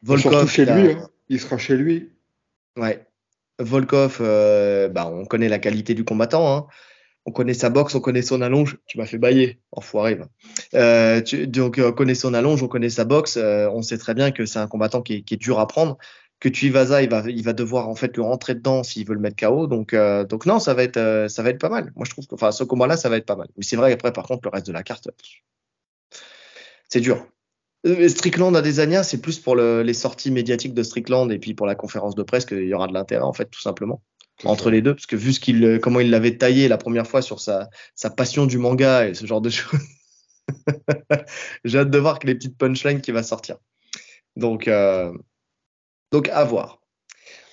Volkov, 0.03 0.49
chez 0.49 0.67
lui. 0.67 0.93
Hein. 0.93 1.09
Il 1.29 1.41
sera 1.41 1.59
chez 1.59 1.77
lui. 1.77 2.13
Ouais. 2.77 3.05
Volkov, 3.59 4.19
euh, 4.21 4.89
bah, 4.89 5.09
on 5.09 5.25
connaît 5.25 5.49
la 5.49 5.59
qualité 5.59 5.95
du 5.95 6.05
combattant. 6.05 6.57
Hein 6.57 6.67
on 7.29 7.31
connaît 7.31 7.55
sa 7.55 7.69
boxe, 7.69 7.95
on 7.95 8.01
connaît 8.01 8.23
son 8.23 8.41
allonge. 8.41 8.79
Tu 8.87 8.99
m'as 8.99 9.07
fait 9.07 9.19
bailler, 9.19 9.61
enfoiré. 9.73 10.19
Euh, 10.75 11.21
donc, 11.47 11.81
on 11.83 11.93
connaît 11.93 12.15
son 12.15 12.33
allonge, 12.35 12.63
on 12.63 12.69
connaît 12.69 12.89
sa 12.89 13.05
boxe. 13.05 13.37
Euh, 13.37 13.69
on 13.71 13.83
sait 13.83 13.99
très 13.99 14.15
bien 14.15 14.31
que 14.31 14.47
c'est 14.47 14.59
un 14.59 14.67
combattant 14.67 15.03
qui 15.03 15.25
est, 15.29 15.37
dur 15.37 15.59
à 15.59 15.67
prendre. 15.67 15.99
Que 16.41 16.49
tu 16.49 16.67
il 16.67 16.73
va, 16.73 17.01
il 17.01 17.43
va 17.43 17.53
devoir 17.53 17.89
en 17.89 17.97
fait 17.97 18.17
le 18.17 18.23
rentrer 18.23 18.55
dedans 18.55 18.83
s'il 18.83 19.07
veut 19.07 19.15
le 19.15 19.21
mettre 19.21 19.37
KO. 19.37 19.67
Donc, 19.67 19.93
euh, 19.93 20.25
non, 20.47 20.59
ça 20.59 20.73
va 20.73 20.85
être, 20.85 21.27
ça 21.29 21.43
va 21.43 21.51
être 21.51 21.61
pas 21.61 21.69
mal. 21.69 21.93
Moi, 21.97 22.07
je 22.07 22.11
trouve 22.13 22.27
que, 22.27 22.35
enfin, 22.35 22.53
ce 22.53 22.65
combat-là, 22.65 22.97
ça 22.97 23.09
va 23.09 23.17
être 23.17 23.27
pas 23.27 23.37
mal. 23.37 23.49
Mais 23.57 23.65
c'est 23.65 23.77
vrai. 23.77 23.93
Après, 23.93 24.13
par 24.13 24.27
contre, 24.27 24.43
le 24.45 24.51
reste 24.51 24.67
de 24.67 24.73
la 24.73 24.83
carte, 24.83 25.09
c'est 26.89 27.01
dur. 27.01 27.27
Strickland 28.09 28.57
à 28.57 28.63
Desania, 28.63 29.03
c'est 29.03 29.21
plus 29.21 29.39
pour 29.39 29.55
les 29.55 29.95
sorties 29.95 30.31
médiatiques 30.31 30.75
de 30.75 30.83
Strickland 30.83 31.31
et 31.31 31.39
puis 31.39 31.55
pour 31.55 31.67
la 31.67 31.75
conférence 31.75 32.15
de 32.15 32.23
presse 32.23 32.45
qu'il 32.45 32.65
y 32.65 32.75
aura 32.75 32.89
de 32.89 32.95
l'intérêt 32.95 33.25
en 33.25 33.33
fait, 33.33 33.47
tout 33.47 33.61
simplement 33.61 34.03
entre 34.45 34.71
les 34.71 34.83
deux, 34.83 34.95
parce 34.95 35.07
que 35.07 35.17
vu 35.17 35.33
ce 35.33 35.41
qu'il, 35.41 35.65
euh, 35.65 35.79
comment 35.79 36.01
il 36.01 36.11
l'avait 36.11 36.37
taillé 36.37 36.69
la 36.69 36.79
première 36.79 37.07
fois 37.07 37.23
sur 37.23 37.41
sa, 37.41 37.69
sa 37.95 38.11
passion 38.11 38.47
du 38.47 38.59
manga 38.59 39.09
et 39.09 39.15
ce 39.15 39.27
genre 39.27 39.41
de 39.41 39.51
choses, 39.51 39.81
j'ai 41.65 41.79
hâte 41.79 41.91
de 41.91 41.99
voir 41.99 42.19
que 42.19 42.27
les 42.27 42.35
petites 42.35 42.57
punchlines 42.57 43.01
qui 43.01 43.13
va 43.13 43.23
sortir. 43.23 43.57
Donc, 44.37 44.69
euh, 44.69 45.13
donc 46.13 46.29
à 46.29 46.45
voir. 46.45 46.81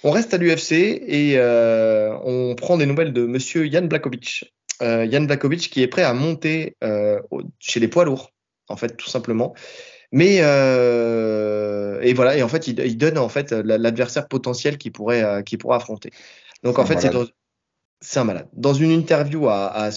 On 0.03 0.11
reste 0.11 0.33
à 0.35 0.37
l'UFC 0.37 0.71
et 0.71 1.33
euh, 1.37 2.15
on 2.23 2.53
prend 2.53 2.77
des 2.77 2.85
nouvelles 2.85 3.11
de 3.11 3.25
Monsieur 3.25 3.65
Yann 3.65 3.87
Blakovic. 3.87 4.53
Euh, 4.81 5.05
Yann 5.05 5.25
Blakovic 5.25 5.69
qui 5.69 5.81
est 5.81 5.87
prêt 5.87 6.03
à 6.03 6.13
monter 6.13 6.75
euh, 6.83 7.19
chez 7.59 7.79
les 7.79 7.87
poids 7.87 8.05
lourds, 8.05 8.31
en 8.67 8.77
fait, 8.77 8.97
tout 8.97 9.09
simplement. 9.09 9.55
Mais 10.11 10.37
euh, 10.41 11.99
et 12.01 12.13
voilà, 12.13 12.37
et 12.37 12.43
en 12.43 12.47
fait, 12.47 12.67
il, 12.67 12.79
il 12.79 12.97
donne 12.97 13.17
en 13.17 13.29
fait 13.29 13.51
l'adversaire 13.51 14.27
potentiel 14.27 14.77
qu'il 14.77 14.91
pourrait, 14.91 15.43
qui 15.43 15.57
pourrait 15.57 15.77
affronter. 15.77 16.11
Donc 16.63 16.79
en 16.79 16.85
fait, 16.85 17.07
c'est 18.01 18.19
un 18.19 18.23
malade. 18.23 18.47
Dans 18.53 18.73
une 18.73 18.91
interview 18.91 19.47
à, 19.47 19.67
à 19.67 19.91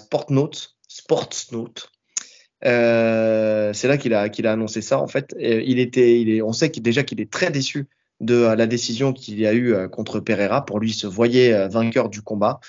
euh, 2.65 3.73
c'est 3.73 3.89
là 3.89 3.97
qu'il 3.97 4.15
a, 4.15 4.29
qu'il 4.29 4.47
a 4.47 4.53
annoncé 4.53 4.83
ça. 4.83 4.99
En 4.99 5.07
fait, 5.07 5.35
il 5.39 5.79
était, 5.79 6.21
il 6.21 6.31
est, 6.31 6.43
on 6.43 6.53
sait 6.53 6.69
déjà 6.69 7.03
qu'il 7.03 7.21
est 7.21 7.31
très 7.31 7.51
déçu 7.51 7.87
de 8.21 8.35
la 8.35 8.67
décision 8.67 9.13
qu'il 9.13 9.39
y 9.39 9.47
a 9.47 9.53
eu 9.53 9.73
euh, 9.73 9.89
contre 9.89 10.19
Pereira. 10.19 10.65
Pour 10.65 10.81
lui, 10.81 10.91
il 10.91 10.95
se 10.95 11.07
voyait 11.07 11.53
euh, 11.53 11.69
vainqueur 11.69 12.09
du 12.09 12.23
combat. 12.23 12.61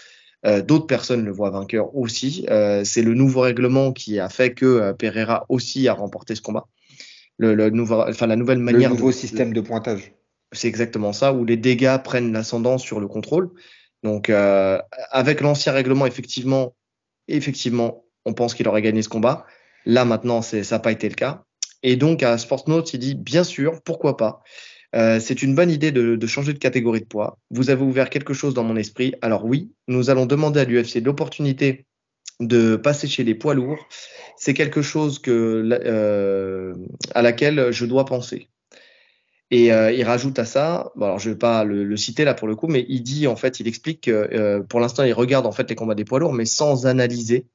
D'autres 0.65 0.88
personnes 0.88 1.25
le 1.25 1.34
voient 1.34 1.49
vainqueur 1.49 1.93
aussi. 1.97 2.45
c'est 2.86 3.02
le 3.02 3.13
nouveau 3.13 3.41
règlement 3.41 3.91
qui 3.91 4.21
a 4.21 4.30
fait 4.30 4.54
que 4.54 4.93
Pereira 4.93 5.45
aussi 5.49 5.89
a 5.89 5.93
remporté 5.93 6.34
ce 6.34 6.41
combat. 6.41 6.65
Le, 7.38 7.56
le 7.56 7.69
nouveau, 7.71 8.04
enfin, 8.08 8.25
la 8.25 8.38
nouvelle 8.38 8.60
manière. 8.60 8.89
Le 8.89 8.95
nouveau 8.95 9.12
système 9.12 9.52
de 9.52 9.60
pointage. 9.60 10.13
C'est 10.54 10.69
exactement 10.69 11.12
ça, 11.12 11.34
où 11.34 11.43
les 11.43 11.58
dégâts 11.58 11.97
prennent 11.97 12.32
l'ascendant 12.32 12.78
sur 12.78 13.02
le 13.02 13.10
contrôle. 13.10 13.50
Donc, 14.04 14.29
euh, 14.29 14.79
avec 15.12 15.41
l'ancien 15.41 15.73
règlement, 15.73 16.06
effectivement, 16.06 16.75
effectivement, 17.27 18.06
on 18.25 18.33
pense 18.33 18.54
qu'il 18.54 18.67
aurait 18.67 18.81
gagné 18.81 19.02
ce 19.02 19.10
combat. 19.10 19.45
Là, 19.85 20.06
maintenant, 20.06 20.41
ça 20.41 20.58
n'a 20.58 20.79
pas 20.79 20.91
été 20.91 21.10
le 21.10 21.15
cas. 21.15 21.43
Et 21.83 21.95
donc, 21.95 22.23
à 22.23 22.37
Sportsnote, 22.37 22.93
il 22.93 23.00
dit, 23.00 23.15
bien 23.15 23.43
sûr, 23.43 23.81
pourquoi 23.83 24.17
pas. 24.17 24.41
Euh, 24.95 25.19
c'est 25.19 25.43
une 25.43 25.54
bonne 25.54 25.69
idée 25.69 25.91
de, 25.91 26.27
changer 26.27 26.54
de 26.54 26.58
catégorie 26.58 27.02
de 27.02 27.06
poids. 27.06 27.37
Vous 27.52 27.69
avez 27.69 27.83
ouvert 27.83 28.10
quelque 28.10 28.33
chose 28.33 28.54
dans 28.54 28.63
mon 28.63 28.75
esprit. 28.75 29.13
Alors 29.21 29.45
oui, 29.45 29.71
nous 29.87 30.10
allons 30.10 30.25
demander 30.25 30.62
à 30.62 30.65
l'UFC 30.65 31.04
l'opportunité 31.04 31.85
de 32.39 32.75
passer 32.75 33.08
chez 33.08 33.23
les 33.23 33.35
poids 33.35 33.54
lourds. 33.54 33.87
C'est 34.37 34.54
quelque 34.54 34.81
chose 34.81 35.21
euh, 35.27 36.73
à 37.13 37.21
laquelle 37.21 37.71
je 37.71 37.85
dois 37.85 38.06
penser. 38.06 38.50
Et 39.52 39.73
euh, 39.73 39.91
il 39.91 40.04
rajoute 40.04 40.37
à 40.37 40.45
ça, 40.45 40.91
bon 40.95 41.06
alors 41.06 41.19
je 41.19 41.31
vais 41.31 41.35
pas 41.35 41.63
le, 41.63 41.83
le, 41.83 41.97
citer 41.97 42.23
là 42.23 42.35
pour 42.35 42.47
le 42.47 42.56
coup, 42.56 42.67
mais 42.67 42.85
il 42.87 43.02
dit 43.02 43.25
en 43.25 43.35
fait, 43.35 43.60
il 43.60 43.67
explique 43.67 44.02
que 44.02 44.12
euh, 44.12 44.62
pour 44.62 44.79
l'instant 44.79 45.04
il 45.04 45.13
regarde 45.13 45.47
en 45.47 45.52
fait 45.52 45.67
les 45.69 45.75
combats 45.75 45.95
des 45.95 46.06
poids 46.06 46.19
lourds, 46.19 46.33
mais 46.33 46.45
sans 46.45 46.85
analyser, 46.85 47.47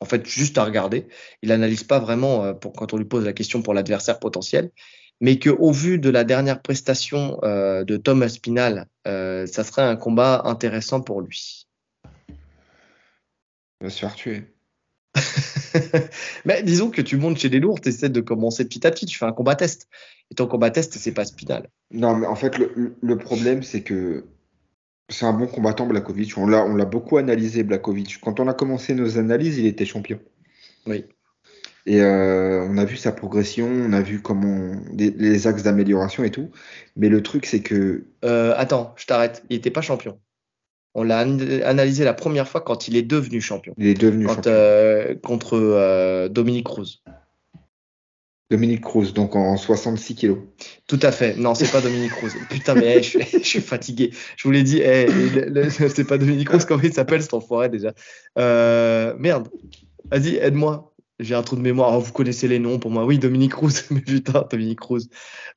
en 0.00 0.06
fait 0.06 0.26
juste 0.26 0.56
à 0.56 0.64
regarder. 0.64 1.06
Il 1.42 1.50
n'analyse 1.50 1.84
pas 1.84 1.98
vraiment 1.98 2.44
euh, 2.44 2.52
pour 2.54 2.72
quand 2.72 2.94
on 2.94 2.96
lui 2.96 3.04
pose 3.04 3.26
la 3.26 3.34
question 3.34 3.60
pour 3.60 3.74
l'adversaire 3.74 4.20
potentiel, 4.20 4.70
mais 5.20 5.38
que 5.38 5.50
au 5.50 5.70
vu 5.70 5.98
de 5.98 6.08
la 6.08 6.24
dernière 6.24 6.62
prestation 6.62 7.38
euh, 7.42 7.84
de 7.84 7.98
Thomas 7.98 8.30
Spinal, 8.30 8.86
ça 9.04 9.64
serait 9.64 9.82
un 9.82 9.96
combat 9.96 10.42
intéressant 10.46 11.02
pour 11.02 11.20
lui. 11.20 11.66
Il 13.80 13.84
va 13.84 13.90
se 13.90 13.98
faire 13.98 14.14
tuer. 14.14 14.53
mais 16.44 16.62
disons 16.62 16.90
que 16.90 17.02
tu 17.02 17.16
montes 17.16 17.38
chez 17.38 17.48
les 17.48 17.60
lourds, 17.60 17.80
tu 17.80 17.88
essaies 17.88 18.08
de 18.08 18.20
commencer 18.20 18.64
petit 18.64 18.86
à 18.86 18.90
petit, 18.90 19.06
tu 19.06 19.18
fais 19.18 19.26
un 19.26 19.32
combat 19.32 19.54
test. 19.54 19.88
Et 20.30 20.34
ton 20.34 20.46
combat 20.46 20.70
test, 20.70 20.94
c'est 20.94 21.12
pas 21.12 21.24
Spinal. 21.24 21.68
Non, 21.90 22.16
mais 22.16 22.26
en 22.26 22.34
fait, 22.34 22.58
le, 22.58 22.96
le 23.00 23.18
problème, 23.18 23.62
c'est 23.62 23.82
que 23.82 24.24
c'est 25.08 25.26
un 25.26 25.32
bon 25.32 25.46
combattant, 25.46 25.86
Blakovic. 25.86 26.36
On 26.38 26.46
l'a, 26.46 26.64
on 26.64 26.74
l'a 26.74 26.86
beaucoup 26.86 27.18
analysé, 27.18 27.62
Blakovic. 27.62 28.20
Quand 28.20 28.40
on 28.40 28.48
a 28.48 28.54
commencé 28.54 28.94
nos 28.94 29.18
analyses, 29.18 29.58
il 29.58 29.66
était 29.66 29.84
champion. 29.84 30.18
Oui. 30.86 31.04
Et 31.86 32.00
euh, 32.00 32.66
on 32.66 32.78
a 32.78 32.84
vu 32.86 32.96
sa 32.96 33.12
progression, 33.12 33.66
on 33.66 33.92
a 33.92 34.00
vu 34.00 34.22
comment 34.22 34.72
les 34.94 35.46
axes 35.46 35.62
d'amélioration 35.64 36.24
et 36.24 36.30
tout. 36.30 36.50
Mais 36.96 37.10
le 37.10 37.22
truc, 37.22 37.44
c'est 37.44 37.60
que 37.60 38.04
Euh, 38.24 38.54
attends, 38.56 38.94
je 38.96 39.04
t'arrête. 39.04 39.44
Il 39.50 39.56
n'était 39.56 39.70
pas 39.70 39.82
champion. 39.82 40.18
On 40.94 41.02
l'a 41.02 41.22
an- 41.26 41.38
analysé 41.64 42.04
la 42.04 42.14
première 42.14 42.48
fois 42.48 42.60
quand 42.60 42.86
il 42.88 42.96
est 42.96 43.02
devenu 43.02 43.40
champion. 43.40 43.74
il 43.78 43.86
est 43.88 43.94
devenu 44.00 44.26
Quand, 44.26 44.34
champion. 44.36 44.52
euh, 44.52 45.14
contre 45.16 45.54
euh, 45.56 46.28
Dominique 46.28 46.66
Cruz. 46.66 47.02
Dominique 48.50 48.82
Cruz, 48.82 49.12
donc 49.12 49.34
en 49.36 49.56
66 49.56 50.14
kilos. 50.14 50.38
Tout 50.86 51.00
à 51.02 51.10
fait. 51.10 51.34
Non, 51.36 51.54
c'est 51.54 51.70
pas 51.72 51.80
Dominique 51.80 52.12
Cruz. 52.12 52.30
Putain, 52.50 52.74
mais 52.74 53.02
je, 53.02 53.08
suis, 53.08 53.20
je 53.32 53.38
suis 53.48 53.60
fatigué. 53.60 54.10
Je 54.36 54.44
vous 54.44 54.50
l'ai 54.52 54.62
dit, 54.62 54.80
le- 54.80 55.70
c'est 55.70 56.04
pas 56.04 56.18
Dominique 56.18 56.48
Cruz, 56.48 56.64
comment 56.66 56.82
il 56.82 56.92
s'appelle 56.92 57.22
cet 57.22 57.34
enfoiré 57.34 57.68
déjà 57.68 57.92
Euh, 58.38 59.14
Merde. 59.18 59.48
Vas-y, 60.10 60.36
aide-moi. 60.36 60.93
J'ai 61.20 61.34
un 61.36 61.42
trou 61.42 61.54
de 61.56 61.60
mémoire. 61.60 61.92
Oh, 61.96 62.00
vous 62.00 62.12
connaissez 62.12 62.48
les 62.48 62.58
noms 62.58 62.78
pour 62.80 62.90
moi. 62.90 63.04
Oui, 63.04 63.18
Dominique 63.18 63.52
Cruz. 63.52 63.72
Mais 63.90 64.00
putain, 64.00 64.44
Dominique 64.50 64.80
Cruz. 64.80 65.08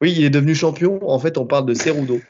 Oui, 0.02 0.14
il 0.16 0.24
est 0.24 0.30
devenu 0.30 0.54
champion. 0.54 1.00
En 1.10 1.18
fait, 1.20 1.38
on 1.38 1.46
parle 1.46 1.66
de 1.66 1.74
Cerudo. 1.74 2.20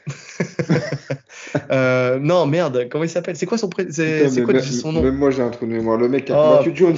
Euh, 1.70 2.18
non, 2.18 2.46
merde. 2.46 2.88
Comment 2.90 3.04
il 3.04 3.10
s'appelle? 3.10 3.36
C'est 3.36 3.46
quoi 3.46 3.56
son, 3.58 3.68
pré- 3.68 3.86
c'est- 3.90 4.42
quoi 4.44 4.52
même- 4.52 4.62
son 4.62 4.92
nom? 4.92 5.02
Même 5.02 5.14
moi, 5.16 5.30
j'ai 5.30 5.42
un 5.42 5.48
trou 5.48 5.64
de 5.66 5.72
mémoire. 5.72 5.96
Le 5.96 6.08
mec 6.08 6.28
a 6.30 6.34
Oh. 6.38 6.50
combattu 6.58 6.72
Jones. 6.76 6.96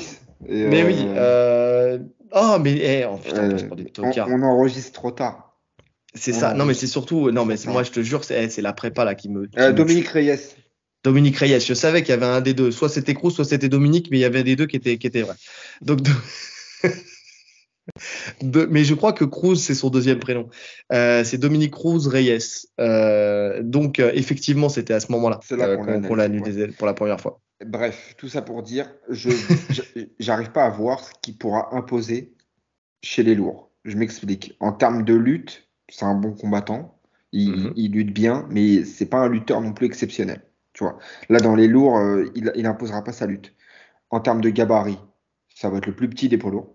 Et, 0.48 0.64
Mais 0.66 0.82
euh, 0.82 0.86
oui. 0.86 0.96
Euh... 1.16 1.98
Oh, 2.32 2.56
mais 2.60 2.72
eh, 2.78 3.04
oh, 3.08 3.16
putain, 3.16 3.48
on 3.70 3.74
des 3.74 3.84
tocards. 3.86 4.28
enregistre 4.28 4.92
trop 4.92 5.10
tard. 5.12 5.56
C'est 6.14 6.32
ça. 6.32 6.54
Non, 6.54 6.64
mais 6.64 6.74
c'est 6.74 6.86
surtout. 6.88 7.30
Non, 7.30 7.44
mais 7.44 7.54
moi, 7.66 7.82
je 7.84 7.90
te 7.92 8.00
jure, 8.00 8.24
c'est 8.24 8.48
c'est 8.48 8.62
la 8.62 8.72
prépa 8.72 9.04
là 9.04 9.14
qui 9.14 9.28
me. 9.28 9.46
qui 9.46 9.58
me 9.58 9.72
Dominique 9.72 10.08
Reyes. 10.08 10.38
Dominique 11.04 11.36
Reyes. 11.36 11.60
Je 11.60 11.74
savais 11.74 12.02
qu'il 12.02 12.10
y 12.10 12.12
avait 12.12 12.26
un 12.26 12.40
des 12.40 12.54
deux. 12.54 12.70
Soit 12.70 12.88
c'était 12.88 13.14
Cruz, 13.14 13.30
soit 13.32 13.44
c'était 13.44 13.68
Dominique, 13.68 14.08
mais 14.10 14.18
il 14.18 14.20
y 14.20 14.24
avait 14.24 14.42
des 14.44 14.56
deux 14.56 14.66
qui 14.66 14.76
étaient, 14.76 14.98
qui 14.98 15.06
étaient 15.06 15.22
vrais. 15.22 15.36
Donc, 15.80 16.02
de- 16.02 16.10
de- 18.42 18.66
mais 18.70 18.84
je 18.84 18.94
crois 18.94 19.12
que 19.12 19.24
Cruz, 19.24 19.56
c'est 19.56 19.74
son 19.74 19.90
deuxième 19.90 20.18
prénom. 20.18 20.48
Euh, 20.92 21.24
c'est 21.24 21.38
Dominique 21.38 21.72
Cruz 21.72 22.06
Reyes. 22.06 22.66
Euh, 22.80 23.62
donc, 23.62 23.98
euh, 23.98 24.10
effectivement, 24.14 24.68
c'était 24.68 24.94
à 24.94 25.00
ce 25.00 25.10
moment-là 25.12 25.40
qu'on 25.48 26.14
l'a 26.14 26.24
analysé 26.24 26.68
pour 26.68 26.86
la 26.86 26.94
première 26.94 27.20
fois. 27.20 27.40
Bref, 27.64 28.14
tout 28.16 28.28
ça 28.28 28.40
pour 28.42 28.62
dire, 28.62 28.90
je 29.10 29.30
j'a- 29.70 29.82
j'arrive 30.18 30.50
pas 30.52 30.64
à 30.64 30.70
voir 30.70 31.04
ce 31.04 31.12
qu'il 31.22 31.36
pourra 31.36 31.74
imposer 31.74 32.32
chez 33.02 33.22
les 33.22 33.34
lourds. 33.34 33.70
Je 33.84 33.96
m'explique. 33.96 34.56
En 34.60 34.72
termes 34.72 35.04
de 35.04 35.14
lutte, 35.14 35.68
c'est 35.88 36.04
un 36.04 36.14
bon 36.14 36.32
combattant. 36.32 36.96
Il, 37.32 37.50
Mhm. 37.50 37.72
il 37.76 37.92
lutte 37.92 38.12
bien, 38.12 38.46
mais 38.50 38.84
c'est 38.84 39.06
pas 39.06 39.18
un 39.18 39.28
lutteur 39.28 39.60
non 39.60 39.72
plus 39.72 39.86
exceptionnel. 39.86 40.42
Tu 40.80 40.84
vois. 40.84 40.98
Là, 41.28 41.40
dans 41.40 41.54
les 41.56 41.68
lourds, 41.68 41.98
euh, 41.98 42.24
il, 42.34 42.50
il 42.56 42.64
imposera 42.64 43.04
pas 43.04 43.12
sa 43.12 43.26
lutte. 43.26 43.54
En 44.08 44.18
termes 44.20 44.40
de 44.40 44.48
gabarit, 44.48 44.98
ça 45.54 45.68
va 45.68 45.76
être 45.76 45.84
le 45.86 45.94
plus 45.94 46.08
petit 46.08 46.30
des 46.30 46.38
poids 46.38 46.50
lourds. 46.50 46.74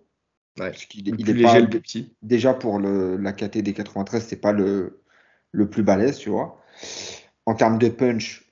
Ouais. 0.60 0.70
Parce 0.70 0.86
qu'il 0.86 1.10
Le 1.10 1.16
il 1.18 1.24
plus 1.26 1.32
est 1.32 1.34
léger, 1.34 1.44
pas, 1.44 1.60
le 1.60 1.70
plus 1.70 1.82
petit. 1.82 2.16
déjà 2.22 2.54
pour 2.54 2.78
le, 2.78 3.18
la 3.18 3.34
KT 3.34 3.58
des 3.64 3.74
93, 3.74 4.24
c'est 4.24 4.36
pas 4.36 4.52
le, 4.52 5.02
le 5.52 5.68
plus 5.72 5.82
balèze, 5.82 6.20
tu 6.20 6.30
vois. 6.30 6.62
En 7.48 7.56
termes 7.56 7.80
de 7.80 7.90
punch, 7.90 8.46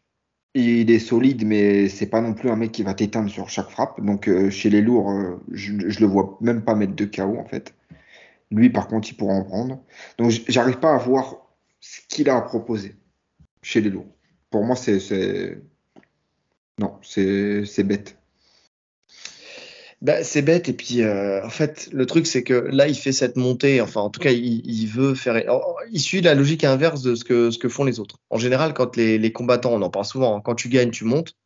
il 0.55 0.89
est 0.89 0.97
solide, 0.97 1.45
mais 1.45 1.87
c'est 1.87 2.07
pas 2.07 2.21
non 2.21 2.33
plus 2.33 2.49
un 2.49 2.55
mec 2.55 2.71
qui 2.71 2.81
va 2.81 2.95
t'éteindre 2.95 3.29
sur 3.29 3.47
chaque 3.49 3.69
frappe. 3.69 4.01
Donc 4.03 4.27
euh, 4.27 4.49
chez 4.49 4.71
les 4.71 4.81
lourds, 4.81 5.11
euh, 5.11 5.39
je, 5.51 5.73
je 5.87 5.99
le 5.99 6.07
vois 6.07 6.35
même 6.41 6.63
pas 6.63 6.73
mettre 6.73 6.95
de 6.95 7.05
KO 7.05 7.37
en 7.37 7.45
fait. 7.45 7.75
Lui, 8.49 8.71
par 8.71 8.87
contre, 8.87 9.07
il 9.11 9.15
pourra 9.17 9.35
en 9.35 9.43
prendre. 9.43 9.83
Donc 10.17 10.31
j'arrive 10.47 10.79
pas 10.79 10.95
à 10.95 10.97
voir 10.97 11.35
ce 11.79 11.99
qu'il 12.09 12.27
a 12.31 12.37
à 12.37 12.41
proposer 12.41 12.95
chez 13.61 13.81
les 13.81 13.91
lourds. 13.91 14.07
Pour 14.53 14.63
moi, 14.63 14.75
c'est 14.75 15.57
non, 16.77 16.99
c'est 17.01 17.83
bête. 17.83 18.19
Bah, 19.99 20.23
c'est 20.23 20.43
bête 20.43 20.69
et 20.69 20.73
puis 20.73 21.01
euh, 21.01 21.43
en 21.43 21.49
fait 21.49 21.89
le 21.91 22.05
truc 22.05 22.27
c'est 22.27 22.43
que 22.43 22.53
là 22.53 22.87
il 22.87 22.95
fait 22.95 23.13
cette 23.13 23.35
montée 23.35 23.81
enfin 23.81 24.01
en 24.01 24.09
tout 24.11 24.19
cas 24.19 24.31
il, 24.31 24.61
il 24.69 24.85
veut 24.85 25.15
faire 25.15 25.35
alors, 25.35 25.79
il 25.91 25.99
suit 25.99 26.21
la 26.21 26.35
logique 26.35 26.65
inverse 26.65 27.01
de 27.01 27.15
ce 27.15 27.23
que 27.23 27.49
ce 27.51 27.57
que 27.57 27.69
font 27.69 27.85
les 27.85 28.01
autres 28.01 28.17
en 28.29 28.37
général 28.37 28.73
quand 28.73 28.97
les, 28.97 29.17
les 29.17 29.31
combattants 29.31 29.71
on 29.71 29.81
en 29.81 29.89
parle 29.89 30.05
souvent 30.05 30.35
hein, 30.35 30.41
quand 30.43 30.55
tu 30.55 30.67
gagnes 30.67 30.91
tu 30.91 31.05
montes 31.05 31.37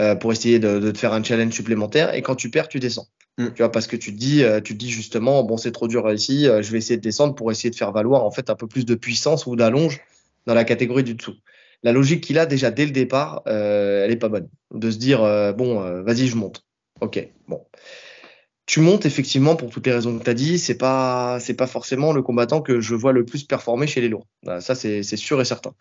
euh, 0.00 0.16
pour 0.16 0.32
essayer 0.32 0.58
de, 0.58 0.80
de 0.80 0.90
te 0.90 0.98
faire 0.98 1.12
un 1.12 1.22
challenge 1.22 1.52
supplémentaire 1.52 2.12
et 2.12 2.22
quand 2.22 2.34
tu 2.34 2.50
perds 2.50 2.68
tu 2.68 2.80
descends 2.80 3.06
Mm. 3.38 3.46
tu 3.54 3.62
vois 3.62 3.72
parce 3.72 3.86
que 3.86 3.96
tu 3.96 4.12
te 4.12 4.18
dis 4.18 4.42
euh, 4.42 4.60
tu 4.60 4.74
te 4.74 4.78
dis 4.78 4.90
justement 4.90 5.42
bon 5.44 5.56
c'est 5.56 5.72
trop 5.72 5.88
dur 5.88 6.12
ici 6.12 6.44
je 6.44 6.70
vais 6.70 6.78
essayer 6.78 6.98
de 6.98 7.02
descendre 7.02 7.34
pour 7.34 7.50
essayer 7.50 7.70
de 7.70 7.76
faire 7.76 7.92
valoir 7.92 8.24
en 8.24 8.30
fait 8.30 8.50
un 8.50 8.56
peu 8.56 8.66
plus 8.66 8.84
de 8.84 8.94
puissance 8.94 9.46
ou 9.46 9.56
d'allonge 9.56 10.00
dans 10.46 10.54
la 10.54 10.64
catégorie 10.64 11.04
du 11.04 11.14
dessous 11.14 11.36
la 11.82 11.92
logique 11.92 12.22
qu'il 12.24 12.38
a 12.38 12.46
déjà 12.46 12.70
dès 12.70 12.84
le 12.86 12.92
départ 12.92 13.42
euh, 13.46 14.04
elle 14.04 14.10
est 14.10 14.16
pas 14.16 14.28
bonne 14.28 14.48
de 14.72 14.90
se 14.90 14.98
dire 14.98 15.22
euh, 15.22 15.52
bon 15.52 15.82
euh, 15.82 16.02
vas-y 16.02 16.26
je 16.28 16.36
monte 16.36 16.64
ok 17.00 17.28
bon 17.48 17.64
tu 18.66 18.80
montes 18.80 19.06
effectivement 19.06 19.56
pour 19.56 19.70
toutes 19.70 19.86
les 19.86 19.92
raisons 19.92 20.16
que 20.18 20.24
tu 20.24 20.30
as 20.30 20.34
dit. 20.34 20.58
C'est 20.58 20.78
pas, 20.78 21.38
c'est 21.40 21.54
pas 21.54 21.66
forcément 21.66 22.12
le 22.12 22.22
combattant 22.22 22.62
que 22.62 22.80
je 22.80 22.94
vois 22.94 23.12
le 23.12 23.24
plus 23.24 23.42
performer 23.44 23.88
chez 23.88 24.00
les 24.00 24.08
lourds. 24.08 24.28
Ça, 24.60 24.74
c'est 24.76 25.02
sûr 25.02 25.40
et 25.40 25.44
certain. 25.44 25.74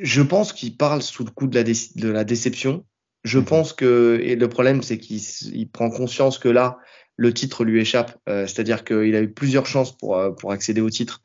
Je 0.00 0.22
pense 0.22 0.52
qu'il 0.52 0.76
parle 0.76 1.02
sous 1.02 1.24
le 1.24 1.30
coup 1.30 1.46
de 1.46 1.54
la, 1.54 1.64
dé- 1.64 1.72
de 1.96 2.08
la 2.08 2.24
déception. 2.24 2.84
Je 3.24 3.38
Mhm. 3.38 3.44
pense 3.44 3.72
que, 3.72 4.20
et 4.22 4.36
le 4.36 4.48
problème, 4.48 4.82
c'est 4.82 4.98
qu'il 4.98 5.70
prend 5.70 5.90
conscience 5.90 6.38
que 6.38 6.48
là, 6.48 6.78
le 7.16 7.34
titre 7.34 7.64
lui 7.64 7.80
échappe. 7.80 8.16
Euh, 8.28 8.46
C'est-à-dire 8.46 8.84
qu'il 8.84 9.16
a 9.16 9.20
eu 9.20 9.32
plusieurs 9.32 9.66
chances 9.66 9.96
pour, 9.96 10.16
euh, 10.16 10.30
pour 10.30 10.52
accéder 10.52 10.80
au 10.80 10.90
titre 10.90 11.22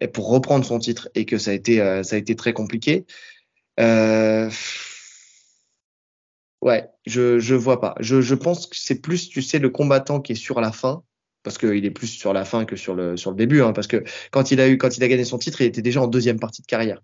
et 0.00 0.08
pour 0.08 0.28
reprendre 0.28 0.64
son 0.64 0.78
titre 0.78 1.08
et 1.14 1.24
que 1.24 1.38
ça 1.38 1.50
a 1.52 1.54
été, 1.54 1.80
euh, 1.80 2.02
ça 2.02 2.16
a 2.16 2.18
été 2.18 2.36
très 2.36 2.52
compliqué. 2.52 3.06
Euh, 3.80 4.50
Ouais, 6.62 6.88
je 7.06 7.38
je 7.38 7.54
vois 7.54 7.80
pas. 7.80 7.94
Je, 8.00 8.20
je 8.20 8.34
pense 8.34 8.66
que 8.66 8.76
c'est 8.76 9.00
plus, 9.00 9.28
tu 9.28 9.42
sais, 9.42 9.58
le 9.58 9.70
combattant 9.70 10.20
qui 10.20 10.32
est 10.32 10.34
sur 10.34 10.60
la 10.60 10.72
fin, 10.72 11.02
parce 11.42 11.58
qu'il 11.58 11.84
est 11.84 11.90
plus 11.90 12.08
sur 12.08 12.32
la 12.32 12.44
fin 12.44 12.64
que 12.64 12.76
sur 12.76 12.94
le 12.94 13.16
sur 13.16 13.30
le 13.30 13.36
début, 13.36 13.62
hein, 13.62 13.72
parce 13.72 13.86
que 13.86 14.02
quand 14.32 14.50
il 14.50 14.60
a 14.60 14.68
eu 14.68 14.78
quand 14.78 14.96
il 14.96 15.04
a 15.04 15.08
gagné 15.08 15.24
son 15.24 15.38
titre, 15.38 15.60
il 15.60 15.66
était 15.66 15.82
déjà 15.82 16.00
en 16.02 16.08
deuxième 16.08 16.40
partie 16.40 16.62
de 16.62 16.66
carrière. 16.66 17.00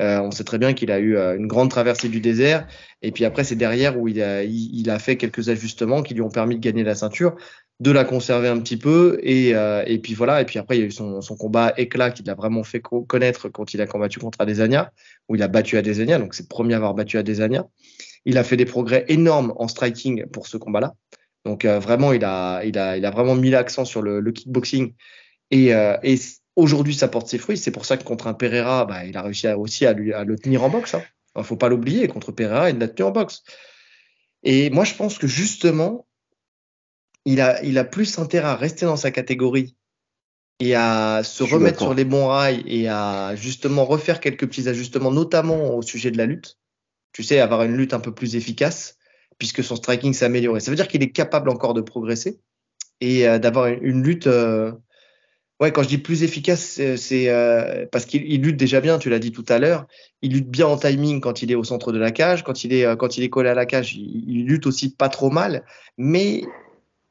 Euh, 0.00 0.20
on 0.20 0.30
sait 0.30 0.44
très 0.44 0.58
bien 0.58 0.74
qu'il 0.74 0.90
a 0.90 0.98
eu 0.98 1.16
euh, 1.16 1.36
une 1.36 1.46
grande 1.46 1.70
traversée 1.70 2.08
du 2.08 2.20
désert, 2.20 2.66
et 3.02 3.12
puis 3.12 3.24
après 3.24 3.44
c'est 3.44 3.56
derrière 3.56 3.98
où 3.98 4.08
il 4.08 4.20
a 4.22 4.42
il, 4.44 4.80
il 4.80 4.90
a 4.90 4.98
fait 4.98 5.16
quelques 5.16 5.48
ajustements 5.48 6.02
qui 6.02 6.14
lui 6.14 6.22
ont 6.22 6.30
permis 6.30 6.56
de 6.56 6.60
gagner 6.60 6.82
la 6.84 6.94
ceinture, 6.94 7.36
de 7.80 7.90
la 7.90 8.04
conserver 8.04 8.48
un 8.48 8.60
petit 8.60 8.76
peu, 8.76 9.18
et 9.22 9.54
euh, 9.54 9.82
et 9.86 9.98
puis 9.98 10.14
voilà. 10.14 10.40
Et 10.40 10.44
puis 10.44 10.58
après 10.58 10.76
il 10.76 10.80
y 10.80 10.84
a 10.84 10.86
eu 10.86 10.92
son 10.92 11.20
son 11.20 11.36
combat 11.36 11.72
éclat 11.76 12.10
qui 12.10 12.22
l'a 12.22 12.34
vraiment 12.34 12.64
fait 12.64 12.80
co- 12.80 13.02
connaître 13.02 13.48
quand 13.48 13.74
il 13.74 13.80
a 13.80 13.86
combattu 13.86 14.20
contre 14.20 14.40
Adesanya, 14.40 14.92
où 15.28 15.34
il 15.34 15.42
a 15.42 15.48
battu 15.48 15.76
Adesanya, 15.76 16.18
donc 16.18 16.34
c'est 16.34 16.44
le 16.44 16.48
premier 16.48 16.74
à 16.74 16.76
avoir 16.76 16.94
battu 16.94 17.18
Adesanya. 17.18 17.66
Il 18.24 18.38
a 18.38 18.44
fait 18.44 18.56
des 18.56 18.66
progrès 18.66 19.04
énormes 19.08 19.52
en 19.56 19.66
striking 19.66 20.26
pour 20.26 20.46
ce 20.46 20.56
combat-là. 20.56 20.94
Donc 21.44 21.64
euh, 21.64 21.80
vraiment, 21.80 22.12
il 22.12 22.24
a, 22.24 22.62
il, 22.62 22.78
a, 22.78 22.96
il 22.96 23.04
a 23.04 23.10
vraiment 23.10 23.34
mis 23.34 23.50
l'accent 23.50 23.84
sur 23.84 24.00
le, 24.00 24.20
le 24.20 24.30
kickboxing. 24.30 24.94
Et, 25.50 25.74
euh, 25.74 25.96
et 26.04 26.14
aujourd'hui, 26.54 26.94
ça 26.94 27.08
porte 27.08 27.26
ses 27.26 27.38
fruits. 27.38 27.56
C'est 27.56 27.72
pour 27.72 27.84
ça 27.84 27.96
que 27.96 28.04
contre 28.04 28.28
un 28.28 28.34
Pereira, 28.34 28.84
bah, 28.84 29.04
il 29.04 29.16
a 29.16 29.22
réussi 29.22 29.48
à, 29.48 29.58
aussi 29.58 29.86
à, 29.86 29.92
lui, 29.92 30.12
à 30.12 30.22
le 30.22 30.36
tenir 30.36 30.62
en 30.62 30.68
boxe. 30.68 30.94
Hein. 30.94 31.02
Il 31.36 31.42
faut 31.42 31.56
pas 31.56 31.68
l'oublier. 31.68 32.06
Contre 32.06 32.30
Pereira, 32.30 32.70
il 32.70 32.78
l'a 32.78 32.86
tenu 32.86 33.08
en 33.08 33.10
boxe. 33.10 33.42
Et 34.44 34.70
moi, 34.70 34.84
je 34.84 34.94
pense 34.94 35.18
que 35.18 35.26
justement, 35.26 36.06
il 37.24 37.40
a, 37.40 37.62
il 37.62 37.78
a 37.78 37.84
plus 37.84 38.18
intérêt 38.18 38.48
à 38.48 38.56
rester 38.56 38.86
dans 38.86 38.96
sa 38.96 39.10
catégorie 39.10 39.76
et 40.60 40.74
à 40.74 41.22
se 41.24 41.44
Je 41.44 41.54
remettre 41.54 41.80
sur 41.80 41.94
les 41.94 42.04
bons 42.04 42.26
rails 42.26 42.62
et 42.66 42.88
à 42.88 43.34
justement 43.36 43.84
refaire 43.84 44.20
quelques 44.20 44.46
petits 44.46 44.68
ajustements, 44.68 45.10
notamment 45.10 45.74
au 45.76 45.82
sujet 45.82 46.10
de 46.10 46.18
la 46.18 46.26
lutte. 46.26 46.58
Tu 47.12 47.22
sais, 47.22 47.40
avoir 47.40 47.62
une 47.62 47.76
lutte 47.76 47.94
un 47.94 48.00
peu 48.00 48.12
plus 48.12 48.36
efficace, 48.36 48.96
puisque 49.38 49.62
son 49.62 49.76
striking 49.76 50.12
s'est 50.12 50.24
amélioré. 50.24 50.60
Ça 50.60 50.70
veut 50.70 50.76
dire 50.76 50.88
qu'il 50.88 51.02
est 51.02 51.10
capable 51.10 51.50
encore 51.50 51.74
de 51.74 51.80
progresser 51.80 52.40
et 53.00 53.28
euh, 53.28 53.38
d'avoir 53.38 53.66
une, 53.66 53.82
une 53.82 54.02
lutte. 54.02 54.26
euh, 54.26 54.72
Ouais, 55.60 55.70
quand 55.70 55.84
je 55.84 55.88
dis 55.88 55.98
plus 55.98 56.24
efficace, 56.24 56.80
c'est 56.96 57.28
euh, 57.28 57.86
parce 57.92 58.04
qu'il 58.04 58.24
il 58.24 58.42
lutte 58.42 58.56
déjà 58.56 58.80
bien. 58.80 58.98
Tu 58.98 59.10
l'as 59.10 59.20
dit 59.20 59.30
tout 59.30 59.44
à 59.48 59.60
l'heure. 59.60 59.86
Il 60.20 60.32
lutte 60.32 60.48
bien 60.48 60.66
en 60.66 60.76
timing 60.76 61.20
quand 61.20 61.40
il 61.42 61.52
est 61.52 61.54
au 61.54 61.62
centre 61.62 61.92
de 61.92 61.98
la 61.98 62.10
cage, 62.10 62.42
quand 62.42 62.64
il 62.64 62.72
est 62.72 62.84
euh, 62.84 62.96
quand 62.96 63.16
il 63.16 63.22
est 63.22 63.30
collé 63.30 63.48
à 63.48 63.54
la 63.54 63.64
cage. 63.64 63.94
Il, 63.94 64.24
il 64.28 64.46
lutte 64.46 64.66
aussi 64.66 64.92
pas 64.92 65.08
trop 65.08 65.30
mal, 65.30 65.64
mais 65.96 66.42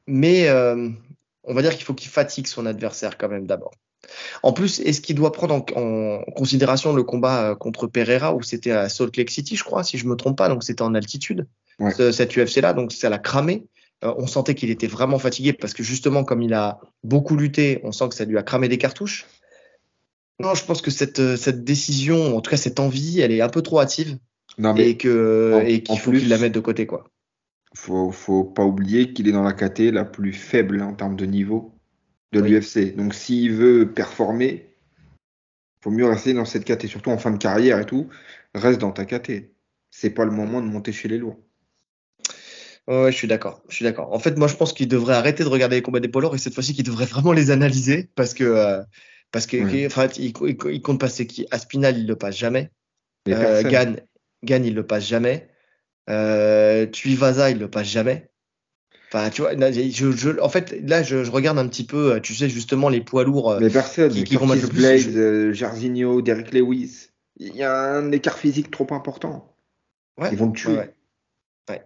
mais 0.08 0.48
euh, 0.50 0.90
on 1.44 1.54
va 1.54 1.62
dire 1.62 1.76
qu'il 1.76 1.84
faut 1.86 1.94
qu'il 1.94 2.10
fatigue 2.10 2.48
son 2.48 2.66
adversaire 2.66 3.18
quand 3.18 3.30
même 3.30 3.46
d'abord. 3.48 3.72
En 4.44 4.52
plus, 4.52 4.80
est-ce 4.80 5.00
qu'il 5.00 5.16
doit 5.16 5.32
prendre 5.32 5.54
en, 5.56 5.66
en 5.80 6.24
considération 6.34 6.94
le 6.94 7.04
combat 7.04 7.52
euh, 7.52 7.56
contre 7.56 7.88
Pereira 7.88 8.34
où 8.36 8.42
c'était 8.42 8.72
à 8.72 8.90
Salt 8.90 9.12
Lake 9.18 9.30
City, 9.30 9.56
je 9.56 9.64
crois, 9.64 9.84
si 9.84 9.98
je 9.98 10.08
me 10.08 10.16
trompe 10.16 10.38
pas, 10.38 10.50
donc 10.50 10.64
c'était 10.64 10.82
en 10.82 10.96
altitude, 10.96 11.48
Ouais. 11.80 11.92
ce- 11.94 12.12
cette 12.12 12.36
UFC-là, 12.36 12.74
donc 12.74 12.92
ça 12.92 13.10
l'a 13.10 13.20
cramé. 13.20 13.64
Euh, 14.04 14.14
on 14.18 14.26
sentait 14.28 14.56
qu'il 14.56 14.70
était 14.72 14.88
vraiment 14.88 15.20
fatigué 15.20 15.54
parce 15.54 15.74
que 15.74 15.84
justement, 15.84 16.24
comme 16.24 16.42
il 16.42 16.54
a 16.54 16.80
beaucoup 17.04 17.36
lutté, 17.36 17.80
on 17.84 17.92
sent 17.92 18.10
que 18.10 18.16
ça 18.16 18.26
lui 18.26 18.38
a 18.38 18.44
cramé 18.44 18.68
des 18.68 18.78
cartouches. 18.80 19.26
Non, 20.40 20.56
je 20.56 20.66
pense 20.66 20.82
que 20.82 20.90
cette, 20.90 21.36
cette 21.38 21.64
décision, 21.64 22.36
en 22.36 22.42
tout 22.42 22.50
cas 22.50 22.58
cette 22.58 22.80
envie, 22.80 23.20
elle 23.22 23.32
est 23.32 23.42
un 23.42 23.50
peu 23.50 23.62
trop 23.62 23.80
hâtive 23.80 24.18
Non, 24.58 24.74
mais 24.74 24.90
et 24.90 24.98
que 24.98 25.54
en- 25.56 25.66
et 25.66 25.84
qu'il 25.84 26.00
faut 26.00 26.12
qu'il 26.12 26.28
la 26.30 26.38
mette 26.40 26.54
de 26.54 26.60
côté, 26.60 26.88
quoi. 26.88 27.06
Faut, 27.74 28.12
faut 28.12 28.44
pas 28.44 28.66
oublier 28.66 29.14
qu'il 29.14 29.28
est 29.28 29.32
dans 29.32 29.44
la 29.44 29.54
KT 29.54 29.92
la 29.92 30.06
plus 30.06 30.34
faible 30.34 30.82
en 30.82 30.94
termes 30.94 31.16
de 31.16 31.26
niveau 31.26 31.74
de 32.32 32.42
Oui. 32.42 32.50
l'UFC. 32.50 32.96
Donc 32.96 33.14
s'il 33.14 33.54
veut 33.54 33.92
performer, 33.94 34.74
faut 35.84 35.92
mieux 35.92 36.06
rester 36.06 36.34
dans 36.34 36.46
cette 36.46 36.66
KT, 36.66 36.88
surtout 36.88 37.10
en 37.12 37.18
fin 37.18 37.32
de 37.32 37.38
carrière 37.38 37.80
et 37.80 37.86
tout. 37.86 38.08
Reste 38.54 38.80
dans 38.80 38.92
ta 38.92 39.06
KT. 39.06 39.52
C'est 39.90 40.12
pas 40.12 40.26
le 40.26 40.32
moment 40.32 40.62
de 40.62 40.68
monter 40.68 40.92
chez 40.92 41.08
les 41.08 41.18
lourds. 41.18 41.40
Ouais, 42.88 43.12
je 43.12 43.18
suis 43.18 43.28
d'accord. 43.28 43.62
Je 43.70 43.76
suis 43.76 43.84
d'accord. 43.86 44.12
En 44.12 44.20
fait, 44.20 44.38
moi, 44.38 44.48
je 44.48 44.56
pense 44.56 44.74
qu'il 44.74 44.88
devrait 44.88 45.14
arrêter 45.14 45.44
de 45.44 45.50
regarder 45.50 45.76
les 45.78 45.82
combats 45.82 46.00
des 46.00 46.08
poids 46.08 46.22
lourds 46.22 46.36
et 46.36 46.38
cette 46.40 46.54
fois-ci, 46.54 46.74
qu'il 46.74 46.84
devrait 46.84 47.06
vraiment 47.06 47.32
les 47.32 47.52
analyser 47.52 48.10
parce 48.16 48.34
que, 48.34 48.44
euh, 48.44 48.82
parce 49.32 49.46
que, 49.46 49.86
enfin, 49.86 50.08
il, 50.18 50.34
il- 50.42 50.58
il 50.72 50.82
compte 50.82 51.00
passer 51.00 51.28
qui? 51.28 51.46
Aspinal, 51.52 51.98
il 51.98 52.08
le 52.08 52.16
passe 52.16 52.38
jamais. 52.38 52.72
Mais 53.28 53.34
Euh, 53.36 53.64
Gann, 54.44 54.66
il 54.66 54.74
le 54.74 54.86
passe 54.86 55.08
jamais. 55.08 55.48
Euh, 56.10 56.86
Tuivasa, 56.88 57.52
il 57.52 57.60
le 57.60 57.70
passe 57.70 57.88
jamais. 57.88 58.30
Enfin, 59.14 59.30
tu 59.30 59.42
vois, 59.42 59.54
là, 59.54 59.72
je, 59.72 60.12
je- 60.12 60.40
en 60.40 60.50
fait, 60.50 60.72
là, 60.88 61.04
je, 61.04 61.24
je 61.24 61.32
regarde 61.32 61.60
un 61.60 61.68
petit 61.68 61.86
peu, 61.86 62.14
euh, 62.14 62.20
tu 62.20 62.34
sais, 62.34 62.48
justement, 62.50 62.88
les 62.90 63.02
poids 63.02 63.24
lourds. 63.24 63.52
euh, 63.52 63.60
Mais 63.60 63.70
personne. 63.70 64.12
qui- 64.12 64.24
qui 64.24 64.38
combattent 64.38 64.60
Curtis 64.62 64.80
le 64.82 64.82
plus, 65.04 65.08
Blade, 65.08 65.16
euh, 65.18 65.54
Jairzinho, 65.54 66.22
Derek 66.22 66.54
Lewis. 66.54 67.10
Il 67.38 67.56
y 67.56 67.64
a 67.64 67.74
un 67.96 68.12
écart 68.12 68.38
physique 68.38 68.72
trop 68.72 68.88
important. 68.92 69.56
ouais, 70.18 70.30
Ils 70.32 70.38
vont 70.38 70.48
le 70.48 70.54
tuer. 70.54 70.72
ouais, 70.72 70.78
ouais. 70.78 70.96
Ouais. 71.70 71.84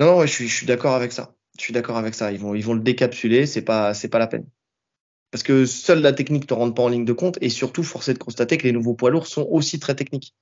Non, 0.00 0.06
non, 0.06 0.20
je 0.22 0.32
suis, 0.32 0.48
je 0.48 0.54
suis 0.54 0.66
d'accord 0.66 0.94
avec 0.94 1.12
ça. 1.12 1.34
Je 1.56 1.62
suis 1.62 1.72
d'accord 1.72 1.96
avec 1.96 2.14
ça. 2.14 2.32
Ils 2.32 2.38
vont, 2.40 2.54
ils 2.54 2.64
vont 2.64 2.74
le 2.74 2.80
décapsuler, 2.80 3.46
c'est 3.46 3.62
pas, 3.62 3.94
c'est 3.94 4.08
pas 4.08 4.18
la 4.18 4.26
peine. 4.26 4.46
Parce 5.30 5.42
que 5.42 5.66
seule 5.66 6.00
la 6.00 6.12
technique 6.12 6.48
ne 6.50 6.54
rentre 6.56 6.74
pas 6.74 6.82
en 6.82 6.88
ligne 6.88 7.04
de 7.04 7.12
compte 7.12 7.38
et 7.40 7.48
surtout, 7.48 7.82
force 7.82 8.08
est 8.08 8.14
de 8.14 8.18
constater 8.18 8.56
que 8.56 8.64
les 8.64 8.72
nouveaux 8.72 8.94
poids 8.94 9.10
lourds 9.10 9.26
sont 9.26 9.46
aussi 9.50 9.78
très 9.80 9.94
techniques. 9.94 10.34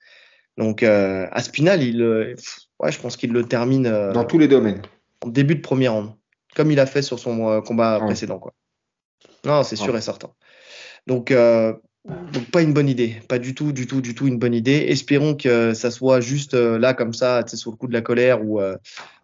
Donc, 0.59 0.83
euh, 0.83 1.27
Aspinal, 1.33 1.83
il, 1.83 2.03
euh, 2.03 2.35
ouais, 2.81 2.93
je 2.93 3.01
pense 3.01 3.17
qu'il 3.17 3.33
le 3.33 3.45
termine 3.45 3.87
euh, 3.87 4.13
Dans 4.13 4.25
tous 4.25 4.39
les 4.39 4.49
domaines. 4.49 4.83
en 5.25 5.29
début 5.29 5.55
de 5.55 5.61
premier 5.63 5.89
round, 5.89 6.11
comme 6.55 6.71
il 6.71 6.79
a 6.81 6.87
fait 6.87 7.03
sur 7.03 7.19
son 7.19 7.49
euh, 7.49 7.61
combat 7.61 7.99
Ouais. 8.01 8.07
précédent. 8.07 8.39
Quoi. 8.39 8.53
Non, 9.45 9.63
c'est 9.63 9.77
sûr 9.77 9.93
Ouais. 9.93 9.99
et 9.99 10.03
certain. 10.03 10.29
Donc, 11.07 11.33
donc, 11.33 12.51
pas 12.51 12.63
une 12.63 12.73
bonne 12.73 12.89
idée, 12.89 13.17
pas 13.29 13.39
du 13.39 13.55
tout, 13.55 13.73
du 13.73 13.87
tout, 13.87 14.01
du 14.01 14.15
tout 14.15 14.27
une 14.27 14.39
bonne 14.39 14.55
idée. 14.55 14.85
Espérons 14.89 15.35
que 15.35 15.75
ça 15.75 15.91
soit 15.91 16.21
juste 16.21 16.55
là, 16.55 16.95
comme 16.95 17.13
ça, 17.15 17.45
sous 17.47 17.71
le 17.71 17.77
coup 17.77 17.87
de 17.89 17.93
la 17.93 18.03
colère 18.03 18.45
ou, 18.45 18.61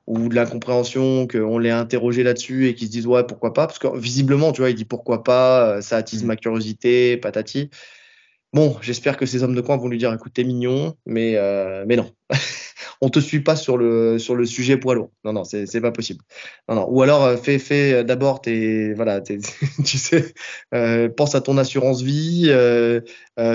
ou 0.07 0.29
de 0.29 0.35
l'incompréhension, 0.35 1.27
qu'on 1.29 1.59
l'ait 1.59 1.71
interrogé 1.71 2.23
là-dessus 2.25 2.67
et 2.69 2.75
qu'il 2.75 2.87
se 2.89 2.93
dise 2.93 3.07
ouais, 3.07 3.25
pourquoi 3.25 3.53
pas? 3.53 3.67
Parce 3.67 3.79
que 3.79 3.97
visiblement, 3.97 4.53
tu 4.53 4.61
vois, 4.61 4.71
il 4.71 4.77
dit 4.77 4.85
pourquoi 4.85 5.23
pas, 5.23 5.81
ça 5.83 5.97
attise 5.99 6.25
Mm. 6.25 6.27
ma 6.27 6.37
curiosité, 6.37 7.17
patati. 7.17 7.71
Bon, 8.55 8.77
j'espère 8.81 9.17
que 9.17 9.27
ces 9.27 9.43
hommes 9.43 9.55
de 9.55 9.61
coin 9.61 9.77
vont 9.77 9.89
lui 9.89 9.99
dire 9.99 10.13
écoute, 10.13 10.33
t'es 10.33 10.45
mignon, 10.45 10.97
mais, 11.07 11.37
euh, 11.37 11.85
mais 11.87 11.97
non. 11.97 12.11
On 13.01 13.11
te 13.11 13.21
suit 13.21 13.41
pas 13.41 13.55
sur 13.55 13.77
le, 13.77 14.19
sur 14.19 14.35
le 14.35 14.45
sujet 14.45 14.77
poids 14.77 14.95
lourd. 14.97 15.13
Non, 15.23 15.33
non, 15.33 15.45
c'est 15.45 15.67
c'est 15.67 15.81
pas 15.81 15.93
possible. 15.93 16.21
Non, 16.69 16.75
non. 16.75 16.87
Ou 16.91 17.03
alors, 17.03 17.25
euh, 17.25 17.37
fais, 17.37 17.61
fais 17.61 17.93
euh, 17.93 18.03
d'abord 18.03 18.41
tes. 18.41 18.93
Voilà, 18.95 19.21
tes- 19.21 19.39
tu 19.85 19.99
sais, 19.99 20.35
euh, 20.75 21.09
pense 21.09 21.37
à 21.37 21.41
ton 21.41 21.59
assurance 21.59 22.03
vie, 22.03 22.47
euh, 22.49 23.01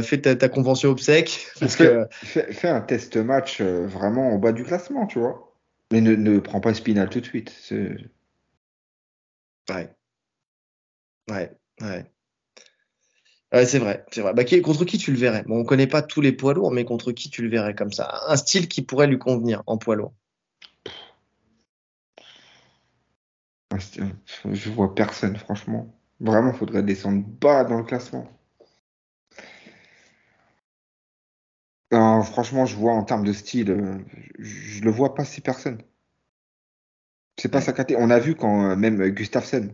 fais 0.02 0.22
ta, 0.22 0.36
ta 0.36 0.48
convention 0.48 0.90
obsèque. 0.92 1.48
Parce 1.60 1.76
Fais, 1.76 1.88
que. 1.88 2.08
fais- 2.26 2.54
fais 2.54 2.70
un 2.70 2.80
test 2.82 3.18
match 3.18 3.60
vraiment 3.62 4.34
en 4.34 4.38
bas 4.38 4.54
du 4.54 4.64
classement, 4.64 5.08
tu 5.08 5.20
vois. 5.20 5.54
Mais 5.92 6.00
ne, 6.00 6.16
ne 6.16 6.40
prends 6.40 6.62
pas 6.62 6.74
Spinal 6.74 7.10
tout 7.10 7.20
de 7.20 7.26
suite. 7.26 7.52
C'est- 7.62 7.98
Ouais. 9.70 9.90
Ouais, 11.30 11.52
ouais. 11.82 12.06
Ouais, 13.54 13.66
c'est 13.66 13.80
vrai, 13.80 14.06
c'est 14.12 14.20
vrai. 14.22 14.34
Bah, 14.34 14.44
qui- 14.44 14.62
contre 14.62 14.84
qui 14.86 14.98
tu 14.98 15.12
le 15.12 15.18
verrais? 15.18 15.44
Bon, 15.44 15.60
on 15.60 15.64
connaît 15.64 15.88
pas 15.88 16.02
tous 16.02 16.20
les 16.22 16.32
poids 16.34 16.54
lourds, 16.54 16.72
mais 16.72 16.84
contre 16.86 17.12
qui 17.14 17.30
tu 17.30 17.42
le 17.44 17.50
verrais 17.50 17.74
comme 17.76 17.92
ça? 17.94 18.20
Un 18.28 18.36
style 18.36 18.68
qui 18.68 18.82
pourrait 18.82 19.08
lui 19.08 19.18
convenir 19.20 19.64
en 19.68 19.78
poids 19.78 19.96
lourd. 19.96 20.14
Je 24.52 24.70
vois 24.72 24.96
personne, 24.96 25.36
franchement. 25.36 25.94
Vraiment, 26.22 26.54
faudrait 26.54 26.82
descendre 26.82 27.24
bas 27.28 27.66
dans 27.66 27.78
le 27.80 27.84
classement. 27.84 28.28
Non, 31.94 32.24
franchement, 32.24 32.66
je 32.66 32.76
vois 32.76 32.92
en 32.92 33.04
termes 33.06 33.24
de 33.26 33.32
style, 33.32 33.72
euh, 33.72 33.98
je, 34.38 34.44
je 34.80 34.84
le 34.84 34.92
vois 34.92 35.14
pas 35.16 35.24
si 35.24 35.40
personne. 35.40 35.82
C'est 37.38 37.48
pas 37.50 37.60
Ouais. 37.60 37.64
sa 37.66 37.74
caté. 37.74 37.96
On 37.96 38.10
a 38.10 38.18
vu 38.18 38.34
quand 38.34 38.72
euh, 38.72 38.76
même 38.76 38.98
Gustafsson. 39.10 39.70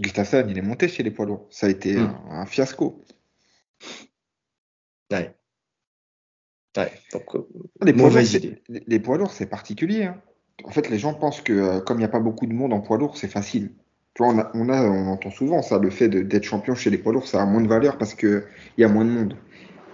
Gustafsson, 0.00 0.46
il 0.48 0.56
est 0.58 0.62
monté 0.62 0.88
chez 0.88 1.02
les 1.02 1.10
poids 1.10 1.26
lourds. 1.26 1.46
Ça 1.50 1.66
a 1.66 1.70
été 1.70 1.96
Mm. 1.96 2.14
un, 2.30 2.40
un 2.40 2.46
fiasco. 2.46 3.02
Ouais. 5.10 5.34
Ouais. 6.76 6.92
Donc, 7.12 7.34
euh, 7.34 7.46
Les 7.82 7.92
poids 7.92 8.10
lourds, 8.10 8.20
c'est- 8.26 8.38
idée. 8.38 8.62
les- 8.68 8.84
les 8.86 9.00
poids 9.00 9.18
lourds, 9.18 9.32
c'est 9.32 9.46
particulier. 9.46 10.04
hein. 10.04 10.20
En 10.64 10.70
fait, 10.70 10.88
les 10.90 10.98
gens 10.98 11.14
pensent 11.14 11.40
que 11.40 11.52
euh, 11.52 11.80
comme 11.80 11.98
il 11.98 12.00
n'y 12.00 12.04
a 12.04 12.08
pas 12.08 12.20
beaucoup 12.20 12.46
de 12.46 12.52
monde 12.52 12.72
en 12.72 12.80
poids 12.80 12.98
lourd, 12.98 13.16
c'est 13.16 13.28
facile. 13.28 13.72
Tu 14.14 14.22
vois, 14.24 14.32
on, 14.34 14.38
a- 14.38 14.50
on, 14.54 14.68
a- 14.68 14.82
on 14.82 15.06
entend 15.08 15.30
souvent 15.30 15.62
ça, 15.62 15.78
le 15.78 15.90
fait 15.90 16.08
d'être 16.08 16.42
champion 16.44 16.74
chez 16.74 16.90
les 16.90 16.98
poids 16.98 17.12
lourds, 17.12 17.26
ça 17.28 17.40
a 17.42 17.46
moins 17.46 17.60
de 17.60 17.68
valeur 17.68 17.96
parce 17.98 18.14
qu'il 18.14 18.44
y 18.76 18.84
a 18.84 18.88
moins 18.88 19.04
de 19.04 19.10
monde. 19.10 19.36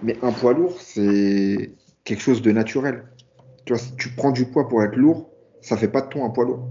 Mais 0.03 0.17
un 0.23 0.31
poids 0.31 0.53
lourd, 0.53 0.81
c'est 0.81 1.71
quelque 2.03 2.21
chose 2.21 2.41
de 2.41 2.51
naturel. 2.51 3.05
Tu 3.65 3.73
vois, 3.73 3.79
si 3.81 3.95
tu 3.95 4.09
prends 4.09 4.31
du 4.31 4.45
poids 4.45 4.67
pour 4.67 4.83
être 4.83 4.95
lourd, 4.95 5.29
ça 5.61 5.77
fait 5.77 5.87
pas 5.87 6.01
de 6.01 6.07
toi 6.07 6.23
un 6.25 6.29
poids 6.29 6.45
lourd. 6.45 6.67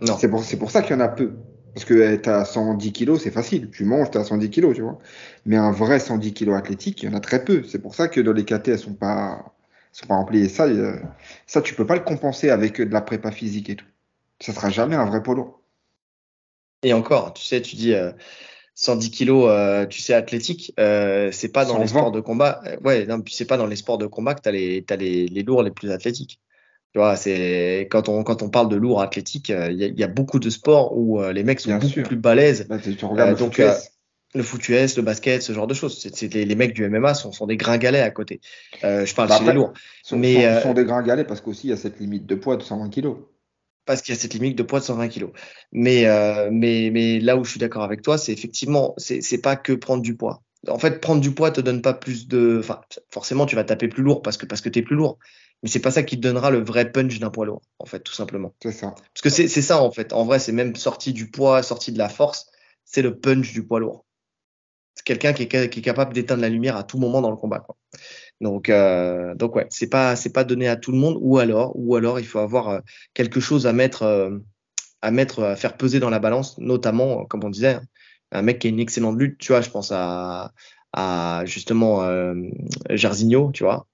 non. 0.00 0.16
C'est 0.16 0.28
pour, 0.28 0.42
c'est 0.44 0.56
pour 0.56 0.70
ça 0.70 0.82
qu'il 0.82 0.92
y 0.92 0.94
en 0.94 1.00
a 1.00 1.08
peu. 1.08 1.36
Parce 1.78 1.84
que 1.84 2.16
tu 2.16 2.28
as 2.28 2.44
110 2.44 2.92
kilos, 2.92 3.22
c'est 3.22 3.30
facile. 3.30 3.70
Tu 3.70 3.84
manges, 3.84 4.10
tu 4.10 4.18
as 4.18 4.24
110 4.24 4.50
kilos, 4.50 4.74
tu 4.74 4.82
vois. 4.82 4.98
Mais 5.46 5.56
un 5.56 5.70
vrai 5.70 6.00
110 6.00 6.32
kilos 6.32 6.56
athlétique, 6.56 7.04
il 7.04 7.08
y 7.08 7.12
en 7.12 7.16
a 7.16 7.20
très 7.20 7.44
peu. 7.44 7.62
C'est 7.62 7.78
pour 7.78 7.94
ça 7.94 8.08
que 8.08 8.20
dans 8.20 8.32
les 8.32 8.44
KT, 8.44 8.66
elles 8.66 8.78
sont 8.80 8.94
pas, 8.94 9.54
sont 9.92 10.08
pas 10.08 10.16
remplies. 10.16 10.40
Et 10.40 10.48
ça, 10.48 10.64
euh, 10.64 10.96
ça, 11.46 11.62
tu 11.62 11.76
peux 11.76 11.86
pas 11.86 11.94
le 11.94 12.02
compenser 12.02 12.50
avec 12.50 12.80
de 12.80 12.92
la 12.92 13.00
prépa 13.00 13.30
physique 13.30 13.70
et 13.70 13.76
tout. 13.76 13.86
Ça 14.40 14.52
sera 14.52 14.70
jamais 14.70 14.96
un 14.96 15.04
vrai 15.04 15.22
lourd. 15.32 15.62
Et 16.82 16.92
encore, 16.92 17.32
tu 17.32 17.44
sais, 17.44 17.62
tu 17.62 17.76
dis 17.76 17.94
euh, 17.94 18.10
110 18.74 19.12
kilos, 19.12 19.46
euh, 19.48 19.86
tu 19.86 20.00
sais, 20.00 20.14
athlétique, 20.14 20.74
euh, 20.80 21.30
c'est 21.30 21.52
pas 21.52 21.64
dans 21.64 21.78
les 21.78 21.86
120. 21.86 22.00
sports 22.00 22.10
de 22.10 22.20
combat. 22.20 22.60
euh, 22.66 22.76
ouais, 22.80 23.06
non, 23.06 23.22
c'est 23.30 23.46
pas 23.46 23.56
dans 23.56 23.66
les 23.66 23.76
sports 23.76 23.98
de 23.98 24.06
combat 24.06 24.34
que 24.34 24.42
tu 24.42 24.48
as, 24.48 24.52
les, 24.52 24.82
t'as 24.82 24.96
les, 24.96 25.28
les 25.28 25.42
lourds 25.44 25.62
les 25.62 25.70
plus 25.70 25.92
athlétiques. 25.92 26.40
Tu 26.94 26.98
vois, 26.98 27.16
c'est 27.16 27.86
quand 27.90 28.08
on, 28.08 28.22
quand 28.24 28.42
on 28.42 28.48
parle 28.48 28.68
de 28.68 28.76
lourds 28.76 29.02
athlétiques, 29.02 29.50
euh, 29.50 29.70
il 29.70 29.78
y, 29.78 29.84
a- 29.84 29.88
il 29.88 29.98
y 29.98 30.04
a 30.04 30.08
beaucoup 30.08 30.38
de 30.38 30.48
sports 30.50 30.96
où 30.96 31.20
euh, 31.22 31.32
les 31.32 31.44
mecs 31.44 31.60
sont 31.60 31.68
Bien 31.70 31.78
beaucoup 31.78 31.92
sûr. 31.92 32.06
plus 32.08 32.16
balèzes. 32.16 32.66
Là, 32.68 32.78
tu, 32.78 32.90
regardes 33.04 33.28
Euh, 33.28 33.32
le 33.32 33.36
donc. 33.38 33.60
Le 34.34 34.42
foot 34.42 34.68
US, 34.68 34.96
le 34.98 35.02
basket, 35.02 35.40
ce 35.42 35.54
genre 35.54 35.66
de 35.66 35.72
choses. 35.72 35.98
C'est, 35.98 36.14
c'est 36.14 36.32
les, 36.34 36.44
les 36.44 36.54
mecs 36.54 36.74
du 36.74 36.84
MMA 36.84 37.14
sont, 37.14 37.32
sont 37.32 37.46
des 37.46 37.56
gringalets 37.56 38.00
à 38.02 38.10
côté. 38.10 38.40
Euh, 38.84 39.06
je 39.06 39.14
parle 39.14 39.28
Bah 39.30 39.38
chez 39.38 39.44
les 39.44 39.52
lourds. 39.54 39.72
sont, 40.02 40.18
mais, 40.18 40.34
sont, 40.34 40.40
euh, 40.42 40.60
sont 40.60 40.74
dégringolés 40.74 41.24
parce 41.24 41.40
qu'aussi, 41.40 41.68
il 41.68 41.70
y 41.70 41.72
a 41.72 41.78
cette 41.78 41.98
limite 41.98 42.26
de 42.26 42.34
poids 42.34 42.58
de 42.58 42.62
120 42.62 42.90
kilos. 42.90 43.16
parce 43.86 44.02
qu'il 44.02 44.14
y 44.14 44.18
a 44.18 44.20
cette 44.20 44.34
limite 44.34 44.56
de 44.56 44.62
poids 44.62 44.80
de 44.80 44.84
120 44.84 45.08
kilos. 45.08 45.30
Mais, 45.72 46.04
euh, 46.06 46.50
mais, 46.52 46.90
mais 46.92 47.20
là 47.20 47.38
où 47.38 47.44
je 47.44 47.50
suis 47.52 47.58
d'accord 47.60 47.82
avec 47.84 48.02
toi, 48.02 48.18
c'est 48.18 48.32
effectivement, 48.32 48.92
c'est 48.98 49.22
c'est 49.22 49.40
pas 49.40 49.56
que 49.56 49.72
prendre 49.72 50.02
du 50.02 50.14
poids. 50.14 50.42
En 50.68 50.78
fait, 50.78 51.00
prendre 51.00 51.22
du 51.22 51.30
poids 51.32 51.50
te 51.50 51.62
donne 51.62 51.80
pas 51.80 51.94
plus 51.94 52.28
de. 52.28 52.58
Enfin, 52.60 52.82
forcément, 53.10 53.46
tu 53.46 53.56
vas 53.56 53.64
taper 53.64 53.88
plus 53.88 54.02
lourd 54.02 54.20
parce 54.20 54.36
que, 54.36 54.44
parce 54.44 54.60
que 54.60 54.68
tu 54.68 54.80
es 54.80 54.82
plus 54.82 54.96
lourd. 54.96 55.18
Mais 55.62 55.68
c'est 55.68 55.80
pas 55.80 55.90
ça 55.90 56.02
qui 56.04 56.16
te 56.16 56.20
donnera 56.22 56.50
le 56.50 56.62
vrai 56.62 56.92
punch 56.92 57.18
d'un 57.18 57.30
poids 57.30 57.46
lourd, 57.46 57.62
en 57.80 57.86
fait, 57.86 58.00
tout 58.00 58.12
simplement. 58.12 58.54
C'est 58.62 58.72
ça. 58.72 58.94
Parce 58.94 59.22
que 59.22 59.28
c'est 59.30 59.48
ça, 59.48 59.82
en 59.82 59.90
fait. 59.90 60.12
En 60.12 60.24
vrai, 60.24 60.38
c'est 60.38 60.52
même 60.52 60.76
sorti 60.76 61.12
du 61.12 61.30
poids, 61.30 61.62
sorti 61.62 61.90
de 61.92 61.98
la 61.98 62.08
force, 62.08 62.46
c'est 62.84 63.02
le 63.02 63.18
punch 63.18 63.52
du 63.52 63.66
poids 63.66 63.80
lourd. 63.80 64.04
C'est 64.94 65.04
quelqu'un 65.04 65.32
qui 65.32 65.42
est, 65.44 65.48
ca- 65.50 65.68
qui 65.68 65.80
est 65.80 65.82
capable 65.82 66.12
d'éteindre 66.14 66.42
la 66.42 66.48
lumière 66.48 66.76
à 66.76 66.84
tout 66.84 66.98
moment 66.98 67.20
dans 67.20 67.30
le 67.30 67.36
combat. 67.36 67.60
Quoi. 67.60 67.76
Donc, 68.40 68.68
euh, 68.68 69.34
donc 69.34 69.56
ouais, 69.56 69.66
c'est 69.70 69.88
pas, 69.88 70.14
c'est 70.16 70.32
pas 70.32 70.44
donné 70.44 70.68
à 70.68 70.76
tout 70.76 70.92
le 70.92 70.98
monde. 70.98 71.18
Ou 71.20 71.38
alors, 71.38 71.72
ou 71.74 71.96
alors, 71.96 72.20
il 72.20 72.26
faut 72.26 72.38
avoir 72.40 72.68
euh, 72.68 72.80
quelque 73.14 73.40
chose 73.40 73.66
à 73.66 73.72
mettre, 73.72 74.02
euh, 74.02 74.38
à 75.02 75.10
mettre, 75.10 75.42
à 75.42 75.56
faire 75.56 75.76
peser 75.76 75.98
dans 76.00 76.10
la 76.10 76.18
balance, 76.20 76.56
notamment, 76.58 77.24
comme 77.26 77.42
on 77.44 77.50
disait, 77.50 77.74
hein, 77.74 77.82
un 78.32 78.42
mec 78.42 78.58
qui 78.60 78.66
a 78.68 78.70
une 78.70 78.80
excellente 78.80 79.18
lutte. 79.18 79.38
Tu 79.38 79.52
vois, 79.52 79.60
je 79.60 79.70
pense 79.70 79.90
à, 79.92 80.52
à 80.92 81.42
justement 81.46 82.02
euh, 82.04 82.34
Jarzinho, 82.90 83.50
tu 83.52 83.64
vois. 83.64 83.86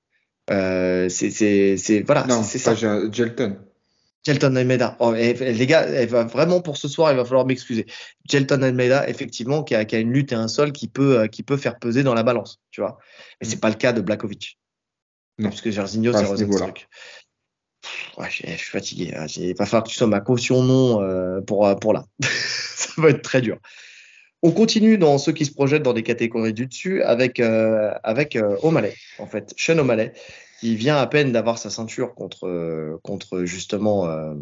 Euh, 0.50 1.08
c'est, 1.08 2.02
voilà, 2.06 2.26
non, 2.26 2.42
c'est 2.42 2.58
ça. 2.58 2.74
Gelton. 2.74 3.58
Gelton 4.26 4.56
Almeida. 4.56 4.96
Oh, 5.00 5.14
et- 5.14 5.34
les 5.34 5.66
gars, 5.66 5.82
elle 5.82 6.08
va 6.08 6.24
vraiment 6.24 6.60
pour 6.60 6.76
ce 6.78 6.88
soir, 6.88 7.12
il 7.12 7.16
va 7.16 7.24
falloir 7.24 7.44
m'excuser. 7.46 7.86
Gelton 8.28 8.62
Almeida, 8.62 9.08
effectivement, 9.08 9.62
qui 9.62 9.74
a, 9.74 9.84
qui 9.84 9.96
a 9.96 9.98
une 9.98 10.12
lutte 10.12 10.32
et 10.32 10.34
un 10.34 10.48
sol 10.48 10.72
qui 10.72 10.88
peut, 10.88 11.20
euh, 11.20 11.26
qui 11.26 11.42
peut 11.42 11.56
faire 11.58 11.78
peser 11.78 12.02
dans 12.02 12.14
la 12.14 12.22
balance, 12.22 12.60
tu 12.70 12.80
vois. 12.80 12.98
Mais 13.40 13.46
c'est 13.48 13.60
pas 13.60 13.68
le 13.68 13.74
cas 13.76 13.92
de 13.92 14.00
Blakovic. 14.00 14.58
Non, 15.38 15.50
Parce 15.50 15.60
que 15.60 15.70
Jarzinho, 15.70 16.14
à 16.14 16.18
c'est 16.20 16.24
ce 16.24 16.30
Ouais, 18.16 18.28
je 18.30 18.56
suis 18.56 18.70
fatigué. 18.70 19.12
hein. 19.14 19.26
Il 19.36 19.54
va 19.56 19.66
falloir 19.66 19.82
que 19.84 19.90
tu 19.90 19.96
sois 19.96 20.06
ma 20.06 20.20
caution 20.20 20.62
non 20.62 21.02
euh, 21.02 21.40
pour, 21.42 21.78
pour 21.80 21.92
là. 21.92 22.04
Ça 22.22 23.02
va 23.02 23.10
être 23.10 23.22
très 23.22 23.42
dur. 23.42 23.58
On 24.46 24.50
continue 24.50 24.98
dans 24.98 25.16
ceux 25.16 25.32
qui 25.32 25.46
se 25.46 25.52
projettent 25.52 25.84
dans 25.84 25.94
des 25.94 26.02
catégories 26.02 26.52
du 26.52 26.66
dessus 26.66 27.02
avec, 27.02 27.40
euh, 27.40 27.94
avec 28.02 28.36
euh, 28.36 28.58
O'Malley, 28.62 28.94
en 29.18 29.26
fait. 29.26 29.54
Sean 29.56 29.78
O'Malley, 29.78 30.12
qui 30.60 30.76
vient 30.76 30.98
à 30.98 31.06
peine 31.06 31.32
d'avoir 31.32 31.56
sa 31.56 31.70
ceinture 31.70 32.14
contre, 32.14 32.46
euh, 32.46 32.98
contre 33.02 33.44
justement 33.44 34.06
euh, 34.06 34.34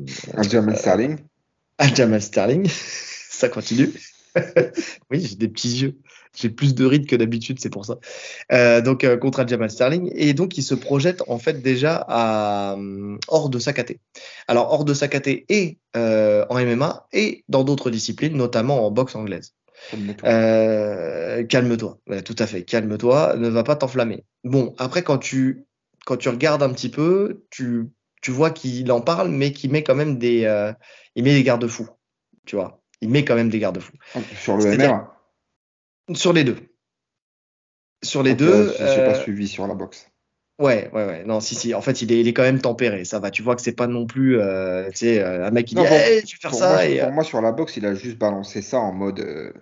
German 0.51 0.75
Sterling. 0.75 1.19
Aljamain 1.79 2.19
Sterling. 2.19 2.67
ça 3.31 3.49
continue. 3.49 3.91
oui, 5.13 5.21
j'ai 5.21 5.37
des 5.37 5.47
petits 5.47 5.83
yeux. 5.83 5.99
J'ai 6.35 6.51
plus 6.51 6.75
de 6.75 6.85
rides 6.85 7.07
que 7.07 7.15
d'habitude, 7.15 7.61
c'est 7.61 7.71
pour 7.71 7.85
ça. 7.85 7.99
Euh, 8.51 8.81
donc 8.81 9.05
euh, 9.05 9.17
contre 9.17 9.39
Aljamain 9.39 9.69
Sterling 9.69 10.11
et 10.17 10.35
donc 10.35 10.59
il 10.59 10.63
se 10.63 10.75
projette 10.75 11.23
en 11.29 11.39
fait 11.39 11.63
déjà 11.63 12.05
à 12.09 12.75
euh, 12.77 13.19
hors 13.29 13.51
de 13.51 13.61
sa 13.61 13.73
KT. 13.73 13.99
Alors 14.49 14.73
hors 14.73 14.85
de 14.85 14.95
sa 14.95 15.07
KT 15.07 15.45
et 15.49 15.79
en 15.95 16.59
MMA 16.59 17.07
et 17.13 17.45
dans 17.49 17.63
d'autres 17.63 17.91
disciplines, 17.91 18.37
notamment 18.37 18.85
en 18.85 18.91
boxe 18.91 19.15
anglaise. 19.15 19.53
Calme-toi. 19.91 20.29
Euh, 20.29 21.45
calme-toi, 21.45 21.99
Ouais, 22.09 22.23
tout 22.23 22.37
à 22.39 22.47
fait, 22.47 22.65
calme-toi, 22.65 23.37
ne 23.37 23.49
va 23.49 23.65
pas 23.65 23.77
t'enflammer. 23.77 24.25
Bon, 24.45 24.75
après 24.79 25.03
quand 25.03 25.19
tu 25.19 25.65
quand 26.05 26.17
tu 26.17 26.29
regardes 26.29 26.63
un 26.63 26.73
petit 26.73 26.89
peu, 26.89 27.45
tu 27.51 27.89
tu 28.23 28.31
vois 28.31 28.51
qu'il 28.51 28.91
en 28.93 29.01
parle, 29.01 29.31
mais 29.31 29.53
qu'il 29.53 29.73
met 29.73 29.83
quand 29.83 29.95
même 29.97 30.19
des, 30.19 30.45
euh, 30.45 30.73
il 31.17 31.25
met 31.25 31.35
des 31.35 31.43
garde-fous, 31.43 31.89
tu 32.47 32.57
vois. 32.57 32.81
Il 33.01 33.11
met 33.11 33.25
quand 33.25 33.35
même 33.35 33.49
des 33.51 33.59
garde-fous. 33.59 33.97
Sur 34.37 34.57
le 34.57 34.63
Sur 36.15 36.33
les 36.33 36.45
deux. 36.45 36.55
Sur 38.05 38.23
les 38.23 38.31
Donc, 38.31 38.39
deux. 38.41 38.77
euh, 38.81 38.95
J'ai 38.95 39.05
pas 39.05 39.11
euh, 39.19 39.23
suivi 39.23 39.49
sur 39.49 39.67
la 39.67 39.75
boxe. 39.75 40.12
Ouais, 40.59 40.91
ouais, 40.93 41.05
ouais. 41.07 41.25
Non, 41.25 41.41
si, 41.41 41.55
si. 41.55 41.75
En 41.75 41.81
fait, 41.81 42.03
il 42.03 42.13
est, 42.13 42.21
il 42.21 42.29
est 42.29 42.33
quand 42.33 42.43
même 42.43 42.61
tempéré. 42.61 43.05
Ça 43.05 43.19
va. 43.19 43.31
Tu 43.31 43.43
vois 43.43 43.57
que 43.57 43.63
c'est 43.63 43.73
pas 43.73 43.87
non 43.87 44.07
plus, 44.07 44.39
euh, 44.39 44.89
tu 44.91 44.99
sais, 44.99 45.21
euh, 45.21 45.47
un 45.47 45.51
mec 45.51 45.67
qui 45.67 45.75
Non, 45.75 45.83
dit, 45.83 45.89
pour- 45.89 45.97
hey, 45.97 46.23
tu 46.23 46.39
Pour, 46.39 46.55
ça. 46.55 46.69
moi, 46.69 46.85
et, 46.87 46.99
pour 47.01 47.09
euh, 47.09 47.13
moi, 47.13 47.25
sur 47.25 47.41
la 47.41 47.53
boxe, 47.53 47.77
il 47.79 47.87
a 47.87 47.95
juste 47.95 48.19
balancé 48.19 48.63
ça 48.63 48.79
en 48.79 48.93
mode. 48.93 49.21
euh, 49.21 49.53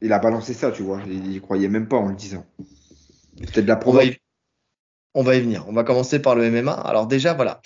Il 0.00 0.12
a 0.12 0.18
balancé 0.18 0.52
ça, 0.54 0.70
tu 0.72 0.82
vois. 0.82 1.00
Il, 1.06 1.32
il 1.32 1.40
croyait 1.40 1.68
même 1.68 1.88
pas 1.88 1.96
en 1.96 2.08
le 2.08 2.14
disant. 2.16 2.44
C'était 3.44 3.62
de 3.62 3.68
la 3.68 3.76
on 3.76 3.80
provoque. 3.80 4.04
y, 4.04 4.16
on 5.14 5.22
va 5.22 5.36
y 5.36 5.40
venir. 5.40 5.64
On 5.68 5.72
va 5.72 5.84
commencer 5.84 6.20
par 6.20 6.34
le 6.34 6.44
MMA. 6.50 6.72
Alors 6.72 7.06
déjà, 7.06 7.32
voilà. 7.34 7.60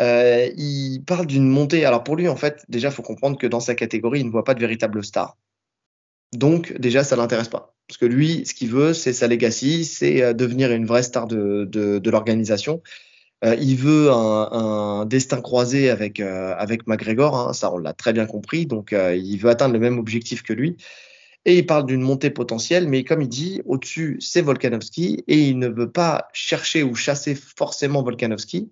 Euh, 0.00 0.48
il 0.56 1.00
parle 1.06 1.26
d'une 1.26 1.48
montée. 1.48 1.84
Alors 1.84 2.02
pour 2.02 2.16
lui, 2.16 2.28
en 2.28 2.36
fait, 2.36 2.64
déjà, 2.68 2.90
faut 2.90 3.02
comprendre 3.02 3.38
que 3.38 3.46
dans 3.46 3.60
sa 3.60 3.74
catégorie, 3.74 4.20
il 4.20 4.26
ne 4.26 4.30
voit 4.32 4.42
pas 4.44 4.54
de 4.54 4.60
véritable 4.60 5.04
star. 5.04 5.36
Donc 6.32 6.72
déjà, 6.78 7.04
ça 7.04 7.14
l'intéresse 7.14 7.48
pas. 7.48 7.73
Parce 7.88 7.98
que 7.98 8.06
lui, 8.06 8.46
ce 8.46 8.54
qu'il 8.54 8.70
veut, 8.70 8.94
c'est 8.94 9.12
sa 9.12 9.28
legacy, 9.28 9.84
c'est 9.84 10.22
euh, 10.22 10.32
devenir 10.32 10.72
une 10.72 10.86
vraie 10.86 11.02
star 11.02 11.26
de, 11.26 12.00
l'organisation. 12.08 12.82
Euh, 13.44 13.56
il 13.60 13.76
veut 13.76 14.10
un, 14.10 15.04
destin 15.06 15.40
croisé 15.40 15.90
avec, 15.90 16.20
euh, 16.20 16.54
avec 16.56 16.86
McGregor, 16.86 17.36
hein, 17.36 17.52
ça 17.52 17.72
on 17.72 17.78
l'a 17.78 17.92
très 17.92 18.12
bien 18.12 18.26
compris, 18.26 18.64
donc 18.64 18.92
euh, 18.92 19.14
il 19.14 19.36
veut 19.36 19.50
atteindre 19.50 19.74
le 19.74 19.80
même 19.80 19.98
objectif 19.98 20.42
que 20.42 20.52
lui. 20.52 20.76
Et 21.44 21.58
il 21.58 21.66
parle 21.66 21.84
d'une 21.84 22.00
montée 22.00 22.30
potentielle, 22.30 22.88
mais 22.88 23.04
comme 23.04 23.20
il 23.20 23.28
dit, 23.28 23.60
au-dessus, 23.66 24.16
c'est 24.20 24.40
Volkanovski, 24.40 25.24
et 25.28 25.38
il 25.48 25.58
ne 25.58 25.68
veut 25.68 25.90
pas 25.90 26.28
chercher 26.32 26.82
ou 26.82 26.94
chasser 26.94 27.34
forcément 27.34 28.02
Volkanovski, 28.02 28.70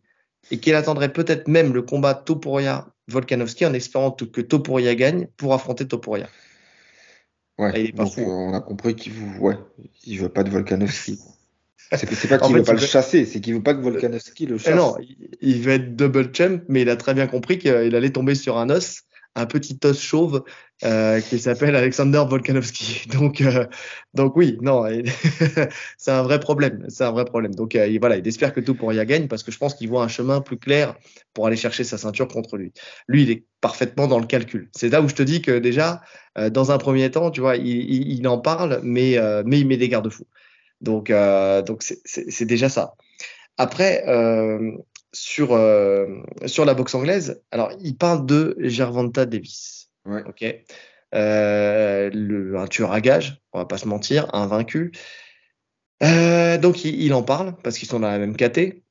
et 0.51 0.59
qu'il 0.59 0.75
attendrait 0.75 1.13
peut-être 1.13 1.49
même 1.49 1.75
le 1.75 1.83
combat 1.83 2.15
Topuria-Volkanovski 2.15 3.67
en 3.67 3.75
espérant 3.75 4.11
que 4.11 4.41
Topuria 4.41 4.95
gagne 4.95 5.29
pour 5.37 5.53
affronter 5.53 5.87
Topuria. 5.87 6.29
Ouais. 7.59 7.71
Ah, 7.75 7.79
il 7.79 7.87
est 7.89 7.93
pas 7.93 8.05
Donc, 8.05 8.15
fou. 8.15 8.21
euh, 8.23 8.25
on 8.27 8.55
a 8.55 8.61
compris 8.61 8.95
qu'il 8.97 9.13
veut, 9.13 9.39
ouais, 9.41 9.57
il 10.05 10.19
veut 10.19 10.29
pas 10.29 10.43
de 10.43 10.51
Volkanovski. 10.51 11.19
C'est 11.95 12.07
pas 12.29 12.39
qu'il 12.39 12.53
fait, 12.53 12.59
veut 12.59 12.63
pas 12.65 12.73
le 12.73 12.79
veut- 12.79 12.87
chasser, 12.87 13.27
c'est 13.27 13.41
qu'il 13.43 13.53
veut 13.55 13.63
pas 13.63 13.75
que 13.75 13.81
Volkanovski 13.83 14.47
le 14.47 14.57
Eh 14.57 14.59
chasse. 14.59 14.75
non, 14.77 14.97
il, 15.01 15.29
il 15.43 15.61
veut 15.61 15.73
être 15.73 15.95
double 15.95 16.35
champ, 16.35 16.61
mais 16.69 16.83
il 16.83 16.89
a 16.89 16.97
très 16.97 17.13
bien 17.13 17.27
compris 17.27 17.59
qu'il 17.59 17.71
allait 17.71 18.11
tomber 18.11 18.35
sur 18.35 18.57
un 18.57 18.71
os, 18.71 19.03
un 19.35 19.47
petit 19.47 19.79
os 19.85 19.99
chauve 20.01 20.45
euh, 20.85 21.21
qui 21.21 21.39
s'appelle 21.39 21.75
Alexander 21.77 22.25
Volkanovski. 22.29 23.09
Donc, 23.13 23.41
euh, 23.41 23.67
donc 24.15 24.37
oui, 24.37 24.59
non, 24.61 24.85
c'est 25.99 26.11
un 26.11 26.23
vrai 26.23 26.41
problème. 26.41 26.85
C'est 26.89 27.05
un 27.05 27.13
vrai 27.13 27.25
problème. 27.25 27.55
Donc 27.55 27.75
euh, 27.75 27.87
il- 27.87 27.99
voilà, 28.01 28.17
il 28.17 28.27
espère 28.27 28.53
que 28.53 28.61
Topuria 28.61 29.05
gagne 29.05 29.29
parce 29.29 29.43
que 29.43 29.53
je 29.53 29.59
pense 29.59 29.75
qu'il 29.75 29.89
voit 29.89 30.03
un 30.05 30.09
chemin 30.09 30.41
plus 30.41 30.59
clair 30.59 30.95
pour 31.35 31.47
aller 31.47 31.57
chercher 31.57 31.85
sa 31.85 31.99
ceinture 31.99 32.29
contre 32.29 32.57
lui. 32.57 32.73
Lui, 33.09 33.23
il 33.23 33.31
est 33.31 33.45
parfaitement 33.61 34.07
dans 34.09 34.19
le 34.19 34.27
calcul. 34.27 34.69
C'est 34.75 34.89
là 34.89 35.01
où 35.03 35.09
je 35.09 35.15
te 35.15 35.23
dis 35.23 35.41
que 35.41 35.59
déjà, 35.59 36.03
dans 36.51 36.73
un 36.73 36.79
premier 36.79 37.11
temps, 37.11 37.31
tu 37.31 37.41
vois, 37.41 37.57
il, 37.57 37.67
il- 38.19 38.27
en 38.27 38.39
parle, 38.39 38.81
mais, 38.83 39.17
mais 39.45 39.61
il 39.61 39.67
met 39.67 39.77
des 39.77 39.89
garde-fous. 39.89 40.27
Donc, 40.81 41.13
donc 41.67 41.83
c'est- 41.83 42.45
déjà 42.45 42.69
ça. 42.69 42.95
Après, 43.59 44.05
sur, 45.13 45.53
euh, 45.53 46.07
sur 46.47 46.65
la 46.65 46.75
boxe 46.75 46.95
anglaise, 46.95 47.43
alors 47.51 47.73
il 47.81 47.97
parle 47.97 48.27
de 48.27 48.57
Gervonta 48.61 49.27
Davis. 49.27 49.91
Ouais. 50.05 50.23
Ok. 50.27 50.45
Euh, 51.15 52.11
le, 52.13 52.57
un 52.57 52.67
tueur 52.67 52.93
à 52.93 53.01
gage, 53.01 53.43
on 53.53 53.59
va 53.59 53.67
pas 53.67 53.79
se 53.79 53.87
mentir, 53.87 54.35
un 54.35 54.47
vaincu. 54.47 54.93
Euh, 56.03 56.59
donc 56.59 56.85
il, 56.85 57.01
il 57.01 57.13
en 57.15 57.23
parle 57.23 57.55
parce 57.63 57.79
qu'ils 57.79 57.89
sont 57.89 58.01
dans 58.01 58.09
la 58.09 58.19
même 58.19 58.37
caté. 58.37 58.83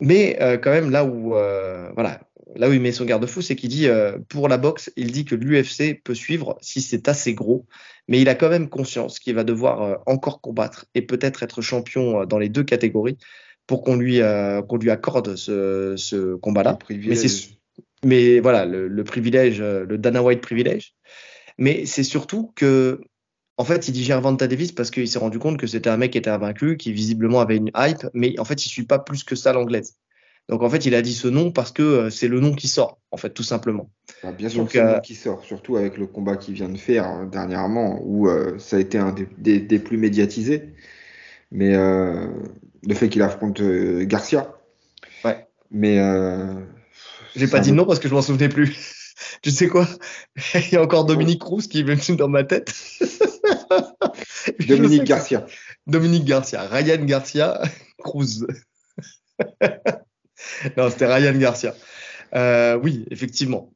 Mais 0.00 0.38
euh, 0.40 0.56
quand 0.58 0.70
même 0.70 0.90
là 0.90 1.04
où 1.04 1.30
voilà, 1.30 2.20
là 2.56 2.68
où 2.68 2.72
il 2.72 2.80
met 2.80 2.92
son 2.92 3.04
garde-fou, 3.04 3.42
c'est 3.42 3.56
qu'il 3.56 3.70
dit 3.70 3.88
pour 4.28 4.48
la 4.48 4.58
boxe, 4.58 4.92
il 4.96 5.10
dit 5.10 5.24
que 5.24 5.34
l'UFC 5.34 6.02
peut 6.02 6.14
suivre 6.14 6.56
si 6.60 6.80
c'est 6.80 7.08
assez 7.08 7.34
gros, 7.34 7.66
mais 8.08 8.20
il 8.20 8.28
a 8.28 8.34
quand 8.34 8.48
même 8.48 8.68
conscience 8.68 9.18
qu'il 9.18 9.34
va 9.34 9.44
devoir 9.44 10.02
encore 10.06 10.40
combattre 10.40 10.86
et 10.94 11.02
peut-être 11.02 11.42
être 11.42 11.60
champion 11.60 12.24
dans 12.24 12.38
les 12.38 12.48
deux 12.48 12.64
catégories 12.64 13.18
pour 13.66 13.82
qu'on 13.82 13.96
lui 13.96 14.20
euh, 14.20 14.62
qu'on 14.62 14.76
lui 14.76 14.90
accorde 14.90 15.36
ce, 15.36 15.94
ce 15.96 16.34
combat-là. 16.34 16.78
Mais 16.90 17.16
mais 18.04 18.40
voilà, 18.40 18.66
le, 18.66 18.86
le 18.88 19.04
privilège, 19.04 19.60
euh, 19.60 19.84
le 19.86 19.96
Dana 19.98 20.22
White 20.22 20.40
privilège. 20.42 20.94
Mais 21.56 21.86
c'est 21.86 22.02
surtout 22.02 22.52
que, 22.56 23.00
en 23.56 23.64
fait, 23.64 23.88
il 23.88 23.92
dit 23.92 24.04
Gervonta 24.04 24.46
Davis 24.46 24.72
parce 24.72 24.90
qu'il 24.90 25.08
s'est 25.08 25.18
rendu 25.18 25.38
compte 25.38 25.56
que 25.58 25.66
c'était 25.66 25.88
un 25.88 25.96
mec 25.96 26.10
qui 26.12 26.18
était 26.18 26.30
invaincu, 26.30 26.76
qui 26.76 26.92
visiblement 26.92 27.40
avait 27.40 27.56
une 27.56 27.70
hype, 27.76 28.06
mais 28.12 28.38
en 28.38 28.44
fait, 28.44 28.66
il 28.66 28.68
suit 28.68 28.84
pas 28.84 28.98
plus 28.98 29.24
que 29.24 29.36
ça 29.36 29.52
l'anglaise. 29.52 29.94
Donc, 30.50 30.62
en 30.62 30.68
fait, 30.68 30.84
il 30.84 30.94
a 30.94 31.00
dit 31.00 31.14
ce 31.14 31.28
nom 31.28 31.52
parce 31.52 31.72
que 31.72 31.82
euh, 31.82 32.10
c'est 32.10 32.28
le 32.28 32.40
nom 32.40 32.52
qui 32.54 32.68
sort, 32.68 33.00
en 33.12 33.16
fait, 33.16 33.30
tout 33.30 33.42
simplement. 33.44 33.88
Bah, 34.22 34.32
bien 34.32 34.50
sûr 34.50 34.70
c'est 34.70 34.78
le 34.78 34.84
nom 34.96 35.00
qui 35.00 35.14
sort, 35.14 35.42
surtout 35.44 35.76
avec 35.76 35.96
le 35.96 36.06
combat 36.06 36.36
qu'il 36.36 36.52
vient 36.52 36.68
de 36.68 36.76
faire 36.76 37.08
euh, 37.08 37.24
dernièrement, 37.26 38.00
où 38.04 38.28
euh, 38.28 38.58
ça 38.58 38.76
a 38.76 38.80
été 38.80 38.98
un 38.98 39.12
des, 39.12 39.26
des- 39.38 39.60
des 39.60 39.78
plus 39.78 39.96
médiatisés. 39.96 40.74
Mais 41.50 41.74
euh, 41.74 42.26
le 42.86 42.94
fait 42.94 43.08
qu'il 43.08 43.22
affronte 43.22 43.60
euh, 43.60 44.04
Garcia. 44.04 44.54
Ouais. 45.24 45.46
Mais 45.70 45.98
euh, 45.98 46.54
J'ai 47.36 47.48
pas 47.48 47.60
dit 47.60 47.72
non 47.72 47.84
parce 47.86 47.98
que 47.98 48.08
je 48.08 48.14
m'en 48.14 48.22
souvenais 48.22 48.48
plus. 48.48 48.76
tu 49.42 49.50
sais 49.50 49.68
quoi? 49.68 49.88
Il 50.54 50.72
y 50.72 50.76
a 50.76 50.82
encore 50.82 51.04
Dominique 51.04 51.40
Cruz 51.40 51.62
qui 51.68 51.80
est 51.80 51.82
venu 51.82 52.16
dans 52.16 52.28
ma 52.28 52.44
tête. 52.44 52.72
Dominique 54.68 55.02
que- 55.02 55.08
Garcia. 55.08 55.46
Dominique 55.86 56.24
Garcia, 56.24 56.62
Ryan 56.66 57.04
Garcia, 57.04 57.60
Cruz. 57.98 58.46
non, 60.76 60.90
c'était 60.90 61.06
Ryan 61.12 61.36
Garcia. 61.38 61.74
Euh, 62.34 62.78
oui, 62.82 63.04
effectivement. 63.10 63.72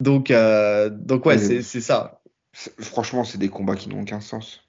Donc, 0.00 0.30
euh, 0.30 0.90
donc 0.90 1.24
ouais, 1.26 1.38
c'est 1.38 1.80
ça. 1.80 2.20
Franchement, 2.52 3.24
c'est 3.24 3.38
des 3.38 3.48
combats 3.48 3.76
qui 3.76 3.88
n'ont 3.88 4.02
aucun 4.02 4.20
sens. 4.20 4.60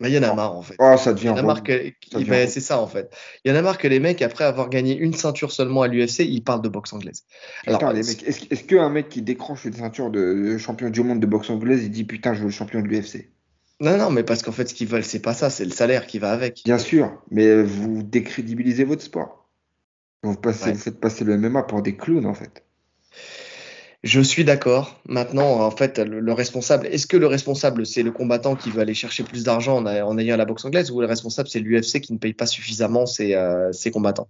Mais 0.00 0.10
il 0.10 0.14
y 0.14 0.18
en 0.18 0.22
a 0.22 0.34
marre, 0.34 0.56
en 0.56 0.62
fait. 0.62 0.76
Oh, 0.78 0.94
ça 0.96 1.10
Il 1.10 1.14
devient 1.14 1.26
y 1.26 1.30
en 1.30 1.36
a 1.38 1.42
marre 1.42 1.62
que, 1.64 1.92
ben, 2.24 2.48
c'est 2.48 2.60
ça, 2.60 2.80
en 2.80 2.86
fait. 2.86 3.12
Il 3.44 3.50
y 3.50 3.54
en 3.54 3.56
a 3.58 3.62
marre 3.62 3.78
que 3.78 3.88
les 3.88 3.98
mecs, 3.98 4.22
après 4.22 4.44
avoir 4.44 4.68
gagné 4.68 4.96
une 4.96 5.12
ceinture 5.12 5.50
seulement 5.50 5.82
à 5.82 5.88
l'UFC, 5.88 6.20
ils 6.20 6.42
parlent 6.42 6.62
de 6.62 6.68
boxe 6.68 6.92
anglaise. 6.92 7.24
Alors, 7.66 7.80
Putain, 7.80 7.92
les 7.92 8.02
mecs, 8.04 8.22
est-ce 8.22 8.42
est-ce 8.50 8.62
qu'un 8.64 8.88
mec 8.90 9.08
qui 9.08 9.22
décroche 9.22 9.64
une 9.64 9.72
ceinture 9.72 10.10
de, 10.10 10.20
de 10.52 10.58
champion 10.58 10.90
du 10.90 11.02
monde 11.02 11.18
de 11.20 11.26
boxe 11.26 11.50
anglaise, 11.50 11.82
il 11.82 11.90
dit 11.90 12.04
putain, 12.04 12.32
je 12.34 12.40
veux 12.40 12.46
le 12.46 12.50
champion 12.52 12.80
de 12.80 12.86
l'UFC? 12.86 13.28
non, 13.80 13.96
non, 13.96 14.10
mais 14.10 14.22
parce 14.22 14.42
qu'en 14.42 14.52
fait, 14.52 14.68
ce 14.68 14.74
qu'ils 14.74 14.88
veulent, 14.88 15.04
c'est 15.04 15.20
pas 15.22 15.34
ça, 15.34 15.50
c'est 15.50 15.64
le 15.64 15.70
salaire 15.70 16.06
qui 16.06 16.18
va 16.18 16.32
avec. 16.32 16.62
Bien 16.64 16.78
sûr, 16.78 17.20
mais 17.30 17.62
vous 17.62 18.02
décrédibilisez 18.02 18.84
votre 18.84 19.02
sport. 19.02 19.48
Vous, 20.22 20.34
passez, 20.36 20.66
Ouais. 20.66 20.72
vous 20.72 20.78
faites 20.80 21.00
passer 21.00 21.24
le 21.24 21.36
MMA 21.36 21.62
pour 21.64 21.82
des 21.82 21.96
clowns, 21.96 22.26
en 22.26 22.34
fait. 22.34 22.64
Je 24.04 24.20
suis 24.20 24.44
d'accord. 24.44 25.00
Maintenant, 25.06 25.60
en 25.60 25.70
fait, 25.72 25.98
le, 25.98 26.20
le 26.20 26.32
responsable, 26.32 26.86
est-ce 26.86 27.06
que 27.06 27.16
le 27.16 27.26
responsable, 27.26 27.84
c'est 27.84 28.04
le 28.04 28.12
combattant 28.12 28.54
qui 28.54 28.70
veut 28.70 28.80
aller 28.80 28.94
chercher 28.94 29.24
plus 29.24 29.42
d'argent 29.42 29.84
en, 29.84 30.18
ayant 30.18 30.36
la 30.36 30.44
boxe 30.44 30.64
anglaise 30.64 30.90
ou 30.90 31.00
le 31.00 31.06
responsable, 31.06 31.48
c'est 31.48 31.58
l'UFC 31.58 32.00
qui 32.00 32.12
ne 32.12 32.18
paye 32.18 32.34
pas 32.34 32.46
suffisamment 32.46 33.06
ses, 33.06 33.34
euh, 33.34 33.72
ses 33.72 33.90
combattants? 33.90 34.28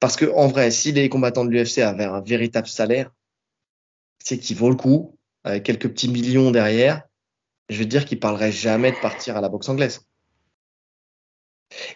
Parce 0.00 0.16
que, 0.16 0.26
en 0.26 0.48
vrai, 0.48 0.70
si 0.70 0.92
les 0.92 1.08
combattants 1.08 1.44
de 1.46 1.50
l'UFC 1.50 1.78
avaient 1.78 2.04
un 2.04 2.20
véritable 2.20 2.68
salaire, 2.68 3.10
c'est 4.22 4.38
qui 4.38 4.52
vaut 4.52 4.68
le 4.68 4.76
coup, 4.76 5.16
avec 5.44 5.62
quelques 5.62 5.88
petits 5.88 6.08
millions 6.08 6.50
derrière, 6.50 7.02
je 7.70 7.78
veux 7.78 7.86
dire 7.86 8.04
qu'ils 8.04 8.20
parleraient 8.20 8.52
jamais 8.52 8.92
de 8.92 8.98
partir 8.98 9.36
à 9.36 9.40
la 9.40 9.48
boxe 9.48 9.68
anglaise. 9.68 10.06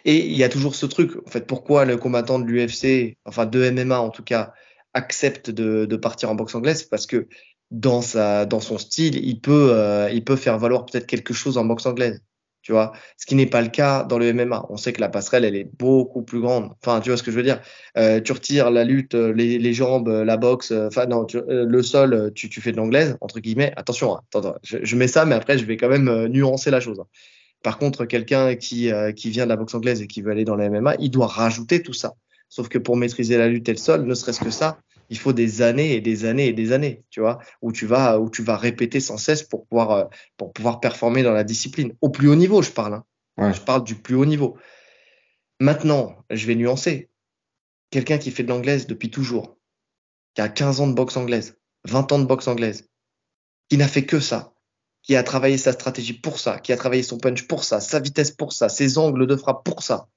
Et 0.04 0.24
il 0.26 0.36
y 0.36 0.44
a 0.44 0.48
toujours 0.48 0.74
ce 0.74 0.86
truc, 0.86 1.12
en 1.26 1.30
fait, 1.30 1.46
pourquoi 1.46 1.84
le 1.84 1.96
combattant 1.96 2.38
de 2.38 2.44
l'UFC, 2.44 3.18
enfin 3.24 3.44
de 3.44 3.70
MMA 3.70 3.98
en 3.98 4.10
tout 4.10 4.22
cas, 4.22 4.54
accepte 4.94 5.50
de, 5.50 5.84
de 5.86 5.96
partir 5.96 6.30
en 6.30 6.34
boxe 6.34 6.54
anglaise, 6.54 6.84
parce 6.84 7.06
que 7.06 7.28
dans 7.70 8.02
sa, 8.02 8.46
dans 8.46 8.60
son 8.60 8.78
style, 8.78 9.16
il 9.24 9.40
peut, 9.40 9.70
euh, 9.72 10.10
il 10.12 10.24
peut 10.24 10.36
faire 10.36 10.58
valoir 10.58 10.86
peut-être 10.86 11.06
quelque 11.06 11.34
chose 11.34 11.58
en 11.58 11.64
boxe 11.64 11.86
anglaise. 11.86 12.20
Tu 12.62 12.72
vois, 12.72 12.92
ce 13.18 13.26
qui 13.26 13.34
n'est 13.34 13.44
pas 13.46 13.60
le 13.60 13.68
cas 13.68 14.04
dans 14.04 14.16
le 14.18 14.26
MMA. 14.28 14.64
On 14.70 14.78
sait 14.78 14.94
que 14.94 15.00
la 15.02 15.10
passerelle, 15.10 15.44
elle 15.44 15.54
est 15.54 15.68
beaucoup 15.78 16.22
plus 16.22 16.40
grande. 16.40 16.70
Enfin, 16.82 17.00
tu 17.02 17.10
vois 17.10 17.18
ce 17.18 17.22
que 17.22 17.30
je 17.30 17.36
veux 17.36 17.42
dire? 17.42 17.60
Euh, 17.98 18.20
tu 18.22 18.32
retires 18.32 18.70
la 18.70 18.84
lutte, 18.84 19.14
euh, 19.14 19.34
les, 19.34 19.58
les 19.58 19.72
jambes, 19.74 20.08
euh, 20.08 20.24
la 20.24 20.38
boxe, 20.38 20.70
euh, 20.72 20.86
enfin 20.86 21.04
non, 21.04 21.26
tu- 21.26 21.42
le 21.46 21.82
sol, 21.82 22.32
tu, 22.34 22.48
tu 22.48 22.62
fais 22.62 22.72
de 22.72 22.78
l'anglaise 22.78 23.18
entre 23.20 23.40
guillemets. 23.40 23.74
Attention, 23.76 24.16
hein, 24.16 24.20
attends, 24.30 24.48
attends, 24.48 24.58
je, 24.62 24.78
je 24.82 24.96
mets 24.96 25.08
ça, 25.08 25.26
mais 25.26 25.34
après 25.34 25.58
je 25.58 25.66
vais 25.66 25.76
quand 25.76 25.90
même 25.90 26.26
nuancer 26.28 26.70
la 26.70 26.80
chose. 26.80 27.00
hein. 27.00 27.06
Par 27.62 27.78
contre, 27.78 28.04
quelqu'un 28.04 28.56
qui, 28.56 28.90
euh, 28.92 29.12
qui 29.12 29.30
vient 29.30 29.44
de 29.44 29.48
la 29.48 29.56
boxe 29.56 29.74
anglaise 29.74 30.02
et 30.02 30.06
qui 30.06 30.22
veut 30.22 30.30
aller 30.30 30.44
dans 30.44 30.56
le 30.56 30.64
MMA, 30.64 30.96
il 30.98 31.10
doit 31.10 31.26
rajouter 31.26 31.82
tout 31.82 31.92
ça. 31.94 32.14
Sauf 32.48 32.68
que 32.68 32.78
pour 32.78 32.96
maîtriser 32.96 33.38
la 33.38 33.48
lutte 33.48 33.68
et 33.68 33.72
le 33.72 33.78
sol, 33.78 34.04
ne 34.06 34.14
serait-ce 34.14 34.40
que 34.40 34.50
ça, 34.50 34.78
il 35.10 35.18
faut 35.18 35.32
des 35.32 35.62
années 35.62 35.94
et 35.94 36.00
des 36.00 36.24
années 36.24 36.46
et 36.48 36.52
des 36.52 36.72
années, 36.72 37.04
tu 37.10 37.20
vois, 37.20 37.38
où 37.62 37.72
tu 37.72 37.86
vas, 37.86 38.18
où 38.18 38.30
tu 38.30 38.42
vas 38.42 38.56
répéter 38.56 39.00
sans 39.00 39.16
cesse 39.18 39.42
pour 39.42 39.66
pouvoir, 39.66 39.90
euh, 39.90 40.04
pour 40.36 40.52
pouvoir 40.52 40.80
performer 40.80 41.22
dans 41.22 41.32
la 41.32 41.44
discipline. 41.44 41.94
Au 42.00 42.08
plus 42.08 42.28
haut 42.28 42.34
niveau, 42.36 42.62
je 42.62 42.70
parle. 42.70 42.94
hein. 42.94 43.04
Ouais. 43.36 43.52
Je 43.52 43.60
parle 43.60 43.84
du 43.84 43.96
plus 43.96 44.14
haut 44.14 44.24
niveau. 44.26 44.56
Maintenant, 45.60 46.16
je 46.30 46.46
vais 46.46 46.54
nuancer. 46.54 47.10
Quelqu'un 47.90 48.18
qui 48.18 48.30
fait 48.30 48.42
de 48.42 48.48
l'anglaise 48.48 48.86
depuis 48.86 49.10
toujours, 49.10 49.56
qui 50.34 50.40
a 50.40 50.48
15 50.48 50.80
ans 50.80 50.86
de 50.88 50.94
boxe 50.94 51.16
anglaise, 51.16 51.58
20 51.84 52.10
ans 52.12 52.18
de 52.18 52.24
boxe 52.24 52.48
anglaise, 52.48 52.88
qui 53.68 53.76
n'a 53.76 53.86
fait 53.88 54.04
que 54.04 54.18
ça, 54.20 54.52
qui 55.02 55.14
a 55.16 55.22
travaillé 55.22 55.58
sa 55.58 55.72
stratégie 55.72 56.14
pour 56.14 56.38
ça, 56.40 56.58
qui 56.58 56.72
a 56.72 56.76
travaillé 56.76 57.02
son 57.02 57.18
punch 57.18 57.46
pour 57.46 57.62
ça, 57.62 57.80
sa 57.80 58.00
vitesse 58.00 58.30
pour 58.30 58.52
ça, 58.52 58.68
ses 58.68 58.98
angles 58.98 59.26
de 59.26 59.36
frappe 59.36 59.64
pour 59.64 59.82
ça. 59.82 60.08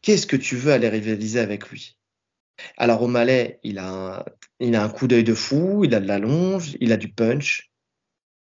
Qu'est-ce 0.00 0.26
que 0.26 0.36
tu 0.36 0.56
veux 0.56 0.72
aller 0.72 0.88
rivaliser 0.88 1.40
avec 1.40 1.68
lui? 1.68 1.98
Alors 2.76 3.02
O'Malley, 3.02 3.60
il 3.62 3.78
a 3.78 4.16
un, 4.18 4.24
il 4.58 4.74
a 4.74 4.82
un 4.82 4.88
coup 4.88 5.06
d'œil 5.06 5.24
de 5.24 5.34
fou, 5.34 5.84
il 5.84 5.94
a 5.94 6.00
de 6.00 6.06
la 6.06 6.18
longe, 6.18 6.76
il 6.80 6.92
a 6.92 6.96
du 6.96 7.12
punch, 7.12 7.70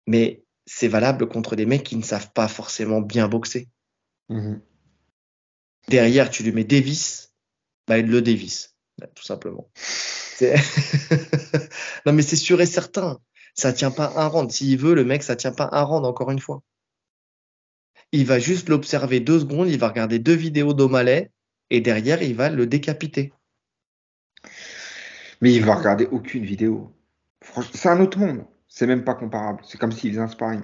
mais 0.07 0.45
c'est 0.67 0.89
valable 0.89 1.29
contre 1.29 1.57
des 1.57 1.67
mecs 1.67 1.85
qui 1.85 1.97
ne 1.97 2.03
savent 2.03 2.33
pas 2.33 2.49
forcément 2.49 3.01
bien 3.01 3.29
boxer. 3.29 3.69
Mhm. 4.29 4.61
Derrière, 5.89 6.31
tu 6.31 6.43
lui 6.43 6.53
mets 6.53 6.65
Davis, 6.65 7.33
bah 7.87 7.99
il 7.99 8.07
le 8.07 8.21
Davis, 8.21 8.77
tout 9.15 9.25
simplement. 9.25 9.71
non 12.05 12.13
mais 12.13 12.23
c'est 12.23 12.37
sûr 12.37 12.61
et 12.61 12.67
certain, 12.67 13.21
ça 13.55 13.73
tient 13.73 13.91
pas 13.91 14.13
un 14.17 14.27
round. 14.27 14.51
S'il 14.51 14.79
veut, 14.79 14.95
le 14.95 15.05
mec, 15.05 15.23
ça 15.23 15.37
tient 15.37 15.53
pas 15.53 15.69
un 15.73 15.83
round 15.83 16.05
encore 16.05 16.31
une 16.31 16.41
fois. 16.41 16.63
Il 18.13 18.27
va 18.27 18.39
juste 18.39 18.69
l'observer 18.69 19.21
deux 19.21 19.41
secondes, 19.41 19.69
il 19.69 19.79
va 19.79 19.89
regarder 19.89 20.19
deux 20.19 20.35
vidéos 20.35 20.75
d'O'Malley 20.75 21.31
et 21.71 21.81
derrière, 21.81 22.23
il 22.23 22.35
va 22.35 22.51
le 22.51 22.67
décapiter. 22.67 23.33
Mais 25.41 25.53
il 25.53 25.65
va 25.65 25.75
regarder 25.75 26.07
aucune 26.11 26.45
vidéo. 26.45 26.93
C'est 27.73 27.89
un 27.89 28.01
autre 28.01 28.19
monde. 28.19 28.45
C'est 28.69 28.87
même 28.87 29.05
pas 29.05 29.15
comparable. 29.15 29.61
C'est 29.65 29.79
comme 29.79 29.93
s'il 29.93 30.11
faisait 30.11 30.23
un 30.23 30.29
sparring. 30.29 30.63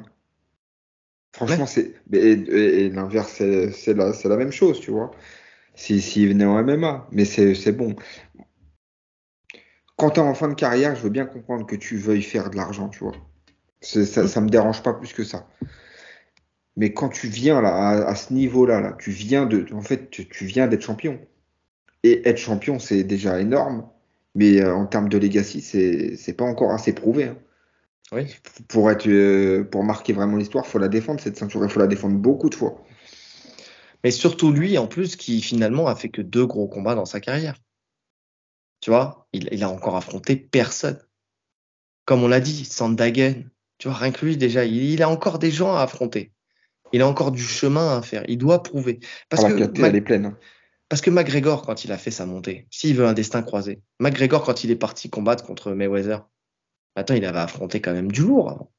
Franchement, 1.34 1.66
c'est. 1.66 1.94
Et, 2.12 2.90
l'inverse, 2.90 3.36
c'est 3.36 3.94
la, 3.94 4.12
la, 4.24 4.36
même 4.36 4.52
chose, 4.52 4.80
tu 4.80 4.90
vois. 4.90 5.10
S'il 5.74 6.02
si, 6.02 6.26
venait 6.26 6.44
en 6.44 6.62
MMA. 6.62 7.08
Mais 7.10 7.24
c'est 7.24 7.72
bon. 7.72 7.96
Quand 9.96 10.10
tu 10.10 10.20
es 10.20 10.22
en 10.22 10.34
fin 10.34 10.48
de 10.48 10.54
carrière, 10.54 10.94
je 10.96 11.02
veux 11.02 11.10
bien 11.10 11.26
comprendre 11.26 11.66
que 11.66 11.76
tu 11.76 11.96
veuilles 11.96 12.22
faire 12.22 12.50
de 12.50 12.56
l'argent, 12.56 12.88
tu 12.88 12.98
vois. 12.98 13.14
Ça, 13.80 14.28
ça 14.28 14.40
me 14.40 14.48
dérange 14.48 14.82
pas 14.82 14.92
plus 14.92 15.12
que 15.12 15.24
ça. 15.24 15.48
Mais 16.76 16.92
quand 16.92 17.08
tu 17.08 17.28
viens 17.28 17.60
là, 17.60 18.06
à, 18.06 18.14
ce 18.14 18.32
niveau-là, 18.32 18.80
là, 18.80 18.96
tu 18.98 19.10
viens 19.10 19.46
de. 19.46 19.66
En 19.72 19.82
fait, 19.82 20.10
tu 20.10 20.44
viens 20.44 20.66
d'être 20.66 20.82
champion. 20.82 21.20
Et 22.02 22.28
être 22.28 22.38
champion, 22.38 22.78
c'est 22.78 23.04
déjà 23.04 23.40
énorme. 23.40 23.88
Mais 24.34 24.60
euh, 24.60 24.74
en 24.74 24.86
termes 24.86 25.08
de 25.08 25.18
legacy, 25.18 25.60
c'est 25.60 26.36
pas 26.36 26.44
encore 26.44 26.72
assez 26.72 26.92
prouvé. 26.92 27.24
Hein. 27.24 27.38
Oui. 28.12 28.34
Pour, 28.68 28.90
être, 28.90 29.06
euh, 29.08 29.64
pour 29.64 29.84
marquer 29.84 30.12
vraiment 30.12 30.36
l'histoire, 30.36 30.64
il 30.66 30.70
faut 30.70 30.78
la 30.78 30.88
défendre, 30.88 31.20
cette 31.20 31.38
ceinture. 31.38 31.64
Il 31.64 31.70
faut 31.70 31.80
la 31.80 31.86
défendre 31.86 32.16
beaucoup 32.16 32.50
de 32.50 32.54
fois. 32.54 32.82
Mais 34.04 34.10
surtout 34.10 34.52
lui, 34.52 34.76
en 34.78 34.86
plus, 34.86 35.16
qui 35.16 35.40
finalement 35.40 35.86
a 35.86 35.94
fait 35.94 36.08
que 36.08 36.22
deux 36.22 36.46
gros 36.46 36.68
combats 36.68 36.94
dans 36.94 37.04
sa 37.04 37.20
carrière. 37.20 37.56
Tu 38.80 38.90
vois, 38.90 39.28
il, 39.32 39.48
il 39.52 39.62
a 39.62 39.70
encore 39.70 39.96
affronté 39.96 40.36
personne. 40.36 40.98
Comme 42.04 42.22
on 42.24 42.28
l'a 42.28 42.40
dit, 42.40 42.64
Sandagen. 42.64 43.44
Tu 43.78 43.88
vois, 43.88 43.96
rien 43.96 44.10
que 44.12 44.24
lui, 44.24 44.36
déjà, 44.36 44.64
il, 44.64 44.76
il, 44.76 45.02
a 45.02 45.08
encore 45.08 45.38
des 45.38 45.50
gens 45.50 45.74
à 45.74 45.82
affronter. 45.82 46.32
Il 46.92 47.00
a 47.00 47.08
encore 47.08 47.32
du 47.32 47.42
chemin 47.42 47.98
à 47.98 48.02
faire. 48.02 48.24
Il 48.28 48.38
doit 48.38 48.62
prouver. 48.62 49.00
Parce 49.28 49.44
ah, 49.44 49.50
que 49.50 49.84
elle 49.84 49.96
est 49.96 50.00
pleine. 50.00 50.36
Parce 50.92 51.00
que 51.00 51.08
McGregor, 51.08 51.62
quand 51.62 51.86
il 51.86 51.92
a 51.92 51.96
fait 51.96 52.10
sa 52.10 52.26
montée, 52.26 52.66
s'il 52.70 52.94
veut 52.96 53.06
un 53.06 53.14
destin 53.14 53.42
croisé, 53.42 53.80
McGregor, 53.98 54.44
quand 54.44 54.62
il 54.62 54.70
est 54.70 54.76
parti 54.76 55.08
combattre 55.08 55.42
contre 55.42 55.72
Mayweather, 55.72 56.28
attends, 56.96 57.14
il 57.14 57.24
avait 57.24 57.38
affronté 57.38 57.80
quand 57.80 57.94
même 57.94 58.12
du 58.12 58.20
lourd 58.20 58.50
avant. 58.50 58.70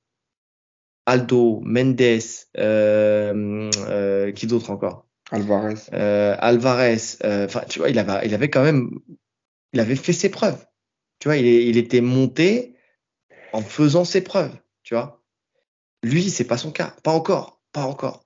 Aldo, 1.08 1.60
Mendes, 1.64 2.02
euh, 2.60 3.72
euh, 3.90 4.32
qui 4.32 4.46
d'autre 4.46 4.70
encore? 4.70 5.08
Alvarez. 5.32 5.74
Euh, 5.94 6.36
Alvarez, 6.38 7.18
enfin, 7.24 7.64
tu 7.68 7.80
vois, 7.80 7.90
il 7.90 7.98
avait, 7.98 8.28
il 8.28 8.36
avait 8.36 8.52
quand 8.52 8.62
même, 8.62 8.92
il 9.72 9.80
avait 9.80 9.96
fait 9.96 10.14
ses 10.14 10.30
preuves. 10.30 10.64
Tu 11.18 11.30
vois, 11.30 11.38
il, 11.38 11.48
il 11.48 11.78
était 11.78 12.02
monté 12.02 12.76
en 13.54 13.64
faisant 13.64 14.06
ses 14.06 14.22
preuves. 14.22 14.56
Tu 14.84 14.94
vois, 14.94 15.24
lui, 16.04 16.30
c'est 16.30 16.46
pas 16.46 16.58
son 16.58 16.70
cas, 16.70 16.96
pas 17.02 17.12
encore, 17.12 17.60
pas 17.72 17.86
encore. 17.86 18.23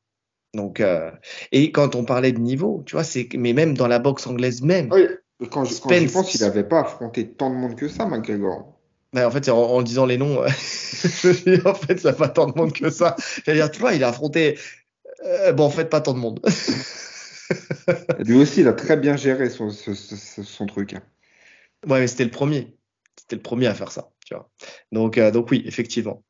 Donc, 0.58 0.82
euh, 0.82 1.12
et 1.52 1.72
quand 1.72 1.96
on 1.96 2.04
parlait 2.04 2.34
de 2.34 2.40
niveau, 2.40 2.84
tu 2.86 2.96
vois, 2.96 3.04
c'est 3.04 3.30
mais 3.38 3.54
même 3.54 3.78
dans 3.78 3.88
la 3.88 4.00
boxe 4.00 4.26
anglaise 4.28 4.64
même. 4.64 4.90
Oui, 4.92 5.08
quand 5.52 5.64
je, 5.64 5.80
pense 5.80 6.32
qu'il 6.32 6.42
n'avait 6.42 6.64
pas 6.64 6.82
affronté 6.82 7.30
tant 7.30 7.52
de 7.52 7.56
monde 7.56 7.76
que 7.76 7.88
ça, 7.88 8.08
McGregor. 8.08 8.74
Mais 9.14 9.24
en 9.24 9.32
fait, 9.32 9.48
en, 9.50 9.82
disant 9.84 10.06
les 10.08 10.18
noms, 10.18 10.42
en 10.46 11.74
fait, 11.74 12.00
ça 12.00 12.14
pas 12.14 12.28
tant 12.28 12.48
de 12.48 12.58
monde 12.58 12.74
que 12.74 12.90
ça. 12.90 13.16
C'est-à-dire, 13.20 13.70
tu 13.70 13.80
vois, 13.80 13.94
il 13.94 14.04
a 14.04 14.10
affronté, 14.10 14.58
euh, 15.26 15.54
bon, 15.54 15.66
en 15.66 15.70
fait, 15.70 15.86
pas 15.86 16.02
tant 16.02 16.14
de 16.14 16.20
monde. 16.20 16.42
Lui 18.26 18.38
aussi, 18.38 18.62
il 18.62 18.68
a 18.68 18.74
très 18.74 18.98
bien 18.98 19.16
géré 19.16 19.50
son, 19.50 19.70
son, 19.70 20.66
truc. 20.66 20.94
Hein. 20.94 21.04
Ouais, 21.88 22.00
mais 22.00 22.08
c'était 22.08 22.26
le 22.26 22.32
premier. 22.32 22.76
C'était 23.16 23.36
le 23.36 23.42
premier 23.44 23.68
à 23.68 23.76
faire 23.76 23.92
ça, 23.92 24.10
tu 24.28 24.34
vois. 24.36 24.50
Donc, 24.92 25.18
euh, 25.18 25.32
donc 25.32 25.50
oui, 25.52 25.64
effectivement. 25.66 26.24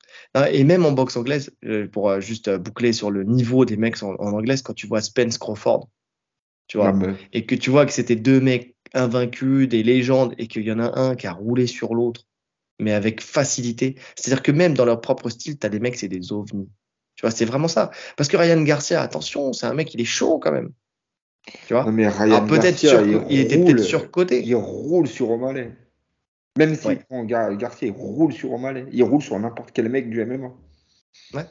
Et 0.51 0.63
même 0.63 0.85
en 0.85 0.91
boxe 0.91 1.17
anglaise, 1.17 1.51
euh, 1.65 1.87
pour 1.87 2.09
euh, 2.09 2.19
juste 2.19 2.55
boucler 2.57 2.93
sur 2.93 3.09
le 3.09 3.23
niveau 3.23 3.65
des 3.65 3.75
mecs 3.75 4.03
en, 4.03 4.13
anglaise, 4.19 4.61
quand 4.61 4.73
tu 4.73 4.85
vois 4.85 5.01
Spence 5.01 5.39
Crawford, 5.39 5.89
tu 6.67 6.77
vois, 6.77 6.93
et 7.33 7.45
que 7.45 7.55
tu 7.55 7.71
vois 7.71 7.85
que 7.85 7.91
c'était 7.91 8.15
deux 8.15 8.39
mecs 8.39 8.75
invaincus, 8.93 9.67
des 9.67 9.81
légendes, 9.81 10.35
et 10.37 10.47
qu'il 10.47 10.63
y 10.63 10.71
en 10.71 10.79
a 10.79 10.99
un 10.99 11.15
qui 11.15 11.25
a 11.25 11.31
roulé 11.31 11.65
sur 11.65 11.95
l'autre, 11.95 12.27
mais 12.79 12.93
avec 12.93 13.21
facilité. 13.21 13.95
C'est-à-dire 14.15 14.43
que 14.43 14.51
même 14.51 14.75
dans 14.75 14.85
leur 14.85 15.01
propre 15.01 15.29
style, 15.29 15.57
tu 15.57 15.65
as 15.65 15.69
des 15.69 15.79
mecs, 15.79 15.95
c'est 15.95 16.07
des 16.07 16.31
ovnis. 16.31 16.69
Tu 17.15 17.21
vois, 17.21 17.31
c'est 17.31 17.45
vraiment 17.45 17.67
ça. 17.67 17.89
Parce 18.15 18.29
que 18.29 18.37
Ryan 18.37 18.61
Garcia, 18.61 19.01
attention, 19.01 19.53
c'est 19.53 19.65
un 19.65 19.73
mec, 19.73 19.93
il 19.95 20.01
est 20.01 20.05
chaud 20.05 20.39
quand 20.39 20.51
même. 20.51 20.71
Tu 21.65 21.73
vois? 21.73 21.89
Mais 21.89 22.07
Ryan 22.07 22.45
peut-être 22.45 22.83
il, 22.83 23.23
il, 23.29 23.39
était 23.39 23.57
peut-être 23.57 23.83
surcoté. 23.83 24.43
Il 24.45 24.55
roule 24.55 25.07
sur 25.07 25.31
O'Malley. 25.31 25.71
Même 26.57 26.75
prend 26.77 27.23
Garcia, 27.23 27.87
il 27.87 27.91
roule 27.91 28.33
sur 28.33 28.51
O'Malley. 28.51 28.85
Il 28.91 29.03
roule 29.03 29.21
sur 29.21 29.39
n'importe 29.39 29.71
quel 29.73 29.89
mec 29.89 30.09
du 30.09 30.23
MMA. 30.25 30.51
Ouais. 31.33 31.45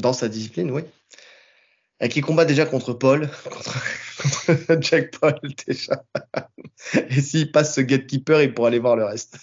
Dans 0.00 0.12
sa 0.12 0.28
discipline, 0.28 0.70
oui. 0.70 0.82
Et 2.00 2.08
qui 2.10 2.20
combat 2.20 2.44
déjà 2.44 2.66
contre 2.66 2.92
Paul, 2.92 3.30
contre, 3.50 3.80
Jack 4.80 5.18
Paul 5.18 5.38
déjà. 5.66 6.04
Et 7.08 7.20
s'il 7.20 7.50
passe 7.50 7.74
ce 7.74 7.80
gatekeeper, 7.80 8.42
il 8.42 8.52
pourra 8.52 8.68
aller 8.68 8.78
voir 8.78 8.96
le 8.96 9.04
reste. 9.04 9.38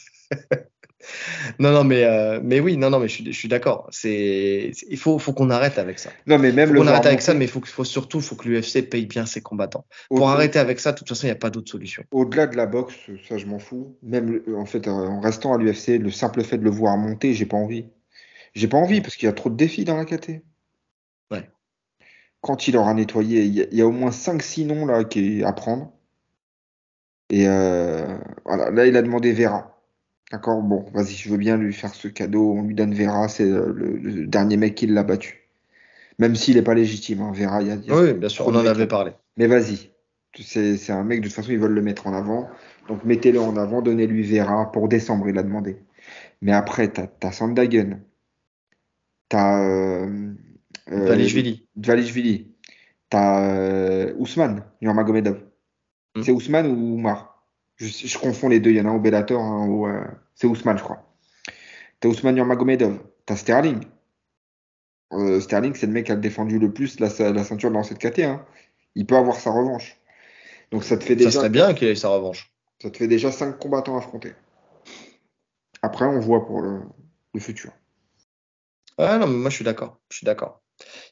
Non, 1.60 1.72
non, 1.72 1.84
mais, 1.84 2.04
euh, 2.04 2.40
mais 2.44 2.60
oui, 2.60 2.78
non, 2.78 2.90
non, 2.90 3.00
mais 3.00 3.08
je 3.08 3.14
suis, 3.14 3.26
je 3.26 3.38
suis 3.38 3.48
d'accord. 3.48 3.88
C'est, 3.92 4.72
il 4.90 4.98
faut, 4.98 5.20
faut 5.20 5.34
qu'on 5.34 5.50
arrête 5.50 5.78
avec 5.78 6.00
ça. 6.00 6.10
Non, 6.28 6.38
mais 6.38 6.52
même 6.52 6.70
faut 6.70 6.76
qu'on 6.76 6.88
arrête 6.88 7.06
avec 7.06 7.22
ça, 7.22 7.34
mais 7.34 7.46
il 7.46 7.52
faut, 7.52 7.62
faut 7.64 7.84
surtout, 7.84 8.22
faut 8.22 8.36
que 8.36 8.48
l'UFC 8.48 8.90
paye 8.90 9.06
bien 9.06 9.26
ses 9.26 9.42
combattants. 9.42 9.86
Pour 10.10 10.30
arrêter 10.30 10.60
avec 10.60 10.80
ça, 10.80 10.92
de 10.92 10.98
toute 10.98 11.10
façon, 11.10 11.24
il 11.24 11.30
n'y 11.30 11.32
a 11.32 11.36
pas 11.36 11.50
d'autre 11.50 11.72
solution. 11.72 12.04
Au-delà 12.12 12.48
de 12.48 12.56
la 12.56 12.66
boxe, 12.66 12.96
ça, 13.28 13.38
je 13.38 13.46
m'en 13.46 13.60
fous. 13.60 13.98
Même, 14.04 14.42
en 14.56 14.66
fait, 14.66 14.88
en 14.88 15.20
restant 15.22 15.54
à 15.54 15.58
l'UFC, 15.58 16.00
le 16.00 16.12
simple 16.12 16.44
fait 16.44 16.58
de 16.58 16.64
le 16.64 16.72
voir 16.72 16.98
monter, 16.98 17.34
j'ai 17.34 17.46
pas 17.46 17.58
envie. 17.58 17.86
J'ai 18.54 18.68
pas 18.68 18.78
envie 18.78 19.02
parce 19.02 19.16
qu'il 19.16 19.26
y 19.26 19.30
a 19.30 19.34
trop 19.34 19.50
de 19.50 19.56
défis 19.56 19.84
dans 19.84 19.98
la 19.98 20.06
KT. 20.06 20.44
Ouais. 21.32 21.50
Quand 22.42 22.68
il 22.68 22.78
aura 22.78 22.94
nettoyé, 22.94 23.44
il 23.44 23.76
y, 23.76 23.82
a, 23.82 23.86
au 23.86 23.92
moins 23.92 24.12
5-6 24.12 24.66
noms 24.68 24.86
là 24.86 25.04
qui 25.04 25.44
à 25.44 25.54
prendre. 25.54 25.92
Et 27.30 27.48
euh, 27.48 28.18
voilà, 28.46 28.70
là, 28.70 28.86
il 28.86 28.96
a 28.96 29.02
demandé 29.02 29.32
Vera. 29.34 29.73
D'accord, 30.34 30.64
bon, 30.64 30.84
vas-y, 30.96 31.14
je 31.14 31.30
veux 31.30 31.38
bien 31.38 31.58
lui 31.58 31.72
faire 31.72 31.94
ce 31.94 32.08
cadeau. 32.08 32.54
On 32.54 32.64
lui 32.64 32.74
donne 32.74 32.92
Vera, 32.92 33.28
c'est 33.28 33.44
euh, 33.44 33.72
le, 33.72 34.26
dernier 34.26 34.58
mec 34.58 34.74
qui 34.74 34.88
l'a 34.88 35.04
battu. 35.04 35.48
Même 36.18 36.36
s'il 36.36 36.56
n'est 36.56 36.64
pas 36.64 36.74
légitime, 36.74 37.22
hein, 37.22 37.32
Vera, 37.32 37.62
il 37.62 37.68
y 37.68 37.72
a. 37.72 37.96
oui, 37.96 38.14
bien 38.14 38.30
sûr, 38.30 38.48
on 38.48 38.56
en 38.56 38.66
avait 38.66 38.88
parlé. 38.88 39.12
Mais 39.38 39.46
vas-y, 39.46 39.92
c'est 40.40 40.90
un 40.90 41.04
mec, 41.04 41.22
de 41.22 41.28
toute 41.28 41.36
façon, 41.36 41.52
ils 41.52 41.60
veulent 41.60 41.76
le 41.76 41.84
mettre 41.84 42.08
en 42.08 42.14
avant. 42.14 42.50
Donc 42.88 43.04
mettez-le 43.04 43.40
en 43.40 43.56
avant, 43.58 43.84
donnez-lui 43.84 44.24
Vera 44.24 44.72
pour 44.72 44.88
décembre, 44.88 45.30
il 45.30 45.38
a 45.38 45.44
demandé. 45.44 45.78
Mais 46.42 46.52
après, 46.52 46.88
t'as 46.88 47.06
as 47.22 47.32
Sandagen, 47.32 48.00
t'as. 49.30 49.64
Euh, 49.64 50.34
euh, 50.92 51.06
Valishvili. 51.06 51.68
Valishvili. 51.76 52.56
T'as 53.12 53.52
euh, 53.52 54.16
Ousmane, 54.18 54.64
Nurmagomedov. 54.82 55.44
Hmm. 56.16 56.24
C'est 56.24 56.32
Ousmane 56.32 56.66
ou 56.66 56.96
Oumar? 56.96 57.46
Je, 57.78 58.18
confonds 58.18 58.50
les 58.50 58.60
deux, 58.60 58.72
il 58.72 58.78
y 58.78 58.82
en 58.82 58.86
a 58.86 58.90
un 58.90 58.96
au 58.96 59.00
Bellator, 59.00 59.42
hein, 59.44 60.18
c'est 60.36 60.48
Ousmane, 60.48 60.78
je 60.78 60.84
crois. 60.84 61.14
T'as 62.00 62.10
Ousmane 62.10 62.36
Nurmagomedov, 62.36 63.00
t'as 63.26 63.36
Sterling. 63.36 63.86
Euh, 65.14 65.40
Sterling, 65.40 65.76
c'est 65.76 65.86
le 65.86 65.94
mec 65.94 66.08
qui 66.08 66.12
a 66.12 66.16
défendu 66.16 66.60
le 66.60 66.74
plus 66.74 67.00
la, 67.00 67.10
ceinture 67.10 67.72
dans 67.72 67.84
cette 67.84 68.00
KT. 68.00 68.20
Hein. 68.20 68.46
Il 68.96 69.06
peut 69.06 69.16
avoir 69.16 69.38
sa 69.38 69.52
revanche. 69.52 69.98
Donc 70.72 70.84
ça 70.84 70.98
te 70.98 71.04
fait 71.04 71.16
déjà. 71.16 71.32
Ça 71.32 71.40
serait 71.40 71.50
bien 71.50 71.74
qu'il 71.74 71.88
ait 71.88 71.96
sa 71.96 72.10
revanche. 72.10 72.52
Ça 72.82 72.90
te 72.90 72.98
fait 72.98 73.08
déjà 73.08 73.32
5 73.32 73.60
combattants 73.60 73.98
affrontés. 73.98 74.34
Après, 75.82 76.06
on 76.06 76.20
voit 76.20 76.46
pour 76.46 76.62
le, 76.62 76.82
futur. 77.40 77.72
Ouais, 78.98 79.18
non, 79.18 79.28
mais 79.28 79.38
moi 79.38 79.50
je 79.50 79.56
suis 79.56 79.66
d'accord. 79.66 80.00
Je 80.10 80.18
suis 80.18 80.26
d'accord. 80.26 80.62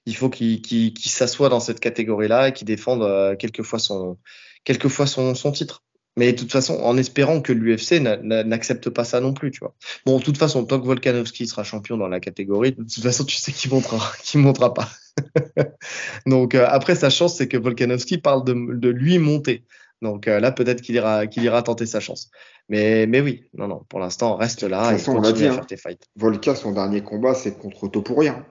Il 0.05 0.15
faut 0.15 0.29
qu'il 0.29 0.97
s'assoie 0.97 1.49
dans 1.49 1.59
cette 1.59 1.79
catégorie-là 1.79 2.49
et 2.49 2.53
qu'il 2.53 2.65
défende 2.67 3.03
euh, 3.03 3.35
quelquefois 3.35 3.79
son, 3.79 4.17
quelquefois 4.63 5.07
son, 5.07 5.35
son 5.35 5.51
titre. 5.51 5.83
Mais 6.21 6.33
de 6.33 6.37
toute 6.37 6.51
façon, 6.51 6.75
en 6.75 6.97
espérant 6.97 7.41
que 7.41 7.51
l'UFC 7.51 7.99
n'accepte 7.99 8.91
pas 8.91 9.03
ça 9.03 9.19
non 9.19 9.33
plus, 9.33 9.49
tu 9.49 9.57
vois. 9.61 9.73
Bon, 10.05 10.19
de 10.19 10.23
toute 10.23 10.37
façon, 10.37 10.63
tant 10.65 10.79
que 10.79 10.85
Volkanovski 10.85 11.47
sera 11.47 11.63
champion 11.63 11.97
dans 11.97 12.07
la 12.07 12.19
catégorie, 12.19 12.73
de 12.73 12.83
toute 12.83 13.01
façon, 13.01 13.23
tu 13.23 13.37
sais 13.37 13.51
qu'il 13.51 13.71
montera, 13.71 13.97
qu'il 14.21 14.39
montera 14.39 14.71
pas. 14.71 14.87
Donc 16.27 16.53
euh, 16.53 16.67
après, 16.69 16.93
sa 16.93 17.09
chance, 17.09 17.37
c'est 17.37 17.47
que 17.47 17.57
Volkanovski 17.57 18.19
parle 18.19 18.43
de, 18.43 18.53
de 18.53 18.89
lui 18.89 19.17
monter. 19.17 19.63
Donc 20.03 20.27
euh, 20.27 20.39
là, 20.39 20.51
peut-être 20.51 20.81
qu'il 20.81 20.93
ira, 20.93 21.25
qu'il 21.25 21.41
ira 21.43 21.63
tenter 21.63 21.87
sa 21.87 21.99
chance. 21.99 22.29
Mais, 22.69 23.07
mais 23.07 23.19
oui, 23.19 23.45
non, 23.55 23.67
non, 23.67 23.83
pour 23.89 23.97
l'instant, 23.97 24.35
reste 24.35 24.61
là 24.61 24.95
et 24.95 25.01
continue 25.01 25.47
à 25.47 25.53
faire 25.53 25.63
hein. 25.63 25.65
tes 25.67 25.77
fights. 25.77 26.03
Volka, 26.17 26.53
son 26.53 26.71
dernier 26.73 27.01
combat, 27.01 27.33
c'est 27.33 27.57
contre 27.57 27.87
Topuria. 27.87 28.45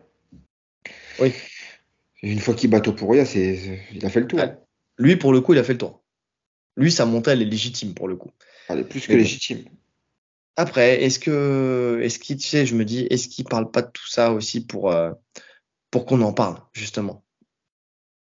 Oui. 1.20 1.32
Une 2.24 2.40
fois 2.40 2.54
qu'il 2.54 2.68
bat 2.68 2.80
Topuria, 2.80 3.24
c'est, 3.24 3.80
il 3.94 4.04
a 4.04 4.10
fait 4.10 4.22
le 4.22 4.26
tour. 4.26 4.40
Lui, 4.98 5.14
pour 5.14 5.32
le 5.32 5.40
coup, 5.40 5.52
il 5.52 5.60
a 5.60 5.62
fait 5.62 5.74
le 5.74 5.78
tour. 5.78 6.02
Lui, 6.76 6.92
sa 6.92 7.04
montée, 7.04 7.32
elle 7.32 7.42
est 7.42 7.46
légitime 7.46 7.94
pour 7.94 8.08
le 8.08 8.16
coup. 8.16 8.30
Elle 8.68 8.80
est 8.80 8.84
plus 8.84 9.06
que 9.06 9.12
légitime. 9.12 9.64
Après, 10.56 11.02
est-ce 11.02 11.18
que, 11.18 12.00
est-ce 12.02 12.18
qu'il, 12.18 12.36
tu 12.36 12.46
sais, 12.46 12.66
je 12.66 12.74
me 12.74 12.84
dis, 12.84 13.06
est-ce 13.10 13.28
qu'il 13.28 13.44
parle 13.44 13.70
pas 13.70 13.82
de 13.82 13.90
tout 13.90 14.06
ça 14.06 14.32
aussi 14.32 14.64
pour, 14.64 14.92
euh, 14.92 15.10
pour 15.90 16.04
qu'on 16.04 16.20
en 16.20 16.32
parle, 16.32 16.58
justement? 16.72 17.24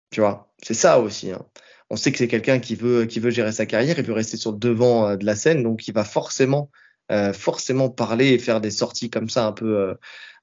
Tu 0.10 0.22
vois, 0.22 0.52
c'est 0.64 0.74
ça 0.74 1.00
aussi. 1.00 1.32
Hein. 1.32 1.46
On 1.90 1.96
sait 1.96 2.12
que 2.12 2.18
c'est 2.18 2.28
quelqu'un 2.28 2.60
qui 2.60 2.76
veut, 2.76 3.06
qui 3.06 3.20
veut 3.20 3.30
gérer 3.30 3.52
sa 3.52 3.66
carrière, 3.66 4.00
il 4.00 4.06
veut 4.06 4.14
rester 4.14 4.38
sur 4.38 4.52
le 4.52 4.58
devant 4.58 5.08
euh, 5.08 5.16
de 5.16 5.26
la 5.26 5.36
scène, 5.36 5.64
donc 5.64 5.88
il 5.88 5.94
va 5.94 6.04
forcément, 6.04 6.72
euh, 7.12 7.34
forcément 7.34 7.90
parler 7.90 8.30
et 8.30 8.40
faire 8.40 8.62
des 8.62 8.72
sorties 8.72 9.10
comme 9.10 9.30
ça, 9.30 9.46
un 9.46 9.52
peu, 9.52 9.96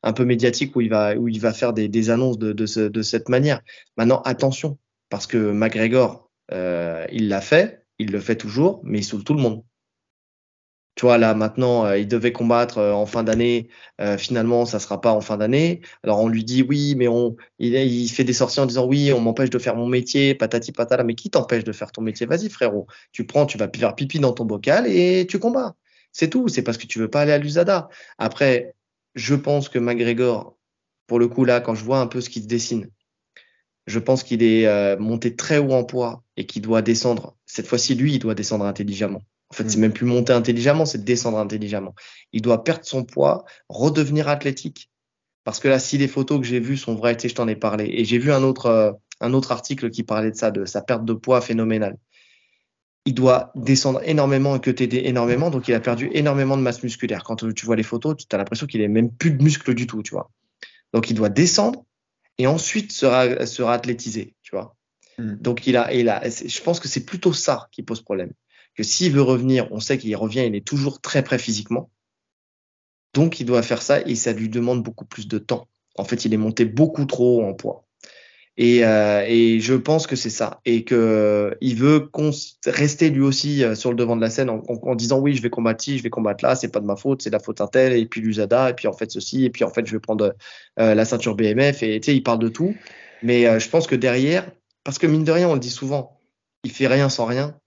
un 0.03 0.13
peu 0.13 0.25
médiatiques, 0.25 0.77
où 0.77 0.81
il 0.81 0.91
va, 0.91 1.17
où 1.17 1.29
il 1.29 1.41
va 1.41 1.53
faire 1.53 1.73
des, 1.73 1.89
des 1.89 2.11
annonces 2.11 2.39
de, 2.39 2.53
de, 2.53 2.67
ce, 2.67 2.81
de 2.81 3.03
cette 3.03 3.29
manière. 3.29 3.63
Maintenant, 3.97 4.23
attention, 4.23 4.79
parce 5.09 5.27
que 5.27 5.39
McGregor, 5.39 6.31
il 6.53 7.29
l'a 7.29 7.41
fait, 7.41 7.80
il 8.01 8.11
le 8.11 8.21
fait 8.21 8.37
toujours, 8.37 8.81
mais 8.83 8.99
il 9.01 9.05
saoule 9.05 9.25
tout 9.25 9.35
le 9.35 9.43
monde. 9.43 9.63
Tu 10.97 11.07
vois, 11.07 11.19
là, 11.19 11.35
maintenant, 11.35 11.87
euh, 11.87 11.99
il 11.99 12.09
devait 12.09 12.33
combattre 12.33 12.79
euh, 12.79 12.93
en 12.93 13.07
fin 13.07 13.23
d'année. 13.23 13.69
Euh, 14.01 14.19
finalement, 14.19 14.67
ça 14.67 14.79
sera 14.79 15.01
pas 15.01 15.13
en 15.13 15.21
fin 15.21 15.37
d'année. 15.37 15.83
Alors, 16.03 16.21
on 16.21 16.29
lui 16.29 16.45
dit 16.45 16.63
oui, 16.63 16.95
mais 16.97 17.09
on, 17.09 17.37
il, 17.59 18.09
fait 18.11 18.25
des 18.25 18.33
sorties 18.33 18.61
en 18.61 18.67
disant 18.67 18.87
oui, 18.87 19.13
on 19.13 19.21
m'empêche 19.21 19.51
de 19.51 19.59
faire 19.59 19.77
mon 19.77 19.87
métier, 19.87 20.35
patati 20.35 20.73
patata. 20.73 21.05
Mais 21.05 21.15
qui 21.15 21.31
t'empêche 21.31 21.65
de 21.65 21.73
faire 21.73 21.93
ton 21.93 22.03
métier? 22.03 22.27
Vas-y, 22.27 22.51
frérot. 22.51 22.87
Tu 23.13 23.27
prends, 23.27 23.47
tu 23.47 23.59
vas 23.59 23.69
faire 23.75 23.95
pipi 23.95 24.19
dans 24.19 24.33
ton 24.33 24.45
bocal 24.45 24.87
et 24.87 25.27
tu 25.29 25.39
combats. 25.39 25.77
C'est 26.13 26.29
tout. 26.29 26.49
C'est 26.49 26.63
parce 26.63 26.79
que 26.79 26.87
tu 26.87 26.99
veux 26.99 27.09
pas 27.09 27.23
aller 27.23 27.33
à 27.33 27.39
l'USADA. 27.39 27.89
Après, 28.19 28.75
je 29.15 29.35
pense 29.35 29.69
que 29.69 29.79
McGregor, 29.79 30.57
pour 31.07 31.19
le 31.19 31.29
coup, 31.29 31.45
là, 31.45 31.61
quand 31.61 31.75
je 31.75 31.85
vois 31.85 32.01
un 32.01 32.07
peu 32.09 32.21
ce 32.21 32.31
qui 32.31 32.43
se 32.43 32.49
dessine, 32.49 32.91
je 33.87 33.99
pense 33.99 34.23
qu'il 34.23 34.43
est 34.43 34.97
monté 34.99 35.35
très 35.37 35.59
haut 35.59 35.73
en 35.73 35.85
poids 35.85 36.25
et 36.37 36.47
qu'il 36.47 36.63
doit 36.63 36.83
descendre. 36.83 37.37
Cette 37.53 37.67
fois-ci, 37.67 37.97
lui, 37.97 38.15
il 38.15 38.19
doit 38.21 38.37
descendre 38.37 38.65
intelligemment. 38.65 39.23
En 39.51 39.55
fait, 39.55 39.69
c'est 39.69 39.79
mm. 39.79 39.81
même 39.81 39.93
plus 39.93 40.07
monter 40.07 40.33
intelligemment, 40.33 40.87
c'est 40.87 41.05
descendre 41.05 41.39
intelligemment. 41.39 41.95
Il 42.33 42.43
doit 42.43 42.63
perdre 42.63 42.85
son 42.85 43.05
poids, 43.05 43.45
redevenir 43.69 44.29
athlétique. 44.29 44.89
Parce 45.43 45.59
que 45.59 45.67
là, 45.67 45.81
si 45.81 45.99
les 45.99 46.07
photos 46.07 46.39
que 46.41 46.47
j'ai 46.47 46.61
vues 46.61 46.77
sont 46.77 46.95
vraies, 46.95 47.17
tu 47.17 47.23
sais, 47.23 47.29
je 47.29 47.35
t'en 47.35 47.49
ai 47.49 47.57
parlé. 47.57 47.91
Et 47.93 48.05
j'ai 48.05 48.19
vu 48.19 48.31
un 48.31 48.45
autre, 48.45 48.67
euh, 48.67 48.93
un 49.21 49.33
autre 49.33 49.51
article 49.51 49.91
qui 49.91 50.05
parlait 50.05 50.31
de 50.31 50.37
ça, 50.37 50.53
de 50.53 50.65
sa 50.65 50.81
perte 50.81 51.05
de 51.05 51.13
poids 51.13 51.41
phénoménale. 51.41 51.97
Il 53.05 53.15
doit 53.15 53.51
descendre 53.57 54.01
énormément 54.05 54.55
et 54.55 54.61
que 54.61 54.71
t'aider 54.71 55.03
énormément. 55.07 55.51
Donc, 55.51 55.67
il 55.67 55.75
a 55.75 55.81
perdu 55.81 56.09
énormément 56.13 56.57
de 56.57 56.63
masse 56.63 56.85
musculaire. 56.85 57.25
Quand 57.25 57.37
tu 57.53 57.67
vois 57.67 57.75
les 57.75 57.83
photos, 57.83 58.17
tu 58.17 58.27
as 58.33 58.39
l'impression 58.39 58.67
qu'il 58.67 58.81
est 58.81 58.89
même 58.89 59.11
plus 59.11 59.33
de 59.33 59.43
muscles 59.43 59.75
du 59.75 59.89
tout, 59.89 60.03
tu 60.05 60.13
vois. 60.13 60.31
Donc, 60.93 61.11
il 61.11 61.15
doit 61.15 61.31
descendre 61.31 61.85
et 62.39 62.47
ensuite 62.47 62.93
sera, 62.93 63.47
sera 63.47 63.75
athlétisé, 63.75 64.35
tu 64.43 64.55
vois. 64.55 64.77
Mm. 65.21 65.37
Donc, 65.41 65.67
il 65.67 65.77
a, 65.77 65.93
il 65.93 66.09
a, 66.09 66.23
je 66.29 66.61
pense 66.63 66.81
que 66.81 66.89
c'est 66.89 67.05
plutôt 67.05 67.33
ça 67.33 67.69
qui 67.73 67.83
pose 67.83 68.03
problème 68.03 68.33
que 68.77 68.83
s'il 68.83 69.13
veut 69.13 69.23
revenir, 69.23 69.69
on 69.73 69.81
sait 69.81 69.99
qu'il 69.99 70.15
revient, 70.17 70.45
il 70.47 70.55
est 70.55 70.67
toujours 70.67 71.01
très 71.01 71.23
prêt 71.23 71.39
physiquement. 71.39 71.91
Donc, 73.15 73.41
il 73.41 73.47
doit 73.47 73.63
faire 73.63 73.83
ça 73.83 74.01
et 74.01 74.15
ça 74.15 74.33
lui 74.33 74.49
demande 74.49 74.83
beaucoup 74.83 75.05
plus 75.05 75.27
de 75.27 75.39
temps. 75.39 75.69
En 75.97 76.05
fait, 76.05 76.25
il 76.25 76.33
est 76.33 76.39
monté 76.39 76.65
beaucoup 76.65 77.05
trop 77.05 77.45
en 77.45 77.53
poids. 77.53 77.85
Et, 78.57 78.85
euh, 78.85 79.25
et 79.27 79.61
je 79.61 79.75
pense 79.75 80.07
que 80.07 80.17
c'est 80.17 80.31
ça. 80.31 80.61
Et 80.65 80.85
que 80.85 81.57
il 81.61 81.77
veut 81.77 82.11
rester 82.67 83.11
lui 83.11 83.23
aussi 83.23 83.65
euh, 83.65 83.75
sur 83.75 83.91
le 83.91 83.97
devant 83.97 84.17
de 84.17 84.21
la 84.21 84.31
scène 84.31 84.51
en, 84.51 84.63
en, 84.69 84.95
disant 84.95 85.19
oui, 85.19 85.35
je 85.35 85.43
vais 85.43 85.51
combattre 85.51 85.83
ici, 85.83 85.99
je 85.99 86.03
vais 86.03 86.11
combattre 86.11 86.45
là, 86.45 86.55
c'est 86.55 86.71
pas 86.71 86.81
de 86.81 86.87
ma 86.87 86.97
faute, 86.97 87.23
c'est 87.23 87.31
la 87.31 87.39
faute 87.39 87.59
d'un 87.59 87.69
tel, 87.69 87.93
et 87.93 88.07
puis 88.07 88.21
l'USADA, 88.21 88.71
et 88.71 88.75
puis 88.75 88.87
en 88.87 88.93
fait 88.93 89.11
ceci, 89.11 89.45
et 89.45 89.51
puis 89.51 89.65
en 89.65 89.71
fait 89.71 89.87
je 89.87 89.93
vais 89.93 90.01
prendre 90.01 90.35
euh, 90.79 90.95
la 90.95 91.05
ceinture 91.05 91.37
BMF, 91.37 91.83
et 91.83 92.01
tu 92.01 92.07
sais, 92.07 92.17
il 92.17 92.23
parle 92.23 92.39
de 92.39 92.49
tout. 92.49 92.75
Mais 93.23 93.47
euh, 93.47 93.59
je 93.59 93.69
pense 93.69 93.87
que 93.87 93.97
derrière, 93.97 94.51
parce 94.85 94.99
que 94.99 95.07
mine 95.07 95.25
de 95.25 95.33
rien, 95.33 95.49
on 95.49 95.55
le 95.55 95.61
dit 95.61 95.71
souvent, 95.71 96.21
il 96.65 96.71
fait 96.71 96.87
rien 96.87 97.09
sans 97.09 97.27
rien 97.27 97.61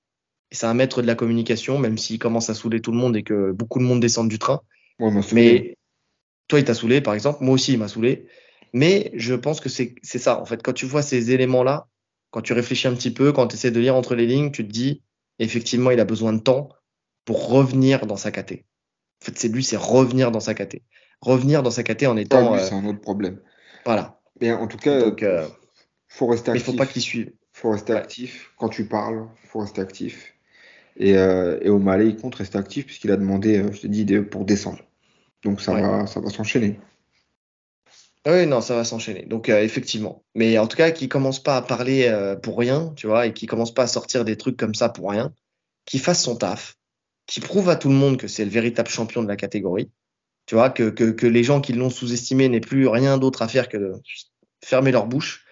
c'est 0.53 0.67
un 0.67 0.73
maître 0.73 1.01
de 1.01 1.07
la 1.07 1.15
communication, 1.15 1.79
même 1.79 1.97
s'il 1.97 2.19
commence 2.19 2.49
à 2.49 2.53
saouler 2.53 2.79
tout 2.79 2.91
le 2.91 2.97
monde 2.97 3.17
et 3.17 3.23
que 3.23 3.51
beaucoup 3.51 3.79
de 3.79 3.83
monde 3.83 3.99
descend 3.99 4.29
du 4.29 4.39
train. 4.39 4.61
mais 5.33 5.75
toi, 6.47 6.59
il 6.59 6.65
t'a 6.65 6.75
saoulé, 6.75 7.01
par 7.01 7.15
exemple. 7.15 7.43
Moi 7.43 7.55
aussi, 7.55 7.73
il 7.73 7.79
m'a 7.79 7.87
saoulé. 7.87 8.27
Mais 8.71 9.11
je 9.15 9.33
pense 9.33 9.59
que 9.59 9.69
c'est 9.69 9.95
ça. 10.03 10.39
En 10.39 10.45
fait, 10.45 10.61
quand 10.61 10.73
tu 10.73 10.85
vois 10.85 11.01
ces 11.01 11.31
éléments-là, 11.31 11.87
quand 12.31 12.41
tu 12.41 12.53
réfléchis 12.53 12.87
un 12.87 12.93
petit 12.93 13.11
peu, 13.11 13.31
quand 13.31 13.47
tu 13.47 13.55
essaies 13.55 13.71
de 13.71 13.79
lire 13.79 13.95
entre 13.95 14.15
les 14.15 14.27
lignes, 14.27 14.51
tu 14.51 14.65
te 14.65 14.71
dis, 14.71 15.01
effectivement, 15.39 15.91
il 15.91 15.99
a 15.99 16.05
besoin 16.05 16.33
de 16.33 16.39
temps 16.39 16.69
pour 17.25 17.49
revenir 17.49 18.05
dans 18.05 18.17
sa 18.17 18.31
caté. 18.31 18.65
En 19.21 19.25
fait, 19.25 19.37
c'est 19.37 19.47
lui, 19.47 19.63
c'est 19.63 19.77
revenir 19.77 20.31
dans 20.31 20.39
sa 20.39 20.53
caté. 20.53 20.83
Revenir 21.21 21.63
dans 21.63 21.71
sa 21.71 21.83
caté 21.83 22.05
en 22.05 22.17
étant. 22.17 22.53
Ah, 22.53 22.59
c'est 22.59 22.75
un 22.75 22.85
autre 22.85 23.01
problème. 23.01 23.39
Voilà. 23.85 24.19
Mais 24.39 24.51
en 24.51 24.67
tout 24.67 24.77
cas, 24.77 24.99
Donc, 24.99 25.23
euh, 25.23 25.47
faut 26.13 26.27
rester 26.27 26.51
actif. 26.51 26.67
Mais 26.67 26.73
il 26.73 26.77
faut 26.77 26.77
pas 26.77 26.85
qu'il 26.85 27.01
suive. 27.01 27.31
Faut 27.53 27.71
rester 27.71 27.93
actif. 27.93 28.51
Quand 28.57 28.69
tu 28.69 28.85
parles, 28.85 29.27
faut 29.45 29.59
rester 29.59 29.81
actif. 29.81 30.35
Et, 30.95 31.17
euh, 31.17 31.57
et 31.61 31.69
O'Malley, 31.69 32.09
il 32.09 32.17
compte 32.17 32.35
rester 32.35 32.57
actif 32.57 32.85
puisqu'il 32.85 33.11
a 33.11 33.17
demandé, 33.17 33.57
euh, 33.57 33.71
je 33.71 33.81
te 33.81 33.87
dis, 33.87 34.05
pour 34.21 34.45
descendre. 34.45 34.79
Donc 35.43 35.59
ça 35.59 35.73
va, 35.73 36.05
ça 36.05 36.19
va 36.19 36.29
s'enchaîner. 36.29 36.79
Oui, 38.27 38.45
non, 38.45 38.61
ça 38.61 38.75
va 38.75 38.83
s'enchaîner. 38.83 39.25
Donc 39.25 39.49
euh, 39.49 39.61
effectivement. 39.63 40.23
Mais 40.35 40.57
en 40.59 40.67
tout 40.67 40.77
cas, 40.77 40.91
qui 40.91 41.09
commence 41.09 41.41
pas 41.41 41.57
à 41.57 41.61
parler 41.63 42.05
euh, 42.07 42.35
pour 42.35 42.59
rien, 42.59 42.93
tu 42.95 43.07
vois, 43.07 43.25
et 43.25 43.33
qui 43.33 43.47
commence 43.47 43.73
pas 43.73 43.83
à 43.83 43.87
sortir 43.87 44.23
des 44.23 44.37
trucs 44.37 44.55
comme 44.55 44.75
ça 44.75 44.89
pour 44.89 45.09
rien, 45.09 45.33
qui 45.85 45.97
fasse 45.97 46.23
son 46.23 46.35
taf, 46.35 46.77
qui 47.25 47.41
prouve 47.41 47.69
à 47.69 47.75
tout 47.75 47.89
le 47.89 47.95
monde 47.95 48.17
que 48.17 48.27
c'est 48.27 48.45
le 48.45 48.51
véritable 48.51 48.89
champion 48.89 49.23
de 49.23 49.27
la 49.27 49.35
catégorie. 49.35 49.89
Tu 50.45 50.55
vois, 50.55 50.69
que, 50.69 50.89
que, 50.89 51.11
que 51.11 51.25
les 51.25 51.43
gens 51.43 51.59
qui 51.59 51.73
l'ont 51.73 51.89
sous-estimé 51.89 52.49
n'aient 52.49 52.59
plus 52.59 52.87
rien 52.87 53.17
d'autre 53.17 53.41
à 53.41 53.47
faire 53.47 53.67
que 53.67 53.77
de 53.77 53.93
fermer 54.63 54.91
leur 54.91 55.07
bouche. 55.07 55.42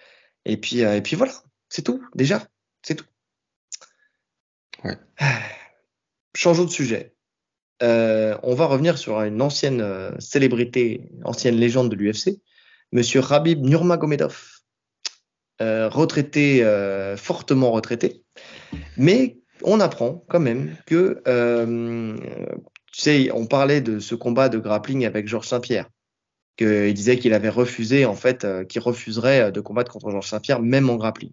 Et 0.44 0.56
puis, 0.56 0.80
et 0.80 1.00
puis 1.02 1.16
voilà, 1.16 1.32
c'est 1.68 1.82
tout, 1.82 2.02
déjà, 2.14 2.46
c'est 2.82 2.96
tout. 2.96 3.06
Changeons 6.34 6.64
de 6.64 6.70
sujet. 6.70 7.14
Euh, 7.82 8.36
on 8.42 8.54
va 8.54 8.66
revenir 8.66 8.96
sur 8.96 9.20
une 9.22 9.42
ancienne 9.42 9.80
euh, 9.80 10.12
célébrité, 10.18 11.10
ancienne 11.24 11.56
légende 11.56 11.90
de 11.90 11.96
l'UFC, 11.96 12.40
Monsieur 12.92 13.20
Rabib 13.20 13.64
Nurmagomedov, 13.64 14.38
euh, 15.60 15.88
retraité, 15.88 16.62
euh, 16.62 17.16
fortement 17.16 17.72
retraité, 17.72 18.22
mais 18.96 19.38
on 19.64 19.80
apprend 19.80 20.24
quand 20.28 20.40
même 20.40 20.76
que, 20.86 21.22
tu 22.92 23.00
sais, 23.00 23.30
on 23.32 23.46
parlait 23.46 23.80
de 23.80 23.98
ce 23.98 24.14
combat 24.14 24.48
de 24.48 24.58
grappling 24.58 25.06
avec 25.06 25.26
Georges 25.26 25.48
Saint-Pierre, 25.48 25.88
qu'il 26.56 26.92
disait 26.94 27.18
qu'il 27.18 27.34
avait 27.34 27.48
refusé, 27.48 28.04
en 28.04 28.14
fait, 28.14 28.46
qu'il 28.68 28.80
refuserait 28.80 29.52
de 29.52 29.60
combattre 29.60 29.92
contre 29.92 30.10
Georges 30.10 30.28
Saint-Pierre, 30.28 30.60
même 30.60 30.90
en 30.90 30.96
grappling 30.96 31.32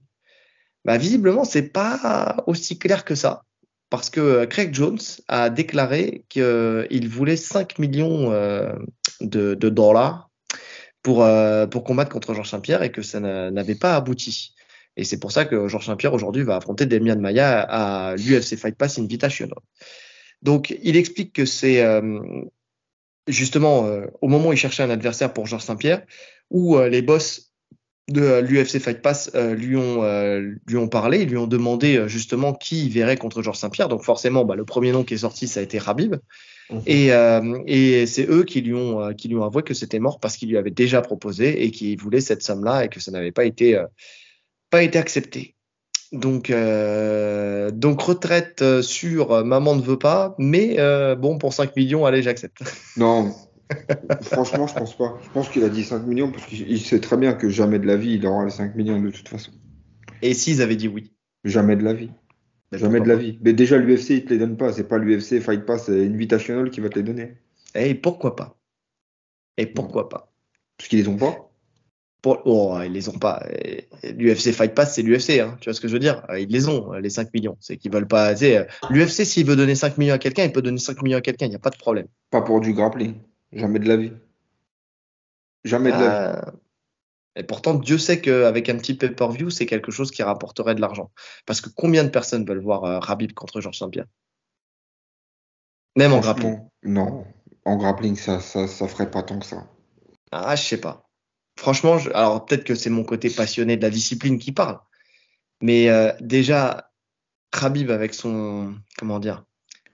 bah, 0.85 0.97
visiblement, 0.97 1.43
c'est 1.43 1.69
pas 1.69 2.43
aussi 2.47 2.79
clair 2.79 3.05
que 3.05 3.15
ça. 3.15 3.43
Parce 3.89 4.09
que 4.09 4.19
euh, 4.19 4.45
Craig 4.45 4.73
Jones 4.73 4.99
a 5.27 5.49
déclaré 5.49 6.25
qu'il 6.29 7.09
voulait 7.09 7.37
5 7.37 7.79
millions 7.79 8.31
euh, 8.31 8.73
de, 9.21 9.55
dollars 9.55 10.29
pour, 11.01 11.23
euh, 11.23 11.65
pour 11.67 11.83
combattre 11.83 12.11
contre 12.11 12.33
Georges 12.33 12.49
Saint-Pierre 12.49 12.83
et 12.83 12.91
que 12.91 13.01
ça 13.01 13.19
n'avait 13.19 13.75
pas 13.75 13.95
abouti. 13.95 14.53
Et 14.95 15.03
c'est 15.03 15.19
pour 15.19 15.31
ça 15.31 15.45
que 15.45 15.67
Georges 15.67 15.85
Saint-Pierre 15.85 16.13
aujourd'hui 16.13 16.43
va 16.43 16.57
affronter 16.57 16.85
Demian 16.85 17.19
Maya 17.19 17.61
à 17.61 18.15
l'UFC 18.15 18.57
Fight 18.57 18.75
Pass 18.75 18.99
Invitational. 18.99 19.59
Donc 20.41 20.75
il 20.81 20.95
explique 20.97 21.33
que 21.33 21.45
c'est 21.45 21.83
justement 23.29 23.89
au 24.21 24.27
moment 24.27 24.49
où 24.49 24.53
il 24.53 24.57
cherchait 24.57 24.83
un 24.83 24.89
adversaire 24.89 25.33
pour 25.33 25.45
Georges 25.45 25.63
Saint-Pierre, 25.63 26.03
où 26.49 26.77
les 26.79 27.01
boss 27.01 27.49
de 28.09 28.21
euh, 28.21 28.41
l'UFC 28.41 28.79
Fight 28.79 29.01
Pass 29.01 29.31
euh, 29.35 29.55
lui 29.55 29.75
ont 29.75 30.03
euh, 30.03 30.55
lui 30.67 30.77
ont 30.77 30.87
parlé, 30.87 31.25
lui 31.25 31.37
ont 31.37 31.47
demandé 31.47 32.03
justement 32.07 32.53
qui 32.53 32.85
il 32.85 32.91
verrait 32.91 33.17
contre 33.17 33.41
Georges 33.41 33.57
Saint-Pierre. 33.57 33.89
Donc 33.89 34.03
forcément, 34.03 34.45
bah, 34.45 34.55
le 34.55 34.65
premier 34.65 34.91
nom 34.91 35.03
qui 35.03 35.13
est 35.13 35.19
sorti, 35.19 35.47
ça 35.47 35.59
a 35.59 35.63
été 35.63 35.77
Rabib. 35.77 36.15
Mhm. 36.71 36.81
Et, 36.85 37.07
et 37.65 38.05
c'est 38.05 38.29
eux 38.29 38.43
qui 38.43 38.61
lui 38.61 38.75
ont 38.75 39.13
qui 39.13 39.27
lui 39.27 39.35
ont 39.35 39.43
avoué 39.43 39.63
que 39.63 39.73
c'était 39.73 39.99
mort 39.99 40.19
parce 40.19 40.37
qu'il 40.37 40.49
lui 40.49 40.57
avait 40.57 40.69
déjà 40.69 41.01
proposé 41.01 41.63
et 41.63 41.71
qu'il 41.71 41.97
voulait 41.99 42.21
cette 42.21 42.43
somme-là 42.43 42.85
et 42.85 42.89
que 42.89 42.99
ça 42.99 43.11
n'avait 43.11 43.31
pas 43.31 43.45
été 43.45 43.83
pas 44.69 44.83
été 44.83 44.99
accepté. 44.99 45.55
Donc 46.11 46.51
donc 46.51 48.01
retraite 48.01 48.81
sur 48.81 49.45
maman 49.45 49.75
ne 49.75 49.81
veut 49.81 49.99
pas, 49.99 50.35
mais 50.37 50.77
bon 51.15 51.37
pour 51.37 51.53
5 51.53 51.75
millions, 51.75 52.05
allez 52.05 52.23
j'accepte. 52.23 52.63
Non, 52.97 53.31
Franchement, 54.21 54.67
je 54.67 54.73
pense 54.73 54.97
pas. 54.97 55.19
Je 55.23 55.29
pense 55.29 55.49
qu'il 55.49 55.63
a 55.63 55.69
dit 55.69 55.83
5 55.83 56.05
millions 56.05 56.31
parce 56.31 56.45
qu'il 56.45 56.81
sait 56.81 56.99
très 56.99 57.17
bien 57.17 57.33
que 57.33 57.49
jamais 57.49 57.79
de 57.79 57.85
la 57.85 57.97
vie 57.97 58.13
il 58.13 58.25
aura 58.25 58.45
les 58.45 58.51
5 58.51 58.75
millions 58.75 58.99
de 58.99 59.09
toute 59.11 59.27
façon. 59.27 59.51
Et 60.21 60.33
s'ils 60.33 60.61
avaient 60.61 60.75
dit 60.75 60.87
oui? 60.87 61.13
Jamais 61.43 61.75
de 61.75 61.83
la 61.83 61.93
vie. 61.93 62.09
jamais 62.71 62.99
de 62.99 63.07
la 63.07 63.15
vie. 63.15 63.39
Mais 63.41 63.53
déjà, 63.53 63.77
l'UFC, 63.77 64.09
il 64.09 64.25
te 64.25 64.29
les 64.33 64.39
donne 64.39 64.57
pas. 64.57 64.73
C'est 64.73 64.87
pas 64.87 64.97
l'UFC 64.97 65.39
Fight 65.39 65.65
Pass 65.65 65.89
Invitational 65.89 66.69
qui 66.69 66.81
va 66.81 66.89
te 66.89 66.95
les 66.95 67.03
donner. 67.03 67.37
Et 67.75 67.93
pourquoi 67.95 68.35
pas? 68.35 68.57
Et 69.57 69.65
pourquoi 69.67 70.09
pas? 70.09 70.33
Parce 70.77 70.89
qu'ils 70.89 70.99
les 70.99 71.07
ont 71.07 71.17
pas 71.17 71.48
pour... 72.21 72.41
Oh, 72.45 72.77
ils 72.83 72.91
les 72.91 73.09
ont 73.09 73.17
pas. 73.17 73.43
L'UFC 74.03 74.51
Fight 74.51 74.73
Pass, 74.73 74.95
c'est 74.95 75.01
l'UFC, 75.01 75.39
hein. 75.39 75.57
tu 75.61 75.69
vois 75.69 75.73
ce 75.73 75.81
que 75.81 75.87
je 75.87 75.93
veux 75.93 75.99
dire? 75.99 76.25
Ils 76.37 76.49
les 76.49 76.67
ont, 76.67 76.91
les 76.93 77.09
5 77.09 77.33
millions. 77.33 77.57
C'est 77.59 77.77
qu'ils 77.77 77.91
veulent 77.91 78.07
pas. 78.07 78.33
L'UFC, 78.89 79.25
s'il 79.25 79.45
veut 79.45 79.55
donner 79.55 79.75
5 79.75 79.97
millions 79.97 80.15
à 80.15 80.17
quelqu'un, 80.17 80.43
il 80.43 80.51
peut 80.51 80.61
donner 80.61 80.79
5 80.79 81.01
millions 81.01 81.17
à 81.17 81.21
quelqu'un, 81.21 81.45
il 81.45 81.49
n'y 81.49 81.55
a 81.55 81.59
pas 81.59 81.69
de 81.69 81.77
problème. 81.77 82.07
Pas 82.29 82.41
pour 82.41 82.59
du 82.59 82.73
grappling. 82.73 83.15
Jamais 83.53 83.79
de 83.79 83.87
la 83.87 83.97
vie. 83.97 84.11
Jamais 85.63 85.91
de 85.91 85.97
la 85.97 86.41
vie. 86.41 86.57
Et 87.35 87.43
pourtant, 87.43 87.73
Dieu 87.73 87.97
sait 87.97 88.19
qu'avec 88.19 88.67
un 88.69 88.77
petit 88.77 88.95
pay-per-view, 88.95 89.49
c'est 89.49 89.65
quelque 89.65 89.91
chose 89.91 90.11
qui 90.11 90.23
rapporterait 90.23 90.75
de 90.75 90.81
l'argent. 90.81 91.11
Parce 91.45 91.61
que 91.61 91.69
combien 91.69 92.03
de 92.03 92.09
personnes 92.09 92.45
veulent 92.45 92.61
voir 92.61 92.83
euh, 92.83 92.99
Rabib 92.99 93.33
contre 93.33 93.61
Georges 93.61 93.77
Saint-Pierre 93.77 94.07
Même 95.95 96.11
en 96.11 96.19
grappling. 96.19 96.59
Non, 96.83 97.25
en 97.65 97.77
grappling, 97.77 98.15
ça, 98.15 98.39
ça, 98.39 98.67
ça 98.67 98.87
ferait 98.87 99.09
pas 99.09 99.23
tant 99.23 99.39
que 99.39 99.45
ça. 99.45 99.67
Ah, 100.31 100.55
je 100.55 100.63
sais 100.63 100.81
pas. 100.81 101.08
Franchement, 101.59 101.97
je... 101.97 102.09
alors 102.11 102.45
peut-être 102.45 102.63
que 102.63 102.73
c'est 102.73 102.89
mon 102.89 103.03
côté 103.03 103.29
passionné 103.29 103.75
de 103.75 103.81
la 103.81 103.89
discipline 103.89 104.39
qui 104.39 104.53
parle. 104.53 104.79
Mais 105.61 105.89
euh, 105.89 106.13
déjà, 106.21 106.89
Khabib 107.51 107.91
avec 107.91 108.13
son 108.13 108.75
comment 108.97 109.19
dire, 109.19 109.43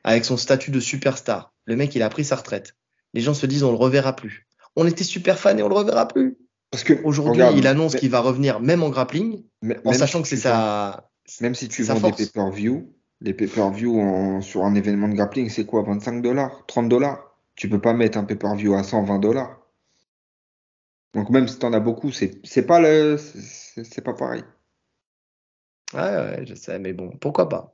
avec 0.03 0.25
son 0.25 0.37
statut 0.37 0.69
de 0.69 0.79
superstar, 0.79 1.55
le 1.65 1.75
mec 1.75 1.95
il 1.95 2.03
a 2.03 2.09
pris 2.09 2.23
sa 2.23 2.35
retraite. 2.35 2.75
Les 3.15 3.21
gens 3.21 3.33
se 3.33 3.47
disent 3.47 3.63
on 3.63 3.71
le 3.71 3.77
reverra 3.77 4.15
plus. 4.15 4.47
On 4.75 4.85
était 4.85 5.03
super 5.03 5.39
fans 5.39 5.57
et 5.57 5.63
on 5.63 5.67
le 5.69 5.73
reverra 5.73 6.07
plus. 6.07 6.37
Parce 6.69 6.83
que 6.83 6.93
aujourd'hui, 7.03 7.41
il 7.55 7.65
annonce 7.65 7.95
qu'il 7.95 8.11
va 8.11 8.19
revenir 8.19 8.59
même 8.59 8.83
en 8.83 8.89
grappling, 8.89 9.43
en 9.85 9.93
sachant 9.93 10.21
que 10.21 10.27
c'est 10.27 10.37
sa. 10.37 11.09
Même 11.41 11.55
si 11.55 11.67
tu 11.67 11.81
vends 11.81 11.99
des 11.99 12.11
pay-per-view, 12.11 12.93
les 13.21 13.33
pay-per-view 13.33 14.39
sur 14.43 14.65
un 14.65 14.75
événement 14.75 15.07
de 15.07 15.15
grappling, 15.15 15.49
c'est 15.49 15.65
quoi 15.65 15.81
25 15.81 16.21
dollars 16.21 16.63
30 16.67 16.89
dollars? 16.89 17.23
Tu 17.55 17.69
peux 17.69 17.81
pas 17.81 17.93
mettre 17.93 18.19
un 18.19 18.23
pay-per-view 18.23 18.75
à 18.75 18.83
120 18.83 19.17
dollars. 19.17 19.64
Donc 21.15 21.29
même 21.29 21.47
si 21.47 21.57
tu 21.57 21.65
en 21.65 21.73
as 21.73 21.79
beaucoup, 21.79 22.11
c'est 22.11 22.65
pas 22.67 22.79
le 22.79 23.17
c'est 23.17 24.03
pas 24.03 24.13
pareil. 24.13 24.43
Ouais, 25.93 26.01
ouais, 26.01 26.45
je 26.45 26.55
sais, 26.55 26.77
mais 26.77 26.91
bon, 26.91 27.09
pourquoi 27.21 27.47
pas? 27.47 27.73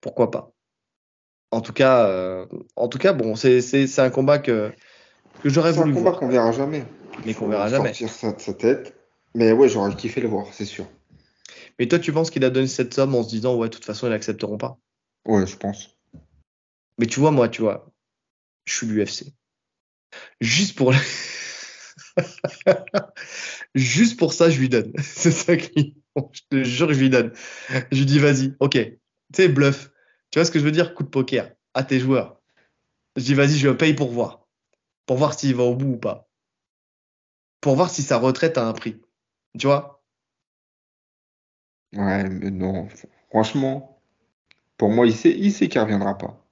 Pourquoi 0.00 0.30
pas? 0.30 0.52
En 1.52 1.60
tout 1.60 1.72
cas, 1.72 2.08
euh, 2.08 2.46
en 2.74 2.88
tout 2.88 2.98
cas, 2.98 3.12
bon, 3.12 3.36
c'est 3.36 3.98
un 3.98 4.10
combat 4.10 4.40
que, 4.40 4.72
que 5.42 5.48
j'aurais 5.48 5.72
voulu. 5.72 5.94
C'est 5.94 6.00
un 6.00 6.04
combat 6.04 6.18
qu'on 6.18 6.28
verra 6.28 6.50
jamais. 6.50 6.84
Mais 7.24 7.32
qu'on 7.32 7.48
verra 7.48 7.68
jamais. 7.68 7.94
Sortir 7.94 8.34
de 8.34 8.40
sa 8.40 8.54
tête. 8.54 8.94
Mais 9.34 9.52
ouais, 9.52 9.68
j'aurais 9.68 9.94
kiffé 9.94 10.20
le 10.20 10.28
voir, 10.28 10.46
c'est 10.52 10.64
sûr. 10.64 10.86
Mais 11.78 11.86
toi, 11.86 12.00
tu 12.00 12.12
penses 12.12 12.30
qu'il 12.30 12.44
a 12.44 12.50
donné 12.50 12.66
cette 12.66 12.92
somme 12.92 13.14
en 13.14 13.22
se 13.22 13.28
disant, 13.28 13.56
ouais, 13.56 13.68
de 13.68 13.74
toute 13.74 13.84
façon, 13.84 14.08
ils 14.08 14.10
n'accepteront 14.10 14.58
pas? 14.58 14.78
Ouais, 15.26 15.46
je 15.46 15.56
pense. 15.56 15.96
Mais 16.98 17.06
tu 17.06 17.20
vois, 17.20 17.30
moi, 17.30 17.48
tu 17.48 17.62
vois, 17.62 17.92
je 18.64 18.74
suis 18.74 18.86
l'UFC. 18.86 19.32
Juste 20.40 20.76
pour. 20.76 20.92
Juste 23.74 24.18
pour 24.18 24.32
ça, 24.32 24.50
je 24.50 24.58
lui 24.58 24.68
donne. 24.68 24.92
C'est 24.98 25.30
ça 25.30 25.56
qui. 25.56 25.96
Je 26.32 26.40
te 26.50 26.64
jure, 26.64 26.92
je 26.92 26.98
lui 27.00 27.10
donne. 27.10 27.32
Je 27.92 27.98
lui 27.98 28.06
dis, 28.06 28.18
vas-y, 28.18 28.54
ok. 28.60 28.72
Tu 28.72 28.98
sais, 29.34 29.48
bluff. 29.48 29.90
Tu 30.30 30.38
vois 30.38 30.44
ce 30.44 30.50
que 30.50 30.58
je 30.58 30.64
veux 30.64 30.72
dire? 30.72 30.94
Coup 30.94 31.04
de 31.04 31.08
poker 31.08 31.52
à 31.74 31.84
tes 31.84 32.00
joueurs. 32.00 32.40
Je 33.16 33.22
dis, 33.22 33.34
vas-y, 33.34 33.56
je 33.58 33.68
paye 33.70 33.94
pour 33.94 34.10
voir. 34.10 34.46
Pour 35.06 35.16
voir 35.16 35.34
s'il 35.38 35.54
va 35.54 35.62
au 35.62 35.74
bout 35.74 35.92
ou 35.92 35.96
pas. 35.96 36.28
Pour 37.60 37.76
voir 37.76 37.90
si 37.90 38.02
sa 38.02 38.18
retraite 38.18 38.58
a 38.58 38.66
un 38.66 38.72
prix. 38.72 39.00
Tu 39.58 39.66
vois? 39.66 40.02
Ouais, 41.94 42.28
mais 42.28 42.50
non. 42.50 42.88
Franchement, 43.30 44.00
pour 44.76 44.90
moi, 44.90 45.06
il 45.06 45.14
sait, 45.14 45.36
il 45.38 45.52
sait 45.52 45.68
qu'il 45.68 45.80
reviendra 45.80 46.16
pas. 46.18 46.44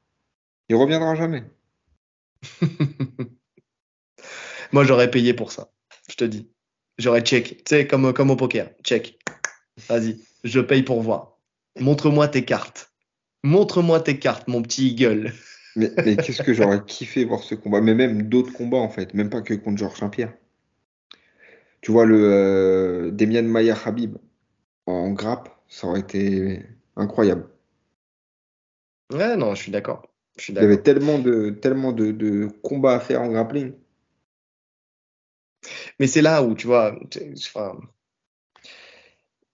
Il 0.69 0.77
reviendra 0.77 1.15
jamais. 1.15 1.45
moi, 4.73 4.85
j'aurais 4.85 5.11
payé 5.11 5.35
pour 5.35 5.53
ça. 5.53 5.71
Je 6.09 6.17
te 6.17 6.25
dis. 6.25 6.51
J'aurais 6.99 7.21
check. 7.21 7.65
Tu 7.65 7.77
sais, 7.77 7.87
comme, 7.87 8.13
comme 8.13 8.31
au 8.31 8.37
poker. 8.37 8.71
Check. 8.83 9.19
Vas-y, 9.89 10.19
je 10.45 10.61
paye 10.61 10.83
pour 10.83 11.03
voir. 11.03 11.39
Montre-moi 11.79 12.29
tes 12.29 12.45
cartes. 12.45 12.91
Montre-moi 13.43 14.01
tes 14.01 14.19
cartes, 14.19 14.49
mon 14.49 14.63
petit 14.63 14.89
eagle. 14.89 15.33
Mais, 15.77 15.91
qu'est-ce 16.17 16.43
que 16.43 16.55
j'aurais 16.55 16.83
kiffé 16.87 17.25
voir 17.27 17.43
ce 17.43 17.55
combat, 17.55 17.83
mais 17.83 17.95
même 17.95 18.23
d'autres 18.23 18.53
combats 18.53 18.79
en 18.79 18.89
fait, 18.89 19.13
même 19.13 19.29
pas 19.29 19.43
que 19.43 19.53
contre 19.53 19.77
Georges 19.77 19.99
Saint-Pierre. 19.99 20.33
Tu 21.83 21.93
vois 21.93 22.07
le 22.07 22.19
euh, 22.19 23.11
Demian 23.11 23.43
Mayer 23.43 23.75
Habib 23.85 24.17
en 24.87 25.11
grappe, 25.11 25.51
ça 25.69 25.87
aurait 25.87 26.01
été 26.01 26.65
incroyable. 26.97 27.47
Ouais, 29.13 29.37
non, 29.37 29.55
je 29.55 29.65
suis 29.65 29.73
d'accord. 29.73 30.09
Il 30.49 30.55
y 30.55 30.59
avait 30.59 30.81
tellement 30.81 31.19
de, 31.19 31.51
tellement 31.51 31.93
de 31.93 32.49
combats 32.63 32.95
à 32.95 33.01
faire 33.01 33.21
en 33.21 33.29
grappling. 33.29 33.75
Mais 35.99 36.07
c'est 36.07 36.23
là 36.23 36.43
où, 36.43 36.55
tu 36.55 36.67
vois, 36.67 36.99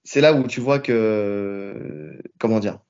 c'est 0.04 0.20
là 0.20 0.32
où 0.32 0.46
tu 0.46 0.60
vois 0.60 0.78
que, 0.78 2.18
comment 2.38 2.60
dire, 2.60 2.80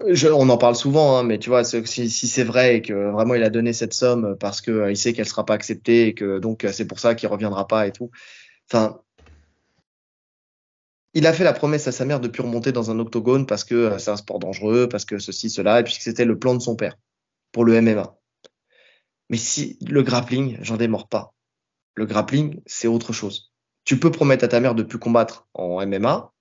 on 0.00 0.48
en 0.48 0.58
parle 0.58 0.74
souvent, 0.76 1.18
hein, 1.18 1.22
mais 1.22 1.38
tu 1.38 1.50
vois, 1.50 1.64
si, 1.64 2.08
c'est 2.10 2.44
vrai 2.44 2.76
et 2.76 2.82
que 2.82 3.10
vraiment 3.12 3.34
il 3.34 3.42
a 3.44 3.50
donné 3.50 3.72
cette 3.72 3.94
somme 3.94 4.36
parce 4.38 4.60
qu'il 4.60 4.72
euh, 4.74 4.94
sait 4.94 5.12
qu'elle 5.12 5.28
sera 5.28 5.44
pas 5.44 5.54
acceptée 5.54 6.08
et 6.08 6.14
que 6.14 6.38
donc 6.38 6.66
c'est 6.72 6.86
pour 6.86 6.98
ça 6.98 7.14
qu'il 7.14 7.28
reviendra 7.28 7.66
pas 7.66 7.86
et 7.86 7.92
tout. 7.92 8.10
Enfin, 8.70 9.00
il 11.14 11.26
a 11.26 11.32
fait 11.32 11.44
la 11.44 11.52
promesse 11.52 11.86
à 11.88 11.92
sa 11.92 12.04
mère 12.04 12.20
de 12.20 12.28
plus 12.28 12.42
remonter 12.42 12.72
dans 12.72 12.90
un 12.90 12.98
octogone 12.98 13.46
parce 13.46 13.64
que 13.64 13.74
euh, 13.74 13.98
c'est 13.98 14.10
un 14.10 14.16
sport 14.16 14.38
dangereux, 14.38 14.88
parce 14.88 15.04
que 15.04 15.18
ceci, 15.18 15.50
cela, 15.50 15.80
et 15.80 15.84
puis 15.84 15.96
que 15.96 16.02
c'était 16.02 16.24
le 16.24 16.38
plan 16.38 16.54
de 16.54 16.60
son 16.60 16.76
père 16.76 16.96
pour 17.52 17.64
le 17.64 17.80
MMA. 17.80 18.16
Mais 19.28 19.36
si 19.36 19.78
le 19.86 20.02
grappling, 20.02 20.58
j'en 20.62 20.76
démords 20.76 21.08
pas. 21.08 21.34
Le 21.94 22.06
grappling, 22.06 22.60
c'est 22.66 22.88
autre 22.88 23.12
chose. 23.12 23.52
Tu 23.84 23.98
peux 23.98 24.10
promettre 24.10 24.44
à 24.44 24.48
ta 24.48 24.60
mère 24.60 24.74
de 24.74 24.82
plus 24.82 24.98
combattre 24.98 25.46
en 25.54 25.84
MMA, 25.86 26.32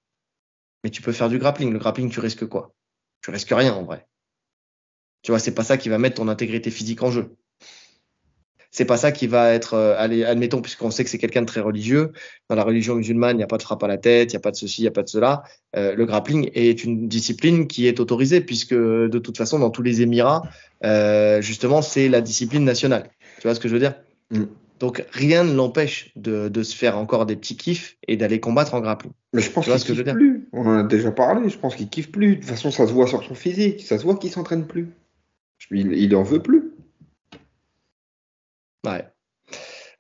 mais 0.84 0.89
tu 0.89 1.02
peux 1.02 1.12
faire 1.12 1.30
du 1.30 1.39
grappling. 1.39 1.72
Le 1.72 1.80
grappling, 1.80 2.10
tu 2.10 2.20
risques 2.20 2.45
quoi? 2.45 2.74
Tu 3.22 3.32
risques 3.32 3.52
rien 3.52 3.74
en 3.74 3.84
vrai. 3.84 4.08
Tu 5.24 5.32
vois, 5.32 5.39
c'est 5.39 5.54
pas 5.54 5.64
ça 5.64 5.78
qui 5.78 5.89
va 5.89 5.97
mettre 5.97 6.16
ton 6.16 6.28
intégrité 6.28 6.72
physique 6.72 7.04
en 7.04 7.12
jeu. 7.12 7.36
C'est 8.74 8.86
pas 8.86 8.95
ça 8.95 9.12
qui 9.12 9.28
va 9.28 9.52
être, 9.52 9.74
euh, 9.74 9.97
admettons, 9.97 10.62
puisqu'on 10.62 10.91
sait 10.91 11.04
que 11.04 11.10
c'est 11.10 11.18
quelqu'un 11.18 11.41
de 11.41 11.45
très 11.45 11.60
religieux. 11.60 12.14
Dans 12.49 12.56
la 12.56 12.64
religion 12.64 12.95
musulmane, 12.95 13.36
il 13.36 13.38
n'y 13.38 13.43
a 13.43 13.47
pas 13.47 13.58
de 13.58 13.64
frappe 13.64 13.84
à 13.84 13.88
la 13.88 13.97
tête, 13.97 14.32
il 14.32 14.36
n'y 14.36 14.38
a 14.38 14.41
pas 14.41 14.52
de 14.52 14.56
ceci, 14.56 14.82
il 14.82 14.86
n'y 14.86 14.88
a 14.88 14.91
pas 14.91 15.04
de 15.04 15.10
cela. 15.10 15.43
Euh, 15.76 15.93
le 15.93 16.06
grappling 16.06 16.49
est 16.54 16.86
une 16.86 17.10
discipline 17.10 17.68
qui 17.68 17.86
est 17.88 17.99
autorisée, 17.99 18.39
puisque 18.39 18.74
de 18.74 19.20
toute 19.20 19.38
façon, 19.38 19.60
dans 19.60 19.72
tous 19.72 19.82
les 19.82 20.02
Émirats, 20.02 20.43
euh, 20.86 21.41
justement, 21.41 21.82
c'est 21.82 22.08
la 22.08 22.22
discipline 22.22 22.64
nationale. 22.64 23.10
Tu 23.41 23.47
vois 23.47 23.56
ce 23.56 23.60
que 23.60 23.68
je 23.68 23.74
veux 23.74 23.80
dire? 23.80 23.95
Mm. 24.32 24.45
Donc 24.82 25.06
rien 25.12 25.44
ne 25.44 25.54
l'empêche 25.54 26.12
de, 26.16 26.64
se 26.64 26.76
faire 26.76 26.98
encore 26.98 27.28
des 27.28 27.36
petits 27.36 27.56
kiffs 27.56 27.98
et 28.08 28.18
d'aller 28.18 28.40
combattre 28.40 28.74
en 28.74 28.82
grappling. 28.82 29.14
Mais 29.32 29.42
je 29.44 29.52
pense 29.52 29.66
qu'il 29.68 29.76
kiffe 29.76 30.04
plus. 30.04 30.50
On 30.54 30.66
en 30.66 30.80
a 30.80 30.84
déjà 30.84 31.12
parlé. 31.12 31.50
Je 31.50 31.58
pense 31.60 31.76
qu'il 31.76 31.88
kiffe 31.88 32.12
plus. 32.12 32.38
De 32.38 32.42
toute 32.42 32.50
façon, 32.50 32.72
ça 32.72 32.88
se 32.88 32.92
voit 32.92 33.06
sur 33.06 33.24
son 33.24 33.36
physique. 33.36 33.84
Ça 33.84 34.00
se 34.00 34.04
voit 34.04 34.16
qu'il 34.16 34.32
s'entraîne 34.32 34.66
plus. 34.66 34.90
Il, 35.70 35.94
il 35.94 36.16
en 36.16 36.24
veut 36.24 36.42
plus. 36.42 36.72
Ouais. 38.84 39.06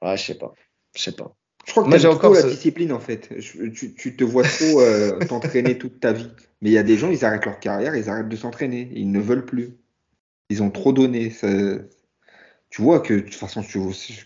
Ouais, 0.01 0.17
je 0.17 0.23
sais 0.23 0.37
pas. 0.37 0.51
Je 0.95 1.03
sais 1.03 1.11
pas. 1.11 1.31
Je 1.67 1.73
crois 1.73 1.87
que 1.87 1.97
j'ai 1.99 2.07
encore 2.07 2.33
la 2.33 2.41
discipline 2.41 2.91
en 2.91 2.99
fait. 2.99 3.29
tu, 3.75 4.15
te 4.15 4.23
vois 4.23 4.43
trop 4.43 4.81
euh, 4.81 5.19
t'entraîner 5.29 5.77
toute 5.77 5.99
ta 5.99 6.11
vie. 6.11 6.31
Mais 6.63 6.71
il 6.71 6.73
y 6.73 6.79
a 6.79 6.83
des 6.83 6.97
gens, 6.97 7.11
ils 7.11 7.23
arrêtent 7.23 7.45
leur 7.45 7.59
carrière, 7.59 7.95
ils 7.95 8.09
arrêtent 8.09 8.29
de 8.29 8.35
s'entraîner. 8.35 8.89
Ils 8.95 9.11
ne 9.11 9.19
veulent 9.19 9.45
plus. 9.45 9.77
Ils 10.49 10.63
ont 10.63 10.71
trop 10.71 10.91
donné. 10.91 11.29
Ça, 11.29 11.47
tu 12.71 12.81
vois 12.81 13.01
que, 13.01 13.13
de 13.13 13.19
toute 13.19 13.35
façon, 13.35 13.63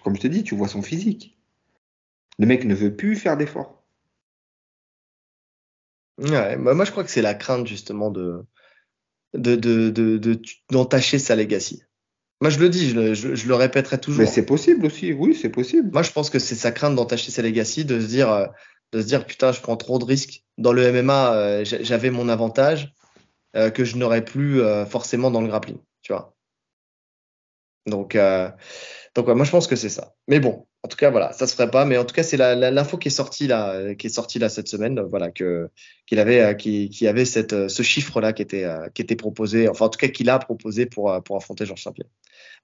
comme 0.03 0.15
je 0.15 0.21
te 0.21 0.27
dis, 0.27 0.43
tu 0.43 0.55
vois 0.55 0.67
son 0.67 0.81
physique. 0.81 1.37
Le 2.37 2.45
mec 2.45 2.63
ne 2.63 2.75
veut 2.75 2.95
plus 2.95 3.15
faire 3.15 3.35
d'efforts. 3.35 3.83
Ouais, 6.17 6.55
bah, 6.57 6.73
moi 6.73 6.85
je 6.85 6.91
crois 6.91 7.03
que 7.03 7.09
c'est 7.09 7.21
la 7.21 7.33
crainte 7.33 7.67
justement 7.67 8.09
de 8.09 8.45
d'entacher 9.33 9.91
de, 11.17 11.21
de, 11.21 11.25
sa 11.25 11.35
legacy. 11.35 11.83
Moi 12.39 12.49
je 12.49 12.59
le 12.59 12.69
dis, 12.69 12.89
je, 12.89 13.47
le 13.47 13.55
répéterai 13.55 13.99
toujours. 13.99 14.21
Mais 14.21 14.27
c'est 14.27 14.45
possible 14.45 14.85
aussi, 14.85 15.11
oui, 15.11 15.35
c'est 15.35 15.49
possible. 15.49 15.89
Moi 15.91 16.03
je 16.03 16.11
pense 16.11 16.29
que 16.29 16.39
c'est 16.39 16.55
sa 16.55 16.71
crainte 16.71 16.95
d'entacher 16.95 17.31
sa 17.31 17.41
legacy, 17.41 17.83
de 17.83 17.99
se 17.99 18.05
dire, 18.05 18.31
euh, 18.31 18.45
de 18.93 19.01
se 19.01 19.07
dire 19.07 19.25
putain, 19.25 19.51
je 19.51 19.59
prends 19.59 19.75
trop 19.75 19.99
de 19.99 20.05
risques. 20.05 20.43
Dans 20.57 20.71
le 20.71 20.89
MMA, 20.91 21.33
euh, 21.33 21.65
j'avais 21.65 22.11
mon 22.11 22.29
avantage 22.29 22.93
euh, 23.57 23.69
que 23.69 23.83
je 23.83 23.97
n'aurais 23.97 24.23
plus 24.23 24.61
forcément 24.87 25.31
dans 25.31 25.41
le 25.41 25.47
grappling, 25.47 25.77
tu. 25.77 25.94
Donc, 27.85 28.15
euh, 28.15 28.49
donc 29.13 29.27
moi 29.27 29.45
je 29.45 29.51
pense 29.51 29.67
que 29.67 29.75
c'est 29.75 29.89
ça. 29.89 30.15
Mais 30.27 30.39
bon, 30.39 30.65
en 30.83 30.87
tout 30.87 30.97
cas 30.97 31.11
voilà, 31.11 31.31
ça 31.33 31.47
se 31.47 31.53
ferait 31.53 31.69
pas. 31.69 31.85
Mais 31.85 31.97
en 31.97 32.05
tout 32.05 32.15
cas 32.15 32.23
c'est 32.23 32.37
l'info 32.37 32.97
qui 32.97 33.09
est 33.09 33.11
sortie 33.11 33.47
là, 33.47 33.93
qui 33.95 34.07
est 34.07 34.09
sortie 34.09 34.39
là 34.39 34.49
cette 34.49 34.67
semaine. 34.67 34.99
Voilà 35.09 35.31
que 35.31 35.69
qu'il 36.07 36.19
avait, 36.19 36.41
euh, 36.41 36.53
qui, 36.53 36.89
qui 36.89 37.07
avait 37.07 37.25
cette, 37.25 37.53
euh, 37.53 37.67
ce 37.69 37.83
chiffre 37.83 38.19
là 38.21 38.33
qui 38.33 38.41
était, 38.41 38.67
qui 38.93 39.01
était 39.01 39.15
proposé. 39.15 39.69
Enfin 39.69 39.85
en 39.85 39.89
tout 39.89 39.99
cas 39.99 40.07
qu'il 40.07 40.29
a 40.29 40.39
proposé 40.39 40.85
pour 40.85 41.21
pour 41.23 41.37
affronter 41.37 41.65
Georges 41.65 41.83
Saint-Pierre. 41.83 42.09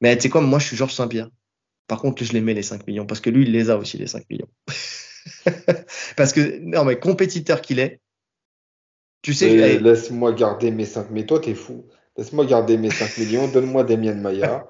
Mais 0.01 0.15
tu 0.15 0.23
sais 0.23 0.29
quoi, 0.29 0.41
moi 0.41 0.59
je 0.59 0.67
suis 0.67 0.77
Georges 0.77 0.93
Saint-Pierre. 0.93 1.29
Par 1.87 2.01
contre 2.01 2.23
je 2.23 2.33
les 2.33 2.41
mets 2.41 2.53
les 2.53 2.63
5 2.63 2.87
millions 2.87 3.05
parce 3.05 3.21
que 3.21 3.29
lui 3.29 3.43
il 3.43 3.51
les 3.51 3.69
a 3.69 3.77
aussi 3.77 3.97
les 3.97 4.07
5 4.07 4.29
millions. 4.29 4.49
parce 6.17 6.33
que 6.33 6.59
non 6.61 6.83
mais 6.83 6.99
compétiteur 6.99 7.61
qu'il 7.61 7.79
est. 7.79 7.99
Tu 9.21 9.35
sais, 9.35 9.77
laisse-moi 9.77 10.33
garder 10.33 10.71
mes 10.71 10.85
5 10.85 11.11
mais 11.11 11.27
toi 11.27 11.39
t'es 11.39 11.53
fou. 11.53 11.85
Laisse-moi 12.17 12.45
garder 12.45 12.77
mes 12.77 12.89
5 12.89 13.17
millions, 13.19 13.47
donne-moi 13.47 13.83
des 13.83 13.97
miennes 13.97 14.21
Maya. 14.21 14.67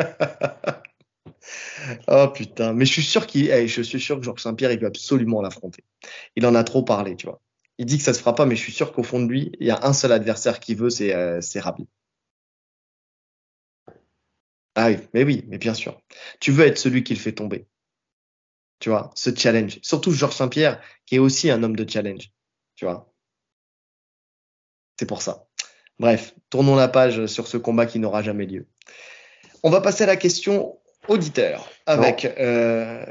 oh 2.08 2.28
putain, 2.28 2.72
mais 2.72 2.84
je 2.84 2.92
suis 2.92 3.02
sûr 3.02 3.26
qu'il, 3.26 3.68
suis 3.68 4.00
sûr 4.00 4.16
que 4.18 4.22
Georges 4.22 4.42
Saint-Pierre, 4.42 4.72
il 4.72 4.80
veut 4.80 4.86
absolument 4.86 5.42
l'affronter. 5.42 5.84
Il 6.36 6.46
en 6.46 6.54
a 6.54 6.64
trop 6.64 6.82
parlé, 6.82 7.16
tu 7.16 7.26
vois. 7.26 7.40
Il 7.78 7.86
dit 7.86 7.98
que 7.98 8.04
ça 8.04 8.14
se 8.14 8.20
fera 8.20 8.34
pas, 8.34 8.46
mais 8.46 8.56
je 8.56 8.62
suis 8.62 8.72
sûr 8.72 8.92
qu'au 8.92 9.02
fond 9.02 9.22
de 9.22 9.30
lui, 9.30 9.52
il 9.60 9.66
y 9.66 9.70
a 9.70 9.86
un 9.86 9.92
seul 9.92 10.12
adversaire 10.12 10.60
qui 10.60 10.74
veut, 10.74 10.90
c'est 10.90 11.14
euh, 11.14 11.40
rapide. 11.56 11.86
Ah 14.74 14.88
oui, 14.88 14.96
mais 15.14 15.22
oui, 15.24 15.44
mais 15.48 15.58
bien 15.58 15.74
sûr. 15.74 16.00
Tu 16.40 16.50
veux 16.52 16.66
être 16.66 16.78
celui 16.78 17.04
qui 17.04 17.14
le 17.14 17.20
fait 17.20 17.32
tomber. 17.32 17.66
tu 18.78 18.88
vois, 18.90 19.10
ce 19.14 19.34
challenge. 19.34 19.78
Surtout 19.82 20.12
Georges 20.12 20.36
Saint-Pierre, 20.36 20.80
qui 21.06 21.16
est 21.16 21.18
aussi 21.18 21.50
un 21.50 21.62
homme 21.62 21.76
de 21.76 21.88
challenge, 21.88 22.30
tu 22.76 22.84
vois. 22.86 23.12
C'est 24.98 25.06
pour 25.06 25.22
ça. 25.22 25.46
Bref, 25.98 26.34
tournons 26.50 26.76
la 26.76 26.88
page 26.88 27.26
sur 27.26 27.46
ce 27.46 27.56
combat 27.56 27.86
qui 27.86 27.98
n'aura 27.98 28.22
jamais 28.22 28.46
lieu. 28.46 28.66
On 29.62 29.70
va 29.70 29.80
passer 29.80 30.04
à 30.04 30.06
la 30.06 30.16
question 30.16 30.76
auditeur 31.08 31.68
avec. 31.86 32.24
Euh, 32.38 33.04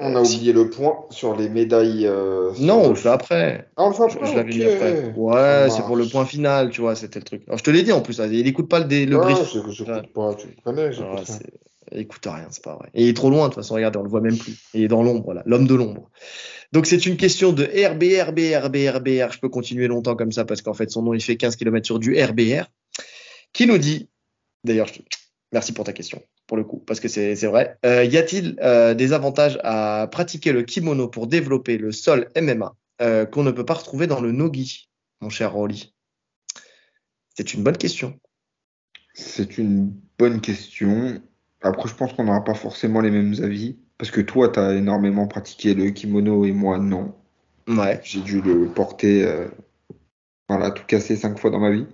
on 0.00 0.16
a 0.16 0.20
oublié 0.20 0.52
le 0.52 0.70
point 0.70 1.04
sur 1.10 1.36
les 1.36 1.48
médailles. 1.48 2.06
Euh, 2.06 2.52
non, 2.58 2.82
on 2.84 2.88
le 2.90 2.94
fait 2.94 3.08
après. 3.08 3.68
Ah, 3.76 3.84
on 3.84 3.88
le 3.90 3.94
fait 3.94 4.02
après. 4.04 4.26
Je, 4.26 4.36
l'avais 4.36 4.54
mis 4.54 4.64
après. 4.64 5.12
Ouais, 5.16 5.68
c'est 5.70 5.82
pour 5.82 5.96
le 5.96 6.06
point 6.06 6.24
final, 6.24 6.70
tu 6.70 6.80
vois, 6.80 6.94
c'était 6.94 7.18
le 7.18 7.24
truc. 7.24 7.42
Alors, 7.46 7.58
je 7.58 7.64
te 7.64 7.70
l'ai 7.70 7.82
dit 7.82 7.92
en 7.92 8.00
plus, 8.00 8.20
il 8.30 8.44
n'écoute 8.44 8.68
pas 8.68 8.80
le, 8.80 9.04
le 9.04 9.16
brief. 9.18 9.38
Je, 9.52 9.70
je 9.70 9.84
pas, 9.84 10.02
tu 10.34 10.48
le 10.48 10.54
connais. 10.64 10.90
il 11.92 11.98
écoute 12.00 12.24
rien, 12.24 12.46
c'est 12.50 12.64
pas 12.64 12.76
vrai. 12.76 12.88
Et 12.94 13.04
il 13.04 13.08
est 13.10 13.16
trop 13.16 13.30
loin, 13.30 13.48
de 13.48 13.54
toute 13.54 13.62
façon, 13.62 13.74
regardez, 13.74 13.98
on 13.98 14.02
le 14.02 14.08
voit 14.08 14.20
même 14.20 14.38
plus. 14.38 14.56
Il 14.74 14.82
est 14.82 14.88
dans 14.88 15.02
l'ombre, 15.02 15.34
là, 15.34 15.42
l'homme 15.46 15.66
de 15.66 15.74
l'ombre. 15.74 16.10
Donc, 16.72 16.86
c'est 16.86 17.04
une 17.04 17.16
question 17.16 17.52
de 17.52 17.64
RBR, 17.64 18.30
RBR, 18.30 18.96
RBR. 18.96 19.32
Je 19.32 19.40
peux 19.40 19.48
continuer 19.48 19.88
longtemps 19.88 20.14
comme 20.14 20.32
ça 20.32 20.44
parce 20.44 20.62
qu'en 20.62 20.74
fait, 20.74 20.90
son 20.90 21.02
nom, 21.02 21.14
il 21.14 21.20
fait 21.20 21.36
15 21.36 21.56
km 21.56 21.84
sur 21.84 21.98
du 21.98 22.20
RBR. 22.22 22.66
Qui 23.52 23.66
nous 23.66 23.78
dit, 23.78 24.08
d'ailleurs, 24.62 24.86
merci 25.52 25.72
pour 25.72 25.84
ta 25.84 25.92
question 25.92 26.22
pour 26.46 26.56
le 26.56 26.64
coup, 26.64 26.82
parce 26.84 26.98
que 26.98 27.06
c'est 27.06 27.46
vrai. 27.46 27.78
Euh, 27.86 28.04
y 28.04 28.16
a-t-il 28.16 28.58
euh, 28.60 28.92
des 28.94 29.12
avantages 29.12 29.58
à 29.62 30.08
pratiquer 30.10 30.50
le 30.50 30.62
kimono 30.62 31.06
pour 31.06 31.28
développer 31.28 31.78
le 31.78 31.92
sol 31.92 32.28
MMA 32.36 32.74
euh, 33.02 33.24
qu'on 33.24 33.44
ne 33.44 33.52
peut 33.52 33.64
pas 33.64 33.74
retrouver 33.74 34.08
dans 34.08 34.20
le 34.20 34.32
nogi, 34.32 34.90
mon 35.20 35.30
cher 35.30 35.52
Rolly? 35.52 35.94
C'est 37.36 37.54
une 37.54 37.62
bonne 37.62 37.76
question. 37.76 38.18
C'est 39.14 39.58
une 39.58 39.92
bonne 40.18 40.40
question. 40.40 41.22
Après, 41.62 41.88
je 41.88 41.94
pense 41.94 42.12
qu'on 42.14 42.24
n'aura 42.24 42.42
pas 42.42 42.54
forcément 42.54 43.00
les 43.00 43.12
mêmes 43.12 43.36
avis, 43.42 43.78
parce 43.96 44.10
que 44.10 44.20
toi, 44.20 44.48
tu 44.48 44.58
as 44.58 44.74
énormément 44.74 45.28
pratiqué 45.28 45.74
le 45.74 45.90
kimono 45.90 46.44
et 46.44 46.52
moi, 46.52 46.78
non. 46.78 47.14
Ouais. 47.68 48.00
J'ai 48.02 48.22
dû 48.22 48.40
le 48.40 48.66
porter, 48.66 49.24
voilà, 50.48 50.72
tout 50.72 50.84
casser 50.84 51.14
cinq 51.14 51.38
fois 51.38 51.50
dans 51.50 51.60
ma 51.60 51.70
vie. 51.70 51.86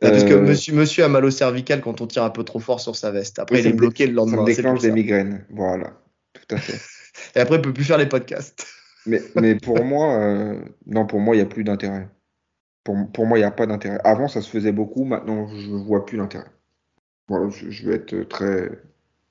Parce 0.00 0.24
que 0.24 0.34
euh, 0.34 0.42
monsieur, 0.42 0.74
monsieur 0.74 1.04
a 1.04 1.08
mal 1.08 1.24
au 1.24 1.30
cervical 1.30 1.80
quand 1.80 2.00
on 2.00 2.06
tire 2.06 2.22
un 2.22 2.30
peu 2.30 2.44
trop 2.44 2.60
fort 2.60 2.80
sur 2.80 2.96
sa 2.96 3.10
veste. 3.10 3.38
Après, 3.38 3.60
il 3.60 3.66
est 3.66 3.72
bloqué 3.72 4.06
le 4.06 4.12
lendemain. 4.12 4.36
Ça 4.36 4.42
me 4.42 4.46
déclenche 4.46 4.80
des 4.82 4.90
migraines. 4.90 5.44
Voilà, 5.50 5.98
tout 6.34 6.54
à 6.54 6.58
fait. 6.58 6.78
Et 7.34 7.40
après, 7.40 7.56
il 7.56 7.62
peut 7.62 7.72
plus 7.72 7.84
faire 7.84 7.96
les 7.96 8.06
podcasts. 8.06 8.66
mais, 9.06 9.22
mais 9.36 9.54
pour 9.54 9.82
moi, 9.84 10.16
euh, 10.20 10.60
non, 10.86 11.06
pour 11.06 11.20
moi, 11.20 11.34
il 11.34 11.38
n'y 11.38 11.44
a 11.44 11.48
plus 11.48 11.64
d'intérêt. 11.64 12.08
Pour, 12.84 12.96
pour, 13.12 13.26
moi, 13.26 13.38
il 13.38 13.40
n'y 13.40 13.46
a 13.46 13.50
pas 13.50 13.66
d'intérêt. 13.66 13.98
Avant, 14.04 14.28
ça 14.28 14.42
se 14.42 14.50
faisait 14.50 14.72
beaucoup. 14.72 15.04
Maintenant, 15.04 15.48
je 15.48 15.70
ne 15.70 15.78
vois 15.78 16.04
plus 16.04 16.18
l'intérêt. 16.18 16.50
Voilà, 17.28 17.48
je, 17.48 17.70
je, 17.70 17.88
vais 17.88 17.96
être 17.96 18.28
très, 18.28 18.70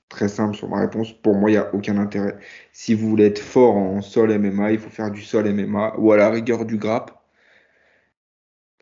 très 0.08 0.28
simple 0.28 0.56
sur 0.56 0.68
ma 0.68 0.80
réponse. 0.80 1.12
Pour 1.12 1.36
moi, 1.36 1.48
il 1.48 1.54
n'y 1.54 1.58
a 1.58 1.72
aucun 1.74 1.96
intérêt. 1.96 2.36
Si 2.72 2.94
vous 2.94 3.08
voulez 3.08 3.26
être 3.26 3.38
fort 3.38 3.76
en 3.76 4.02
sol 4.02 4.36
MMA, 4.36 4.72
il 4.72 4.78
faut 4.80 4.90
faire 4.90 5.12
du 5.12 5.22
sol 5.22 5.50
MMA 5.50 5.94
ou 5.98 6.10
à 6.10 6.16
la 6.16 6.28
rigueur 6.28 6.64
du 6.64 6.76
grappe. 6.76 7.15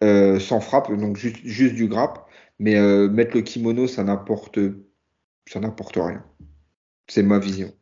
Euh, 0.02 0.40
sans 0.40 0.60
frappe, 0.60 0.92
donc 0.92 1.16
juste, 1.16 1.36
juste 1.44 1.74
du 1.74 1.86
grappe. 1.86 2.26
Mais 2.58 2.76
euh, 2.76 3.08
mettre 3.08 3.34
le 3.34 3.42
kimono, 3.42 3.86
ça 3.86 4.04
n'apporte, 4.04 4.58
ça 5.46 5.60
n'apporte 5.60 5.96
rien. 5.96 6.24
C'est 7.08 7.22
ma 7.22 7.38
vision. 7.38 7.72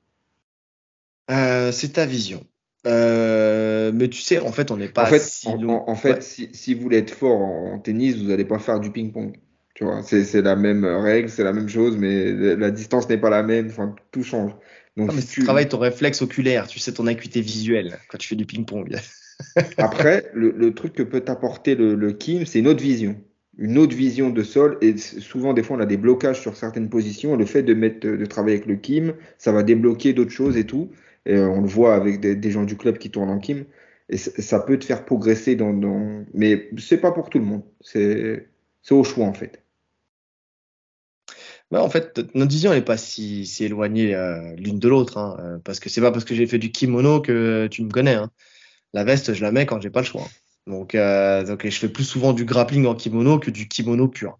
Euh, 1.30 1.72
c'est 1.72 1.94
ta 1.94 2.06
vision. 2.06 2.44
mais 2.84 4.08
tu 4.08 4.20
sais, 4.20 4.38
en 4.38 4.52
fait, 4.52 4.70
on 4.70 4.76
n'est 4.76 4.88
pas. 4.88 5.04
En 5.04 5.06
fait, 5.06 5.20
si, 5.20 5.48
en, 5.48 5.94
fait 5.94 6.22
si, 6.22 6.48
si, 6.52 6.74
vous 6.74 6.82
voulez 6.82 6.98
être 6.98 7.14
fort 7.14 7.40
en, 7.40 7.78
tennis, 7.78 8.16
vous 8.16 8.28
n'allez 8.28 8.44
pas 8.44 8.58
faire 8.58 8.80
du 8.80 8.90
ping-pong. 8.90 9.38
Tu 9.74 9.84
vois, 9.84 10.02
c'est 10.02 10.42
la 10.42 10.56
même 10.56 10.84
règle, 10.84 11.30
c'est 11.30 11.44
la 11.44 11.52
même 11.52 11.68
chose, 11.68 11.96
mais 11.96 12.32
la 12.56 12.70
distance 12.70 13.08
n'est 13.08 13.18
pas 13.18 13.30
la 13.30 13.42
même. 13.42 13.68
Enfin, 13.68 13.94
tout 14.10 14.22
change. 14.22 14.52
Donc, 14.96 15.14
mais 15.14 15.22
tu 15.22 15.42
travailles 15.44 15.68
ton 15.68 15.78
réflexe 15.78 16.20
oculaire, 16.20 16.66
tu 16.66 16.78
sais 16.78 16.92
ton 16.92 17.06
acuité 17.06 17.40
visuelle 17.40 17.98
quand 18.08 18.18
tu 18.18 18.28
fais 18.28 18.36
du 18.36 18.44
ping-pong. 18.44 18.94
Après, 19.78 20.30
le, 20.34 20.72
truc 20.74 20.92
que 20.92 21.02
peut 21.02 21.20
t'apporter 21.20 21.74
le, 21.74 22.12
Kim, 22.12 22.46
c'est 22.46 22.58
une 22.58 22.68
autre 22.68 22.82
vision. 22.82 23.16
Une 23.58 23.78
autre 23.78 23.94
vision 23.94 24.30
de 24.30 24.42
sol. 24.42 24.78
Et 24.80 24.96
souvent, 24.96 25.52
des 25.52 25.62
fois, 25.62 25.76
on 25.76 25.80
a 25.80 25.86
des 25.86 25.96
blocages 25.96 26.40
sur 26.40 26.56
certaines 26.56 26.88
positions. 26.88 27.36
Le 27.36 27.44
fait 27.44 27.62
de, 27.62 27.74
mettre, 27.74 28.06
de 28.06 28.26
travailler 28.26 28.56
avec 28.56 28.66
le 28.66 28.76
Kim, 28.76 29.14
ça 29.38 29.52
va 29.52 29.62
débloquer 29.62 30.12
d'autres 30.12 30.30
choses 30.30 30.56
et 30.56 30.64
tout. 30.64 30.90
Et 31.26 31.34
euh, 31.34 31.48
on 31.48 31.60
le 31.60 31.68
voit 31.68 31.94
avec 31.94 32.20
des, 32.20 32.50
gens 32.50 32.64
du 32.64 32.76
club 32.76 32.98
qui 32.98 33.10
tournent 33.10 33.30
en 33.30 33.38
Kim. 33.38 33.64
Et 34.08 34.16
ça 34.16 34.60
peut 34.60 34.78
te 34.78 34.84
faire 34.84 35.04
progresser 35.04 35.54
dans. 35.56 35.72
dans... 35.72 36.24
Mais 36.34 36.70
c'est 36.78 37.00
pas 37.00 37.12
pour 37.12 37.30
tout 37.30 37.38
le 37.38 37.44
monde. 37.44 37.62
C'est 37.80 38.48
au 38.90 39.04
choix, 39.04 39.26
en 39.26 39.34
fait. 39.34 39.62
en 41.70 41.88
fait, 41.88 42.20
notre 42.34 42.50
vision 42.50 42.72
n'est 42.72 42.82
pas 42.82 42.96
si, 42.96 43.46
si 43.46 43.64
éloignée 43.64 44.14
euh, 44.14 44.54
l'une 44.56 44.78
de 44.78 44.88
l'autre, 44.88 45.18
hein, 45.18 45.36
euh, 45.40 45.58
parce 45.64 45.78
que 45.78 45.88
c'est 45.88 46.00
pas 46.00 46.10
parce 46.10 46.24
que 46.24 46.34
j'ai 46.34 46.46
fait 46.46 46.58
du 46.58 46.72
kimono 46.72 47.20
que 47.20 47.68
tu 47.70 47.82
me 47.84 47.90
connais. 47.90 48.14
Hein 48.14 48.30
la 48.92 49.04
veste, 49.04 49.34
je 49.34 49.42
la 49.42 49.52
mets 49.52 49.66
quand 49.66 49.80
j'ai 49.80 49.90
pas 49.90 50.00
le 50.00 50.06
choix. 50.06 50.28
Donc, 50.66 50.94
euh, 50.94 51.44
donc, 51.44 51.66
je 51.66 51.76
fais 51.76 51.88
plus 51.88 52.04
souvent 52.04 52.32
du 52.32 52.44
grappling 52.44 52.86
en 52.86 52.94
kimono 52.94 53.38
que 53.38 53.50
du 53.50 53.68
kimono 53.68 54.08
pur. 54.08 54.38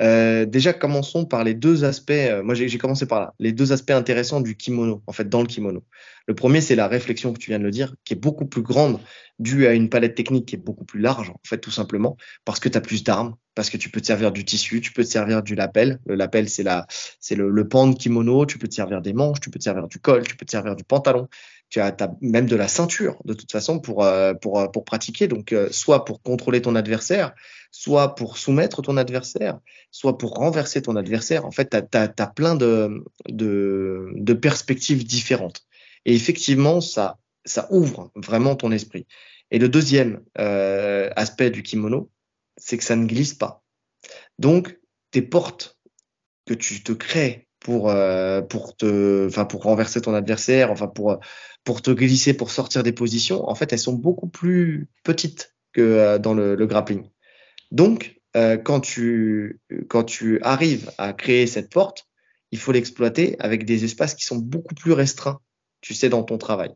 Euh, 0.00 0.44
déjà, 0.44 0.72
commençons 0.72 1.24
par 1.24 1.44
les 1.44 1.54
deux 1.54 1.84
aspects. 1.84 2.10
Euh, 2.10 2.42
moi, 2.42 2.54
j'ai 2.54 2.78
commencé 2.78 3.06
par 3.06 3.20
là. 3.20 3.34
Les 3.38 3.52
deux 3.52 3.72
aspects 3.72 3.92
intéressants 3.92 4.40
du 4.40 4.56
kimono, 4.56 5.02
en 5.06 5.12
fait, 5.12 5.28
dans 5.28 5.40
le 5.40 5.46
kimono. 5.46 5.84
Le 6.26 6.34
premier, 6.34 6.60
c'est 6.60 6.74
la 6.74 6.88
réflexion 6.88 7.32
que 7.32 7.38
tu 7.38 7.50
viens 7.50 7.60
de 7.60 7.64
le 7.64 7.70
dire, 7.70 7.94
qui 8.04 8.14
est 8.14 8.16
beaucoup 8.16 8.46
plus 8.46 8.62
grande, 8.62 8.98
due 9.38 9.66
à 9.66 9.74
une 9.74 9.88
palette 9.88 10.14
technique 10.16 10.46
qui 10.46 10.56
est 10.56 10.58
beaucoup 10.58 10.84
plus 10.84 11.00
large, 11.00 11.30
en 11.30 11.40
fait, 11.44 11.58
tout 11.58 11.70
simplement, 11.70 12.16
parce 12.44 12.60
que 12.60 12.68
tu 12.68 12.78
as 12.78 12.80
plus 12.80 13.04
d'armes, 13.04 13.34
parce 13.54 13.70
que 13.70 13.76
tu 13.76 13.88
peux 13.88 14.00
te 14.00 14.06
servir 14.06 14.32
du 14.32 14.44
tissu, 14.44 14.80
tu 14.80 14.92
peux 14.92 15.04
te 15.04 15.08
servir 15.08 15.42
du 15.42 15.54
lapel. 15.54 16.00
Le 16.06 16.16
lapel, 16.16 16.48
c'est 16.48 16.64
la, 16.64 16.86
le 17.30 17.68
pan 17.68 17.86
de 17.86 17.96
kimono. 17.96 18.46
Tu 18.46 18.58
peux 18.58 18.66
te 18.66 18.74
servir 18.74 19.00
des 19.00 19.12
manches, 19.12 19.38
tu 19.38 19.50
peux 19.50 19.60
te 19.60 19.64
servir 19.64 19.86
du 19.86 20.00
col, 20.00 20.24
tu 20.24 20.36
peux 20.36 20.44
te 20.44 20.50
servir 20.50 20.74
du 20.74 20.82
pantalon 20.82 21.28
tu 21.70 21.80
as, 21.80 21.96
même 22.20 22.46
de 22.46 22.56
la 22.56 22.68
ceinture 22.68 23.20
de 23.24 23.34
toute 23.34 23.50
façon 23.50 23.80
pour, 23.80 24.04
euh, 24.04 24.34
pour, 24.34 24.60
euh, 24.60 24.68
pour 24.68 24.84
pratiquer. 24.84 25.26
Donc, 25.26 25.52
euh, 25.52 25.68
soit 25.70 26.04
pour 26.04 26.22
contrôler 26.22 26.62
ton 26.62 26.76
adversaire, 26.76 27.34
soit 27.70 28.14
pour 28.14 28.38
soumettre 28.38 28.82
ton 28.82 28.96
adversaire, 28.96 29.58
soit 29.90 30.18
pour 30.18 30.34
renverser 30.34 30.82
ton 30.82 30.96
adversaire. 30.96 31.44
En 31.46 31.50
fait, 31.50 31.70
tu 31.70 31.98
as, 31.98 32.26
plein 32.28 32.54
de, 32.54 33.04
de, 33.28 34.10
de, 34.14 34.32
perspectives 34.34 35.04
différentes. 35.04 35.62
Et 36.04 36.14
effectivement, 36.14 36.80
ça, 36.80 37.18
ça 37.44 37.66
ouvre 37.70 38.10
vraiment 38.14 38.54
ton 38.54 38.70
esprit. 38.70 39.06
Et 39.50 39.58
le 39.58 39.68
deuxième 39.68 40.22
aspect 40.36 41.50
du 41.50 41.62
kimono, 41.62 42.10
c'est 42.56 42.78
que 42.78 42.84
ça 42.84 42.96
ne 42.96 43.06
glisse 43.06 43.34
pas. 43.34 43.62
Donc, 44.38 44.78
tes 45.10 45.22
portes 45.22 45.78
que 46.46 46.54
tu 46.54 46.82
te 46.82 46.92
crées 46.92 47.48
pour, 47.64 47.92
pour, 48.48 48.76
te, 48.76 49.26
enfin, 49.26 49.44
pour 49.46 49.62
renverser 49.62 50.00
ton 50.00 50.14
adversaire, 50.14 50.70
enfin 50.70 50.86
pour, 50.86 51.18
pour 51.64 51.80
te 51.82 51.90
glisser, 51.90 52.34
pour 52.34 52.50
sortir 52.50 52.82
des 52.82 52.92
positions, 52.92 53.48
en 53.48 53.54
fait, 53.54 53.72
elles 53.72 53.78
sont 53.78 53.94
beaucoup 53.94 54.28
plus 54.28 54.88
petites 55.02 55.54
que 55.72 55.80
euh, 55.80 56.18
dans 56.18 56.34
le, 56.34 56.66
grappling. 56.66 57.08
Donc, 57.72 58.20
euh, 58.36 58.56
quand, 58.56 58.80
tu, 58.80 59.60
quand 59.88 60.04
tu 60.04 60.40
arrives 60.42 60.92
à 60.98 61.12
créer 61.12 61.46
cette 61.46 61.70
porte, 61.70 62.06
il 62.52 62.58
faut 62.58 62.70
l'exploiter 62.70 63.36
avec 63.40 63.64
des 63.64 63.84
espaces 63.84 64.14
qui 64.14 64.24
sont 64.24 64.36
beaucoup 64.36 64.74
plus 64.74 64.92
restreints, 64.92 65.40
tu 65.80 65.94
sais, 65.94 66.08
dans 66.08 66.22
ton 66.22 66.38
travail. 66.38 66.70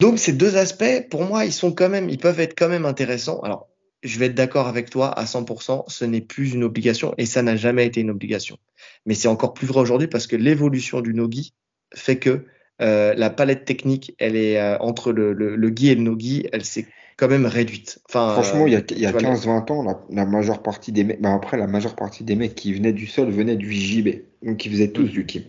Donc, 0.00 0.18
ces 0.18 0.32
deux 0.32 0.56
aspects, 0.56 1.08
pour 1.10 1.22
moi, 1.22 1.44
ils 1.44 1.52
sont 1.52 1.72
quand 1.72 1.88
même, 1.88 2.08
ils 2.08 2.18
peuvent 2.18 2.40
être 2.40 2.58
quand 2.58 2.68
même 2.68 2.86
intéressants. 2.86 3.40
Alors, 3.40 3.68
je 4.04 4.18
vais 4.18 4.26
être 4.26 4.34
d'accord 4.34 4.68
avec 4.68 4.90
toi 4.90 5.08
à 5.08 5.24
100%, 5.24 5.84
ce 5.88 6.04
n'est 6.04 6.20
plus 6.20 6.52
une 6.52 6.62
obligation 6.62 7.14
et 7.18 7.26
ça 7.26 7.42
n'a 7.42 7.56
jamais 7.56 7.86
été 7.86 8.00
une 8.00 8.10
obligation. 8.10 8.58
Mais 9.06 9.14
c'est 9.14 9.28
encore 9.28 9.54
plus 9.54 9.66
vrai 9.66 9.80
aujourd'hui 9.80 10.08
parce 10.08 10.26
que 10.26 10.36
l'évolution 10.36 11.00
du 11.00 11.14
nogi 11.14 11.54
fait 11.94 12.18
que 12.18 12.44
euh, 12.82 13.14
la 13.14 13.30
palette 13.30 13.64
technique, 13.64 14.14
elle 14.18 14.36
est 14.36 14.60
euh, 14.60 14.76
entre 14.78 15.12
le, 15.12 15.32
le, 15.32 15.56
le 15.56 15.82
et 15.82 15.94
le 15.94 16.02
no-gi, 16.02 16.48
elle 16.52 16.64
s'est 16.64 16.86
quand 17.16 17.28
même 17.28 17.46
réduite. 17.46 18.00
Enfin, 18.08 18.32
Franchement, 18.32 18.66
il 18.66 18.72
y 18.72 18.76
a, 18.76 18.82
il 18.90 18.98
y 18.98 19.06
a 19.06 19.12
15-20 19.12 19.72
ans, 19.72 19.82
la, 19.84 20.00
la, 20.10 20.26
majeure 20.26 20.62
partie 20.62 20.90
des 20.90 21.04
mecs, 21.04 21.20
bah 21.20 21.32
après, 21.32 21.56
la 21.56 21.68
majeure 21.68 21.94
partie 21.94 22.24
des 22.24 22.34
mecs 22.34 22.56
qui 22.56 22.72
venaient 22.72 22.92
du 22.92 23.06
sol 23.06 23.30
venaient 23.30 23.56
du 23.56 23.72
JB. 23.72 24.08
Donc, 24.42 24.64
ils 24.66 24.72
faisaient 24.72 24.90
tous 24.90 25.04
mm. 25.04 25.08
du 25.08 25.26
Kim. 25.26 25.42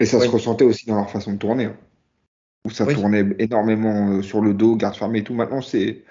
Et 0.00 0.06
ça 0.06 0.20
se 0.20 0.28
ressentait 0.28 0.64
aussi 0.64 0.86
dans 0.86 0.96
leur 0.96 1.10
façon 1.10 1.32
de 1.32 1.38
tourner. 1.38 1.66
Hein. 1.66 1.76
où 2.64 2.70
ça 2.70 2.86
tournait 2.86 3.24
énormément 3.38 4.10
euh, 4.10 4.22
sur 4.22 4.40
le 4.40 4.54
dos, 4.54 4.76
garde 4.76 4.96
fermée 4.96 5.20
et 5.20 5.24
tout. 5.24 5.34
Maintenant, 5.34 5.62
c'est. 5.62 6.02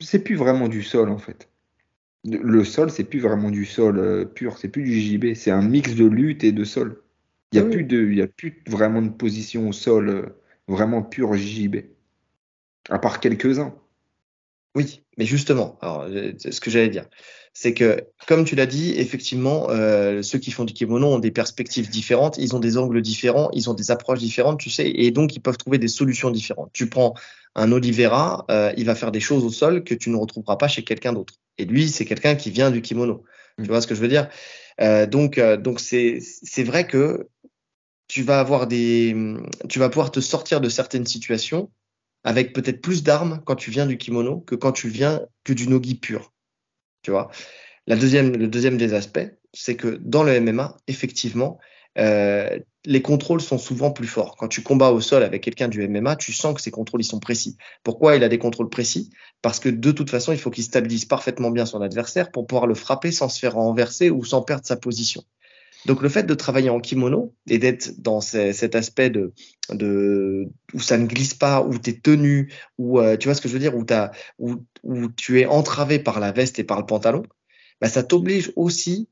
C'est 0.00 0.22
plus 0.22 0.36
vraiment 0.36 0.68
du 0.68 0.82
sol, 0.82 1.10
en 1.10 1.18
fait. 1.18 1.48
Le 2.24 2.64
sol, 2.64 2.90
c'est 2.90 3.04
plus 3.04 3.20
vraiment 3.20 3.50
du 3.50 3.64
sol 3.64 4.30
pur, 4.34 4.58
c'est 4.58 4.68
plus 4.68 4.82
du 4.82 5.00
JB. 5.00 5.34
C'est 5.34 5.52
un 5.52 5.62
mix 5.62 5.94
de 5.94 6.06
lutte 6.06 6.42
et 6.42 6.52
de 6.52 6.64
sol. 6.64 7.02
Il 7.52 7.60
n'y 7.60 7.66
a, 7.66 7.70
plus 7.70 7.84
de, 7.84 8.12
y 8.12 8.22
a 8.22 8.26
plus 8.26 8.62
vraiment 8.66 9.02
de 9.02 9.08
position 9.08 9.68
au 9.68 9.72
sol 9.72 10.08
euh, 10.08 10.26
vraiment 10.68 11.02
pure 11.02 11.34
JJB. 11.34 11.76
À 12.88 12.98
part 12.98 13.20
quelques-uns. 13.20 13.74
Oui, 14.74 15.02
mais 15.16 15.24
justement, 15.24 15.78
alors, 15.80 16.02
euh, 16.02 16.32
ce 16.38 16.60
que 16.60 16.70
j'allais 16.70 16.88
dire, 16.88 17.06
c'est 17.54 17.72
que, 17.72 18.04
comme 18.26 18.44
tu 18.44 18.54
l'as 18.54 18.66
dit, 18.66 18.92
effectivement, 18.96 19.68
euh, 19.70 20.20
ceux 20.22 20.38
qui 20.38 20.50
font 20.50 20.64
du 20.64 20.74
kimono 20.74 21.06
ont 21.06 21.18
des 21.18 21.30
perspectives 21.30 21.88
différentes, 21.88 22.36
ils 22.36 22.54
ont 22.54 22.58
des 22.58 22.76
angles 22.76 23.00
différents, 23.00 23.50
ils 23.54 23.70
ont 23.70 23.74
des 23.74 23.90
approches 23.90 24.18
différentes, 24.18 24.60
tu 24.60 24.68
sais, 24.68 24.88
et 24.88 25.10
donc 25.10 25.34
ils 25.34 25.40
peuvent 25.40 25.56
trouver 25.56 25.78
des 25.78 25.88
solutions 25.88 26.30
différentes. 26.30 26.70
Tu 26.74 26.88
prends 26.88 27.14
un 27.54 27.72
Oliveira, 27.72 28.44
il 28.76 28.84
va 28.84 28.94
faire 28.94 29.10
des 29.10 29.20
choses 29.20 29.42
au 29.42 29.50
sol 29.50 29.84
que 29.84 29.94
tu 29.94 30.10
ne 30.10 30.16
retrouveras 30.16 30.56
pas 30.56 30.68
chez 30.68 30.84
quelqu'un 30.84 31.14
d'autre. 31.14 31.32
Et 31.56 31.64
lui, 31.64 31.88
c'est 31.88 32.04
quelqu'un 32.04 32.34
qui 32.34 32.50
vient 32.50 32.70
du 32.70 32.82
kimono. 32.82 33.24
Tu 33.56 33.64
mm. 33.64 33.68
vois 33.68 33.80
ce 33.80 33.86
que 33.86 33.94
je 33.94 34.00
veux 34.02 34.08
dire? 34.08 34.28
Donc, 35.08 35.40
donc 35.40 35.80
c'est 35.80 36.62
vrai 36.62 36.86
que 36.86 37.28
tu 38.08 38.22
vas 38.22 38.38
avoir 38.40 38.66
des, 38.66 39.16
tu 39.70 39.78
vas 39.78 39.88
pouvoir 39.88 40.10
te 40.10 40.20
sortir 40.20 40.60
de 40.60 40.68
certaines 40.68 41.06
situations 41.06 41.70
avec 42.26 42.52
peut-être 42.52 42.82
plus 42.82 43.04
d'armes 43.04 43.40
quand 43.46 43.54
tu 43.54 43.70
viens 43.70 43.86
du 43.86 43.96
kimono 43.96 44.40
que 44.40 44.56
quand 44.56 44.72
tu 44.72 44.88
viens 44.88 45.22
que 45.44 45.52
du 45.52 45.68
nogi 45.68 45.94
pur. 45.94 46.34
Tu 47.02 47.12
vois? 47.12 47.30
La 47.86 47.94
deuxième, 47.94 48.36
le 48.36 48.48
deuxième 48.48 48.76
des 48.76 48.94
aspects, 48.94 49.30
c'est 49.54 49.76
que 49.76 50.00
dans 50.02 50.24
le 50.24 50.40
MMA, 50.40 50.76
effectivement, 50.88 51.60
euh, 51.98 52.58
les 52.84 53.00
contrôles 53.00 53.40
sont 53.40 53.58
souvent 53.58 53.92
plus 53.92 54.08
forts. 54.08 54.34
Quand 54.36 54.48
tu 54.48 54.62
combats 54.62 54.90
au 54.90 55.00
sol 55.00 55.22
avec 55.22 55.44
quelqu'un 55.44 55.68
du 55.68 55.86
MMA, 55.86 56.16
tu 56.16 56.32
sens 56.32 56.52
que 56.54 56.60
ses 56.60 56.72
contrôles 56.72 57.00
ils 57.00 57.04
sont 57.04 57.20
précis. 57.20 57.56
Pourquoi 57.84 58.16
il 58.16 58.24
a 58.24 58.28
des 58.28 58.38
contrôles 58.38 58.70
précis? 58.70 59.10
Parce 59.40 59.60
que 59.60 59.68
de 59.68 59.92
toute 59.92 60.10
façon, 60.10 60.32
il 60.32 60.38
faut 60.38 60.50
qu'il 60.50 60.64
stabilise 60.64 61.04
parfaitement 61.04 61.52
bien 61.52 61.64
son 61.64 61.80
adversaire 61.80 62.32
pour 62.32 62.48
pouvoir 62.48 62.66
le 62.66 62.74
frapper 62.74 63.12
sans 63.12 63.28
se 63.28 63.38
faire 63.38 63.54
renverser 63.54 64.10
ou 64.10 64.24
sans 64.24 64.42
perdre 64.42 64.66
sa 64.66 64.76
position. 64.76 65.22
Donc 65.86 66.02
le 66.02 66.08
fait 66.08 66.24
de 66.24 66.34
travailler 66.34 66.68
en 66.68 66.80
kimono 66.80 67.32
et 67.48 67.58
d'être 67.58 68.00
dans 68.00 68.20
cet 68.20 68.74
aspect 68.74 69.08
de, 69.08 69.32
où 70.74 70.80
ça 70.80 70.98
ne 70.98 71.06
glisse 71.06 71.34
pas, 71.34 71.62
où 71.62 71.78
tu 71.78 71.90
es 71.90 71.92
tenu, 71.94 72.52
où 72.76 72.98
euh, 72.98 73.16
tu 73.16 73.28
vois 73.28 73.34
ce 73.34 73.40
que 73.40 73.48
je 73.48 73.52
veux 73.52 73.60
dire, 73.60 73.74
où, 73.76 74.56
tu 75.16 75.40
es 75.40 75.46
entravé 75.46 76.00
par 76.00 76.18
la 76.18 76.32
veste 76.32 76.58
et 76.58 76.64
par 76.64 76.80
le 76.80 76.86
pantalon, 76.86 77.22
bah, 77.80 77.88
ça 77.88 78.02
t'oblige 78.02 78.52
aussi 78.56 79.08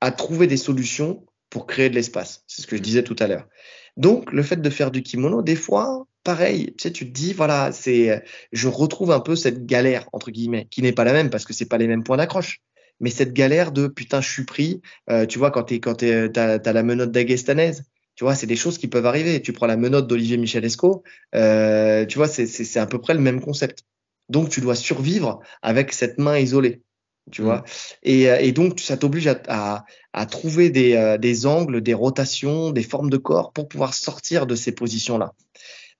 à 0.00 0.12
trouver 0.12 0.46
des 0.46 0.56
solutions 0.56 1.26
pour 1.50 1.66
créer 1.66 1.90
de 1.90 1.96
l'espace. 1.96 2.44
C'est 2.46 2.62
ce 2.62 2.68
que 2.68 2.76
je 2.76 2.82
disais 2.82 3.02
tout 3.02 3.16
à 3.18 3.26
l'heure. 3.26 3.48
Donc, 3.96 4.32
le 4.32 4.42
fait 4.42 4.60
de 4.60 4.70
faire 4.70 4.92
du 4.92 5.02
kimono, 5.02 5.42
des 5.42 5.56
fois, 5.56 6.06
pareil, 6.22 6.74
tu 6.78 6.92
tu 6.92 7.06
te 7.06 7.12
dis, 7.12 7.32
voilà, 7.32 7.72
c'est, 7.72 8.24
je 8.52 8.68
retrouve 8.68 9.10
un 9.10 9.20
peu 9.20 9.34
cette 9.34 9.66
galère, 9.66 10.08
entre 10.12 10.30
guillemets, 10.30 10.68
qui 10.70 10.80
n'est 10.82 10.92
pas 10.92 11.04
la 11.04 11.12
même 11.12 11.30
parce 11.30 11.44
que 11.44 11.52
c'est 11.52 11.68
pas 11.68 11.78
les 11.78 11.88
mêmes 11.88 12.04
points 12.04 12.18
d'accroche. 12.18 12.60
Mais 13.00 13.10
cette 13.10 13.32
galère 13.32 13.72
de 13.72 13.86
putain, 13.86 14.20
je 14.20 14.30
suis 14.30 14.44
pris, 14.44 14.80
euh, 15.10 15.26
tu 15.26 15.38
vois, 15.38 15.50
quand 15.50 15.64
tu 15.64 15.80
quand 15.80 15.94
t'as, 15.94 16.58
as 16.58 16.72
la 16.72 16.82
menotte 16.82 17.12
d'Aguestanaise, 17.12 17.84
tu 18.14 18.24
vois, 18.24 18.34
c'est 18.34 18.46
des 18.46 18.56
choses 18.56 18.78
qui 18.78 18.88
peuvent 18.88 19.06
arriver. 19.06 19.42
Tu 19.42 19.52
prends 19.52 19.66
la 19.66 19.76
menotte 19.76 20.06
d'Olivier 20.06 20.36
Michelesco, 20.36 21.02
euh, 21.34 22.06
tu 22.06 22.18
vois, 22.18 22.28
c'est, 22.28 22.46
c'est, 22.46 22.64
c'est 22.64 22.78
à 22.80 22.86
peu 22.86 23.00
près 23.00 23.14
le 23.14 23.20
même 23.20 23.40
concept. 23.40 23.84
Donc, 24.28 24.48
tu 24.48 24.60
dois 24.60 24.74
survivre 24.74 25.40
avec 25.62 25.92
cette 25.92 26.18
main 26.18 26.38
isolée 26.38 26.82
tu 27.30 27.42
vois. 27.42 27.58
Mm. 27.58 27.64
Et, 28.02 28.30
euh, 28.30 28.38
et, 28.40 28.52
donc, 28.52 28.80
ça 28.80 28.96
t'oblige 28.96 29.26
à, 29.26 29.40
à, 29.48 29.84
à, 30.12 30.26
trouver 30.26 30.70
des, 30.70 30.94
euh, 30.94 31.18
des, 31.18 31.46
angles, 31.46 31.80
des 31.80 31.94
rotations, 31.94 32.70
des 32.70 32.82
formes 32.82 33.10
de 33.10 33.16
corps 33.16 33.52
pour 33.52 33.68
pouvoir 33.68 33.94
sortir 33.94 34.46
de 34.46 34.54
ces 34.54 34.72
positions-là. 34.72 35.32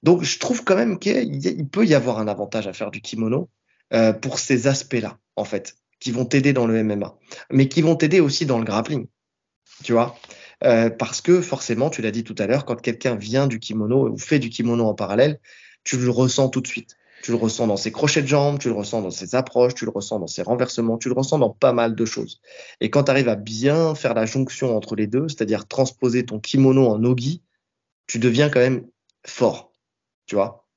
Donc, 0.02 0.22
je 0.22 0.38
trouve 0.38 0.64
quand 0.64 0.76
même 0.76 0.98
qu'il 0.98 1.68
peut 1.70 1.86
y 1.86 1.94
avoir 1.94 2.18
un 2.18 2.28
avantage 2.28 2.66
à 2.66 2.72
faire 2.72 2.90
du 2.90 3.00
kimono 3.00 3.48
euh, 3.92 4.12
pour 4.12 4.38
ces 4.38 4.66
aspects-là, 4.66 5.18
en 5.36 5.44
fait, 5.44 5.76
qui 6.04 6.10
vont 6.10 6.26
t'aider 6.26 6.52
dans 6.52 6.66
le 6.66 6.84
MMA, 6.84 7.16
mais 7.50 7.66
qui 7.66 7.80
vont 7.80 7.96
t'aider 7.96 8.20
aussi 8.20 8.44
dans 8.44 8.58
le 8.58 8.64
grappling, 8.64 9.06
tu 9.84 9.94
vois. 9.94 10.14
Euh, 10.62 10.90
parce 10.90 11.22
que 11.22 11.40
forcément, 11.40 11.88
tu 11.88 12.02
l'as 12.02 12.10
dit 12.10 12.24
tout 12.24 12.34
à 12.36 12.46
l'heure, 12.46 12.66
quand 12.66 12.78
quelqu'un 12.78 13.14
vient 13.14 13.46
du 13.46 13.58
kimono 13.58 14.10
ou 14.10 14.18
fait 14.18 14.38
du 14.38 14.50
kimono 14.50 14.84
en 14.84 14.92
parallèle, 14.92 15.40
tu 15.82 15.96
le 15.96 16.10
ressens 16.10 16.50
tout 16.50 16.60
de 16.60 16.66
suite. 16.66 16.98
Tu 17.22 17.30
le 17.30 17.38
ressens 17.38 17.68
dans 17.68 17.78
ses 17.78 17.90
crochets 17.90 18.20
de 18.20 18.26
jambes, 18.26 18.58
tu 18.58 18.68
le 18.68 18.74
ressens 18.74 19.00
dans 19.00 19.10
ses 19.10 19.34
approches, 19.34 19.74
tu 19.74 19.86
le 19.86 19.90
ressens 19.90 20.18
dans 20.18 20.26
ses 20.26 20.42
renversements, 20.42 20.98
tu 20.98 21.08
le 21.08 21.14
ressens 21.14 21.38
dans 21.38 21.48
pas 21.48 21.72
mal 21.72 21.94
de 21.94 22.04
choses. 22.04 22.42
Et 22.82 22.90
quand 22.90 23.04
tu 23.04 23.10
arrives 23.10 23.30
à 23.30 23.36
bien 23.36 23.94
faire 23.94 24.12
la 24.12 24.26
jonction 24.26 24.76
entre 24.76 24.96
les 24.96 25.06
deux, 25.06 25.28
c'est-à-dire 25.28 25.66
transposer 25.66 26.26
ton 26.26 26.38
kimono 26.38 26.86
en 26.86 26.98
nogi, 26.98 27.42
tu 28.06 28.18
deviens 28.18 28.50
quand 28.50 28.60
même 28.60 28.86
fort. 29.26 29.72
Tu 30.26 30.34
vois 30.34 30.68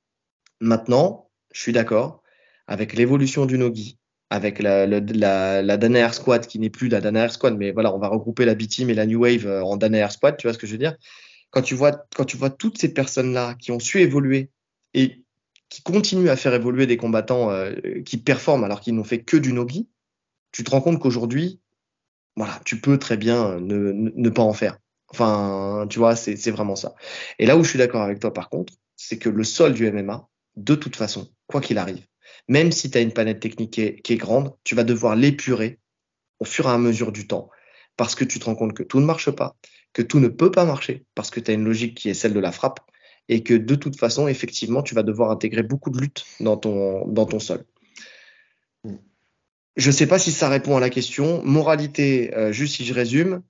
Maintenant, 0.62 1.28
je 1.52 1.60
suis 1.60 1.72
d'accord, 1.72 2.22
avec 2.66 2.94
l'évolution 2.94 3.44
du 3.44 3.58
nogi, 3.58 3.98
avec 4.30 4.60
la, 4.60 4.86
la, 4.86 5.62
la, 5.62 5.76
Dana 5.76 5.98
Air 6.00 6.14
Squad 6.14 6.46
qui 6.46 6.58
n'est 6.58 6.70
plus 6.70 6.88
la 6.88 7.00
Dana 7.00 7.24
Air 7.24 7.32
Squad, 7.32 7.56
mais 7.56 7.70
voilà, 7.70 7.94
on 7.94 7.98
va 7.98 8.08
regrouper 8.08 8.44
la 8.44 8.54
B-Team 8.54 8.90
et 8.90 8.94
la 8.94 9.06
New 9.06 9.20
Wave 9.20 9.46
euh, 9.46 9.62
en 9.62 9.76
Dana 9.76 9.98
Air 9.98 10.12
Squad, 10.12 10.36
tu 10.36 10.46
vois 10.46 10.52
ce 10.52 10.58
que 10.58 10.66
je 10.66 10.72
veux 10.72 10.78
dire? 10.78 10.96
Quand 11.50 11.62
tu 11.62 11.74
vois, 11.74 11.92
quand 12.14 12.24
tu 12.24 12.36
vois 12.36 12.50
toutes 12.50 12.78
ces 12.78 12.92
personnes-là 12.92 13.54
qui 13.54 13.72
ont 13.72 13.78
su 13.78 14.00
évoluer 14.00 14.50
et 14.92 15.24
qui 15.70 15.82
continue 15.82 16.28
à 16.28 16.36
faire 16.36 16.52
évoluer 16.52 16.86
des 16.86 16.98
combattants 16.98 17.50
euh, 17.50 17.72
qui 18.04 18.18
performent 18.18 18.64
alors 18.64 18.80
qu'ils 18.80 18.94
n'ont 18.94 19.04
fait 19.04 19.22
que 19.22 19.36
du 19.36 19.52
nogi, 19.52 19.88
tu 20.52 20.62
te 20.62 20.70
rends 20.70 20.80
compte 20.80 21.00
qu'aujourd'hui, 21.00 21.60
voilà, 22.36 22.60
tu 22.64 22.80
peux 22.80 22.98
très 22.98 23.16
bien 23.16 23.58
ne, 23.60 23.92
ne, 23.92 24.30
pas 24.30 24.42
en 24.42 24.52
faire. 24.52 24.78
Enfin, 25.08 25.86
tu 25.88 25.98
vois, 25.98 26.16
c'est 26.16 26.50
vraiment 26.50 26.76
ça. 26.76 26.94
Et 27.38 27.46
là 27.46 27.56
où 27.56 27.64
je 27.64 27.70
suis 27.70 27.78
d'accord 27.78 28.02
avec 28.02 28.20
toi, 28.20 28.32
par 28.32 28.48
contre, 28.48 28.74
c'est 28.96 29.18
que 29.18 29.28
le 29.28 29.44
sol 29.44 29.72
du 29.72 29.90
MMA, 29.90 30.28
de 30.56 30.74
toute 30.74 30.96
façon, 30.96 31.28
quoi 31.46 31.60
qu'il 31.60 31.78
arrive, 31.78 32.04
même 32.48 32.72
si 32.72 32.90
tu 32.90 32.98
as 32.98 33.00
une 33.00 33.12
planète 33.12 33.40
technique 33.40 33.72
qui 33.72 33.82
est, 33.82 34.00
qui 34.00 34.14
est 34.14 34.16
grande, 34.16 34.54
tu 34.64 34.74
vas 34.74 34.84
devoir 34.84 35.14
l'épurer 35.14 35.78
au 36.40 36.44
fur 36.44 36.66
et 36.66 36.70
à 36.70 36.78
mesure 36.78 37.12
du 37.12 37.26
temps, 37.26 37.50
parce 37.96 38.14
que 38.14 38.24
tu 38.24 38.38
te 38.38 38.44
rends 38.46 38.54
compte 38.54 38.74
que 38.74 38.82
tout 38.82 39.00
ne 39.00 39.06
marche 39.06 39.30
pas, 39.30 39.56
que 39.92 40.02
tout 40.02 40.20
ne 40.20 40.28
peut 40.28 40.50
pas 40.50 40.64
marcher, 40.64 41.04
parce 41.14 41.30
que 41.30 41.40
tu 41.40 41.50
as 41.50 41.54
une 41.54 41.64
logique 41.64 41.96
qui 41.96 42.08
est 42.08 42.14
celle 42.14 42.32
de 42.32 42.40
la 42.40 42.52
frappe, 42.52 42.80
et 43.28 43.42
que 43.42 43.54
de 43.54 43.74
toute 43.74 43.98
façon, 43.98 44.26
effectivement, 44.26 44.82
tu 44.82 44.94
vas 44.94 45.02
devoir 45.02 45.30
intégrer 45.30 45.62
beaucoup 45.62 45.90
de 45.90 46.00
lutte 46.00 46.24
dans 46.40 46.56
ton, 46.56 47.06
dans 47.08 47.26
ton 47.26 47.38
sol. 47.38 47.64
Je 49.76 49.86
ne 49.88 49.92
sais 49.92 50.06
pas 50.06 50.18
si 50.18 50.32
ça 50.32 50.48
répond 50.48 50.76
à 50.76 50.80
la 50.80 50.90
question. 50.90 51.42
Moralité, 51.44 52.34
euh, 52.34 52.52
juste 52.52 52.76
si 52.76 52.84
je 52.84 52.94
résume, 52.94 53.42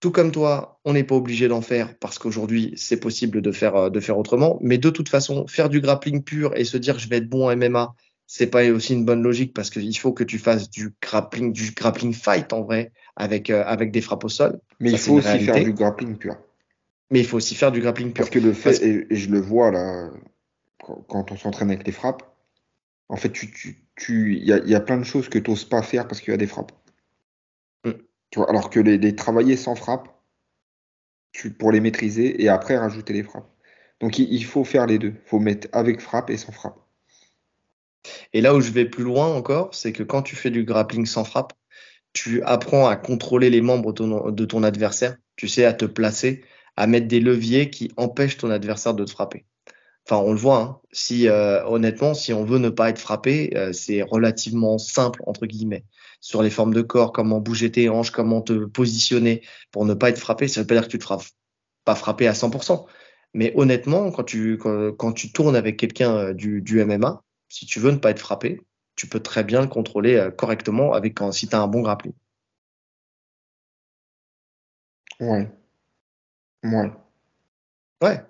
tout 0.00 0.10
comme 0.10 0.32
toi, 0.32 0.80
on 0.84 0.94
n'est 0.94 1.04
pas 1.04 1.14
obligé 1.14 1.46
d'en 1.46 1.60
faire 1.60 1.96
parce 1.98 2.18
qu'aujourd'hui, 2.18 2.72
c'est 2.76 2.98
possible 2.98 3.42
de 3.42 3.52
faire, 3.52 3.76
euh, 3.76 3.90
de 3.90 4.00
faire 4.00 4.18
autrement. 4.18 4.58
Mais 4.62 4.78
de 4.78 4.90
toute 4.90 5.10
façon, 5.10 5.46
faire 5.46 5.68
du 5.68 5.80
grappling 5.80 6.22
pur 6.22 6.56
et 6.56 6.64
se 6.64 6.78
dire 6.78 6.98
je 6.98 7.08
vais 7.08 7.18
être 7.18 7.28
bon 7.28 7.48
en 7.48 7.56
MMA, 7.56 7.94
c'est 8.26 8.46
pas 8.46 8.66
aussi 8.70 8.94
une 8.94 9.04
bonne 9.04 9.22
logique 9.22 9.52
parce 9.52 9.68
qu'il 9.70 9.96
faut 9.98 10.12
que 10.12 10.24
tu 10.24 10.38
fasses 10.38 10.70
du 10.70 10.94
grappling, 11.02 11.52
du 11.52 11.72
grappling 11.72 12.14
fight 12.14 12.52
en 12.52 12.62
vrai 12.62 12.92
avec, 13.16 13.50
euh, 13.50 13.62
avec 13.66 13.92
des 13.92 14.00
frappes 14.00 14.24
au 14.24 14.28
sol. 14.28 14.58
Mais 14.78 14.92
il 14.92 14.98
faut 14.98 15.14
aussi 15.14 15.38
faire 15.40 15.62
du 15.62 15.74
grappling 15.74 16.16
pur. 16.16 16.36
Mais 17.10 17.20
il 17.20 17.26
faut 17.26 17.36
aussi 17.36 17.54
faire 17.54 17.72
du 17.72 17.80
grappling 17.80 18.12
pur. 18.12 18.24
Parce 18.24 18.30
que 18.30 18.38
le 18.38 18.54
fait, 18.54 18.82
et, 18.82 19.06
je 19.10 19.28
le 19.28 19.40
vois 19.40 19.70
là, 19.70 20.10
quand 21.08 21.30
on 21.30 21.36
s'entraîne 21.36 21.70
avec 21.70 21.86
les 21.86 21.92
frappes, 21.92 22.22
en 23.08 23.16
fait, 23.16 23.30
tu, 23.32 23.50
tu, 23.50 23.84
tu, 23.96 24.36
il 24.36 24.44
y 24.44 24.52
a, 24.52 24.58
y 24.58 24.74
a, 24.74 24.80
plein 24.80 24.96
de 24.96 25.04
choses 25.04 25.28
que 25.28 25.38
tu 25.38 25.50
n'oses 25.50 25.64
pas 25.64 25.82
faire 25.82 26.06
parce 26.06 26.20
qu'il 26.20 26.30
y 26.30 26.34
a 26.34 26.38
des 26.38 26.46
frappes. 26.46 26.72
Alors 28.36 28.70
que 28.70 28.80
les, 28.80 28.98
les, 28.98 29.16
travailler 29.16 29.56
sans 29.56 29.74
frappe, 29.74 30.08
tu, 31.32 31.52
pour 31.52 31.72
les 31.72 31.80
maîtriser 31.80 32.42
et 32.42 32.48
après 32.48 32.76
rajouter 32.76 33.12
les 33.12 33.22
frappes. 33.22 33.50
Donc 34.00 34.18
il, 34.18 34.32
il 34.32 34.44
faut 34.44 34.64
faire 34.64 34.86
les 34.86 34.98
deux. 34.98 35.14
Il 35.14 35.28
faut 35.28 35.38
mettre 35.38 35.68
avec 35.72 36.00
frappe 36.00 36.30
et 36.30 36.36
sans 36.36 36.52
frappe. 36.52 36.78
Et 38.32 38.40
là 38.40 38.54
où 38.54 38.60
je 38.60 38.70
vais 38.70 38.84
plus 38.84 39.04
loin 39.04 39.26
encore, 39.26 39.74
c'est 39.74 39.92
que 39.92 40.02
quand 40.02 40.22
tu 40.22 40.36
fais 40.36 40.50
du 40.50 40.64
grappling 40.64 41.06
sans 41.06 41.24
frappe, 41.24 41.52
tu 42.12 42.42
apprends 42.42 42.88
à 42.88 42.96
contrôler 42.96 43.50
les 43.50 43.60
membres 43.60 43.92
de 43.92 44.44
ton 44.44 44.62
adversaire, 44.62 45.16
tu 45.36 45.48
sais, 45.48 45.64
à 45.64 45.72
te 45.72 45.84
placer, 45.84 46.44
à 46.76 46.86
mettre 46.86 47.08
des 47.08 47.20
leviers 47.20 47.70
qui 47.70 47.92
empêchent 47.96 48.38
ton 48.38 48.50
adversaire 48.50 48.94
de 48.94 49.04
te 49.04 49.10
frapper. 49.10 49.44
Enfin, 50.06 50.22
on 50.24 50.32
le 50.32 50.38
voit. 50.38 50.58
Hein. 50.58 50.80
Si 50.92 51.28
euh, 51.28 51.64
honnêtement, 51.66 52.14
si 52.14 52.32
on 52.32 52.44
veut 52.44 52.58
ne 52.58 52.70
pas 52.70 52.90
être 52.90 52.98
frappé, 52.98 53.52
euh, 53.56 53.72
c'est 53.72 54.02
relativement 54.02 54.78
simple 54.78 55.22
entre 55.26 55.46
guillemets. 55.46 55.84
Sur 56.20 56.42
les 56.42 56.50
formes 56.50 56.74
de 56.74 56.82
corps, 56.82 57.12
comment 57.12 57.40
bouger 57.40 57.70
tes 57.72 57.88
hanches, 57.88 58.10
comment 58.10 58.42
te 58.42 58.66
positionner 58.66 59.42
pour 59.72 59.84
ne 59.86 59.94
pas 59.94 60.10
être 60.10 60.18
frappé. 60.18 60.48
Ça 60.48 60.60
veut 60.60 60.66
pas 60.66 60.74
dire 60.74 60.84
que 60.84 60.88
tu 60.88 60.98
te 60.98 61.04
feras 61.04 61.18
pas 61.84 61.94
frapper 61.94 62.28
à 62.28 62.34
100%. 62.34 62.86
Mais 63.34 63.52
honnêtement, 63.56 64.10
quand 64.10 64.24
tu 64.24 64.58
quand, 64.58 65.12
tu 65.12 65.32
tournes 65.32 65.56
avec 65.56 65.78
quelqu'un 65.78 66.16
euh, 66.16 66.34
du, 66.34 66.62
du 66.62 66.80
MMA, 66.84 67.22
si 67.48 67.66
tu 67.66 67.80
veux 67.80 67.92
ne 67.92 67.98
pas 67.98 68.10
être 68.10 68.18
frappé, 68.20 68.60
tu 68.96 69.06
peux 69.08 69.20
très 69.20 69.44
bien 69.44 69.62
le 69.62 69.68
contrôler 69.68 70.28
correctement 70.36 70.92
avec 70.92 71.18
si 71.32 71.48
tu 71.48 71.54
as 71.56 71.60
un 71.60 71.68
bon 71.68 71.80
grappling. 71.82 72.12
Ouais. 75.20 75.50
Ouais. 76.64 76.90
Ouais. 78.02 78.29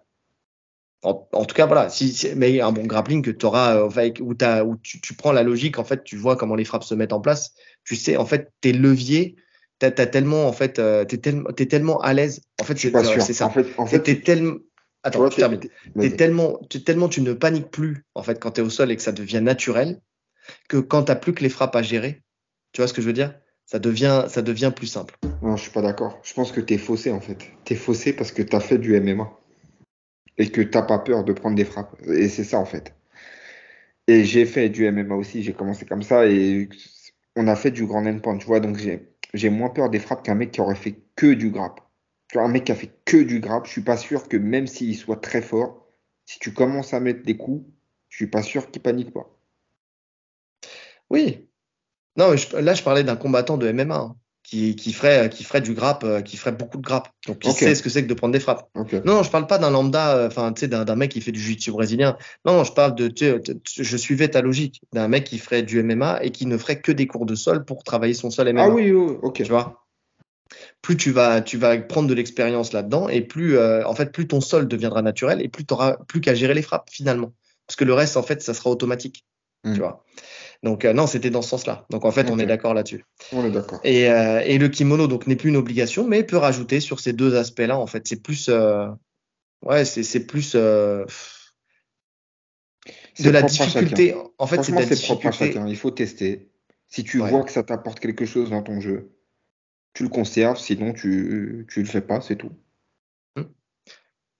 En, 1.03 1.27
en, 1.33 1.45
tout 1.45 1.55
cas, 1.55 1.67
voilà. 1.67 1.89
Si, 1.89 2.29
mais 2.37 2.61
un 2.61 2.73
bon 2.73 2.85
grappling 2.85 3.23
que 3.23 3.31
tu 3.31 3.47
auras, 3.47 3.77
euh, 3.77 4.11
où, 4.21 4.35
as, 4.43 4.65
où 4.65 4.77
tu, 4.77 5.01
tu, 5.01 5.15
prends 5.15 5.33
la 5.33 5.43
logique, 5.43 5.79
en 5.79 5.85
fait, 5.85 6.05
tu 6.05 6.17
vois 6.17 6.37
comment 6.37 6.55
les 6.55 6.65
frappes 6.65 6.85
se 6.85 6.95
mettent 6.95 7.13
en 7.13 7.21
place. 7.21 7.55
Tu 7.85 7.97
sais, 7.97 8.17
en 8.17 8.27
fait, 8.27 8.53
tes 8.61 8.73
leviers, 8.73 9.37
tu 9.81 9.87
as, 9.87 9.91
tellement, 9.93 10.47
en 10.47 10.53
fait, 10.53 10.79
euh, 10.79 11.05
t'es 11.05 11.17
tellement, 11.17 11.49
es 11.57 11.67
tellement 11.67 12.01
à 12.01 12.13
l'aise. 12.13 12.43
En 12.61 12.65
fait, 12.65 12.77
c'est 12.77 13.33
ça. 13.33 13.47
En 13.47 13.51
fait, 13.51 13.67
en 13.79 13.87
fait 13.87 14.01
t'es 14.01 14.21
tellement. 14.21 14.57
Attends, 15.03 15.31
tu 15.31 15.37
termines. 15.37 15.61
T'es 15.99 16.11
tellement, 16.11 16.61
tellement, 16.85 17.09
tu 17.09 17.23
ne 17.23 17.33
paniques 17.33 17.71
plus, 17.71 18.05
en 18.15 18.23
fait, 18.23 18.39
quand 18.39 18.53
tu 18.53 18.61
es 18.61 18.65
au 18.65 18.69
sol 18.69 18.91
et 18.91 18.97
que 18.97 19.03
ça 19.03 19.13
devient 19.13 19.41
naturel, 19.41 20.01
que 20.69 20.77
quand 20.77 21.05
tu 21.05 21.15
plus 21.17 21.33
que 21.33 21.43
les 21.43 21.49
frappes 21.49 21.77
à 21.77 21.83
gérer, 21.83 22.23
tu 22.73 22.83
vois 22.83 22.89
ce 22.89 22.93
que 22.93 23.01
je 23.01 23.07
veux 23.07 23.15
dire? 23.15 23.35
Ça 23.65 23.79
devient, 23.79 24.25
ça 24.29 24.43
devient 24.43 24.73
plus 24.75 24.89
simple. 24.89 25.17
Non, 25.43 25.57
je 25.57 25.63
suis 25.63 25.71
pas 25.71 25.81
d'accord. 25.81 26.19
Je 26.23 26.35
pense 26.35 26.53
que 26.53 26.61
tu 26.61 26.75
es 26.75 26.79
faussé 26.79 27.13
en 27.13 27.21
fait. 27.21 27.39
Tu 27.65 27.73
es 27.73 27.77
faussé 27.77 28.13
parce 28.13 28.33
que 28.33 28.43
tu 28.43 28.55
as 28.55 28.61
fait 28.61 28.79
du 28.79 29.01
MMA 29.01 29.31
et 30.41 30.51
que 30.51 30.63
t'as 30.63 30.83
pas 30.83 30.99
peur 30.99 31.23
de 31.23 31.33
prendre 31.35 31.55
des 31.55 31.67
frappes. 31.67 32.01
Et 32.09 32.29
c'est 32.29 32.45
ça 32.45 32.59
en 32.59 32.65
fait. 32.65 32.95
Et 34.09 34.25
j'ai 34.25 34.47
fait 34.47 34.71
du 34.71 34.91
MMA 34.91 35.15
aussi, 35.15 35.43
j'ai 35.43 35.53
commencé 35.53 35.85
comme 35.85 36.03
ça 36.03 36.27
et 36.27 36.69
on 37.37 37.47
a 37.47 37.55
fait 37.57 37.71
du 37.71 37.87
grand 37.87 38.07
endpoint, 38.07 38.39
tu 38.39 38.47
vois, 38.47 38.61
donc 38.61 38.79
j'ai 39.35 39.51
moins 39.51 39.69
peur 39.69 39.91
des 39.91 40.01
frappes 40.01 40.23
qu'un 40.23 40.35
mec 40.35 40.51
qui 40.53 40.61
aurait 40.61 40.75
fait 40.75 40.97
que 41.15 41.33
du 41.35 41.51
grappe. 41.51 41.81
Tu 42.29 42.39
vois, 42.39 42.47
un 42.47 42.51
mec 42.51 42.65
qui 42.65 42.73
a 42.73 42.75
fait 42.75 42.91
que 43.05 43.19
du 43.19 43.41
grappe, 43.41 43.67
je 43.67 43.73
suis 43.73 43.83
pas 43.83 43.99
sûr 43.99 44.29
que 44.29 44.37
même 44.39 44.67
s'il 44.67 44.97
soit 44.97 45.21
très 45.21 45.43
fort, 45.43 45.87
si 46.25 46.39
tu 46.39 46.55
commences 46.55 46.95
à 46.95 47.01
mettre 47.01 47.23
des 47.23 47.37
coups, 47.37 47.67
je 48.09 48.17
suis 48.17 48.27
pas 48.29 48.43
sûr 48.43 48.71
qu'il 48.71 48.83
panique 48.83 49.13
pas. 49.13 49.31
Oui, 51.11 51.49
non, 52.17 52.33
là, 52.61 52.75
je 52.75 52.83
parlais 52.83 53.05
d'un 53.05 53.17
combattant 53.17 53.59
de 53.59 53.71
MMA 53.71 53.97
hein, 53.97 54.17
qui, 54.51 54.75
qui 54.75 54.93
ferait, 54.93 55.31
qui 55.31 55.45
ferait 55.45 55.61
du 55.61 55.75
grappe, 55.75 56.03
euh, 56.03 56.23
qui 56.23 56.37
ferait 56.37 56.51
beaucoup 56.51 56.77
de 56.77 56.83
grappe. 56.83 57.09
Donc, 57.29 57.39
qui 57.39 57.53
sait 57.53 57.77
ce 57.77 57.85
que 57.85 57.89
c'est 57.89 58.03
que 58.03 58.09
de 58.09 58.15
prendre 58.15 58.33
des 58.33 58.41
frappes. 58.41 58.69
Non, 58.75 59.15
non, 59.15 59.23
je 59.23 59.31
parle 59.31 59.47
pas 59.47 59.59
d'un 59.59 59.71
lambda, 59.71 60.17
euh, 60.17 60.27
enfin, 60.27 60.53
tu 60.53 60.61
sais, 60.61 60.69
d'un 60.69 60.97
mec 60.97 61.13
qui 61.13 61.21
fait 61.21 61.31
du 61.31 61.39
jiu-jitsu 61.39 61.71
brésilien. 61.71 62.17
Non, 62.45 62.55
non, 62.55 62.65
je 62.65 62.73
parle 62.73 62.97
de, 62.97 63.13
je 63.17 63.97
suivais 63.97 64.27
ta 64.27 64.43
logique, 64.43 64.81
d'un 64.93 65.07
mec 65.07 65.23
qui 65.23 65.39
ferait 65.39 65.63
du 65.63 65.81
MMA 65.85 66.25
et 66.25 66.33
qui 66.33 66.47
ne 66.47 66.59
ferait 66.59 66.81
que 66.81 66.91
des 66.91 67.07
cours 67.07 67.27
de 67.27 67.37
sol 67.37 67.65
pour 67.65 67.85
travailler 67.85 68.13
son 68.13 68.31
sol 68.31 68.53
MMA. 68.53 68.65
Ah 68.65 68.69
oui, 68.71 68.91
oui, 68.91 69.19
ok. 69.23 69.35
Tu 69.35 69.45
vois? 69.45 69.87
Plus 70.83 70.97
tu 70.97 71.13
vas, 71.13 71.43
tu 71.43 71.57
vas 71.57 71.79
prendre 71.79 72.09
de 72.09 72.15
l'expérience 72.15 72.73
là-dedans 72.73 73.09
et 73.09 73.21
plus, 73.21 73.57
euh, 73.57 73.87
en 73.87 73.95
fait, 73.95 74.11
plus 74.11 74.27
ton 74.27 74.41
sol 74.41 74.67
deviendra 74.67 75.01
naturel 75.01 75.41
et 75.41 75.49
plus 75.49 75.65
tu 75.65 75.73
n'auras 75.73 75.97
plus 76.09 76.21
qu'à 76.21 76.35
gérer 76.35 76.55
les 76.55 76.63
frappes 76.63 76.91
finalement. 76.91 77.33
Parce 77.69 77.77
que 77.77 77.85
le 77.85 77.95
reste, 77.95 78.17
en 78.17 78.25
fait, 78.25 78.43
ça 78.43 78.53
sera 78.53 78.69
automatique. 78.69 79.25
Mm. 79.63 79.75
Tu 79.75 79.79
vois? 79.79 80.05
Donc, 80.63 80.85
euh, 80.85 80.93
non, 80.93 81.07
c'était 81.07 81.31
dans 81.31 81.41
ce 81.43 81.49
sens-là. 81.49 81.87
Donc, 81.91 82.05
en 82.05 82.11
fait, 82.11 82.31
on 82.31 82.39
est 82.39 82.45
d'accord 82.47 82.75
là-dessus. 82.75 83.05
On 83.33 83.45
est 83.45 83.51
d'accord. 83.51 83.81
Et, 83.83 84.11
euh, 84.11 84.41
et 84.45 84.59
le 84.59 84.69
kimono, 84.69 85.07
donc, 85.07 85.27
n'est 85.27 85.37
plus 85.37 85.49
une 85.49 85.57
obligation, 85.57 86.07
mais 86.07 86.23
peut 86.23 86.37
rajouter 86.37 86.81
sur 86.81 87.01
ces 87.01 87.13
deux 87.15 87.35
aspects-là, 87.37 87.79
en 87.79 87.87
fait. 87.87 88.07
C'est 88.07 88.23
plus. 88.23 88.49
euh, 88.51 88.89
ouais, 89.63 89.85
c'est 89.87 90.03
c'est 90.03 90.27
plus. 90.27 90.57
C'est 93.15 93.25
de 93.25 93.31
la 93.31 93.43
difficulté. 93.43 94.15
En 94.39 94.47
fait, 94.47 94.63
c'est 94.63 94.73
c'est 94.95 95.07
propre 95.07 95.27
à 95.27 95.31
difficulté. 95.31 95.53
chacun. 95.55 95.67
Il 95.67 95.77
faut 95.77 95.91
tester. 95.91 96.51
Si 96.89 97.05
tu 97.05 97.21
Ouais. 97.21 97.31
vois 97.31 97.43
que 97.45 97.53
ça 97.53 97.63
t'apporte 97.63 98.01
quelque 98.01 98.25
chose 98.27 98.51
dans 98.51 98.63
ton 98.63 98.81
jeu, 98.81 99.13
tu 99.95 100.03
le 100.03 100.09
conserves. 100.09 100.59
Sinon, 100.59 100.93
tu 100.93 101.67
tu 101.71 101.81
le 101.81 101.87
fais 101.89 102.01
pas, 102.01 102.21
c'est 102.21 102.37
tout. 102.37 102.53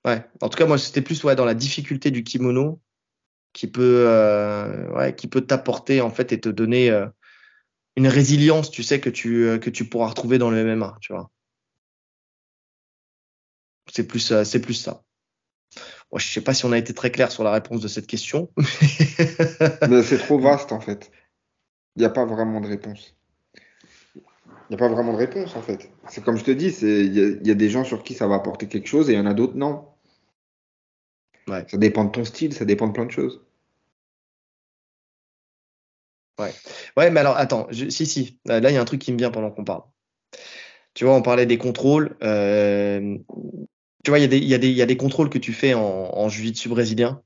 Ouais. 0.07 0.25
En 0.41 0.49
tout 0.49 0.57
cas, 0.57 0.67
moi, 0.67 0.79
c'était 0.79 1.03
plus 1.03 1.23
ouais, 1.25 1.37
dans 1.37 1.45
la 1.45 1.55
difficulté 1.55 2.11
du 2.11 2.25
kimono 2.25 2.81
qui 3.53 3.67
peut, 3.67 4.05
euh, 4.07 5.11
qui 5.13 5.27
peut 5.27 5.41
t'apporter 5.41 6.01
en 6.01 6.11
fait 6.11 6.33
et 6.33 6.41
te 6.41 6.49
donner 6.49 6.91
euh, 6.91 7.07
une 7.97 8.07
résilience, 8.07 8.71
tu 8.71 8.83
sais, 8.83 9.01
que 9.01 9.11
tu, 9.11 9.45
euh, 9.47 9.59
pourras 9.91 10.09
retrouver 10.09 10.39
dans 10.39 10.51
le 10.51 10.65
MMA, 10.65 10.97
tu. 11.01 11.13
C'est 13.93 14.07
plus, 14.07 14.45
c'est 14.45 14.61
plus 14.61 14.75
ça. 14.75 15.03
Je 16.15 16.27
sais 16.27 16.41
pas 16.41 16.55
si 16.55 16.65
on 16.65 16.73
a 16.73 16.79
été 16.79 16.95
très 16.95 17.11
clair 17.11 17.31
sur 17.31 17.45
la 17.45 17.53
réponse 17.53 17.81
de 17.81 17.89
cette 17.89 18.07
question. 18.07 18.51
Mais 19.89 20.03
c'est 20.03 20.19
trop 20.19 20.39
vaste 20.39 20.73
en 20.73 20.81
fait. 20.81 21.11
Il 21.97 22.01
n'y 22.01 22.05
a 22.05 22.11
pas 22.11 22.25
vraiment 22.25 22.61
de 22.61 22.69
réponse. 22.69 23.17
Il 24.15 24.23
n'y 24.71 24.77
a 24.77 24.79
pas 24.79 24.89
vraiment 24.89 25.13
de 25.13 25.19
réponse 25.19 25.57
en 25.57 25.63
fait. 25.63 25.91
C'est 26.09 26.23
comme 26.23 26.37
je 26.37 26.45
te 26.45 26.51
dis, 26.51 26.69
il 26.83 27.47
y 27.47 27.51
a 27.51 27.55
des 27.55 27.71
gens 27.71 27.85
sur 27.85 28.05
qui 28.05 28.15
ça 28.15 28.29
va 28.29 28.37
apporter 28.37 28.69
quelque 28.69 28.89
chose 28.89 29.11
et 29.11 29.15
il 29.15 29.19
y 29.19 29.21
en 29.21 29.27
a 29.27 29.35
d'autres 29.35 29.57
non. 29.57 29.90
Ouais. 31.49 31.65
Ça 31.69 31.77
dépend 31.77 32.05
de 32.05 32.11
ton 32.11 32.25
style, 32.25 32.53
ça 32.55 32.65
dépend 32.65 32.87
de 32.89 32.93
plein 32.93 33.07
de 33.07 33.11
choses. 33.11 33.41
Ouais, 36.97 37.11
mais 37.11 37.21
alors 37.21 37.37
attends, 37.37 37.69
si, 37.73 38.07
si, 38.07 38.39
Euh, 38.49 38.61
là 38.61 38.71
il 38.71 38.75
y 38.75 38.77
a 38.77 38.81
un 38.81 38.85
truc 38.85 39.01
qui 39.01 39.13
me 39.13 39.19
vient 39.19 39.31
pendant 39.31 39.51
qu'on 39.51 39.65
parle. 39.65 39.83
Tu 40.95 41.05
vois, 41.05 41.15
on 41.15 41.23
parlait 41.23 41.47
des 41.47 41.59
contrôles. 41.59 42.17
euh, 42.23 43.17
tu 44.05 44.11
vois, 44.11 44.19
il 44.19 44.33
y 44.45 44.83
a 44.83 44.87
des 44.87 44.97
contrôles 44.97 45.31
que 45.31 45.39
tu 45.39 45.53
fais 45.53 45.75
en, 45.75 45.81
en 45.83 46.29
jiu-jitsu 46.29 46.69
brésilien. 46.69 47.23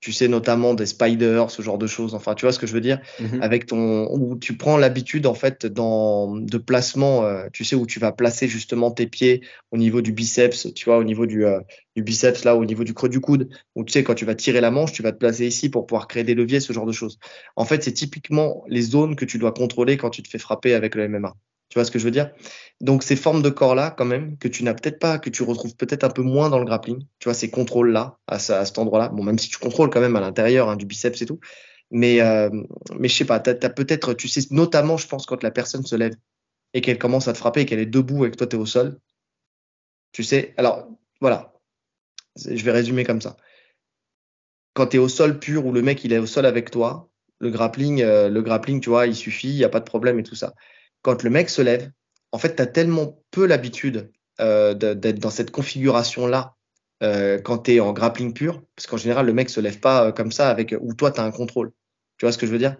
Tu 0.00 0.12
sais, 0.12 0.28
notamment 0.28 0.74
des 0.74 0.86
spiders, 0.86 1.50
ce 1.50 1.60
genre 1.60 1.76
de 1.76 1.86
choses. 1.86 2.14
Enfin, 2.14 2.34
tu 2.34 2.46
vois 2.46 2.52
ce 2.52 2.58
que 2.58 2.66
je 2.66 2.72
veux 2.72 2.80
dire? 2.80 3.00
Mhm. 3.18 3.42
Avec 3.42 3.66
ton, 3.66 4.08
où 4.10 4.36
tu 4.38 4.56
prends 4.56 4.78
l'habitude, 4.78 5.26
en 5.26 5.34
fait, 5.34 5.66
dans, 5.66 6.34
de 6.36 6.58
placement, 6.58 7.24
euh, 7.24 7.48
tu 7.52 7.64
sais, 7.64 7.76
où 7.76 7.86
tu 7.86 8.00
vas 8.00 8.10
placer 8.10 8.48
justement 8.48 8.90
tes 8.90 9.06
pieds 9.06 9.42
au 9.70 9.76
niveau 9.76 10.00
du 10.00 10.12
biceps, 10.12 10.72
tu 10.74 10.86
vois, 10.86 10.98
au 10.98 11.04
niveau 11.04 11.26
du, 11.26 11.44
euh, 11.44 11.60
du 11.96 12.02
biceps, 12.02 12.44
là, 12.44 12.56
au 12.56 12.64
niveau 12.64 12.84
du 12.84 12.94
creux 12.94 13.10
du 13.10 13.20
coude. 13.20 13.50
Ou 13.74 13.84
tu 13.84 13.92
sais, 13.92 14.02
quand 14.02 14.14
tu 14.14 14.24
vas 14.24 14.34
tirer 14.34 14.60
la 14.60 14.70
manche, 14.70 14.92
tu 14.92 15.02
vas 15.02 15.12
te 15.12 15.18
placer 15.18 15.46
ici 15.46 15.68
pour 15.68 15.86
pouvoir 15.86 16.08
créer 16.08 16.24
des 16.24 16.34
leviers, 16.34 16.60
ce 16.60 16.72
genre 16.72 16.86
de 16.86 16.92
choses. 16.92 17.18
En 17.56 17.64
fait, 17.64 17.82
c'est 17.84 17.92
typiquement 17.92 18.64
les 18.68 18.82
zones 18.82 19.16
que 19.16 19.24
tu 19.24 19.38
dois 19.38 19.52
contrôler 19.52 19.96
quand 19.96 20.10
tu 20.10 20.22
te 20.22 20.28
fais 20.28 20.38
frapper 20.38 20.74
avec 20.74 20.94
le 20.94 21.04
MMA. 21.08 21.34
Tu 21.70 21.76
vois 21.78 21.86
ce 21.86 21.92
que 21.92 21.98
je 22.00 22.04
veux 22.04 22.12
dire? 22.12 22.32
Donc, 22.82 23.04
ces 23.04 23.16
formes 23.16 23.42
de 23.42 23.50
corps-là, 23.50 23.92
quand 23.96 24.04
même, 24.04 24.38
que 24.38 24.48
tu 24.48 24.64
n'as 24.64 24.74
peut-être 24.74 24.98
pas, 25.00 25.18
que 25.20 25.30
tu 25.30 25.44
retrouves 25.44 25.76
peut-être 25.76 26.04
un 26.04 26.10
peu 26.10 26.22
moins 26.22 26.50
dans 26.50 26.58
le 26.58 26.66
grappling. 26.66 27.00
Tu 27.20 27.26
vois, 27.28 27.34
ces 27.34 27.50
contrôles-là, 27.50 28.18
à, 28.28 28.40
ce- 28.40 28.52
à 28.52 28.64
cet 28.66 28.78
endroit-là. 28.78 29.08
Bon, 29.10 29.22
même 29.24 29.38
si 29.38 29.48
tu 29.50 29.58
contrôles 29.58 29.90
quand 29.90 30.00
même 30.02 30.16
à 30.16 30.20
l'intérieur 30.20 30.68
hein, 30.70 30.76
du 30.76 30.86
biceps 30.86 31.22
et 31.22 31.26
tout. 31.26 31.40
Mais, 31.92 32.20
euh, 32.22 32.50
mais 32.98 33.08
je 33.08 33.16
sais 33.16 33.26
pas, 33.26 33.40
t'as 33.40 33.70
peut-être, 33.70 34.14
tu 34.14 34.28
sais, 34.28 34.42
notamment, 34.52 34.96
je 34.98 35.08
pense, 35.08 35.26
quand 35.26 35.42
la 35.44 35.52
personne 35.52 35.84
se 35.86 35.96
lève 35.96 36.14
et 36.74 36.80
qu'elle 36.82 36.98
commence 36.98 37.28
à 37.28 37.34
te 37.34 37.38
frapper 37.38 37.62
et 37.62 37.66
qu'elle 37.66 37.80
est 37.80 37.86
debout 37.86 38.26
et 38.26 38.32
que 38.32 38.36
toi, 38.36 38.46
tu 38.48 38.56
es 38.56 38.60
au 38.60 38.66
sol. 38.66 38.98
Tu 40.12 40.22
sais, 40.24 40.54
alors, 40.56 40.88
voilà. 41.20 41.52
Je 42.36 42.64
vais 42.64 42.72
résumer 42.72 43.04
comme 43.04 43.22
ça. 43.22 43.36
Quand 44.74 44.88
tu 44.88 44.96
es 44.96 44.98
au 45.00 45.08
sol 45.08 45.38
pur 45.38 45.66
ou 45.66 45.72
le 45.72 45.82
mec, 45.82 46.04
il 46.04 46.12
est 46.12 46.18
au 46.18 46.26
sol 46.26 46.46
avec 46.46 46.70
toi, 46.70 47.08
le 47.38 47.50
grappling, 47.50 48.02
euh, 48.02 48.28
le 48.28 48.42
grappling, 48.42 48.80
tu 48.80 48.88
vois, 48.90 49.06
il 49.06 49.14
suffit, 49.14 49.48
il 49.50 49.56
n'y 49.56 49.64
a 49.64 49.68
pas 49.68 49.80
de 49.80 49.84
problème 49.84 50.18
et 50.18 50.22
tout 50.22 50.34
ça. 50.34 50.54
Quand 51.02 51.22
le 51.22 51.30
mec 51.30 51.48
se 51.48 51.62
lève, 51.62 51.90
en 52.32 52.38
fait, 52.38 52.56
tu 52.56 52.62
as 52.62 52.66
tellement 52.66 53.22
peu 53.30 53.46
l'habitude 53.46 54.10
euh, 54.40 54.74
d'être 54.74 55.18
dans 55.18 55.30
cette 55.30 55.50
configuration-là 55.50 56.56
euh, 57.02 57.38
quand 57.38 57.58
tu 57.58 57.74
es 57.74 57.80
en 57.80 57.92
grappling 57.92 58.32
pur, 58.32 58.62
parce 58.76 58.86
qu'en 58.86 58.96
général, 58.96 59.26
le 59.26 59.32
mec 59.32 59.50
se 59.50 59.60
lève 59.60 59.80
pas 59.80 60.06
euh, 60.06 60.12
comme 60.12 60.32
ça 60.32 60.48
avec 60.48 60.74
ou 60.80 60.94
toi, 60.94 61.10
tu 61.10 61.20
as 61.20 61.24
un 61.24 61.30
contrôle. 61.30 61.72
Tu 62.18 62.26
vois 62.26 62.32
ce 62.32 62.38
que 62.38 62.46
je 62.46 62.52
veux 62.52 62.58
dire? 62.58 62.76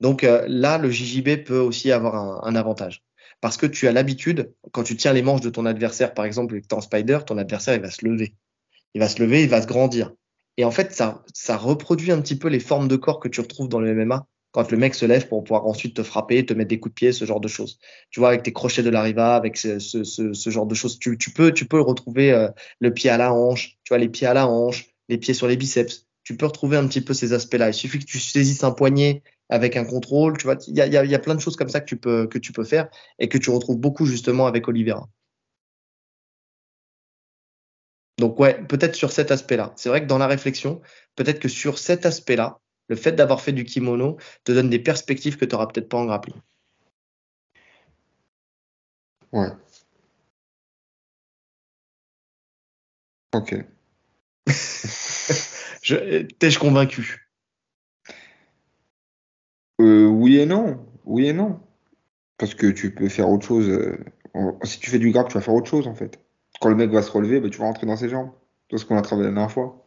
Donc 0.00 0.22
là, 0.22 0.78
le 0.78 0.90
JJB 0.90 1.44
peut 1.44 1.58
aussi 1.58 1.92
avoir 1.92 2.16
un, 2.16 2.40
un 2.42 2.56
avantage. 2.56 3.04
Parce 3.40 3.56
que 3.56 3.66
tu 3.66 3.86
as 3.86 3.92
l'habitude, 3.92 4.52
quand 4.72 4.82
tu 4.82 4.96
tiens 4.96 5.12
les 5.12 5.22
manches 5.22 5.40
de 5.40 5.50
ton 5.50 5.66
adversaire, 5.66 6.14
par 6.14 6.24
exemple, 6.24 6.56
et 6.56 6.60
que 6.60 6.66
tu 6.66 6.74
en 6.74 6.80
spider, 6.80 7.20
ton 7.26 7.38
adversaire, 7.38 7.74
il 7.74 7.80
va 7.80 7.90
se 7.90 8.04
lever. 8.04 8.34
Il 8.94 9.00
va 9.00 9.08
se 9.08 9.22
lever, 9.22 9.42
il 9.42 9.48
va 9.48 9.62
se 9.62 9.66
grandir. 9.66 10.12
Et 10.56 10.64
en 10.64 10.70
fait, 10.70 10.92
ça, 10.92 11.22
ça 11.32 11.56
reproduit 11.56 12.12
un 12.12 12.20
petit 12.20 12.36
peu 12.36 12.48
les 12.48 12.60
formes 12.60 12.88
de 12.88 12.96
corps 12.96 13.20
que 13.20 13.28
tu 13.28 13.40
retrouves 13.40 13.68
dans 13.68 13.80
le 13.80 13.94
MMA 13.94 14.26
quand 14.54 14.70
le 14.70 14.78
mec 14.78 14.94
se 14.94 15.04
lève 15.04 15.26
pour 15.26 15.42
pouvoir 15.42 15.66
ensuite 15.66 15.96
te 15.96 16.04
frapper, 16.04 16.46
te 16.46 16.54
mettre 16.54 16.68
des 16.68 16.78
coups 16.78 16.92
de 16.92 16.94
pied, 16.94 17.12
ce 17.12 17.24
genre 17.24 17.40
de 17.40 17.48
choses. 17.48 17.80
Tu 18.10 18.20
vois, 18.20 18.28
avec 18.28 18.44
tes 18.44 18.52
crochets 18.52 18.84
de 18.84 18.90
la 18.90 19.02
riva, 19.02 19.34
avec 19.34 19.56
ce, 19.56 19.80
ce, 19.80 20.04
ce, 20.04 20.32
ce 20.32 20.50
genre 20.50 20.66
de 20.66 20.76
choses. 20.76 21.00
Tu, 21.00 21.18
tu, 21.18 21.32
peux, 21.32 21.52
tu 21.52 21.66
peux 21.66 21.80
retrouver 21.80 22.30
euh, 22.32 22.48
le 22.78 22.94
pied 22.94 23.10
à 23.10 23.16
la 23.16 23.34
hanche, 23.34 23.78
tu 23.82 23.88
vois, 23.90 23.98
les 23.98 24.08
pieds 24.08 24.28
à 24.28 24.32
la 24.32 24.46
hanche, 24.46 24.86
les 25.08 25.18
pieds 25.18 25.34
sur 25.34 25.48
les 25.48 25.56
biceps. 25.56 26.06
Tu 26.22 26.36
peux 26.36 26.46
retrouver 26.46 26.76
un 26.76 26.86
petit 26.86 27.00
peu 27.00 27.14
ces 27.14 27.32
aspects-là. 27.32 27.68
Il 27.70 27.74
suffit 27.74 27.98
que 27.98 28.04
tu 28.04 28.20
saisisses 28.20 28.62
un 28.62 28.70
poignet 28.70 29.24
avec 29.48 29.76
un 29.76 29.84
contrôle. 29.84 30.38
Tu 30.38 30.44
vois, 30.44 30.56
il 30.68 30.76
y 30.76 30.80
a, 30.80 30.86
y, 30.86 31.08
y 31.08 31.14
a 31.16 31.18
plein 31.18 31.34
de 31.34 31.40
choses 31.40 31.56
comme 31.56 31.68
ça 31.68 31.80
que 31.80 31.86
tu 31.86 31.96
peux, 31.96 32.28
que 32.28 32.38
tu 32.38 32.52
peux 32.52 32.64
faire 32.64 32.88
et 33.18 33.28
que 33.28 33.38
tu 33.38 33.50
retrouves 33.50 33.78
beaucoup 33.78 34.06
justement 34.06 34.46
avec 34.46 34.68
Oliveira. 34.68 35.08
Donc 38.18 38.38
ouais, 38.38 38.62
peut-être 38.68 38.94
sur 38.94 39.10
cet 39.10 39.30
aspect-là. 39.32 39.72
C'est 39.76 39.88
vrai 39.88 40.00
que 40.02 40.06
dans 40.06 40.18
la 40.18 40.28
réflexion, 40.28 40.80
peut-être 41.16 41.40
que 41.40 41.48
sur 41.48 41.78
cet 41.78 42.06
aspect-là, 42.06 42.60
le 42.88 42.96
fait 42.96 43.12
d'avoir 43.12 43.40
fait 43.40 43.52
du 43.52 43.64
kimono 43.64 44.16
te 44.44 44.52
donne 44.52 44.70
des 44.70 44.78
perspectives 44.78 45.36
que 45.36 45.44
tu 45.44 45.54
n'auras 45.54 45.66
peut-être 45.68 45.88
pas 45.88 45.98
en 45.98 46.06
grappling. 46.06 46.36
Ouais. 49.32 49.50
Ok. 53.32 53.54
je, 55.82 56.22
T'es-je 56.38 56.58
convaincu? 56.58 57.28
Euh, 59.80 60.06
Oui 60.06 60.38
et 60.38 60.46
non. 60.46 60.86
Oui 61.04 61.26
et 61.28 61.32
non. 61.32 61.60
Parce 62.38 62.54
que 62.54 62.68
tu 62.68 62.94
peux 62.94 63.08
faire 63.10 63.30
autre 63.30 63.46
chose. 63.46 63.68
euh, 63.70 63.98
Si 64.64 64.80
tu 64.80 64.90
fais 64.90 64.98
du 65.00 65.12
grappe, 65.12 65.28
tu 65.28 65.34
vas 65.34 65.40
faire 65.42 65.54
autre 65.54 65.70
chose 65.70 65.88
en 65.88 65.94
fait. 65.96 66.20
Quand 66.60 66.68
le 66.70 66.76
mec 66.76 66.90
va 66.90 67.02
se 67.02 67.10
relever, 67.12 67.40
bah, 67.40 67.50
tu 67.50 67.58
vas 67.58 67.66
rentrer 67.66 67.86
dans 67.86 67.96
ses 67.96 68.10
jambes. 68.10 68.32
C'est 68.70 68.78
ce 68.78 68.86
qu'on 68.86 68.96
a 68.98 69.02
travaillé 69.02 69.28
la 69.28 69.34
dernière 69.34 69.52
fois. 69.52 69.83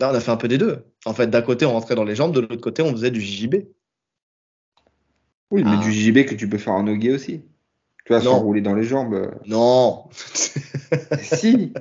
Là, 0.00 0.10
on 0.10 0.14
a 0.14 0.20
fait 0.20 0.30
un 0.30 0.36
peu 0.36 0.48
des 0.48 0.58
deux. 0.58 0.84
En 1.04 1.12
fait, 1.14 1.26
d'un 1.28 1.42
côté, 1.42 1.66
on 1.66 1.72
rentrait 1.72 1.94
dans 1.94 2.04
les 2.04 2.14
jambes, 2.14 2.34
de 2.34 2.40
l'autre 2.40 2.56
côté, 2.56 2.82
on 2.82 2.90
faisait 2.92 3.10
du 3.10 3.20
JJB. 3.20 3.66
Oui, 5.50 5.62
mais 5.64 5.72
Ah. 5.74 5.80
du 5.82 5.92
JB 5.92 6.24
que 6.24 6.34
tu 6.34 6.48
peux 6.48 6.58
faire 6.58 6.72
en 6.74 6.84
nogué 6.84 7.12
aussi. 7.12 7.42
Tu 8.06 8.12
vas 8.12 8.20
s'enrouler 8.20 8.60
dans 8.60 8.74
les 8.74 8.84
jambes. 8.84 9.30
Non 9.46 10.04
si. 11.22 11.72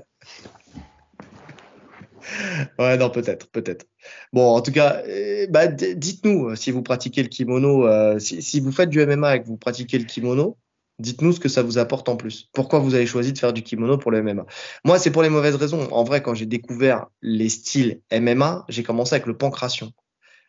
Ouais, 2.78 2.98
non, 2.98 3.10
peut-être, 3.10 3.50
peut-être. 3.50 3.86
Bon, 4.34 4.54
en 4.56 4.62
tout 4.62 4.72
cas, 4.72 5.02
euh, 5.08 5.48
bah, 5.50 5.68
dites-nous 5.68 6.50
euh, 6.50 6.56
si 6.56 6.72
vous 6.72 6.84
pratiquez 6.84 7.24
le 7.24 7.30
kimono, 7.30 7.88
euh, 7.88 8.20
si, 8.20 8.42
si 8.42 8.60
vous 8.60 8.72
faites 8.72 8.90
du 8.90 9.00
MMA 9.06 9.38
et 9.38 9.42
que 9.42 9.48
vous 9.48 9.58
pratiquez 9.58 9.98
le 9.98 10.06
kimono, 10.06 10.58
dites-nous 11.00 11.34
ce 11.34 11.40
que 11.40 11.50
ça 11.50 11.64
vous 11.64 11.78
apporte 11.78 12.10
en 12.10 12.16
plus. 12.16 12.50
Pourquoi 12.54 12.80
vous 12.80 12.94
avez 12.94 13.06
choisi 13.06 13.34
de 13.34 13.38
faire 13.38 13.54
du 13.54 13.64
kimono 13.64 13.98
pour 13.98 14.12
le 14.12 14.22
MMA 14.22 14.46
Moi, 14.86 15.00
c'est 15.00 15.12
pour 15.12 15.24
les 15.24 15.30
mauvaises 15.30 15.56
raisons. 15.56 15.88
En 15.92 16.04
vrai, 16.04 16.22
quand 16.22 16.34
j'ai 16.34 16.46
découvert 16.46 17.08
les 17.22 17.50
styles 17.50 18.02
MMA, 18.12 18.66
j'ai 18.70 18.84
commencé 18.84 19.16
avec 19.16 19.26
le 19.26 19.38
pancration. 19.38 19.92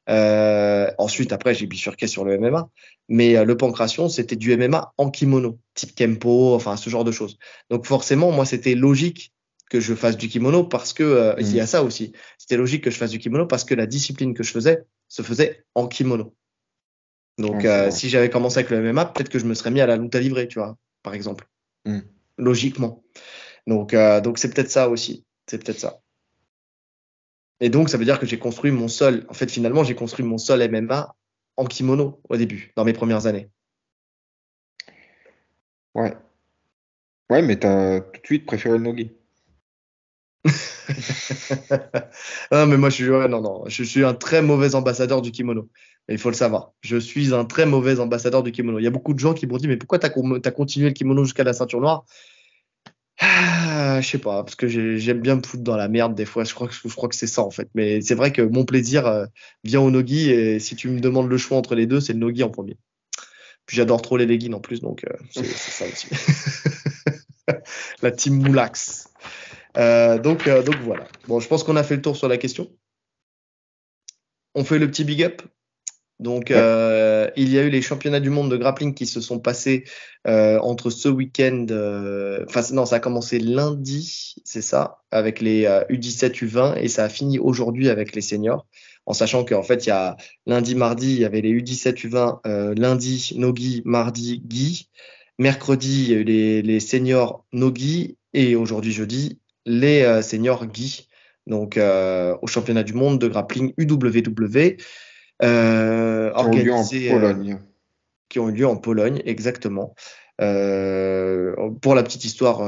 Euh, 0.08 0.90
ensuite, 0.98 1.32
après, 1.32 1.54
j'ai 1.54 1.66
bifurqué 1.66 2.06
sur 2.06 2.24
le 2.24 2.38
MMA. 2.38 2.68
Mais 3.08 3.36
euh, 3.36 3.44
le 3.44 3.56
pancration, 3.56 4.08
c'était 4.08 4.36
du 4.36 4.56
MMA 4.56 4.92
en 4.96 5.10
kimono, 5.10 5.58
type 5.74 5.94
Kempo, 5.94 6.54
enfin, 6.54 6.76
ce 6.76 6.90
genre 6.90 7.04
de 7.04 7.12
choses. 7.12 7.38
Donc, 7.70 7.86
forcément, 7.86 8.32
moi, 8.32 8.44
c'était 8.44 8.74
logique 8.74 9.32
que 9.70 9.78
je 9.80 9.94
fasse 9.94 10.16
du 10.16 10.28
kimono 10.28 10.64
parce 10.64 10.92
que 10.92 11.04
euh, 11.04 11.34
il 11.38 11.54
y 11.54 11.60
a 11.60 11.66
ça 11.66 11.84
aussi. 11.84 12.12
C'était 12.38 12.56
logique 12.56 12.82
que 12.82 12.90
je 12.90 12.96
fasse 12.96 13.10
du 13.10 13.20
kimono 13.20 13.46
parce 13.46 13.64
que 13.64 13.74
la 13.74 13.86
discipline 13.86 14.34
que 14.34 14.42
je 14.42 14.50
faisais 14.50 14.82
se 15.08 15.22
faisait 15.22 15.64
en 15.76 15.86
kimono. 15.86 16.34
Donc, 17.38 17.62
c'est 17.62 17.68
euh, 17.68 17.90
si 17.90 18.08
j'avais 18.08 18.30
commencé 18.30 18.58
avec 18.58 18.70
le 18.70 18.80
MMA, 18.92 19.06
peut-être 19.06 19.28
que 19.28 19.38
je 19.38 19.46
me 19.46 19.54
serais 19.54 19.70
mis 19.70 19.80
à 19.80 19.86
la 19.86 19.96
lutte 19.96 20.14
à 20.14 20.20
livrer, 20.20 20.48
tu 20.48 20.58
vois, 20.58 20.76
par 21.02 21.14
exemple. 21.14 21.46
Mm. 21.84 22.00
Logiquement. 22.38 23.02
Donc, 23.66 23.94
euh, 23.94 24.20
donc 24.20 24.38
c'est 24.38 24.52
peut-être 24.52 24.70
ça 24.70 24.88
aussi. 24.88 25.24
C'est 25.46 25.62
peut-être 25.62 25.78
ça. 25.78 26.00
Et 27.60 27.68
donc, 27.68 27.88
ça 27.88 27.98
veut 27.98 28.04
dire 28.04 28.18
que 28.18 28.26
j'ai 28.26 28.38
construit 28.38 28.70
mon 28.70 28.88
sol. 28.88 29.26
En 29.28 29.34
fait, 29.34 29.50
finalement, 29.50 29.84
j'ai 29.84 29.94
construit 29.94 30.24
mon 30.24 30.38
sol 30.38 30.66
MMA 30.70 31.14
en 31.56 31.64
kimono 31.66 32.20
au 32.28 32.36
début, 32.36 32.72
dans 32.76 32.84
mes 32.84 32.92
premières 32.92 33.26
années. 33.26 33.50
Ouais. 35.94 36.16
Ouais, 37.30 37.42
mais 37.42 37.58
t'as 37.58 38.00
tout 38.00 38.20
de 38.20 38.26
suite 38.26 38.46
préféré 38.46 38.78
le 38.78 38.84
Nogi. 38.84 39.12
non, 42.50 42.66
mais 42.66 42.76
moi, 42.76 42.88
je 42.88 42.94
suis, 42.94 43.04
non, 43.04 43.40
non, 43.40 43.64
je 43.66 43.84
suis 43.84 44.04
un 44.04 44.14
très 44.14 44.42
mauvais 44.42 44.74
ambassadeur 44.74 45.20
du 45.22 45.30
kimono. 45.30 45.68
Il 46.10 46.18
faut 46.18 46.30
le 46.30 46.36
savoir. 46.36 46.72
Je 46.82 46.96
suis 46.96 47.34
un 47.34 47.44
très 47.44 47.66
mauvais 47.66 48.00
ambassadeur 48.00 48.42
du 48.42 48.52
kimono. 48.52 48.78
Il 48.78 48.84
y 48.84 48.86
a 48.86 48.90
beaucoup 48.90 49.14
de 49.14 49.18
gens 49.18 49.34
qui 49.34 49.46
m'ont 49.46 49.56
dit, 49.56 49.68
mais 49.68 49.76
pourquoi 49.76 49.98
tu 49.98 50.06
as, 50.06 50.50
continué 50.50 50.88
le 50.88 50.94
kimono 50.94 51.24
jusqu'à 51.24 51.44
la 51.44 51.52
ceinture 51.52 51.80
noire? 51.80 52.04
Ah, 53.20 54.00
Je 54.00 54.08
sais 54.08 54.18
pas, 54.18 54.42
parce 54.42 54.54
que 54.54 54.66
j'aime 54.66 55.20
bien 55.20 55.36
me 55.36 55.42
foutre 55.42 55.62
dans 55.62 55.76
la 55.76 55.88
merde 55.88 56.14
des 56.14 56.24
fois. 56.24 56.44
Je 56.44 56.54
crois 56.54 56.68
que, 56.68 56.74
je 56.74 56.94
crois 56.94 57.08
que 57.08 57.14
c'est 57.14 57.26
ça, 57.26 57.42
en 57.42 57.50
fait. 57.50 57.68
Mais 57.74 58.00
c'est 58.00 58.14
vrai 58.14 58.32
que 58.32 58.42
mon 58.42 58.64
plaisir 58.64 59.06
euh, 59.06 59.26
vient 59.64 59.80
au 59.80 59.90
nogi. 59.90 60.30
Et 60.30 60.58
si 60.58 60.76
tu 60.76 60.88
me 60.88 61.00
demandes 61.00 61.28
le 61.28 61.38
choix 61.38 61.58
entre 61.58 61.74
les 61.74 61.86
deux, 61.86 62.00
c'est 62.00 62.12
le 62.12 62.18
nogi 62.18 62.42
en 62.42 62.50
premier. 62.50 62.76
Puis 63.70 63.76
j'adore 63.76 64.02
trop 64.02 64.16
les 64.16 64.26
leggings 64.26 64.54
en 64.54 64.60
plus, 64.60 64.80
donc 64.80 65.04
euh, 65.04 65.16
c'est 65.30 65.44
ça 65.46 65.84
aussi. 65.86 66.08
la 68.02 68.10
team 68.10 68.42
Moulax. 68.42 69.08
Euh, 69.76 70.18
donc, 70.18 70.46
euh, 70.46 70.62
donc 70.62 70.76
voilà. 70.82 71.06
Bon, 71.28 71.40
je 71.40 71.48
pense 71.48 71.62
qu'on 71.62 71.76
a 71.76 71.84
fait 71.84 71.96
le 71.96 72.02
tour 72.02 72.16
sur 72.16 72.28
la 72.28 72.36
question. 72.36 72.68
On 74.54 74.64
fait 74.64 74.78
le 74.78 74.90
petit 74.90 75.04
big 75.04 75.22
up. 75.22 75.42
Donc, 76.20 76.50
euh, 76.50 77.28
il 77.36 77.50
y 77.50 77.58
a 77.58 77.62
eu 77.62 77.70
les 77.70 77.82
championnats 77.82 78.20
du 78.20 78.30
monde 78.30 78.50
de 78.50 78.56
grappling 78.56 78.94
qui 78.94 79.06
se 79.06 79.20
sont 79.20 79.38
passés 79.40 79.84
entre 80.26 80.90
ce 80.90 81.08
week-end. 81.08 81.66
Enfin, 82.46 82.60
non, 82.72 82.86
ça 82.86 82.96
a 82.96 83.00
commencé 83.00 83.38
lundi, 83.38 84.34
c'est 84.44 84.62
ça, 84.62 84.98
avec 85.10 85.40
les 85.40 85.64
U17, 85.64 86.44
U20, 86.44 86.76
et 86.78 86.88
ça 86.88 87.04
a 87.04 87.08
fini 87.08 87.38
aujourd'hui 87.38 87.88
avec 87.88 88.14
les 88.14 88.20
seniors. 88.20 88.66
En 89.06 89.14
sachant 89.14 89.44
qu'en 89.44 89.62
fait, 89.62 89.86
il 89.86 89.88
y 89.88 89.92
a 89.92 90.16
lundi, 90.46 90.74
mardi, 90.74 91.14
il 91.14 91.20
y 91.20 91.24
avait 91.24 91.40
les 91.40 91.52
U17, 91.58 92.06
U20, 92.06 92.78
lundi, 92.78 93.32
Nogi, 93.36 93.82
mardi, 93.84 94.42
Guy. 94.44 94.88
Mercredi, 95.38 96.04
il 96.04 96.10
y 96.10 96.14
a 96.14 96.18
eu 96.18 96.24
les, 96.24 96.60
les 96.60 96.80
seniors 96.80 97.46
Nogi, 97.54 98.18
et 98.34 98.56
aujourd'hui, 98.56 98.92
jeudi, 98.92 99.38
les 99.66 100.02
euh, 100.02 100.22
seniors 100.22 100.66
Guy, 100.66 101.08
donc 101.46 101.76
euh, 101.76 102.36
au 102.42 102.46
championnat 102.46 102.82
du 102.82 102.92
monde 102.92 103.18
de 103.18 103.28
grappling 103.28 103.72
UWW, 103.76 104.76
euh, 105.42 106.30
organisé, 106.34 107.10
en 107.10 107.14
Pologne. 107.14 107.58
qui 108.28 108.38
ont 108.38 108.48
eu 108.48 108.52
lieu 108.52 108.66
en 108.66 108.76
Pologne, 108.76 109.22
exactement. 109.24 109.94
pour 110.38 111.94
la 111.94 112.02
petite 112.02 112.24
histoire, 112.24 112.62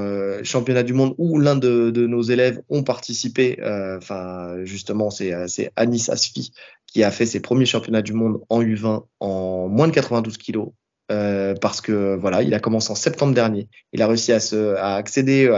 championnat 0.45 0.83
du 0.83 0.93
monde 0.93 1.15
où 1.19 1.39
l'un 1.39 1.57
de, 1.57 1.91
nos 2.07 2.23
élèves 2.23 2.61
ont 2.69 2.83
participé. 2.83 3.59
Enfin, 3.97 4.57
justement, 4.65 5.11
c'est 5.11 5.71
Anis 5.77 6.09
Asfi 6.09 6.53
qui 6.87 7.03
a 7.03 7.11
fait 7.11 7.27
ses 7.27 7.41
premiers 7.41 7.65
championnats 7.65 8.03
du 8.03 8.13
monde 8.13 8.41
en 8.51 8.63
U20 8.63 9.05
en 9.21 9.69
moins 9.69 9.89
de 9.89 9.93
92 9.93 10.37
kilos. 10.37 10.69
Euh, 11.11 11.55
parce 11.61 11.81
que 11.81 12.17
voilà, 12.17 12.43
il 12.43 12.55
a 12.55 12.61
commencé 12.61 12.91
en 12.91 12.95
septembre 12.95 13.35
dernier. 13.35 13.69
Il 13.93 14.03
a 14.03 14.07
réussi 14.07 14.33
à, 14.33 14.41
se, 14.41 14.75
à 14.77 14.95
accéder 14.95 15.49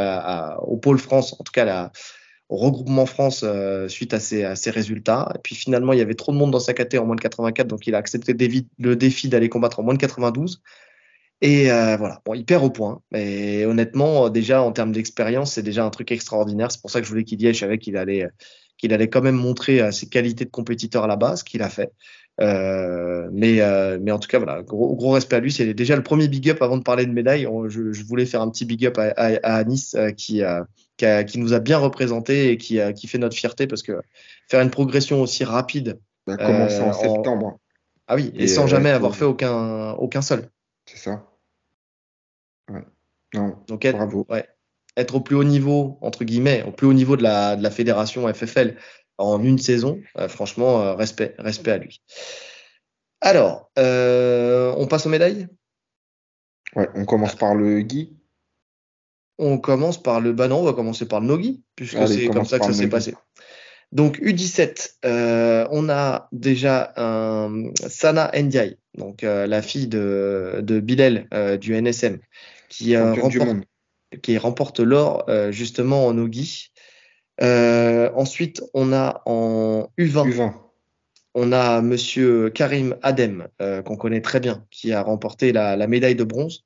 au 0.62 0.76
pôle 0.76 0.98
France, 0.98 1.34
en 1.38 1.44
tout 1.44 1.52
cas 1.52 1.64
au 1.64 1.90
regroupement 2.56 3.06
France 3.06 3.42
euh, 3.44 3.88
suite 3.88 4.14
à 4.14 4.20
ses, 4.20 4.70
résultats. 4.70 5.32
Et 5.34 5.38
puis 5.42 5.54
finalement, 5.54 5.92
il 5.92 5.98
y 5.98 6.02
avait 6.02 6.14
trop 6.14 6.32
de 6.32 6.36
monde 6.36 6.50
dans 6.50 6.60
sa 6.60 6.74
catégorie 6.74 7.04
en 7.04 7.06
moins 7.06 7.16
de 7.16 7.20
84, 7.20 7.66
donc 7.66 7.86
il 7.86 7.94
a 7.94 7.98
accepté 7.98 8.36
le 8.78 8.96
défi 8.96 9.28
d'aller 9.28 9.48
combattre 9.48 9.80
en 9.80 9.82
moins 9.82 9.94
de 9.94 9.98
92. 9.98 10.62
Et 11.40 11.70
euh, 11.70 11.96
voilà, 11.96 12.22
bon, 12.24 12.34
il 12.34 12.44
perd 12.44 12.64
au 12.64 12.70
point. 12.70 13.00
Mais 13.10 13.64
honnêtement, 13.66 14.30
déjà 14.30 14.62
en 14.62 14.72
termes 14.72 14.92
d'expérience, 14.92 15.52
c'est 15.52 15.62
déjà 15.62 15.84
un 15.84 15.90
truc 15.90 16.10
extraordinaire. 16.12 16.70
C'est 16.70 16.80
pour 16.80 16.90
ça 16.90 17.00
que 17.00 17.06
je 17.06 17.10
voulais 17.10 17.24
qu'il 17.24 17.42
y 17.42 17.46
ait. 17.46 17.52
Je 17.54 17.58
savais 17.60 17.78
qu'il 17.78 17.96
allait, 17.96 18.28
qu'il 18.78 18.94
allait 18.94 19.08
quand 19.08 19.20
même 19.22 19.36
montrer 19.36 19.92
ses 19.92 20.08
qualités 20.08 20.44
de 20.44 20.50
compétiteur 20.50 21.04
à 21.04 21.06
la 21.06 21.16
base, 21.16 21.42
qu'il 21.42 21.62
a 21.62 21.68
fait. 21.68 21.92
Euh, 22.40 23.28
mais, 23.32 23.60
euh, 23.60 23.98
en 24.10 24.18
tout 24.18 24.28
cas, 24.28 24.38
voilà, 24.38 24.62
gros, 24.62 25.10
respect 25.10 25.36
à 25.36 25.40
lui. 25.40 25.52
C'est 25.52 25.74
déjà 25.74 25.96
le 25.96 26.02
premier 26.02 26.28
big 26.28 26.50
up 26.50 26.62
avant 26.62 26.76
de 26.76 26.82
parler 26.82 27.06
de 27.06 27.12
médaille. 27.12 27.46
Je, 27.68 28.04
voulais 28.04 28.26
faire 28.26 28.42
un 28.42 28.50
petit 28.50 28.64
big 28.64 28.86
up 28.86 28.98
à, 28.98 29.12
à, 29.16 29.58
à 29.58 29.64
Nice 29.64 29.94
euh, 29.94 30.10
qui, 30.10 30.42
qui, 30.96 31.06
a, 31.06 31.24
qui, 31.24 31.38
nous 31.38 31.52
a 31.52 31.60
bien 31.60 31.78
représenté 31.78 32.50
et 32.50 32.56
qui, 32.56 32.78
qui 32.94 33.06
fait 33.08 33.18
notre 33.18 33.36
fierté 33.36 33.66
parce 33.66 33.82
que 33.82 34.00
faire 34.48 34.60
une 34.60 34.70
progression 34.70 35.20
aussi 35.20 35.44
rapide. 35.44 35.98
a 36.28 36.36
commencé 36.36 36.80
en 36.80 36.92
septembre. 36.92 37.58
Ah 38.06 38.16
oui, 38.16 38.32
et, 38.34 38.46
sans 38.46 38.66
jamais 38.66 38.90
avoir 38.90 39.16
fait 39.16 39.24
aucun, 39.24 39.92
aucun 39.92 40.22
seul. 40.22 40.50
C'est 40.86 40.98
ça. 40.98 41.26
Ouais. 42.70 42.84
Non, 43.32 43.56
Donc 43.66 43.84
être, 43.84 43.96
bravo. 43.96 44.26
Ouais, 44.28 44.46
être 44.96 45.14
au 45.14 45.20
plus 45.20 45.36
haut 45.36 45.44
niveau, 45.44 45.98
entre 46.02 46.24
guillemets, 46.24 46.62
au 46.64 46.70
plus 46.70 46.86
haut 46.86 46.92
niveau 46.92 47.16
de 47.16 47.22
la, 47.22 47.56
de 47.56 47.62
la 47.62 47.70
fédération 47.70 48.32
FFL 48.32 48.76
en 49.18 49.42
une 49.42 49.58
saison. 49.58 50.00
Euh, 50.18 50.28
franchement, 50.28 50.82
euh, 50.82 50.94
respect, 50.94 51.34
respect 51.38 51.72
à 51.72 51.78
lui. 51.78 52.02
Alors, 53.20 53.70
euh, 53.78 54.74
on 54.76 54.86
passe 54.86 55.06
aux 55.06 55.10
médailles? 55.10 55.48
Ouais, 56.76 56.88
on 56.94 57.04
commence 57.04 57.36
par 57.36 57.54
le 57.54 57.80
Guy. 57.80 58.16
On 59.38 59.58
commence 59.58 60.02
par 60.02 60.20
le. 60.20 60.32
Bah 60.32 60.48
non, 60.48 60.60
on 60.60 60.64
va 60.64 60.72
commencer 60.72 61.06
par 61.06 61.20
le 61.20 61.26
Nogi, 61.26 61.62
puisque 61.76 62.06
c'est 62.08 62.28
comme 62.28 62.44
ça 62.44 62.58
que 62.58 62.66
ça 62.66 62.72
s'est 62.72 62.88
passé. 62.88 63.14
Donc 63.92 64.18
U17, 64.20 64.96
on 65.70 65.88
a 65.88 66.28
déjà 66.32 66.92
un 66.96 67.70
Sana 67.88 68.30
Ndiaye, 68.34 68.78
donc 68.96 69.22
la 69.22 69.62
fille 69.62 69.86
de, 69.88 70.60
de 70.62 70.80
Bilal 70.80 71.28
du 71.60 71.80
NSM, 71.80 72.18
qui, 72.68 72.96
remporte, 72.96 73.56
qui 74.22 74.38
remporte 74.38 74.80
l'or 74.80 75.26
justement 75.50 76.06
en 76.06 76.14
Nogi. 76.14 76.70
Euh, 77.40 78.10
ensuite, 78.14 78.62
on 78.74 78.92
a 78.92 79.22
en 79.26 79.88
U20, 79.98 80.52
on 81.34 81.52
a 81.52 81.80
Monsieur 81.82 82.50
Karim 82.50 82.96
Adem, 83.02 83.48
euh, 83.60 83.82
qu'on 83.82 83.96
connaît 83.96 84.20
très 84.20 84.40
bien, 84.40 84.64
qui 84.70 84.92
a 84.92 85.02
remporté 85.02 85.52
la, 85.52 85.76
médaille 85.86 86.14
de 86.14 86.24
bronze. 86.24 86.64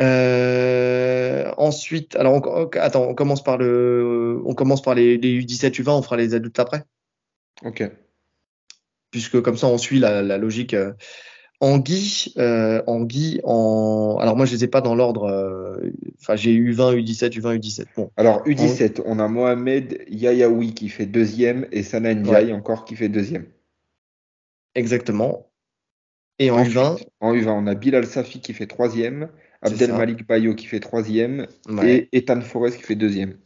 Euh, 0.00 1.50
ensuite, 1.56 2.16
alors 2.16 2.34
on, 2.34 2.68
attends, 2.78 3.04
on 3.04 3.14
commence 3.14 3.42
par 3.42 3.56
le, 3.56 4.40
on 4.44 4.54
commence 4.54 4.82
par 4.82 4.94
les, 4.94 5.18
U17, 5.18 5.80
U20, 5.82 5.90
on 5.90 6.02
fera 6.02 6.16
les 6.16 6.34
adultes 6.34 6.58
après. 6.58 6.84
Ok. 7.64 7.90
Puisque 9.10 9.40
comme 9.40 9.56
ça, 9.56 9.66
on 9.66 9.78
suit 9.78 9.98
la, 9.98 10.22
la 10.22 10.36
logique. 10.36 10.76
En 11.60 11.78
Guy, 11.78 12.34
euh, 12.36 12.82
en 12.86 13.06
en. 13.44 14.18
Alors 14.20 14.36
moi, 14.36 14.44
je 14.44 14.52
les 14.52 14.64
ai 14.64 14.68
pas 14.68 14.82
dans 14.82 14.94
l'ordre. 14.94 15.24
Euh, 15.24 15.90
enfin, 16.20 16.36
j'ai 16.36 16.52
eu 16.52 16.72
20, 16.72 16.96
U17, 16.96 17.30
U20, 17.40 17.58
U17. 17.58 17.86
Bon. 17.96 18.10
Alors 18.16 18.44
U17, 18.46 19.02
on 19.06 19.18
a 19.18 19.28
Mohamed 19.28 20.04
Yayaoui 20.08 20.74
qui 20.74 20.90
fait 20.90 21.06
deuxième 21.06 21.66
et 21.72 21.82
Sana 21.82 22.14
Ndiaye 22.14 22.52
encore 22.52 22.84
qui 22.84 22.94
fait 22.94 23.08
deuxième. 23.08 23.46
Exactement. 24.74 25.50
Et 26.38 26.50
en 26.50 26.62
U20 26.62 27.02
En 27.20 27.32
U20, 27.32 27.48
on 27.48 27.66
a 27.66 27.74
Bilal 27.74 28.06
Safi 28.06 28.40
qui 28.40 28.52
fait 28.52 28.66
troisième, 28.66 29.30
Abdel 29.62 29.92
Malik 29.92 30.26
Bayo 30.26 30.54
qui 30.54 30.66
fait 30.66 30.80
troisième 30.80 31.46
et 31.82 32.08
Ethan 32.12 32.40
Forest 32.40 32.78
qui 32.78 32.82
fait 32.82 32.94
deuxième. 32.94 33.36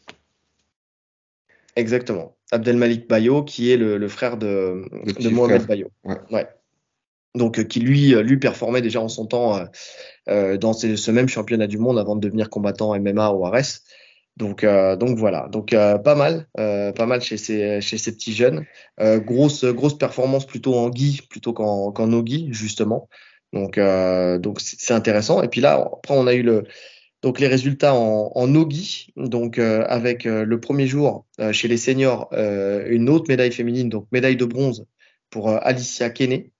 Exactement. 1.76 2.36
Abdel 2.52 2.76
Malik 2.76 3.08
Bayo 3.08 3.44
qui 3.44 3.70
est 3.70 3.76
le, 3.76 4.08
frère 4.08 4.36
de, 4.36 4.84
de 5.20 5.28
Mohamed 5.28 5.66
Bayo. 5.66 5.90
Ouais. 6.04 6.18
ouais 6.30 6.48
donc 7.34 7.58
euh, 7.58 7.64
qui 7.64 7.80
lui 7.80 8.14
euh, 8.14 8.22
lui 8.22 8.38
performait 8.38 8.82
déjà 8.82 9.00
en 9.00 9.08
son 9.08 9.26
temps 9.26 9.60
euh, 10.28 10.56
dans 10.56 10.72
ce, 10.72 11.10
même 11.10 11.28
championnat 11.28 11.66
du 11.66 11.78
monde 11.78 11.98
avant 11.98 12.16
de 12.16 12.20
devenir 12.20 12.50
combattant 12.50 12.98
MMA 12.98 13.30
au 13.30 13.44
RS. 13.44 13.82
Donc, 14.36 14.64
donc 14.64 15.18
voilà, 15.18 15.48
donc 15.50 15.72
pas 15.72 16.14
mal, 16.14 16.46
pas 16.54 17.06
mal 17.06 17.20
chez 17.20 17.36
ces, 17.36 17.82
chez 17.82 17.98
ces 17.98 18.12
petits 18.12 18.32
jeunes. 18.32 18.64
grosse, 18.98 19.66
grosse 19.66 19.98
performance 19.98 20.46
plutôt 20.46 20.76
en 20.76 20.88
Guy 20.88 21.20
plutôt 21.28 21.52
qu'en 21.52 21.92
qu 21.92 22.02
Nogi, 22.04 22.48
justement. 22.50 23.10
Donc, 23.52 23.78
donc 23.78 24.60
c'est 24.60 24.94
intéressant. 24.94 25.42
Et 25.42 25.48
puis 25.48 25.60
là, 25.60 25.90
après, 25.92 26.14
on 26.16 26.26
a 26.26 26.34
eu 26.34 26.42
le, 26.42 26.64
donc 27.22 27.40
les 27.40 27.48
résultats 27.48 27.94
en, 27.94 28.30
en 28.34 28.46
Nogi, 28.46 29.12
donc 29.16 29.58
avec 29.58 30.24
le 30.24 30.60
premier 30.60 30.86
jour 30.86 31.26
chez 31.52 31.66
les 31.66 31.76
seniors, 31.76 32.28
une 32.32 33.08
autre 33.08 33.26
médaille 33.28 33.52
féminine, 33.52 33.88
donc 33.88 34.06
médaille 34.12 34.36
de 34.36 34.44
bronze 34.44 34.86
pour 35.30 35.48
Alicia 35.48 36.10
Kenney, 36.10 36.52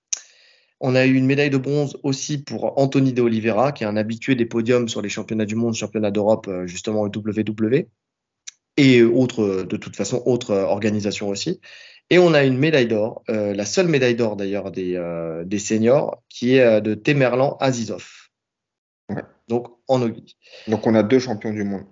on 0.80 0.94
a 0.94 1.04
eu 1.04 1.14
une 1.14 1.26
médaille 1.26 1.50
de 1.50 1.58
bronze 1.58 1.98
aussi 2.02 2.38
pour 2.38 2.78
Anthony 2.78 3.12
De 3.12 3.20
Oliveira, 3.20 3.72
qui 3.72 3.84
est 3.84 3.86
un 3.86 3.96
habitué 3.96 4.34
des 4.34 4.46
podiums 4.46 4.88
sur 4.88 5.02
les 5.02 5.10
championnats 5.10 5.44
du 5.44 5.54
monde, 5.54 5.74
championnats 5.74 6.10
d'Europe, 6.10 6.48
euh, 6.48 6.66
justement 6.66 7.02
au 7.02 7.08
WW, 7.08 7.86
et 8.78 9.02
autres, 9.02 9.64
de 9.64 9.76
toute 9.76 9.94
façon, 9.94 10.22
autres 10.24 10.54
organisations 10.54 11.28
aussi. 11.28 11.60
Et 12.11 12.19
on 12.19 12.35
a 12.35 12.45
une 12.45 12.59
médaille 12.59 12.89
d'or, 12.89 13.23
euh, 13.31 13.55
la 13.55 13.65
seule 13.65 13.87
médaille 13.87 14.16
d'or 14.16 14.37
d'ailleurs 14.37 14.70
des, 14.73 14.97
euh, 14.97 15.45
des, 15.45 15.59
seniors, 15.59 16.23
qui 16.28 16.57
est 16.57 16.81
de 16.81 16.95
Temerlan 16.95 17.57
Azizov. 17.61 18.07
Donc 19.49 19.69
en 19.89 20.03
Ogi. 20.03 20.37
Donc 20.69 20.87
on 20.87 20.95
a 20.95 21.03
deux 21.03 21.19
champions 21.19 21.53
du 21.53 21.65
monde. 21.65 21.85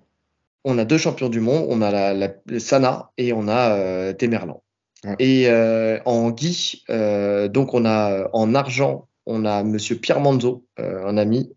On 0.65 0.77
a 0.77 0.85
deux 0.85 0.97
champions 0.97 1.29
du 1.29 1.39
monde, 1.39 1.65
on 1.69 1.81
a 1.81 1.91
la, 1.91 2.13
la 2.13 2.59
Sana 2.59 3.11
et 3.17 3.33
on 3.33 3.47
a 3.47 4.13
Temerlan. 4.13 4.61
Et 5.17 5.47
euh, 5.47 5.99
en 6.05 6.31
Guy, 6.31 6.83
euh, 6.89 7.47
donc 7.47 7.73
on 7.73 7.85
a 7.85 8.29
en 8.33 8.53
argent, 8.53 9.07
on 9.25 9.45
a 9.45 9.63
Monsieur 9.63 9.95
Pierre 9.95 10.19
Manzo, 10.19 10.65
euh, 10.79 11.05
un 11.05 11.17
ami, 11.17 11.53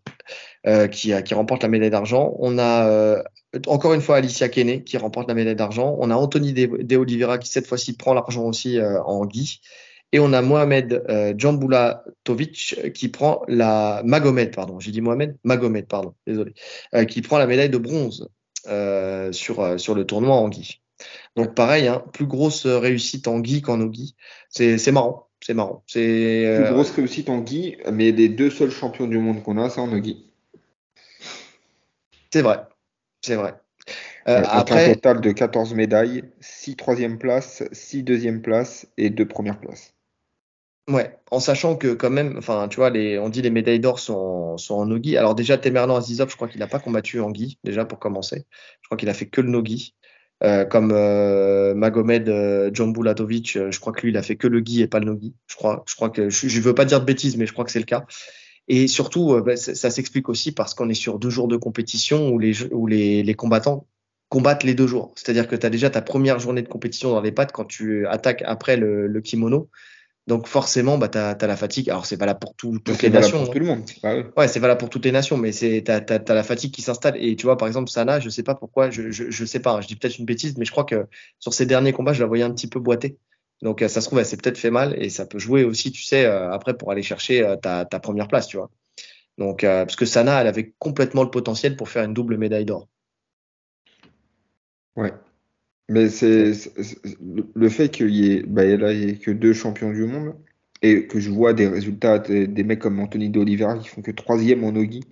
qui, 0.91 1.11
qui, 1.23 1.33
remporte 1.33 1.63
la 1.63 1.69
médaille 1.69 1.89
d'argent. 1.89 2.35
On 2.39 2.57
a 2.57 3.21
encore 3.67 3.93
une 3.93 4.01
fois 4.01 4.17
Alicia 4.17 4.47
Kenney 4.49 4.83
qui 4.83 4.97
remporte 4.97 5.27
la 5.27 5.33
médaille 5.33 5.55
d'argent. 5.55 5.95
On 5.99 6.09
a 6.09 6.15
Anthony 6.15 6.53
De, 6.53 6.95
Oliveira 6.95 7.37
qui 7.37 7.49
cette 7.49 7.67
fois-ci 7.67 7.97
prend 7.97 8.13
l'argent 8.13 8.43
aussi 8.43 8.79
en 8.81 9.25
Guy. 9.25 9.59
Et 10.13 10.19
on 10.19 10.31
a 10.31 10.43
Mohamed 10.43 11.03
euh, 11.09 11.33
Djambulatovic 11.35 12.93
qui 12.93 13.09
prend 13.09 13.41
la 13.47 14.03
Magomed, 14.05 14.53
pardon, 14.53 14.79
j'ai 14.79 14.91
dit 14.91 15.01
Mohamed, 15.01 15.35
Magomed, 15.43 15.87
pardon, 15.87 16.13
désolé, 16.27 16.53
euh, 16.93 17.03
qui 17.05 17.23
prend 17.23 17.39
la 17.39 17.47
médaille 17.47 17.71
de 17.71 17.79
bronze 17.79 18.29
euh, 18.67 19.31
sur, 19.31 19.59
euh, 19.59 19.77
sur 19.79 19.95
le 19.95 20.05
tournoi 20.05 20.35
en 20.35 20.49
Guy. 20.49 20.81
Donc 21.35 21.55
pareil, 21.55 21.87
hein, 21.87 22.03
plus 22.13 22.27
grosse 22.27 22.67
réussite 22.67 23.27
en 23.27 23.39
Guy 23.39 23.63
qu'en 23.63 23.81
Ogi. 23.81 24.15
C'est 24.49 24.91
marrant, 24.91 25.29
c'est 25.41 25.55
marrant. 25.55 25.83
C'est 25.87 26.61
plus 26.63 26.73
grosse 26.73 26.91
réussite 26.91 27.29
en 27.29 27.39
Guy, 27.39 27.77
mais 27.91 28.11
les 28.11 28.29
deux 28.29 28.51
seuls 28.51 28.69
champions 28.69 29.07
du 29.07 29.17
monde 29.17 29.41
qu'on 29.41 29.57
a, 29.57 29.71
c'est 29.71 29.81
en 29.81 29.91
Ogi. 29.91 30.31
C'est 32.33 32.41
vrai, 32.41 32.61
c'est 33.21 33.35
vrai. 33.35 33.53
Euh, 34.27 34.41
après, 34.49 34.89
un 34.89 34.93
total 34.95 35.21
de 35.21 35.31
14 35.31 35.75
médailles, 35.75 36.23
6 36.39 36.75
troisième 36.75 37.19
places, 37.19 37.61
6 37.71 38.01
deuxième 38.01 38.41
places 38.41 38.87
et 38.97 39.11
2 39.11 39.27
premières 39.27 39.59
places. 39.59 39.93
Ouais, 40.89 41.15
en 41.29 41.39
sachant 41.39 41.75
que 41.75 41.93
quand 41.93 42.09
même, 42.09 42.33
enfin, 42.39 42.67
tu 42.69 42.77
vois, 42.77 42.89
les, 42.89 43.19
on 43.19 43.29
dit 43.29 43.43
les 43.43 43.51
médailles 43.51 43.79
d'or 43.79 43.99
sont, 43.99 44.57
sont 44.57 44.73
en 44.73 44.87
nogi. 44.87 45.15
Alors 45.15 45.35
déjà, 45.35 45.59
Temerlan 45.59 45.95
Azizov, 45.95 46.31
je 46.31 46.35
crois 46.35 46.47
qu'il 46.47 46.59
n'a 46.59 46.65
pas 46.65 46.79
combattu 46.79 47.19
en 47.19 47.31
gi, 47.31 47.59
déjà 47.63 47.85
pour 47.85 47.99
commencer. 47.99 48.47
Je 48.81 48.87
crois 48.87 48.97
qu'il 48.97 49.09
a 49.09 49.13
fait 49.13 49.27
que 49.27 49.39
le 49.39 49.49
nogi. 49.49 49.93
Euh, 50.43 50.65
comme 50.65 50.91
euh, 50.91 51.75
Magomed 51.75 52.29
euh, 52.29 52.71
Djambulatovic, 52.73 53.57
euh, 53.57 53.69
je 53.69 53.79
crois 53.79 53.93
que 53.93 54.01
lui, 54.01 54.09
il 54.09 54.17
a 54.17 54.23
fait 54.23 54.37
que 54.37 54.47
le 54.47 54.59
gi 54.61 54.81
et 54.81 54.87
pas 54.87 54.97
le 54.97 55.05
nogi. 55.05 55.35
Je 55.45 55.55
crois, 55.55 55.83
je 55.87 55.93
crois 55.93 56.09
que 56.09 56.31
je, 56.31 56.47
je 56.47 56.61
veux 56.61 56.73
pas 56.73 56.85
dire 56.85 56.99
de 56.99 57.05
bêtises, 57.05 57.37
mais 57.37 57.45
je 57.45 57.53
crois 57.53 57.63
que 57.63 57.71
c'est 57.71 57.77
le 57.77 57.85
cas. 57.85 58.07
Et 58.67 58.87
surtout, 58.87 59.41
bah, 59.41 59.57
ça, 59.57 59.89
s'explique 59.89 60.29
aussi 60.29 60.51
parce 60.51 60.73
qu'on 60.73 60.89
est 60.89 60.93
sur 60.93 61.19
deux 61.19 61.29
jours 61.29 61.47
de 61.47 61.57
compétition 61.57 62.29
où 62.29 62.39
les, 62.39 62.63
où 62.71 62.87
les, 62.87 63.23
les 63.23 63.33
combattants 63.33 63.87
combattent 64.29 64.63
les 64.63 64.73
deux 64.73 64.87
jours. 64.87 65.13
C'est-à-dire 65.15 65.47
que 65.47 65.55
tu 65.55 65.65
as 65.65 65.69
déjà 65.69 65.89
ta 65.89 66.01
première 66.01 66.39
journée 66.39 66.61
de 66.61 66.67
compétition 66.67 67.11
dans 67.11 67.21
les 67.21 67.31
pattes 67.31 67.51
quand 67.51 67.65
tu 67.65 68.07
attaques 68.07 68.41
après 68.45 68.77
le, 68.77 69.07
le 69.07 69.21
kimono. 69.21 69.69
Donc 70.25 70.47
forcément, 70.47 70.97
bah, 70.97 71.09
tu 71.09 71.17
as, 71.17 71.35
la 71.39 71.57
fatigue. 71.57 71.89
Alors 71.89 72.05
c'est 72.05 72.15
valable 72.15 72.39
pour 72.39 72.55
tout, 72.55 72.79
toutes 72.79 73.01
les 73.01 73.09
nations. 73.09 73.43
Pour 73.43 73.53
tout 73.53 73.59
le 73.59 73.65
monde. 73.65 73.83
Ouais, 74.37 74.47
c'est 74.47 74.59
valable 74.59 74.79
pour 74.79 74.89
toutes 74.89 75.03
les 75.03 75.11
nations, 75.11 75.37
mais 75.37 75.51
tu 75.51 75.83
as, 75.87 76.01
as, 76.09 76.33
la 76.33 76.43
fatigue 76.43 76.71
qui 76.71 76.81
s'installe. 76.81 77.21
Et 77.21 77.35
tu 77.35 77.45
vois, 77.45 77.57
par 77.57 77.67
exemple, 77.67 77.89
Sana, 77.89 78.19
je 78.21 78.29
sais 78.29 78.43
pas 78.43 78.55
pourquoi, 78.55 78.89
je, 78.89 79.11
je, 79.11 79.29
je 79.29 79.45
sais 79.45 79.59
pas, 79.59 79.73
hein, 79.73 79.81
je 79.81 79.87
dis 79.87 79.97
peut-être 79.97 80.17
une 80.17 80.25
bêtise, 80.25 80.57
mais 80.57 80.63
je 80.63 80.71
crois 80.71 80.85
que 80.85 81.07
sur 81.39 81.53
ses 81.53 81.65
derniers 81.65 81.91
combats, 81.91 82.13
je 82.13 82.21
la 82.21 82.27
voyais 82.27 82.43
un 82.43 82.51
petit 82.51 82.67
peu 82.67 82.79
boiter. 82.79 83.17
Donc 83.63 83.79
ça 83.79 84.01
se 84.01 84.07
trouve, 84.07 84.19
elle 84.19 84.25
s'est 84.25 84.35
peut-être 84.35 84.57
fait 84.57 84.71
mal 84.71 84.93
et 85.01 85.09
ça 85.09 85.25
peut 85.25 85.39
jouer 85.39 85.63
aussi, 85.63 85.93
tu 85.93 86.03
sais, 86.03 86.25
euh, 86.25 86.51
après 86.51 86.77
pour 86.77 86.91
aller 86.91 87.01
chercher 87.01 87.43
euh, 87.43 87.55
ta, 87.55 87.85
ta, 87.85 87.97
première 88.01 88.27
place, 88.27 88.47
tu 88.47 88.57
vois. 88.57 88.69
Donc, 89.37 89.63
euh, 89.63 89.85
parce 89.85 89.95
que 89.95 90.05
Sana, 90.05 90.41
elle 90.41 90.47
avait 90.47 90.73
complètement 90.79 91.23
le 91.23 91.31
potentiel 91.31 91.77
pour 91.77 91.87
faire 91.87 92.03
une 92.03 92.13
double 92.13 92.37
médaille 92.37 92.65
d'or. 92.65 92.89
Ouais. 94.97 95.13
Mais 95.87 96.09
c'est 96.09 96.51
le 97.55 97.69
fait 97.69 97.87
qu'il 97.87 98.09
y, 98.09 98.33
ait, 98.33 98.43
bah, 98.43 98.65
là, 98.65 98.91
il 98.91 98.99
y 98.99 99.09
ait 99.09 99.15
que 99.15 99.31
deux 99.31 99.53
champions 99.53 99.91
du 99.91 100.03
monde 100.03 100.35
et 100.81 101.07
que 101.07 101.21
je 101.21 101.29
vois 101.29 101.53
des 101.53 101.69
résultats 101.69 102.19
des, 102.19 102.63
mecs 102.65 102.79
comme 102.79 102.99
Anthony 102.99 103.29
de 103.29 103.39
Oliveira 103.39 103.77
qui 103.77 103.87
font 103.87 104.01
que 104.01 104.11
troisième 104.11 104.65
en 104.65 104.75
Ogi, 104.75 105.05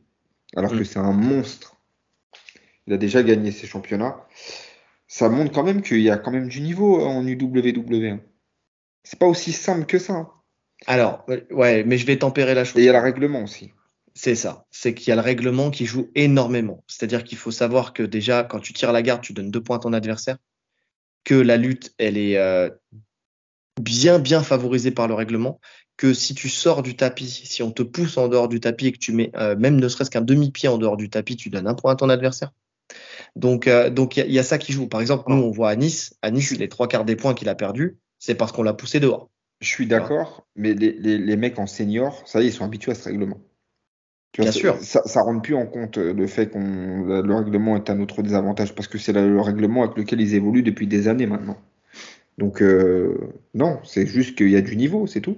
alors 0.57 0.71
que 0.71 0.81
mm. 0.81 0.85
c'est 0.85 0.99
un 0.99 1.13
monstre. 1.13 1.77
Il 2.85 2.93
a 2.93 2.97
déjà 2.97 3.23
gagné 3.23 3.51
ses 3.51 3.65
championnats. 3.65 4.27
Ça 5.07 5.29
montre 5.29 5.53
quand 5.53 5.63
même 5.63 5.81
qu'il 5.81 6.01
y 6.01 6.09
a 6.09 6.17
quand 6.17 6.31
même 6.31 6.49
du 6.49 6.59
niveau 6.59 7.01
en 7.01 7.25
UWW. 7.25 8.19
C'est 9.03 9.19
pas 9.19 9.27
aussi 9.27 9.51
simple 9.51 9.85
que 9.85 9.99
ça. 9.99 10.13
Hein. 10.13 10.29
Alors, 10.87 11.25
ouais, 11.51 11.83
mais 11.83 11.97
je 11.97 12.05
vais 12.05 12.17
tempérer 12.17 12.53
la 12.53 12.63
chose. 12.63 12.77
Et 12.77 12.83
il 12.83 12.85
y 12.85 12.89
a 12.89 12.93
le 12.93 12.99
règlement 12.99 13.43
aussi. 13.43 13.71
C'est 14.13 14.35
ça. 14.35 14.65
C'est 14.71 14.93
qu'il 14.93 15.09
y 15.09 15.11
a 15.11 15.15
le 15.15 15.21
règlement 15.21 15.71
qui 15.71 15.85
joue 15.85 16.09
énormément. 16.15 16.83
C'est-à-dire 16.87 17.23
qu'il 17.23 17.37
faut 17.37 17.51
savoir 17.51 17.93
que 17.93 18.03
déjà, 18.03 18.43
quand 18.43 18.59
tu 18.59 18.73
tires 18.73 18.91
la 18.91 19.01
garde, 19.01 19.21
tu 19.21 19.33
donnes 19.33 19.51
deux 19.51 19.61
points 19.61 19.77
à 19.77 19.79
ton 19.79 19.93
adversaire 19.93 20.37
que 21.23 21.35
la 21.35 21.57
lutte, 21.57 21.93
elle 21.97 22.17
est 22.17 22.37
euh, 22.37 22.69
bien, 23.79 24.19
bien 24.19 24.43
favorisée 24.43 24.91
par 24.91 25.07
le 25.07 25.13
règlement, 25.13 25.59
que 25.97 26.13
si 26.13 26.33
tu 26.33 26.49
sors 26.49 26.81
du 26.81 26.95
tapis, 26.95 27.29
si 27.29 27.61
on 27.61 27.71
te 27.71 27.83
pousse 27.83 28.17
en 28.17 28.27
dehors 28.27 28.47
du 28.47 28.59
tapis 28.59 28.87
et 28.87 28.91
que 28.91 28.97
tu 28.97 29.11
mets 29.11 29.31
euh, 29.35 29.55
même 29.55 29.79
ne 29.79 29.87
serait-ce 29.87 30.09
qu'un 30.09 30.21
demi-pied 30.21 30.67
en 30.67 30.77
dehors 30.77 30.97
du 30.97 31.09
tapis, 31.09 31.35
tu 31.35 31.49
donnes 31.49 31.67
un 31.67 31.75
point 31.75 31.93
à 31.93 31.95
ton 31.95 32.09
adversaire. 32.09 32.51
Donc, 33.35 33.67
euh, 33.67 33.89
donc 33.89 34.17
il 34.17 34.31
y, 34.31 34.39
a 34.39 34.43
ça 34.43 34.57
qui 34.57 34.73
joue. 34.73 34.87
Par 34.87 34.99
exemple, 34.99 35.25
nous, 35.27 35.35
on 35.35 35.51
voit 35.51 35.69
à 35.69 35.75
Nice, 35.75 36.15
à 36.21 36.31
Nice, 36.31 36.51
les 36.51 36.69
trois 36.69 36.87
quarts 36.87 37.05
des 37.05 37.15
points 37.15 37.33
qu'il 37.33 37.49
a 37.49 37.55
perdus, 37.55 37.97
c'est 38.21 38.35
parce 38.35 38.51
qu'on 38.53 38.63
l'a 38.63 38.73
poussé 38.73 39.01
dehors. 39.01 39.29
Je 39.59 39.67
suis 39.67 39.87
d'accord, 39.87 40.45
mais 40.55 40.73
les, 40.73 40.93
les, 40.93 41.17
les, 41.17 41.35
mecs 41.35 41.59
en 41.59 41.67
senior, 41.67 42.23
ça 42.25 42.39
y 42.39 42.45
est, 42.45 42.47
ils 42.47 42.53
sont 42.53 42.63
habitués 42.63 42.91
à 42.91 42.95
ce 42.95 43.09
règlement. 43.09 43.39
Bien 44.37 44.51
sûr. 44.51 44.77
Ça, 44.81 45.01
ça 45.05 45.21
rentre 45.21 45.41
plus 45.41 45.55
en 45.55 45.65
compte 45.65 45.97
euh, 45.97 46.13
le 46.13 46.25
fait 46.27 46.47
qu'on 46.47 47.03
le 47.03 47.35
règlement 47.35 47.75
est 47.75 47.89
un 47.89 47.99
autre 47.99 48.21
désavantage 48.21 48.73
parce 48.73 48.87
que 48.87 48.97
c'est 48.97 49.11
le 49.11 49.41
règlement 49.41 49.83
avec 49.83 49.97
lequel 49.97 50.21
ils 50.21 50.35
évoluent 50.35 50.63
depuis 50.63 50.87
des 50.87 51.07
années 51.07 51.25
maintenant. 51.25 51.57
Donc 52.37 52.61
euh, 52.61 53.17
non, 53.53 53.79
c'est 53.83 54.05
juste 54.05 54.37
qu'il 54.37 54.49
y 54.49 54.55
a 54.55 54.61
du 54.61 54.77
niveau, 54.77 55.05
c'est 55.05 55.21
tout. 55.21 55.37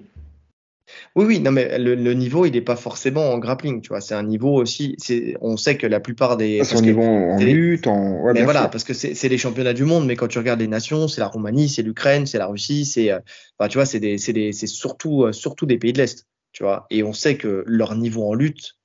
Oui, 1.15 1.25
oui, 1.25 1.39
non, 1.39 1.51
mais 1.51 1.77
le, 1.77 2.13
niveau, 2.13 2.45
il 2.45 2.53
n'est 2.53 2.61
pas 2.61 2.75
forcément 2.75 3.31
en 3.31 3.37
grappling, 3.37 3.81
tu 3.81 3.89
vois. 3.89 4.01
C'est 4.01 4.15
un 4.15 4.23
niveau 4.23 4.55
aussi. 4.55 4.97
On 5.41 5.57
sait 5.57 5.77
que 5.77 5.87
la 5.87 5.99
plupart 5.99 6.37
des. 6.37 6.63
C'est 6.63 6.77
un 6.77 6.81
niveau 6.81 7.03
en 7.03 7.37
lutte, 7.37 7.87
en. 7.87 8.33
mais 8.33 8.43
voilà, 8.43 8.67
parce 8.67 8.83
que 8.83 8.93
c'est 8.93 9.29
les 9.29 9.37
championnats 9.37 9.73
du 9.73 9.83
monde, 9.83 10.05
mais 10.05 10.15
quand 10.15 10.27
tu 10.27 10.37
regardes 10.37 10.59
les 10.59 10.67
nations, 10.67 11.07
c'est 11.07 11.21
la 11.21 11.27
Roumanie, 11.27 11.69
c'est 11.69 11.83
l'Ukraine, 11.83 12.25
c'est 12.25 12.37
la 12.37 12.47
Russie, 12.47 12.85
c'est. 12.85 13.11
Euh, 13.11 13.19
enfin, 13.59 13.69
tu 13.69 13.77
vois, 13.77 13.85
c'est 13.85 14.67
surtout, 14.67 15.31
surtout 15.31 15.65
des 15.65 15.77
pays 15.77 15.93
de 15.93 15.99
l'Est, 15.99 16.27
tu 16.51 16.63
vois. 16.63 16.87
Et 16.89 17.03
on 17.03 17.13
sait 17.13 17.37
que 17.37 17.63
leur 17.67 17.95
niveau 17.95 18.27
en 18.27 18.33
lutte, 18.33 18.77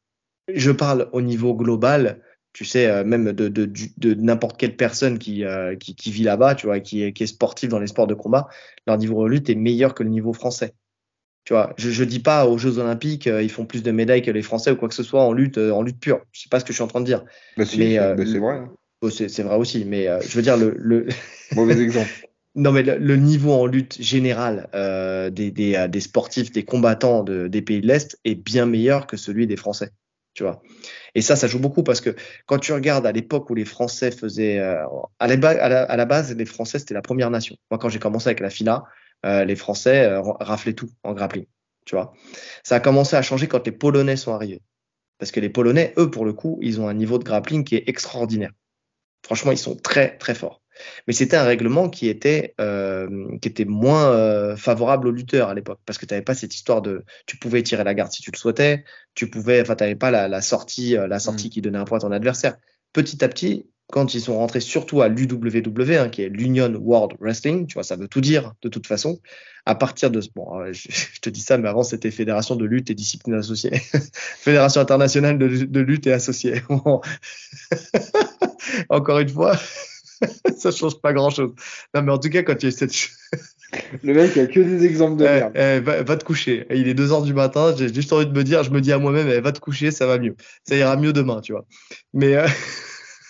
je 0.52 0.70
parle 0.70 1.08
au 1.12 1.20
niveau 1.20 1.54
global, 1.54 2.22
tu 2.52 2.64
sais, 2.64 2.86
euh, 2.86 3.04
même 3.04 3.32
de, 3.32 3.48
de, 3.48 3.70
de, 3.98 4.14
n'importe 4.14 4.58
quelle 4.58 4.76
personne 4.76 5.18
qui, 5.18 5.44
euh, 5.44 5.76
qui, 5.76 5.94
qui, 5.94 6.10
vit 6.10 6.24
là-bas, 6.24 6.54
tu 6.54 6.66
vois, 6.66 6.80
qui 6.80 7.02
est, 7.02 7.12
qui 7.12 7.22
est 7.22 7.26
sportive 7.28 7.70
dans 7.70 7.78
les 7.78 7.86
sports 7.86 8.06
de 8.06 8.14
combat, 8.14 8.48
leur 8.86 8.98
niveau 8.98 9.24
de 9.24 9.30
lutte 9.30 9.50
est 9.50 9.54
meilleur 9.54 9.94
que 9.94 10.02
le 10.02 10.08
niveau 10.08 10.32
français. 10.32 10.74
Tu 11.48 11.54
vois, 11.54 11.72
je, 11.78 11.88
je 11.88 12.04
dis 12.04 12.20
pas 12.20 12.44
aux 12.44 12.58
Jeux 12.58 12.76
Olympiques, 12.76 13.26
euh, 13.26 13.42
ils 13.42 13.50
font 13.50 13.64
plus 13.64 13.82
de 13.82 13.90
médailles 13.90 14.20
que 14.20 14.30
les 14.30 14.42
Français 14.42 14.70
ou 14.70 14.76
quoi 14.76 14.86
que 14.86 14.94
ce 14.94 15.02
soit 15.02 15.22
en 15.22 15.32
lutte, 15.32 15.56
en 15.56 15.80
lutte 15.80 15.98
pure. 15.98 16.20
Je 16.30 16.42
sais 16.42 16.50
pas 16.50 16.60
ce 16.60 16.64
que 16.66 16.74
je 16.74 16.76
suis 16.76 16.82
en 16.82 16.88
train 16.88 17.00
de 17.00 17.06
dire. 17.06 17.24
Bah 17.56 17.64
mais, 17.78 17.96
c'est 17.96 18.38
vrai. 18.38 18.60
Oh, 19.00 19.08
c'est 19.08 19.40
vrai 19.40 19.56
aussi, 19.56 19.86
mais 19.86 20.08
je 20.20 20.36
veux 20.36 20.42
dire 20.42 20.58
le, 20.58 20.74
le... 20.76 21.08
mauvais 21.56 21.80
exemple. 21.80 22.10
Non, 22.54 22.70
mais 22.70 22.82
le, 22.82 23.16
niveau 23.16 23.54
en 23.54 23.64
lutte 23.64 23.96
générale 23.98 24.68
euh, 24.74 25.30
des, 25.30 25.50
des, 25.50 25.86
des, 25.88 26.00
sportifs, 26.00 26.52
des 26.52 26.66
combattants 26.66 27.22
de, 27.22 27.48
des 27.48 27.62
pays 27.62 27.80
de 27.80 27.86
l'Est 27.86 28.18
est 28.26 28.34
bien 28.34 28.66
meilleur 28.66 29.06
que 29.06 29.16
celui 29.16 29.46
des 29.46 29.56
Français 29.56 29.90
tu 30.38 30.44
vois. 30.44 30.62
Et 31.16 31.20
ça, 31.20 31.34
ça 31.34 31.48
joue 31.48 31.58
beaucoup 31.58 31.82
parce 31.82 32.00
que 32.00 32.14
quand 32.46 32.58
tu 32.58 32.72
regardes 32.72 33.04
à 33.06 33.10
l'époque 33.10 33.50
où 33.50 33.56
les 33.56 33.64
Français 33.64 34.12
faisaient, 34.12 34.60
euh, 34.60 34.84
à, 35.18 35.26
la, 35.26 35.48
à, 35.48 35.96
la, 35.96 36.04
base, 36.04 36.32
les 36.36 36.44
Français 36.44 36.78
c'était 36.78 36.94
la 36.94 37.02
première 37.02 37.28
nation. 37.28 37.56
Moi, 37.72 37.78
quand 37.78 37.88
j'ai 37.88 37.98
commencé 37.98 38.28
avec 38.28 38.38
la 38.38 38.48
FINA, 38.48 38.84
euh, 39.26 39.44
les 39.44 39.56
Français 39.56 40.04
euh, 40.04 40.20
raflaient 40.22 40.74
tout 40.74 40.90
en 41.02 41.12
grappling, 41.12 41.46
tu 41.84 41.94
vois. 41.94 42.12
Ça 42.62 42.76
a 42.76 42.80
commencé 42.80 43.16
à 43.16 43.22
changer 43.22 43.48
quand 43.48 43.64
les 43.66 43.72
Polonais 43.72 44.16
sont 44.16 44.32
arrivés, 44.32 44.62
parce 45.18 45.30
que 45.30 45.40
les 45.40 45.50
Polonais, 45.50 45.94
eux, 45.98 46.10
pour 46.10 46.24
le 46.24 46.32
coup, 46.32 46.58
ils 46.62 46.80
ont 46.80 46.88
un 46.88 46.94
niveau 46.94 47.18
de 47.18 47.24
grappling 47.24 47.64
qui 47.64 47.76
est 47.76 47.88
extraordinaire. 47.88 48.52
Franchement, 49.24 49.52
ils 49.52 49.58
sont 49.58 49.76
très 49.76 50.16
très 50.18 50.34
forts. 50.34 50.62
Mais 51.06 51.12
c'était 51.12 51.36
un 51.36 51.44
règlement 51.44 51.88
qui 51.88 52.08
était, 52.08 52.54
euh, 52.60 53.36
qui 53.40 53.48
était 53.48 53.64
moins 53.64 54.10
euh, 54.12 54.56
favorable 54.56 55.08
aux 55.08 55.10
lutteurs 55.10 55.48
à 55.48 55.54
l'époque, 55.54 55.80
parce 55.86 55.98
que 55.98 56.06
tu 56.06 56.14
n'avais 56.14 56.24
pas 56.24 56.34
cette 56.34 56.54
histoire 56.54 56.82
de, 56.82 57.04
tu 57.26 57.36
pouvais 57.36 57.62
tirer 57.62 57.84
la 57.84 57.94
garde 57.94 58.12
si 58.12 58.22
tu 58.22 58.30
le 58.30 58.36
souhaitais, 58.36 58.84
tu 59.14 59.28
pouvais, 59.28 59.60
enfin, 59.60 59.76
tu 59.76 59.84
n'avais 59.84 59.96
pas 59.96 60.10
la, 60.10 60.28
la, 60.28 60.40
sortie, 60.40 60.96
euh, 60.96 61.06
la 61.06 61.18
sortie 61.18 61.48
mm. 61.48 61.50
qui 61.50 61.60
donnait 61.62 61.78
un 61.78 61.84
point 61.84 61.98
à 61.98 62.00
ton 62.02 62.12
adversaire. 62.12 62.56
Petit 62.92 63.22
à 63.24 63.28
petit, 63.28 63.68
quand 63.90 64.14
ils 64.14 64.20
sont 64.20 64.36
rentrés 64.36 64.60
surtout 64.60 65.00
à 65.00 65.08
l'UWW, 65.08 65.94
hein, 65.94 66.10
qui 66.10 66.22
est 66.22 66.28
l'Union 66.28 66.74
World 66.74 67.16
Wrestling, 67.20 67.66
tu 67.66 67.74
vois, 67.74 67.84
ça 67.84 67.96
veut 67.96 68.08
tout 68.08 68.20
dire 68.20 68.52
de 68.62 68.68
toute 68.68 68.86
façon. 68.86 69.18
À 69.64 69.74
partir 69.74 70.10
de, 70.10 70.20
bon, 70.34 70.60
euh, 70.60 70.68
je, 70.72 71.20
te 71.20 71.30
dis 71.30 71.40
ça, 71.40 71.58
mais 71.58 71.68
avant 71.68 71.82
c'était 71.82 72.10
Fédération 72.10 72.56
de 72.56 72.66
lutte 72.66 72.90
et 72.90 72.94
discipline 72.94 73.34
associée, 73.34 73.72
Fédération 74.12 74.80
internationale 74.80 75.38
de, 75.38 75.48
de 75.48 75.80
lutte 75.80 76.06
et 76.06 76.12
associée. 76.12 76.62
Encore 78.90 79.20
une 79.20 79.28
fois, 79.28 79.56
ça 80.56 80.70
change 80.70 81.00
pas 81.00 81.12
grand 81.12 81.30
chose. 81.30 81.52
Non, 81.94 82.02
mais 82.02 82.12
en 82.12 82.18
tout 82.18 82.28
cas, 82.28 82.42
quand 82.42 82.56
tu 82.56 82.66
as 82.66 82.70
cette. 82.70 82.92
Le 84.02 84.14
mec 84.14 84.36
a 84.36 84.46
que 84.46 84.60
des 84.60 84.84
exemples 84.84 85.18
de 85.18 85.24
eh, 85.24 85.28
merde. 85.28 85.52
Eh, 85.54 86.02
va, 86.02 86.16
te 86.16 86.24
coucher. 86.24 86.66
Il 86.70 86.88
est 86.88 86.94
2 86.94 87.12
heures 87.12 87.22
du 87.22 87.34
matin. 87.34 87.74
J'ai 87.76 87.92
juste 87.92 88.12
envie 88.12 88.26
de 88.26 88.32
me 88.32 88.42
dire, 88.42 88.62
je 88.62 88.70
me 88.70 88.80
dis 88.80 88.92
à 88.92 88.98
moi-même, 88.98 89.28
eh, 89.28 89.40
va 89.40 89.52
te 89.52 89.60
coucher, 89.60 89.90
ça 89.90 90.06
va 90.06 90.18
mieux. 90.18 90.36
Ça 90.64 90.74
ira 90.74 90.96
mieux 90.96 91.12
demain, 91.12 91.40
tu 91.40 91.52
vois. 91.52 91.66
Mais. 92.12 92.36
Euh, 92.36 92.46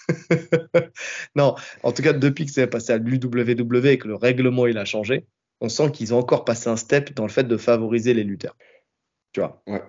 non, 1.37 1.55
en 1.83 1.93
tout 1.93 2.03
cas, 2.03 2.13
depuis 2.13 2.47
que 2.47 2.53
c'est 2.53 2.67
passé 2.67 2.93
à 2.93 2.99
l'UWW 2.99 3.87
et 3.87 3.99
que 3.99 4.09
le 4.09 4.15
règlement 4.15 4.67
il 4.67 4.79
a 4.79 4.85
changé, 4.85 5.27
on 5.61 5.69
sent 5.69 5.91
qu'ils 5.93 6.15
ont 6.15 6.19
encore 6.19 6.45
passé 6.45 6.69
un 6.69 6.77
step 6.77 7.15
dans 7.15 7.25
le 7.25 7.31
fait 7.31 7.45
de 7.45 7.57
favoriser 7.57 8.15
les 8.15 8.25
lutteurs. 8.25 8.57
Tu 9.33 9.41
vois? 9.41 9.63
Ouais. 9.67 9.83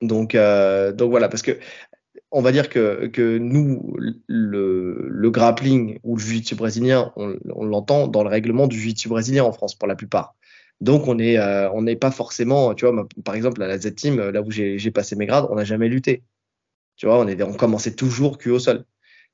Donc, 0.00 0.34
euh, 0.34 0.92
donc 0.92 1.10
voilà, 1.10 1.28
parce 1.28 1.42
que 1.42 1.58
on 2.30 2.42
va 2.42 2.52
dire 2.52 2.68
que, 2.68 3.06
que 3.06 3.38
nous, 3.38 3.96
le, 4.26 5.06
le, 5.08 5.30
grappling 5.30 5.98
ou 6.02 6.16
le 6.16 6.20
jiu-jitsu 6.20 6.56
brésilien, 6.56 7.12
on, 7.16 7.36
on 7.54 7.64
l'entend 7.64 8.06
dans 8.06 8.22
le 8.22 8.28
règlement 8.28 8.66
du 8.66 8.78
jiu-jitsu 8.78 9.08
brésilien 9.08 9.44
en 9.44 9.52
France 9.52 9.74
pour 9.74 9.88
la 9.88 9.96
plupart. 9.96 10.34
Donc 10.80 11.08
on 11.08 11.18
euh, 11.18 11.68
on 11.74 11.82
n'est 11.82 11.96
pas 11.96 12.10
forcément, 12.10 12.74
tu 12.74 12.86
vois, 12.86 13.08
par 13.24 13.34
exemple 13.34 13.62
à 13.62 13.66
la 13.66 13.78
Z-Team, 13.78 14.30
là 14.30 14.42
où 14.42 14.50
j'ai 14.50 14.90
passé 14.90 15.16
mes 15.16 15.26
grades, 15.26 15.46
on 15.50 15.56
n'a 15.56 15.64
jamais 15.64 15.88
lutté. 15.88 16.22
Tu 16.96 17.06
vois, 17.06 17.18
on, 17.18 17.26
est, 17.26 17.40
on 17.42 17.54
commençait 17.54 17.94
toujours 17.94 18.38
cul 18.38 18.50
au 18.50 18.58
sol. 18.58 18.84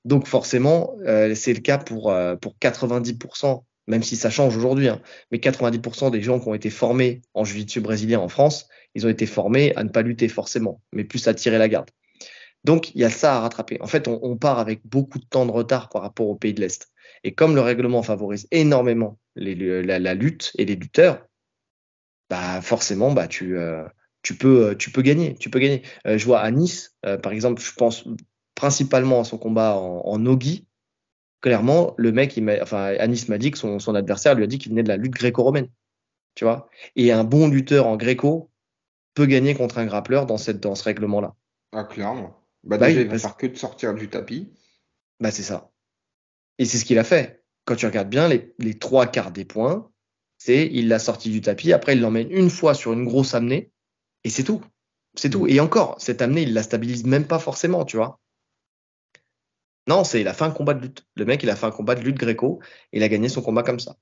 Donc 0.05 0.27
forcément, 0.27 0.95
euh, 1.07 1.35
c'est 1.35 1.55
le 1.55 1.61
cas 1.61 1.79
pour, 1.79 2.11
euh, 2.11 2.37
pour 2.37 2.57
90% 2.61 3.65
même 3.87 4.03
si 4.03 4.17
ça 4.17 4.31
change 4.31 4.57
aujourd'hui, 4.57 4.89
hein. 4.89 5.01
mais 5.31 5.39
90% 5.39 6.11
des 6.11 6.23
gens 6.23 6.41
qui 6.41 6.49
ont 6.49 6.55
été 6.55 6.71
formés 6.71 7.23
en 7.35 7.45
jiu-jitsu 7.45 7.81
brésilien 7.81 8.19
en 8.19 8.29
France, 8.29 8.69
ils 8.95 9.07
ont 9.07 9.11
été 9.11 9.27
formés 9.27 9.75
à 9.77 9.85
ne 9.85 9.89
pas 9.89 10.03
lutter 10.03 10.29
forcément, 10.29 10.81
mais 10.93 11.05
plus 11.05 11.27
à 11.29 11.35
tirer 11.35 11.59
la 11.59 11.69
garde. 11.69 11.91
Donc, 12.65 12.95
il 12.95 13.03
y 13.03 13.05
a 13.05 13.11
ça 13.11 13.37
à 13.37 13.41
rattraper. 13.41 13.79
En 13.83 13.87
fait, 13.87 14.09
on, 14.09 14.37
part 14.39 14.59
avec 14.59 14.81
beaucoup 14.87 15.19
de 15.19 15.27
temps 15.27 15.45
de 15.45 15.51
retard 15.51 15.91
par 15.91 16.01
rapport 16.01 16.29
aux 16.29 16.35
pays 16.35 16.55
de 16.55 16.63
l'Est. 16.63 16.91
Et 17.23 17.35
comme 17.35 17.55
le 17.55 17.61
règlement 17.61 18.03
favorise 18.03 18.49
énormément 18.51 19.19
la, 19.37 20.15
lutte 20.15 20.53
et 20.57 20.65
les 20.65 20.75
lutteurs, 20.75 21.27
bah 22.31 22.63
forcément, 22.63 23.13
bah 23.13 23.29
tu, 23.29 23.59
euh, 23.59 23.85
peux, 24.39 24.75
gagner. 25.03 25.35
Tu 25.35 25.51
peux 25.51 25.59
gagner. 25.59 25.83
Euh, 26.07 26.17
je 26.17 26.25
vois 26.25 26.41
à 26.41 26.51
Nice, 26.51 26.97
euh, 27.05 27.19
par 27.19 27.33
exemple, 27.33 27.61
je 27.61 27.73
pense 27.73 28.09
principalement 28.55 29.25
son 29.25 29.39
combat 29.39 29.77
en, 29.77 30.01
en 30.05 30.19
nogi. 30.19 30.67
Clairement, 31.41 31.95
le 31.99 32.11
mec, 32.11 32.37
il 32.37 32.59
enfin, 32.63 32.95
Anis 32.99 33.29
m'a 33.29 33.39
dit 33.39 33.51
que 33.51 33.59
son, 33.59 33.79
son 33.79 33.95
adversaire 33.95 34.35
lui 34.35 34.45
a 34.45 34.47
dit 34.47 34.59
qu'il 34.59 34.71
venait 34.71 34.83
de 34.83 34.89
la 34.89 34.97
lutte 34.97 35.13
gréco-romaine. 35.13 35.69
Tu 36.35 36.45
vois? 36.45 36.69
Et 36.97 37.13
un 37.13 37.23
bon 37.23 37.49
lutteur 37.49 37.87
en 37.87 37.97
gréco 37.97 38.51
peut 39.15 39.27
gagner 39.27 39.55
contre 39.55 39.79
un 39.79 39.87
grappleur 39.87 40.27
dans, 40.27 40.39
cette, 40.39 40.59
dans 40.59 40.75
ce 40.75 40.83
règlement-là. 40.85 41.35
Ah, 41.73 41.85
clairement. 41.85 42.41
Bah, 42.65 42.79
bah 42.79 42.89
déjà, 42.89 43.03
il 43.03 43.09
va 43.09 43.19
faire 43.19 43.37
que 43.37 43.47
de 43.47 43.57
sortir 43.57 43.95
du 43.95 44.09
tapis. 44.09 44.53
Bah, 45.21 45.31
c'est 45.31 45.43
ça. 45.43 45.71
Et 46.59 46.65
c'est 46.65 46.79
ce 46.79 46.85
qu'il 46.85 46.99
a 46.99 47.05
fait. 47.05 47.45
Quand 47.67 47.77
tu 47.77 47.87
regardes 47.87 48.09
bien, 48.09 48.27
les, 48.27 48.55
les 48.59 48.79
trois 48.79 49.07
quarts 49.07 49.31
des 49.31 49.45
points, 49.45 49.91
c'est 50.39 50.67
il 50.73 50.89
l'a 50.89 50.99
sorti 50.99 51.31
du 51.31 51.41
tapis. 51.41 51.73
Après, 51.73 51.95
il 51.95 52.01
l'emmène 52.01 52.31
une 52.31 52.51
fois 52.51 52.75
sur 52.75 52.93
une 52.93 53.05
grosse 53.05 53.35
amenée. 53.35 53.71
Et 54.25 54.31
c'est 54.31 54.45
tout. 54.45 54.63
C'est 55.15 55.31
tout. 55.31 55.47
Et 55.47 55.61
encore, 55.61 55.95
cette 56.01 56.23
amenée, 56.23 56.43
il 56.43 56.55
la 56.55 56.63
stabilise 56.63 57.05
même 57.05 57.27
pas 57.27 57.39
forcément, 57.39 57.85
tu 57.85 57.97
vois. 57.97 58.19
Non, 59.87 60.05
c'est 60.05 60.21
il 60.21 60.29
a 60.29 60.35
fait 60.35 60.45
un 60.45 60.51
combat 60.51 60.75
de 60.75 60.81
lutte. 60.81 61.07
Le 61.15 61.25
mec, 61.25 61.43
il 61.43 61.51
a 61.51 61.57
fait 61.57 61.67
un 61.67 61.71
combat 61.71 61.95
de 61.95 62.01
lutte 62.01 62.17
gréco. 62.17 62.61
Il 62.93 63.03
a 63.03 63.09
gagné 63.09 63.29
son 63.29 63.43
combat 63.43 63.63
comme 63.63 63.81
ça. 63.81 63.97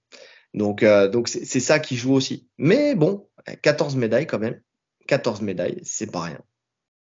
Donc, 0.54 0.82
euh, 0.82 1.08
donc 1.08 1.28
c'est 1.28 1.60
ça 1.60 1.78
qui 1.78 1.96
joue 1.96 2.12
aussi. 2.12 2.48
Mais 2.58 2.94
bon, 2.94 3.28
14 3.62 3.96
médailles 3.96 4.26
quand 4.26 4.38
même. 4.38 4.60
14 5.08 5.42
médailles, 5.42 5.80
c'est 5.82 6.10
pas 6.10 6.22
rien. 6.22 6.40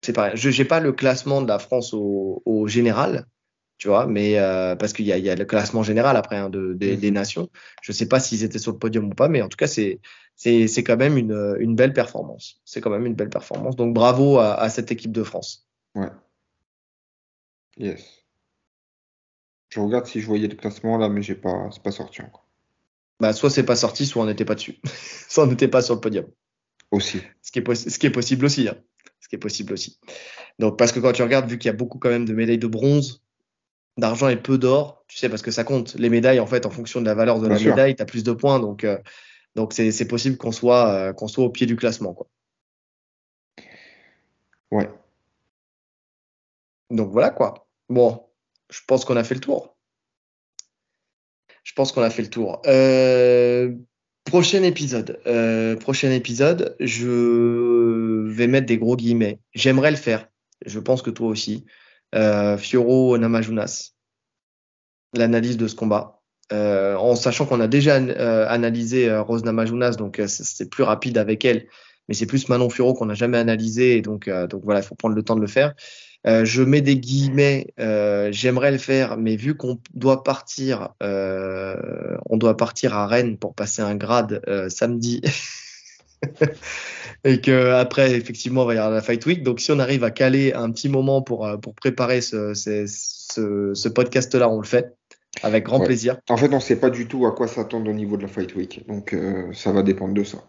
C'est 0.01 0.13
pas 0.13 0.23
rien. 0.25 0.35
Je 0.35 0.49
n'ai 0.49 0.67
pas 0.67 0.79
le 0.79 0.91
classement 0.93 1.41
de 1.41 1.47
la 1.47 1.59
France 1.59 1.93
au, 1.93 2.43
au 2.45 2.67
général, 2.67 3.25
tu 3.77 3.87
vois, 3.87 4.05
mais 4.05 4.37
euh, 4.37 4.75
parce 4.75 4.93
qu'il 4.93 5.05
y, 5.05 5.09
y 5.09 5.29
a, 5.29 5.35
le 5.35 5.45
classement 5.45 5.81
général 5.81 6.15
après 6.17 6.37
hein, 6.37 6.49
de, 6.49 6.73
des, 6.73 6.97
des, 6.97 7.09
mhm. 7.09 7.15
nations. 7.15 7.49
Je 7.81 7.91
sais 7.91 8.07
pas 8.07 8.19
s'ils 8.19 8.43
étaient 8.43 8.59
sur 8.59 8.71
le 8.71 8.77
podium 8.77 9.05
ou 9.05 9.15
pas, 9.15 9.29
mais 9.29 9.41
en 9.41 9.49
tout 9.49 9.57
cas, 9.57 9.67
c'est 9.67 9.99
c'est 10.35 10.83
quand 10.83 10.97
même 10.97 11.17
une, 11.17 11.55
une 11.59 11.75
belle 11.75 11.93
performance. 11.93 12.61
C'est 12.63 12.81
quand 12.81 12.91
même 12.91 13.07
une 13.07 13.15
belle 13.15 13.29
performance. 13.29 13.75
Donc 13.75 13.95
bravo 13.95 14.37
à, 14.37 14.53
à 14.53 14.69
cette 14.69 14.91
équipe 14.91 15.11
de 15.11 15.23
France. 15.23 15.67
Ouais. 15.95 16.11
Yes. 17.77 18.16
Je 19.69 19.79
regarde 19.79 20.05
si 20.05 20.21
je 20.21 20.27
voyais 20.27 20.47
le 20.47 20.55
classement 20.55 20.97
là, 20.97 21.09
mais 21.09 21.21
j'ai 21.21 21.35
pas, 21.35 21.69
c'est 21.71 21.83
pas 21.83 21.91
sorti 21.91 22.21
encore. 22.21 22.45
Bah, 23.19 23.33
soit 23.33 23.49
c'est 23.49 23.65
pas 23.65 23.75
sorti, 23.75 24.05
soit 24.05 24.23
on 24.23 24.25
n'était 24.25 24.45
pas 24.45 24.55
dessus. 24.55 24.79
soit 25.29 25.43
on 25.43 25.47
n'était 25.47 25.67
pas 25.67 25.81
sur 25.81 25.95
le 25.95 26.01
podium. 26.01 26.25
Aussi. 26.91 27.21
Ce 27.41 27.51
qui 27.51 27.59
est, 27.59 27.75
ce 27.75 27.99
qui 27.99 28.05
est 28.05 28.11
possible 28.11 28.45
aussi. 28.45 28.67
Hein. 28.67 28.77
Ce 29.19 29.27
qui 29.27 29.35
est 29.35 29.39
possible 29.39 29.73
aussi. 29.73 29.99
Donc, 30.59 30.77
parce 30.77 30.91
que 30.91 30.99
quand 30.99 31.11
tu 31.11 31.23
regardes, 31.23 31.49
vu 31.49 31.57
qu'il 31.57 31.67
y 31.67 31.73
a 31.73 31.75
beaucoup 31.75 31.99
quand 31.99 32.09
même 32.09 32.25
de 32.25 32.33
médailles 32.33 32.59
de 32.59 32.67
bronze, 32.67 33.23
d'argent 33.97 34.29
et 34.29 34.37
peu 34.37 34.57
d'or, 34.57 35.03
tu 35.07 35.17
sais, 35.17 35.27
parce 35.27 35.41
que 35.41 35.51
ça 35.51 35.63
compte. 35.63 35.95
Les 35.95 36.09
médailles, 36.09 36.39
en 36.39 36.45
fait, 36.45 36.65
en 36.65 36.69
fonction 36.69 37.01
de 37.01 37.05
la 37.05 37.15
valeur 37.15 37.39
de 37.39 37.47
la 37.47 37.59
médaille, 37.59 37.95
tu 37.95 38.01
as 38.01 38.05
plus 38.05 38.23
de 38.23 38.31
points. 38.31 38.59
Donc, 38.59 38.83
euh, 38.83 38.97
donc 39.55 39.73
c'est, 39.73 40.07
possible 40.07 40.37
qu'on 40.37 40.51
soit, 40.51 40.89
euh, 40.89 41.13
qu'on 41.13 41.27
soit 41.27 41.43
au 41.43 41.49
pied 41.49 41.65
du 41.65 41.75
classement. 41.75 42.13
Quoi. 42.13 42.27
Ouais. 44.71 44.89
Donc 46.89 47.11
voilà 47.11 47.29
quoi. 47.29 47.67
Bon, 47.89 48.26
je 48.71 48.79
pense 48.87 49.05
qu'on 49.05 49.15
a 49.15 49.23
fait 49.23 49.35
le 49.35 49.41
tour. 49.41 49.77
Je 51.63 51.73
pense 51.73 51.91
qu'on 51.91 52.01
a 52.01 52.09
fait 52.09 52.21
le 52.21 52.29
tour. 52.29 52.61
Euh, 52.65 53.73
prochain 54.27 54.63
épisode. 54.63 55.19
Euh, 55.25 55.75
prochain 55.75 56.11
épisode, 56.11 56.75
je 56.79 58.27
vais 58.29 58.47
mettre 58.47 58.67
des 58.67 58.77
gros 58.77 58.95
guillemets. 58.95 59.39
J'aimerais 59.53 59.91
le 59.91 59.97
faire. 59.97 60.27
Je 60.65 60.79
pense 60.79 61.01
que 61.01 61.09
toi 61.09 61.27
aussi. 61.27 61.65
Euh, 62.15 62.57
Fioro 62.57 63.17
Namajunas. 63.17 63.93
L'analyse 65.13 65.57
de 65.57 65.67
ce 65.67 65.75
combat. 65.75 66.21
Euh, 66.53 66.95
en 66.95 67.15
sachant 67.15 67.45
qu'on 67.45 67.59
a 67.59 67.67
déjà 67.67 67.95
analysé 67.95 69.13
Rose 69.17 69.43
Namajunas, 69.43 69.95
donc 69.97 70.21
c'est 70.27 70.69
plus 70.69 70.83
rapide 70.83 71.17
avec 71.17 71.43
elle. 71.43 71.67
Mais 72.07 72.13
c'est 72.13 72.25
plus 72.25 72.47
Manon 72.47 72.69
Fioro 72.69 72.93
qu'on 72.93 73.07
n'a 73.07 73.13
jamais 73.13 73.37
analysé. 73.37 74.01
Donc 74.01 74.29
voilà, 74.63 74.79
il 74.79 74.85
faut 74.85 74.95
prendre 74.95 75.15
le 75.15 75.23
temps 75.23 75.35
de 75.35 75.41
le 75.41 75.47
faire. 75.47 75.73
Euh, 76.27 76.43
je 76.43 76.61
mets 76.61 76.81
des 76.81 76.97
guillemets, 76.97 77.67
euh, 77.79 78.29
j'aimerais 78.31 78.71
le 78.71 78.77
faire, 78.77 79.17
mais 79.17 79.37
vu 79.37 79.55
qu'on 79.55 79.79
doit 79.93 80.23
partir, 80.23 80.89
euh, 81.01 82.17
on 82.29 82.35
doit 82.35 82.57
partir 82.57 82.93
à 82.95 83.07
Rennes 83.07 83.37
pour 83.37 83.55
passer 83.55 83.81
un 83.81 83.95
grade 83.95 84.41
samedi, 84.69 85.21
et 87.23 87.39
que 87.39 87.71
après 87.71 88.11
effectivement 88.11 88.63
il 88.63 88.67
va 88.67 88.73
y 88.73 88.77
avoir 88.77 88.93
la 88.93 89.01
Fight 89.01 89.25
Week. 89.25 89.41
Donc 89.41 89.61
si 89.61 89.71
on 89.71 89.79
arrive 89.79 90.03
à 90.03 90.11
caler 90.11 90.51
un 90.51 90.69
petit 90.71 90.89
moment 90.89 91.21
pour 91.21 91.49
pour 91.61 91.73
préparer 91.75 92.19
ce, 92.19 92.53
ce, 92.53 92.85
ce, 93.73 93.87
podcast-là, 93.87 94.49
on 94.49 94.59
le 94.59 94.67
fait 94.67 94.95
avec 95.43 95.63
grand 95.63 95.79
plaisir. 95.79 96.17
En 96.29 96.35
fait, 96.35 96.51
on 96.51 96.55
ne 96.55 96.61
sait 96.61 96.79
pas 96.79 96.89
du 96.89 97.07
tout 97.07 97.25
à 97.25 97.31
quoi 97.31 97.47
s'attendre 97.47 97.89
au 97.89 97.93
niveau 97.93 98.17
de 98.17 98.23
la 98.23 98.27
Fight 98.27 98.53
Week, 98.53 98.85
donc 98.87 99.15
ça 99.53 99.71
va 99.71 99.81
dépendre 99.81 100.13
de 100.13 100.25
ça. 100.25 100.39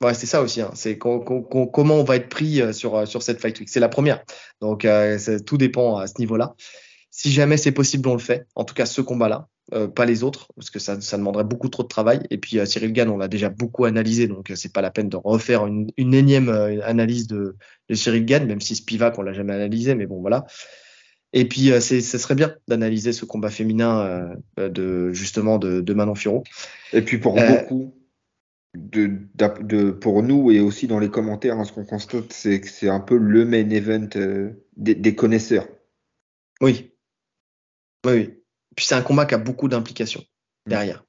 Ouais, 0.00 0.14
c'est 0.14 0.26
ça 0.26 0.40
aussi. 0.40 0.62
Hein. 0.62 0.70
C'est 0.74 0.96
comment 0.96 1.94
on 1.94 2.04
va 2.04 2.16
être 2.16 2.30
pris 2.30 2.62
euh, 2.62 2.72
sur, 2.72 2.96
euh, 2.96 3.04
sur 3.04 3.22
cette 3.22 3.40
Fight 3.40 3.58
Week. 3.60 3.68
C'est 3.68 3.80
la 3.80 3.90
première. 3.90 4.24
Donc, 4.60 4.86
euh, 4.86 5.18
tout 5.44 5.58
dépend 5.58 5.98
à 5.98 6.06
ce 6.06 6.14
niveau-là. 6.18 6.54
Si 7.10 7.30
jamais 7.30 7.58
c'est 7.58 7.72
possible, 7.72 8.08
on 8.08 8.14
le 8.14 8.20
fait. 8.20 8.46
En 8.54 8.64
tout 8.64 8.72
cas, 8.72 8.86
ce 8.86 9.02
combat-là, 9.02 9.48
euh, 9.74 9.88
pas 9.88 10.06
les 10.06 10.22
autres, 10.22 10.48
parce 10.56 10.70
que 10.70 10.78
ça, 10.78 10.98
ça 11.02 11.18
demanderait 11.18 11.44
beaucoup 11.44 11.68
trop 11.68 11.82
de 11.82 11.88
travail. 11.88 12.20
Et 12.30 12.38
puis, 12.38 12.58
Cyril 12.66 12.94
Gann, 12.94 13.10
on 13.10 13.18
l'a 13.18 13.28
déjà 13.28 13.50
beaucoup 13.50 13.84
analysé, 13.84 14.26
donc 14.26 14.50
c'est 14.54 14.72
pas 14.72 14.80
la 14.80 14.90
peine 14.90 15.10
de 15.10 15.18
refaire 15.18 15.66
une, 15.66 15.90
une 15.98 16.14
énième 16.14 16.48
analyse 16.48 17.26
de, 17.26 17.56
de, 17.88 17.94
Cyril 17.94 18.24
Gann, 18.24 18.46
même 18.46 18.60
si 18.60 18.76
Spivak, 18.76 19.18
on 19.18 19.22
l'a 19.22 19.34
jamais 19.34 19.52
analysé, 19.52 19.94
mais 19.94 20.06
bon, 20.06 20.20
voilà. 20.20 20.46
Et 21.32 21.46
puis, 21.46 21.70
ce 21.80 22.00
serait 22.00 22.34
bien 22.34 22.54
d'analyser 22.68 23.12
ce 23.12 23.24
combat 23.24 23.50
féminin 23.50 24.30
de 24.56 25.12
justement 25.12 25.58
de, 25.58 25.80
de 25.80 25.94
Manon 25.94 26.14
Firo. 26.14 26.42
Et 26.92 27.02
puis, 27.02 27.18
pour 27.18 27.34
beaucoup, 27.34 27.92
de, 28.74 29.18
de, 29.34 29.90
pour 29.90 30.22
nous 30.22 30.50
et 30.50 30.60
aussi 30.60 30.86
dans 30.86 30.98
les 30.98 31.10
commentaires, 31.10 31.58
hein, 31.58 31.64
ce 31.64 31.72
qu'on 31.72 31.84
constate, 31.84 32.32
c'est 32.32 32.60
que 32.60 32.68
c'est 32.68 32.88
un 32.88 33.00
peu 33.00 33.16
le 33.16 33.44
main 33.44 33.68
event 33.70 34.08
euh, 34.16 34.50
des, 34.76 34.94
des, 34.94 35.14
connaisseurs. 35.14 35.66
Oui. 36.60 36.92
Oui, 38.06 38.12
oui. 38.12 38.34
Puis 38.76 38.86
c'est 38.86 38.94
un 38.94 39.02
combat 39.02 39.26
qui 39.26 39.34
a 39.34 39.38
beaucoup 39.38 39.68
d'implications 39.68 40.24
mm. 40.66 40.70
derrière. 40.70 41.04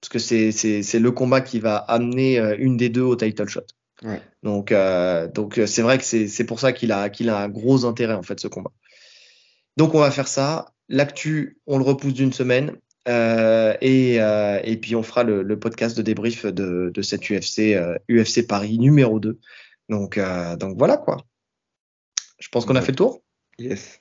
Parce 0.00 0.10
que 0.10 0.18
c'est 0.18 0.98
le 0.98 1.10
combat 1.10 1.40
qui 1.40 1.60
va 1.60 1.76
amener 1.76 2.38
euh, 2.38 2.56
une 2.58 2.76
des 2.76 2.88
deux 2.88 3.02
au 3.02 3.16
title 3.16 3.48
shot. 3.48 3.62
Ouais. 4.02 4.20
Donc, 4.44 4.70
euh, 4.70 5.26
donc 5.26 5.60
c'est 5.66 5.82
vrai 5.82 5.98
que 5.98 6.04
c'est 6.04 6.44
pour 6.44 6.60
ça 6.60 6.72
qu'il 6.72 6.92
a, 6.92 7.08
qu'il 7.08 7.30
a 7.30 7.38
un 7.42 7.48
gros 7.48 7.84
intérêt, 7.84 8.14
en 8.14 8.22
fait, 8.22 8.38
ce 8.38 8.46
combat. 8.46 8.70
Donc, 9.76 9.94
on 9.94 10.00
va 10.00 10.10
faire 10.10 10.28
ça. 10.28 10.72
L'actu, 10.88 11.58
on 11.66 11.78
le 11.78 11.84
repousse 11.84 12.14
d'une 12.14 12.32
semaine. 12.32 12.76
Euh, 13.06 13.74
et, 13.80 14.20
euh, 14.20 14.60
et, 14.64 14.76
puis 14.76 14.96
on 14.96 15.02
fera 15.02 15.22
le, 15.22 15.42
le 15.42 15.58
podcast 15.58 15.96
de 15.96 16.02
débrief 16.02 16.44
de, 16.44 16.90
de 16.92 17.02
cette 17.02 17.30
UFC, 17.30 17.76
UFC 18.10 18.38
euh, 18.38 18.46
Paris 18.48 18.78
numéro 18.78 19.20
2. 19.20 19.38
Donc, 19.88 20.20
donc 20.58 20.76
voilà 20.76 20.98
quoi. 20.98 21.16
Je 22.38 22.48
pense 22.48 22.66
qu'on 22.66 22.76
a 22.76 22.82
fait 22.82 22.92
le 22.92 22.96
tour. 22.96 23.22
Yes. 23.58 24.00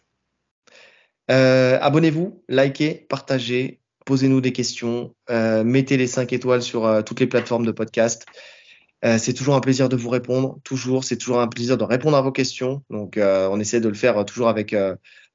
Abonnez-vous, 1.30 2.44
likez, 2.50 3.06
partagez, 3.10 3.80
posez-nous 4.06 4.42
des 4.42 4.52
questions, 4.52 5.16
mettez 5.30 5.98
les 5.98 6.08
5 6.08 6.34
étoiles 6.34 6.62
sur 6.62 7.04
toutes 7.06 7.22
les 7.22 7.28
plateformes 7.28 7.66
de 7.66 7.72
podcast. 7.72 8.26
c'est 9.02 9.34
toujours 9.34 9.56
un 9.56 9.62
plaisir 9.62 9.88
de 9.88 9.96
vous 9.96 10.10
répondre, 10.10 10.60
toujours. 10.66 11.06
C'est 11.06 11.18
toujours 11.18 11.40
un 11.40 11.48
plaisir 11.48 11.78
de 11.78 11.86
répondre 11.86 12.18
à 12.18 12.22
vos 12.22 12.34
questions. 12.34 12.84
Donc, 12.90 13.18
on 13.18 13.60
essaie 13.62 13.80
de 13.80 13.88
le 13.88 13.96
faire 13.96 14.26
toujours 14.26 14.50
avec 14.50 14.76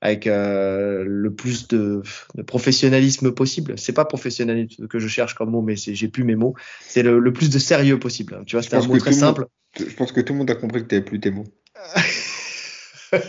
avec 0.02 0.26
euh, 0.26 1.04
le 1.06 1.32
plus 1.32 1.68
de, 1.68 2.02
de, 2.34 2.42
professionnalisme 2.42 3.32
possible. 3.32 3.78
C'est 3.78 3.92
pas 3.92 4.04
professionnalisme 4.04 4.88
que 4.88 4.98
je 4.98 5.06
cherche 5.06 5.34
comme 5.34 5.50
mot, 5.50 5.62
mais 5.62 5.76
j'ai 5.76 6.08
plus 6.08 6.24
mes 6.24 6.34
mots. 6.34 6.54
C'est 6.80 7.04
le, 7.04 7.20
le, 7.20 7.32
plus 7.32 7.50
de 7.50 7.58
sérieux 7.60 7.98
possible. 8.00 8.42
Tu 8.44 8.56
vois, 8.56 8.62
c'est 8.62 8.74
un 8.74 8.86
mot 8.86 8.98
très 8.98 9.12
simple. 9.12 9.46
je 9.78 9.94
pense 9.94 10.10
que 10.10 10.20
tout 10.20 10.32
le 10.32 10.40
monde 10.40 10.50
a 10.50 10.56
compris 10.56 10.82
que 10.82 10.88
tu 10.88 10.96
n'avais 10.96 11.04
plus 11.04 11.20
tes 11.20 11.30
mots. 11.30 11.46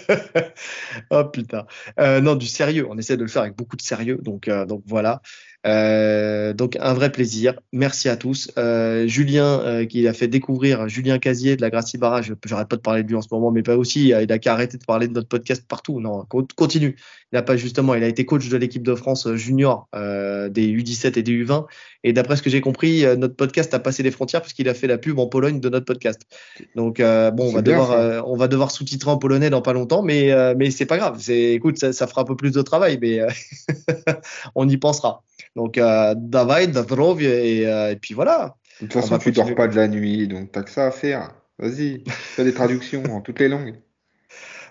oh 1.11 1.23
putain. 1.25 1.65
Euh, 1.99 2.21
non, 2.21 2.33
du 2.35 2.47
sérieux. 2.47 2.87
On 2.89 2.97
essaie 2.97 3.17
de 3.17 3.23
le 3.23 3.29
faire 3.29 3.43
avec 3.43 3.55
beaucoup 3.55 3.75
de 3.77 3.81
sérieux. 3.83 4.17
Donc, 4.21 4.47
euh, 4.47 4.65
donc 4.65 4.81
voilà. 4.87 5.21
Euh, 5.65 6.53
donc 6.53 6.77
un 6.79 6.93
vrai 6.93 7.11
plaisir. 7.11 7.59
Merci 7.71 8.09
à 8.09 8.17
tous. 8.17 8.51
Euh, 8.57 9.07
Julien 9.07 9.61
euh, 9.61 9.85
qui 9.85 10.07
a 10.07 10.13
fait 10.13 10.27
découvrir 10.27 10.89
Julien 10.89 11.19
Casier 11.19 11.55
de 11.55 11.61
la 11.61 11.69
Gracie 11.69 11.97
Barrage. 11.97 12.33
J'arrête 12.45 12.67
pas 12.67 12.75
de 12.75 12.81
parler 12.81 13.03
de 13.03 13.07
lui 13.07 13.15
en 13.15 13.21
ce 13.21 13.29
moment, 13.31 13.51
mais 13.51 13.63
pas 13.63 13.77
aussi. 13.77 14.09
Il 14.09 14.31
a 14.31 14.39
qu'à 14.39 14.53
arrêter 14.53 14.77
de 14.77 14.83
parler 14.83 15.07
de 15.07 15.13
notre 15.13 15.29
podcast 15.29 15.63
partout. 15.67 15.99
Non, 16.01 16.25
continue. 16.55 16.95
Il 17.31 17.37
a 17.37 17.41
pas 17.41 17.55
justement. 17.55 17.95
Il 17.95 18.03
a 18.03 18.07
été 18.07 18.25
coach 18.25 18.49
de 18.49 18.57
l'équipe 18.57 18.83
de 18.83 18.95
France 18.95 19.33
junior 19.35 19.87
des 19.93 20.67
U17 20.67 21.17
et 21.17 21.23
des 21.23 21.31
U20. 21.31 21.65
Et 22.05 22.11
d'après 22.11 22.35
ce 22.35 22.41
que 22.41 22.49
j'ai 22.49 22.59
compris, 22.59 23.05
notre 23.17 23.35
podcast 23.35 23.73
a 23.73 23.79
passé 23.79 24.03
les 24.03 24.11
frontières 24.11 24.41
puisqu'il 24.41 24.67
a 24.67 24.73
fait 24.73 24.87
la 24.87 24.97
pub 24.97 25.17
en 25.19 25.27
Pologne 25.27 25.61
de 25.61 25.69
notre 25.69 25.85
podcast. 25.85 26.21
Donc 26.75 26.97
bon, 26.99 27.47
on 27.47 27.51
va 27.51 27.61
devoir 27.61 28.27
on 28.27 28.35
va 28.35 28.47
devoir 28.49 28.71
sous-titrer 28.71 29.09
en 29.09 29.17
polonais 29.17 29.49
dans 29.49 29.61
pas 29.61 29.73
longtemps, 29.73 30.03
mais 30.03 30.33
mais 30.55 30.71
c'est 30.71 30.85
pas 30.85 30.97
grave. 30.97 31.17
C'est 31.19 31.53
écoute, 31.53 31.77
ça, 31.77 31.93
ça, 31.93 32.07
fera 32.07 32.21
un 32.21 32.25
peu 32.25 32.35
plus 32.35 32.51
de 32.51 32.61
travail, 32.61 32.99
mais 33.01 33.21
on 34.55 34.67
y 34.67 34.77
pensera. 34.77 35.23
Donc, 35.55 35.77
euh, 35.77 36.13
David, 36.17 36.71
Davrov, 36.71 37.21
et, 37.21 37.67
euh, 37.67 37.91
et 37.91 37.95
puis 37.95 38.13
voilà. 38.13 38.55
De 38.81 38.87
toute 38.87 38.93
façon, 38.93 39.17
tu 39.17 39.31
dors 39.31 39.53
pas 39.55 39.67
de 39.67 39.75
la 39.75 39.87
nuit, 39.87 40.27
donc 40.27 40.51
t'as 40.51 40.63
que 40.63 40.71
ça 40.71 40.87
à 40.87 40.91
faire. 40.91 41.31
Vas-y, 41.59 42.03
fais 42.07 42.43
des 42.43 42.53
traductions 42.53 43.03
en 43.05 43.21
toutes 43.21 43.39
les 43.39 43.47
langues. 43.47 43.75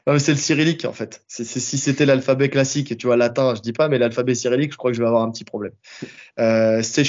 c'est 0.18 0.32
le 0.32 0.38
cyrillique 0.38 0.84
en 0.84 0.92
fait. 0.92 1.22
C'est, 1.28 1.44
si 1.44 1.78
c'était 1.78 2.04
l'alphabet 2.04 2.48
classique, 2.48 2.96
tu 2.96 3.06
vois, 3.06 3.16
latin, 3.16 3.54
je 3.54 3.60
dis 3.60 3.72
pas, 3.72 3.88
mais 3.88 3.98
l'alphabet 3.98 4.34
cyrillique, 4.34 4.72
je 4.72 4.76
crois 4.76 4.90
que 4.90 4.96
je 4.96 5.02
vais 5.02 5.08
avoir 5.08 5.22
un 5.22 5.30
petit 5.30 5.44
problème. 5.44 5.72
Euh, 6.40 6.80
c'est 6.82 7.04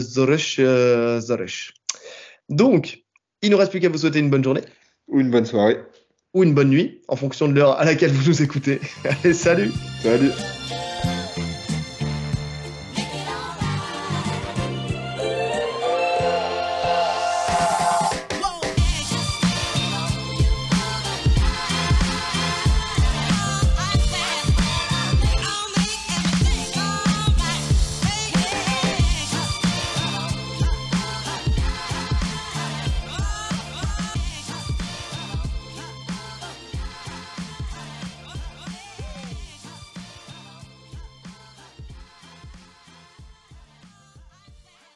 Zoresh, 0.00 0.60
Zoresh. 0.60 1.72
Donc, 2.50 3.04
il 3.40 3.50
nous 3.50 3.56
reste 3.56 3.70
plus 3.70 3.80
qu'à 3.80 3.88
vous 3.88 3.98
souhaiter 3.98 4.18
une 4.18 4.28
bonne 4.28 4.44
journée. 4.44 4.60
Ou 5.08 5.20
une 5.20 5.30
bonne 5.30 5.46
soirée. 5.46 5.78
Ou 6.34 6.42
une 6.42 6.54
bonne 6.54 6.68
nuit, 6.68 7.00
en 7.08 7.16
fonction 7.16 7.48
de 7.48 7.54
l'heure 7.54 7.78
à 7.78 7.84
laquelle 7.84 8.10
vous 8.10 8.28
nous 8.28 8.42
écoutez. 8.42 8.80
Allez, 9.04 9.34
salut 9.34 9.70
Salut 10.02 10.30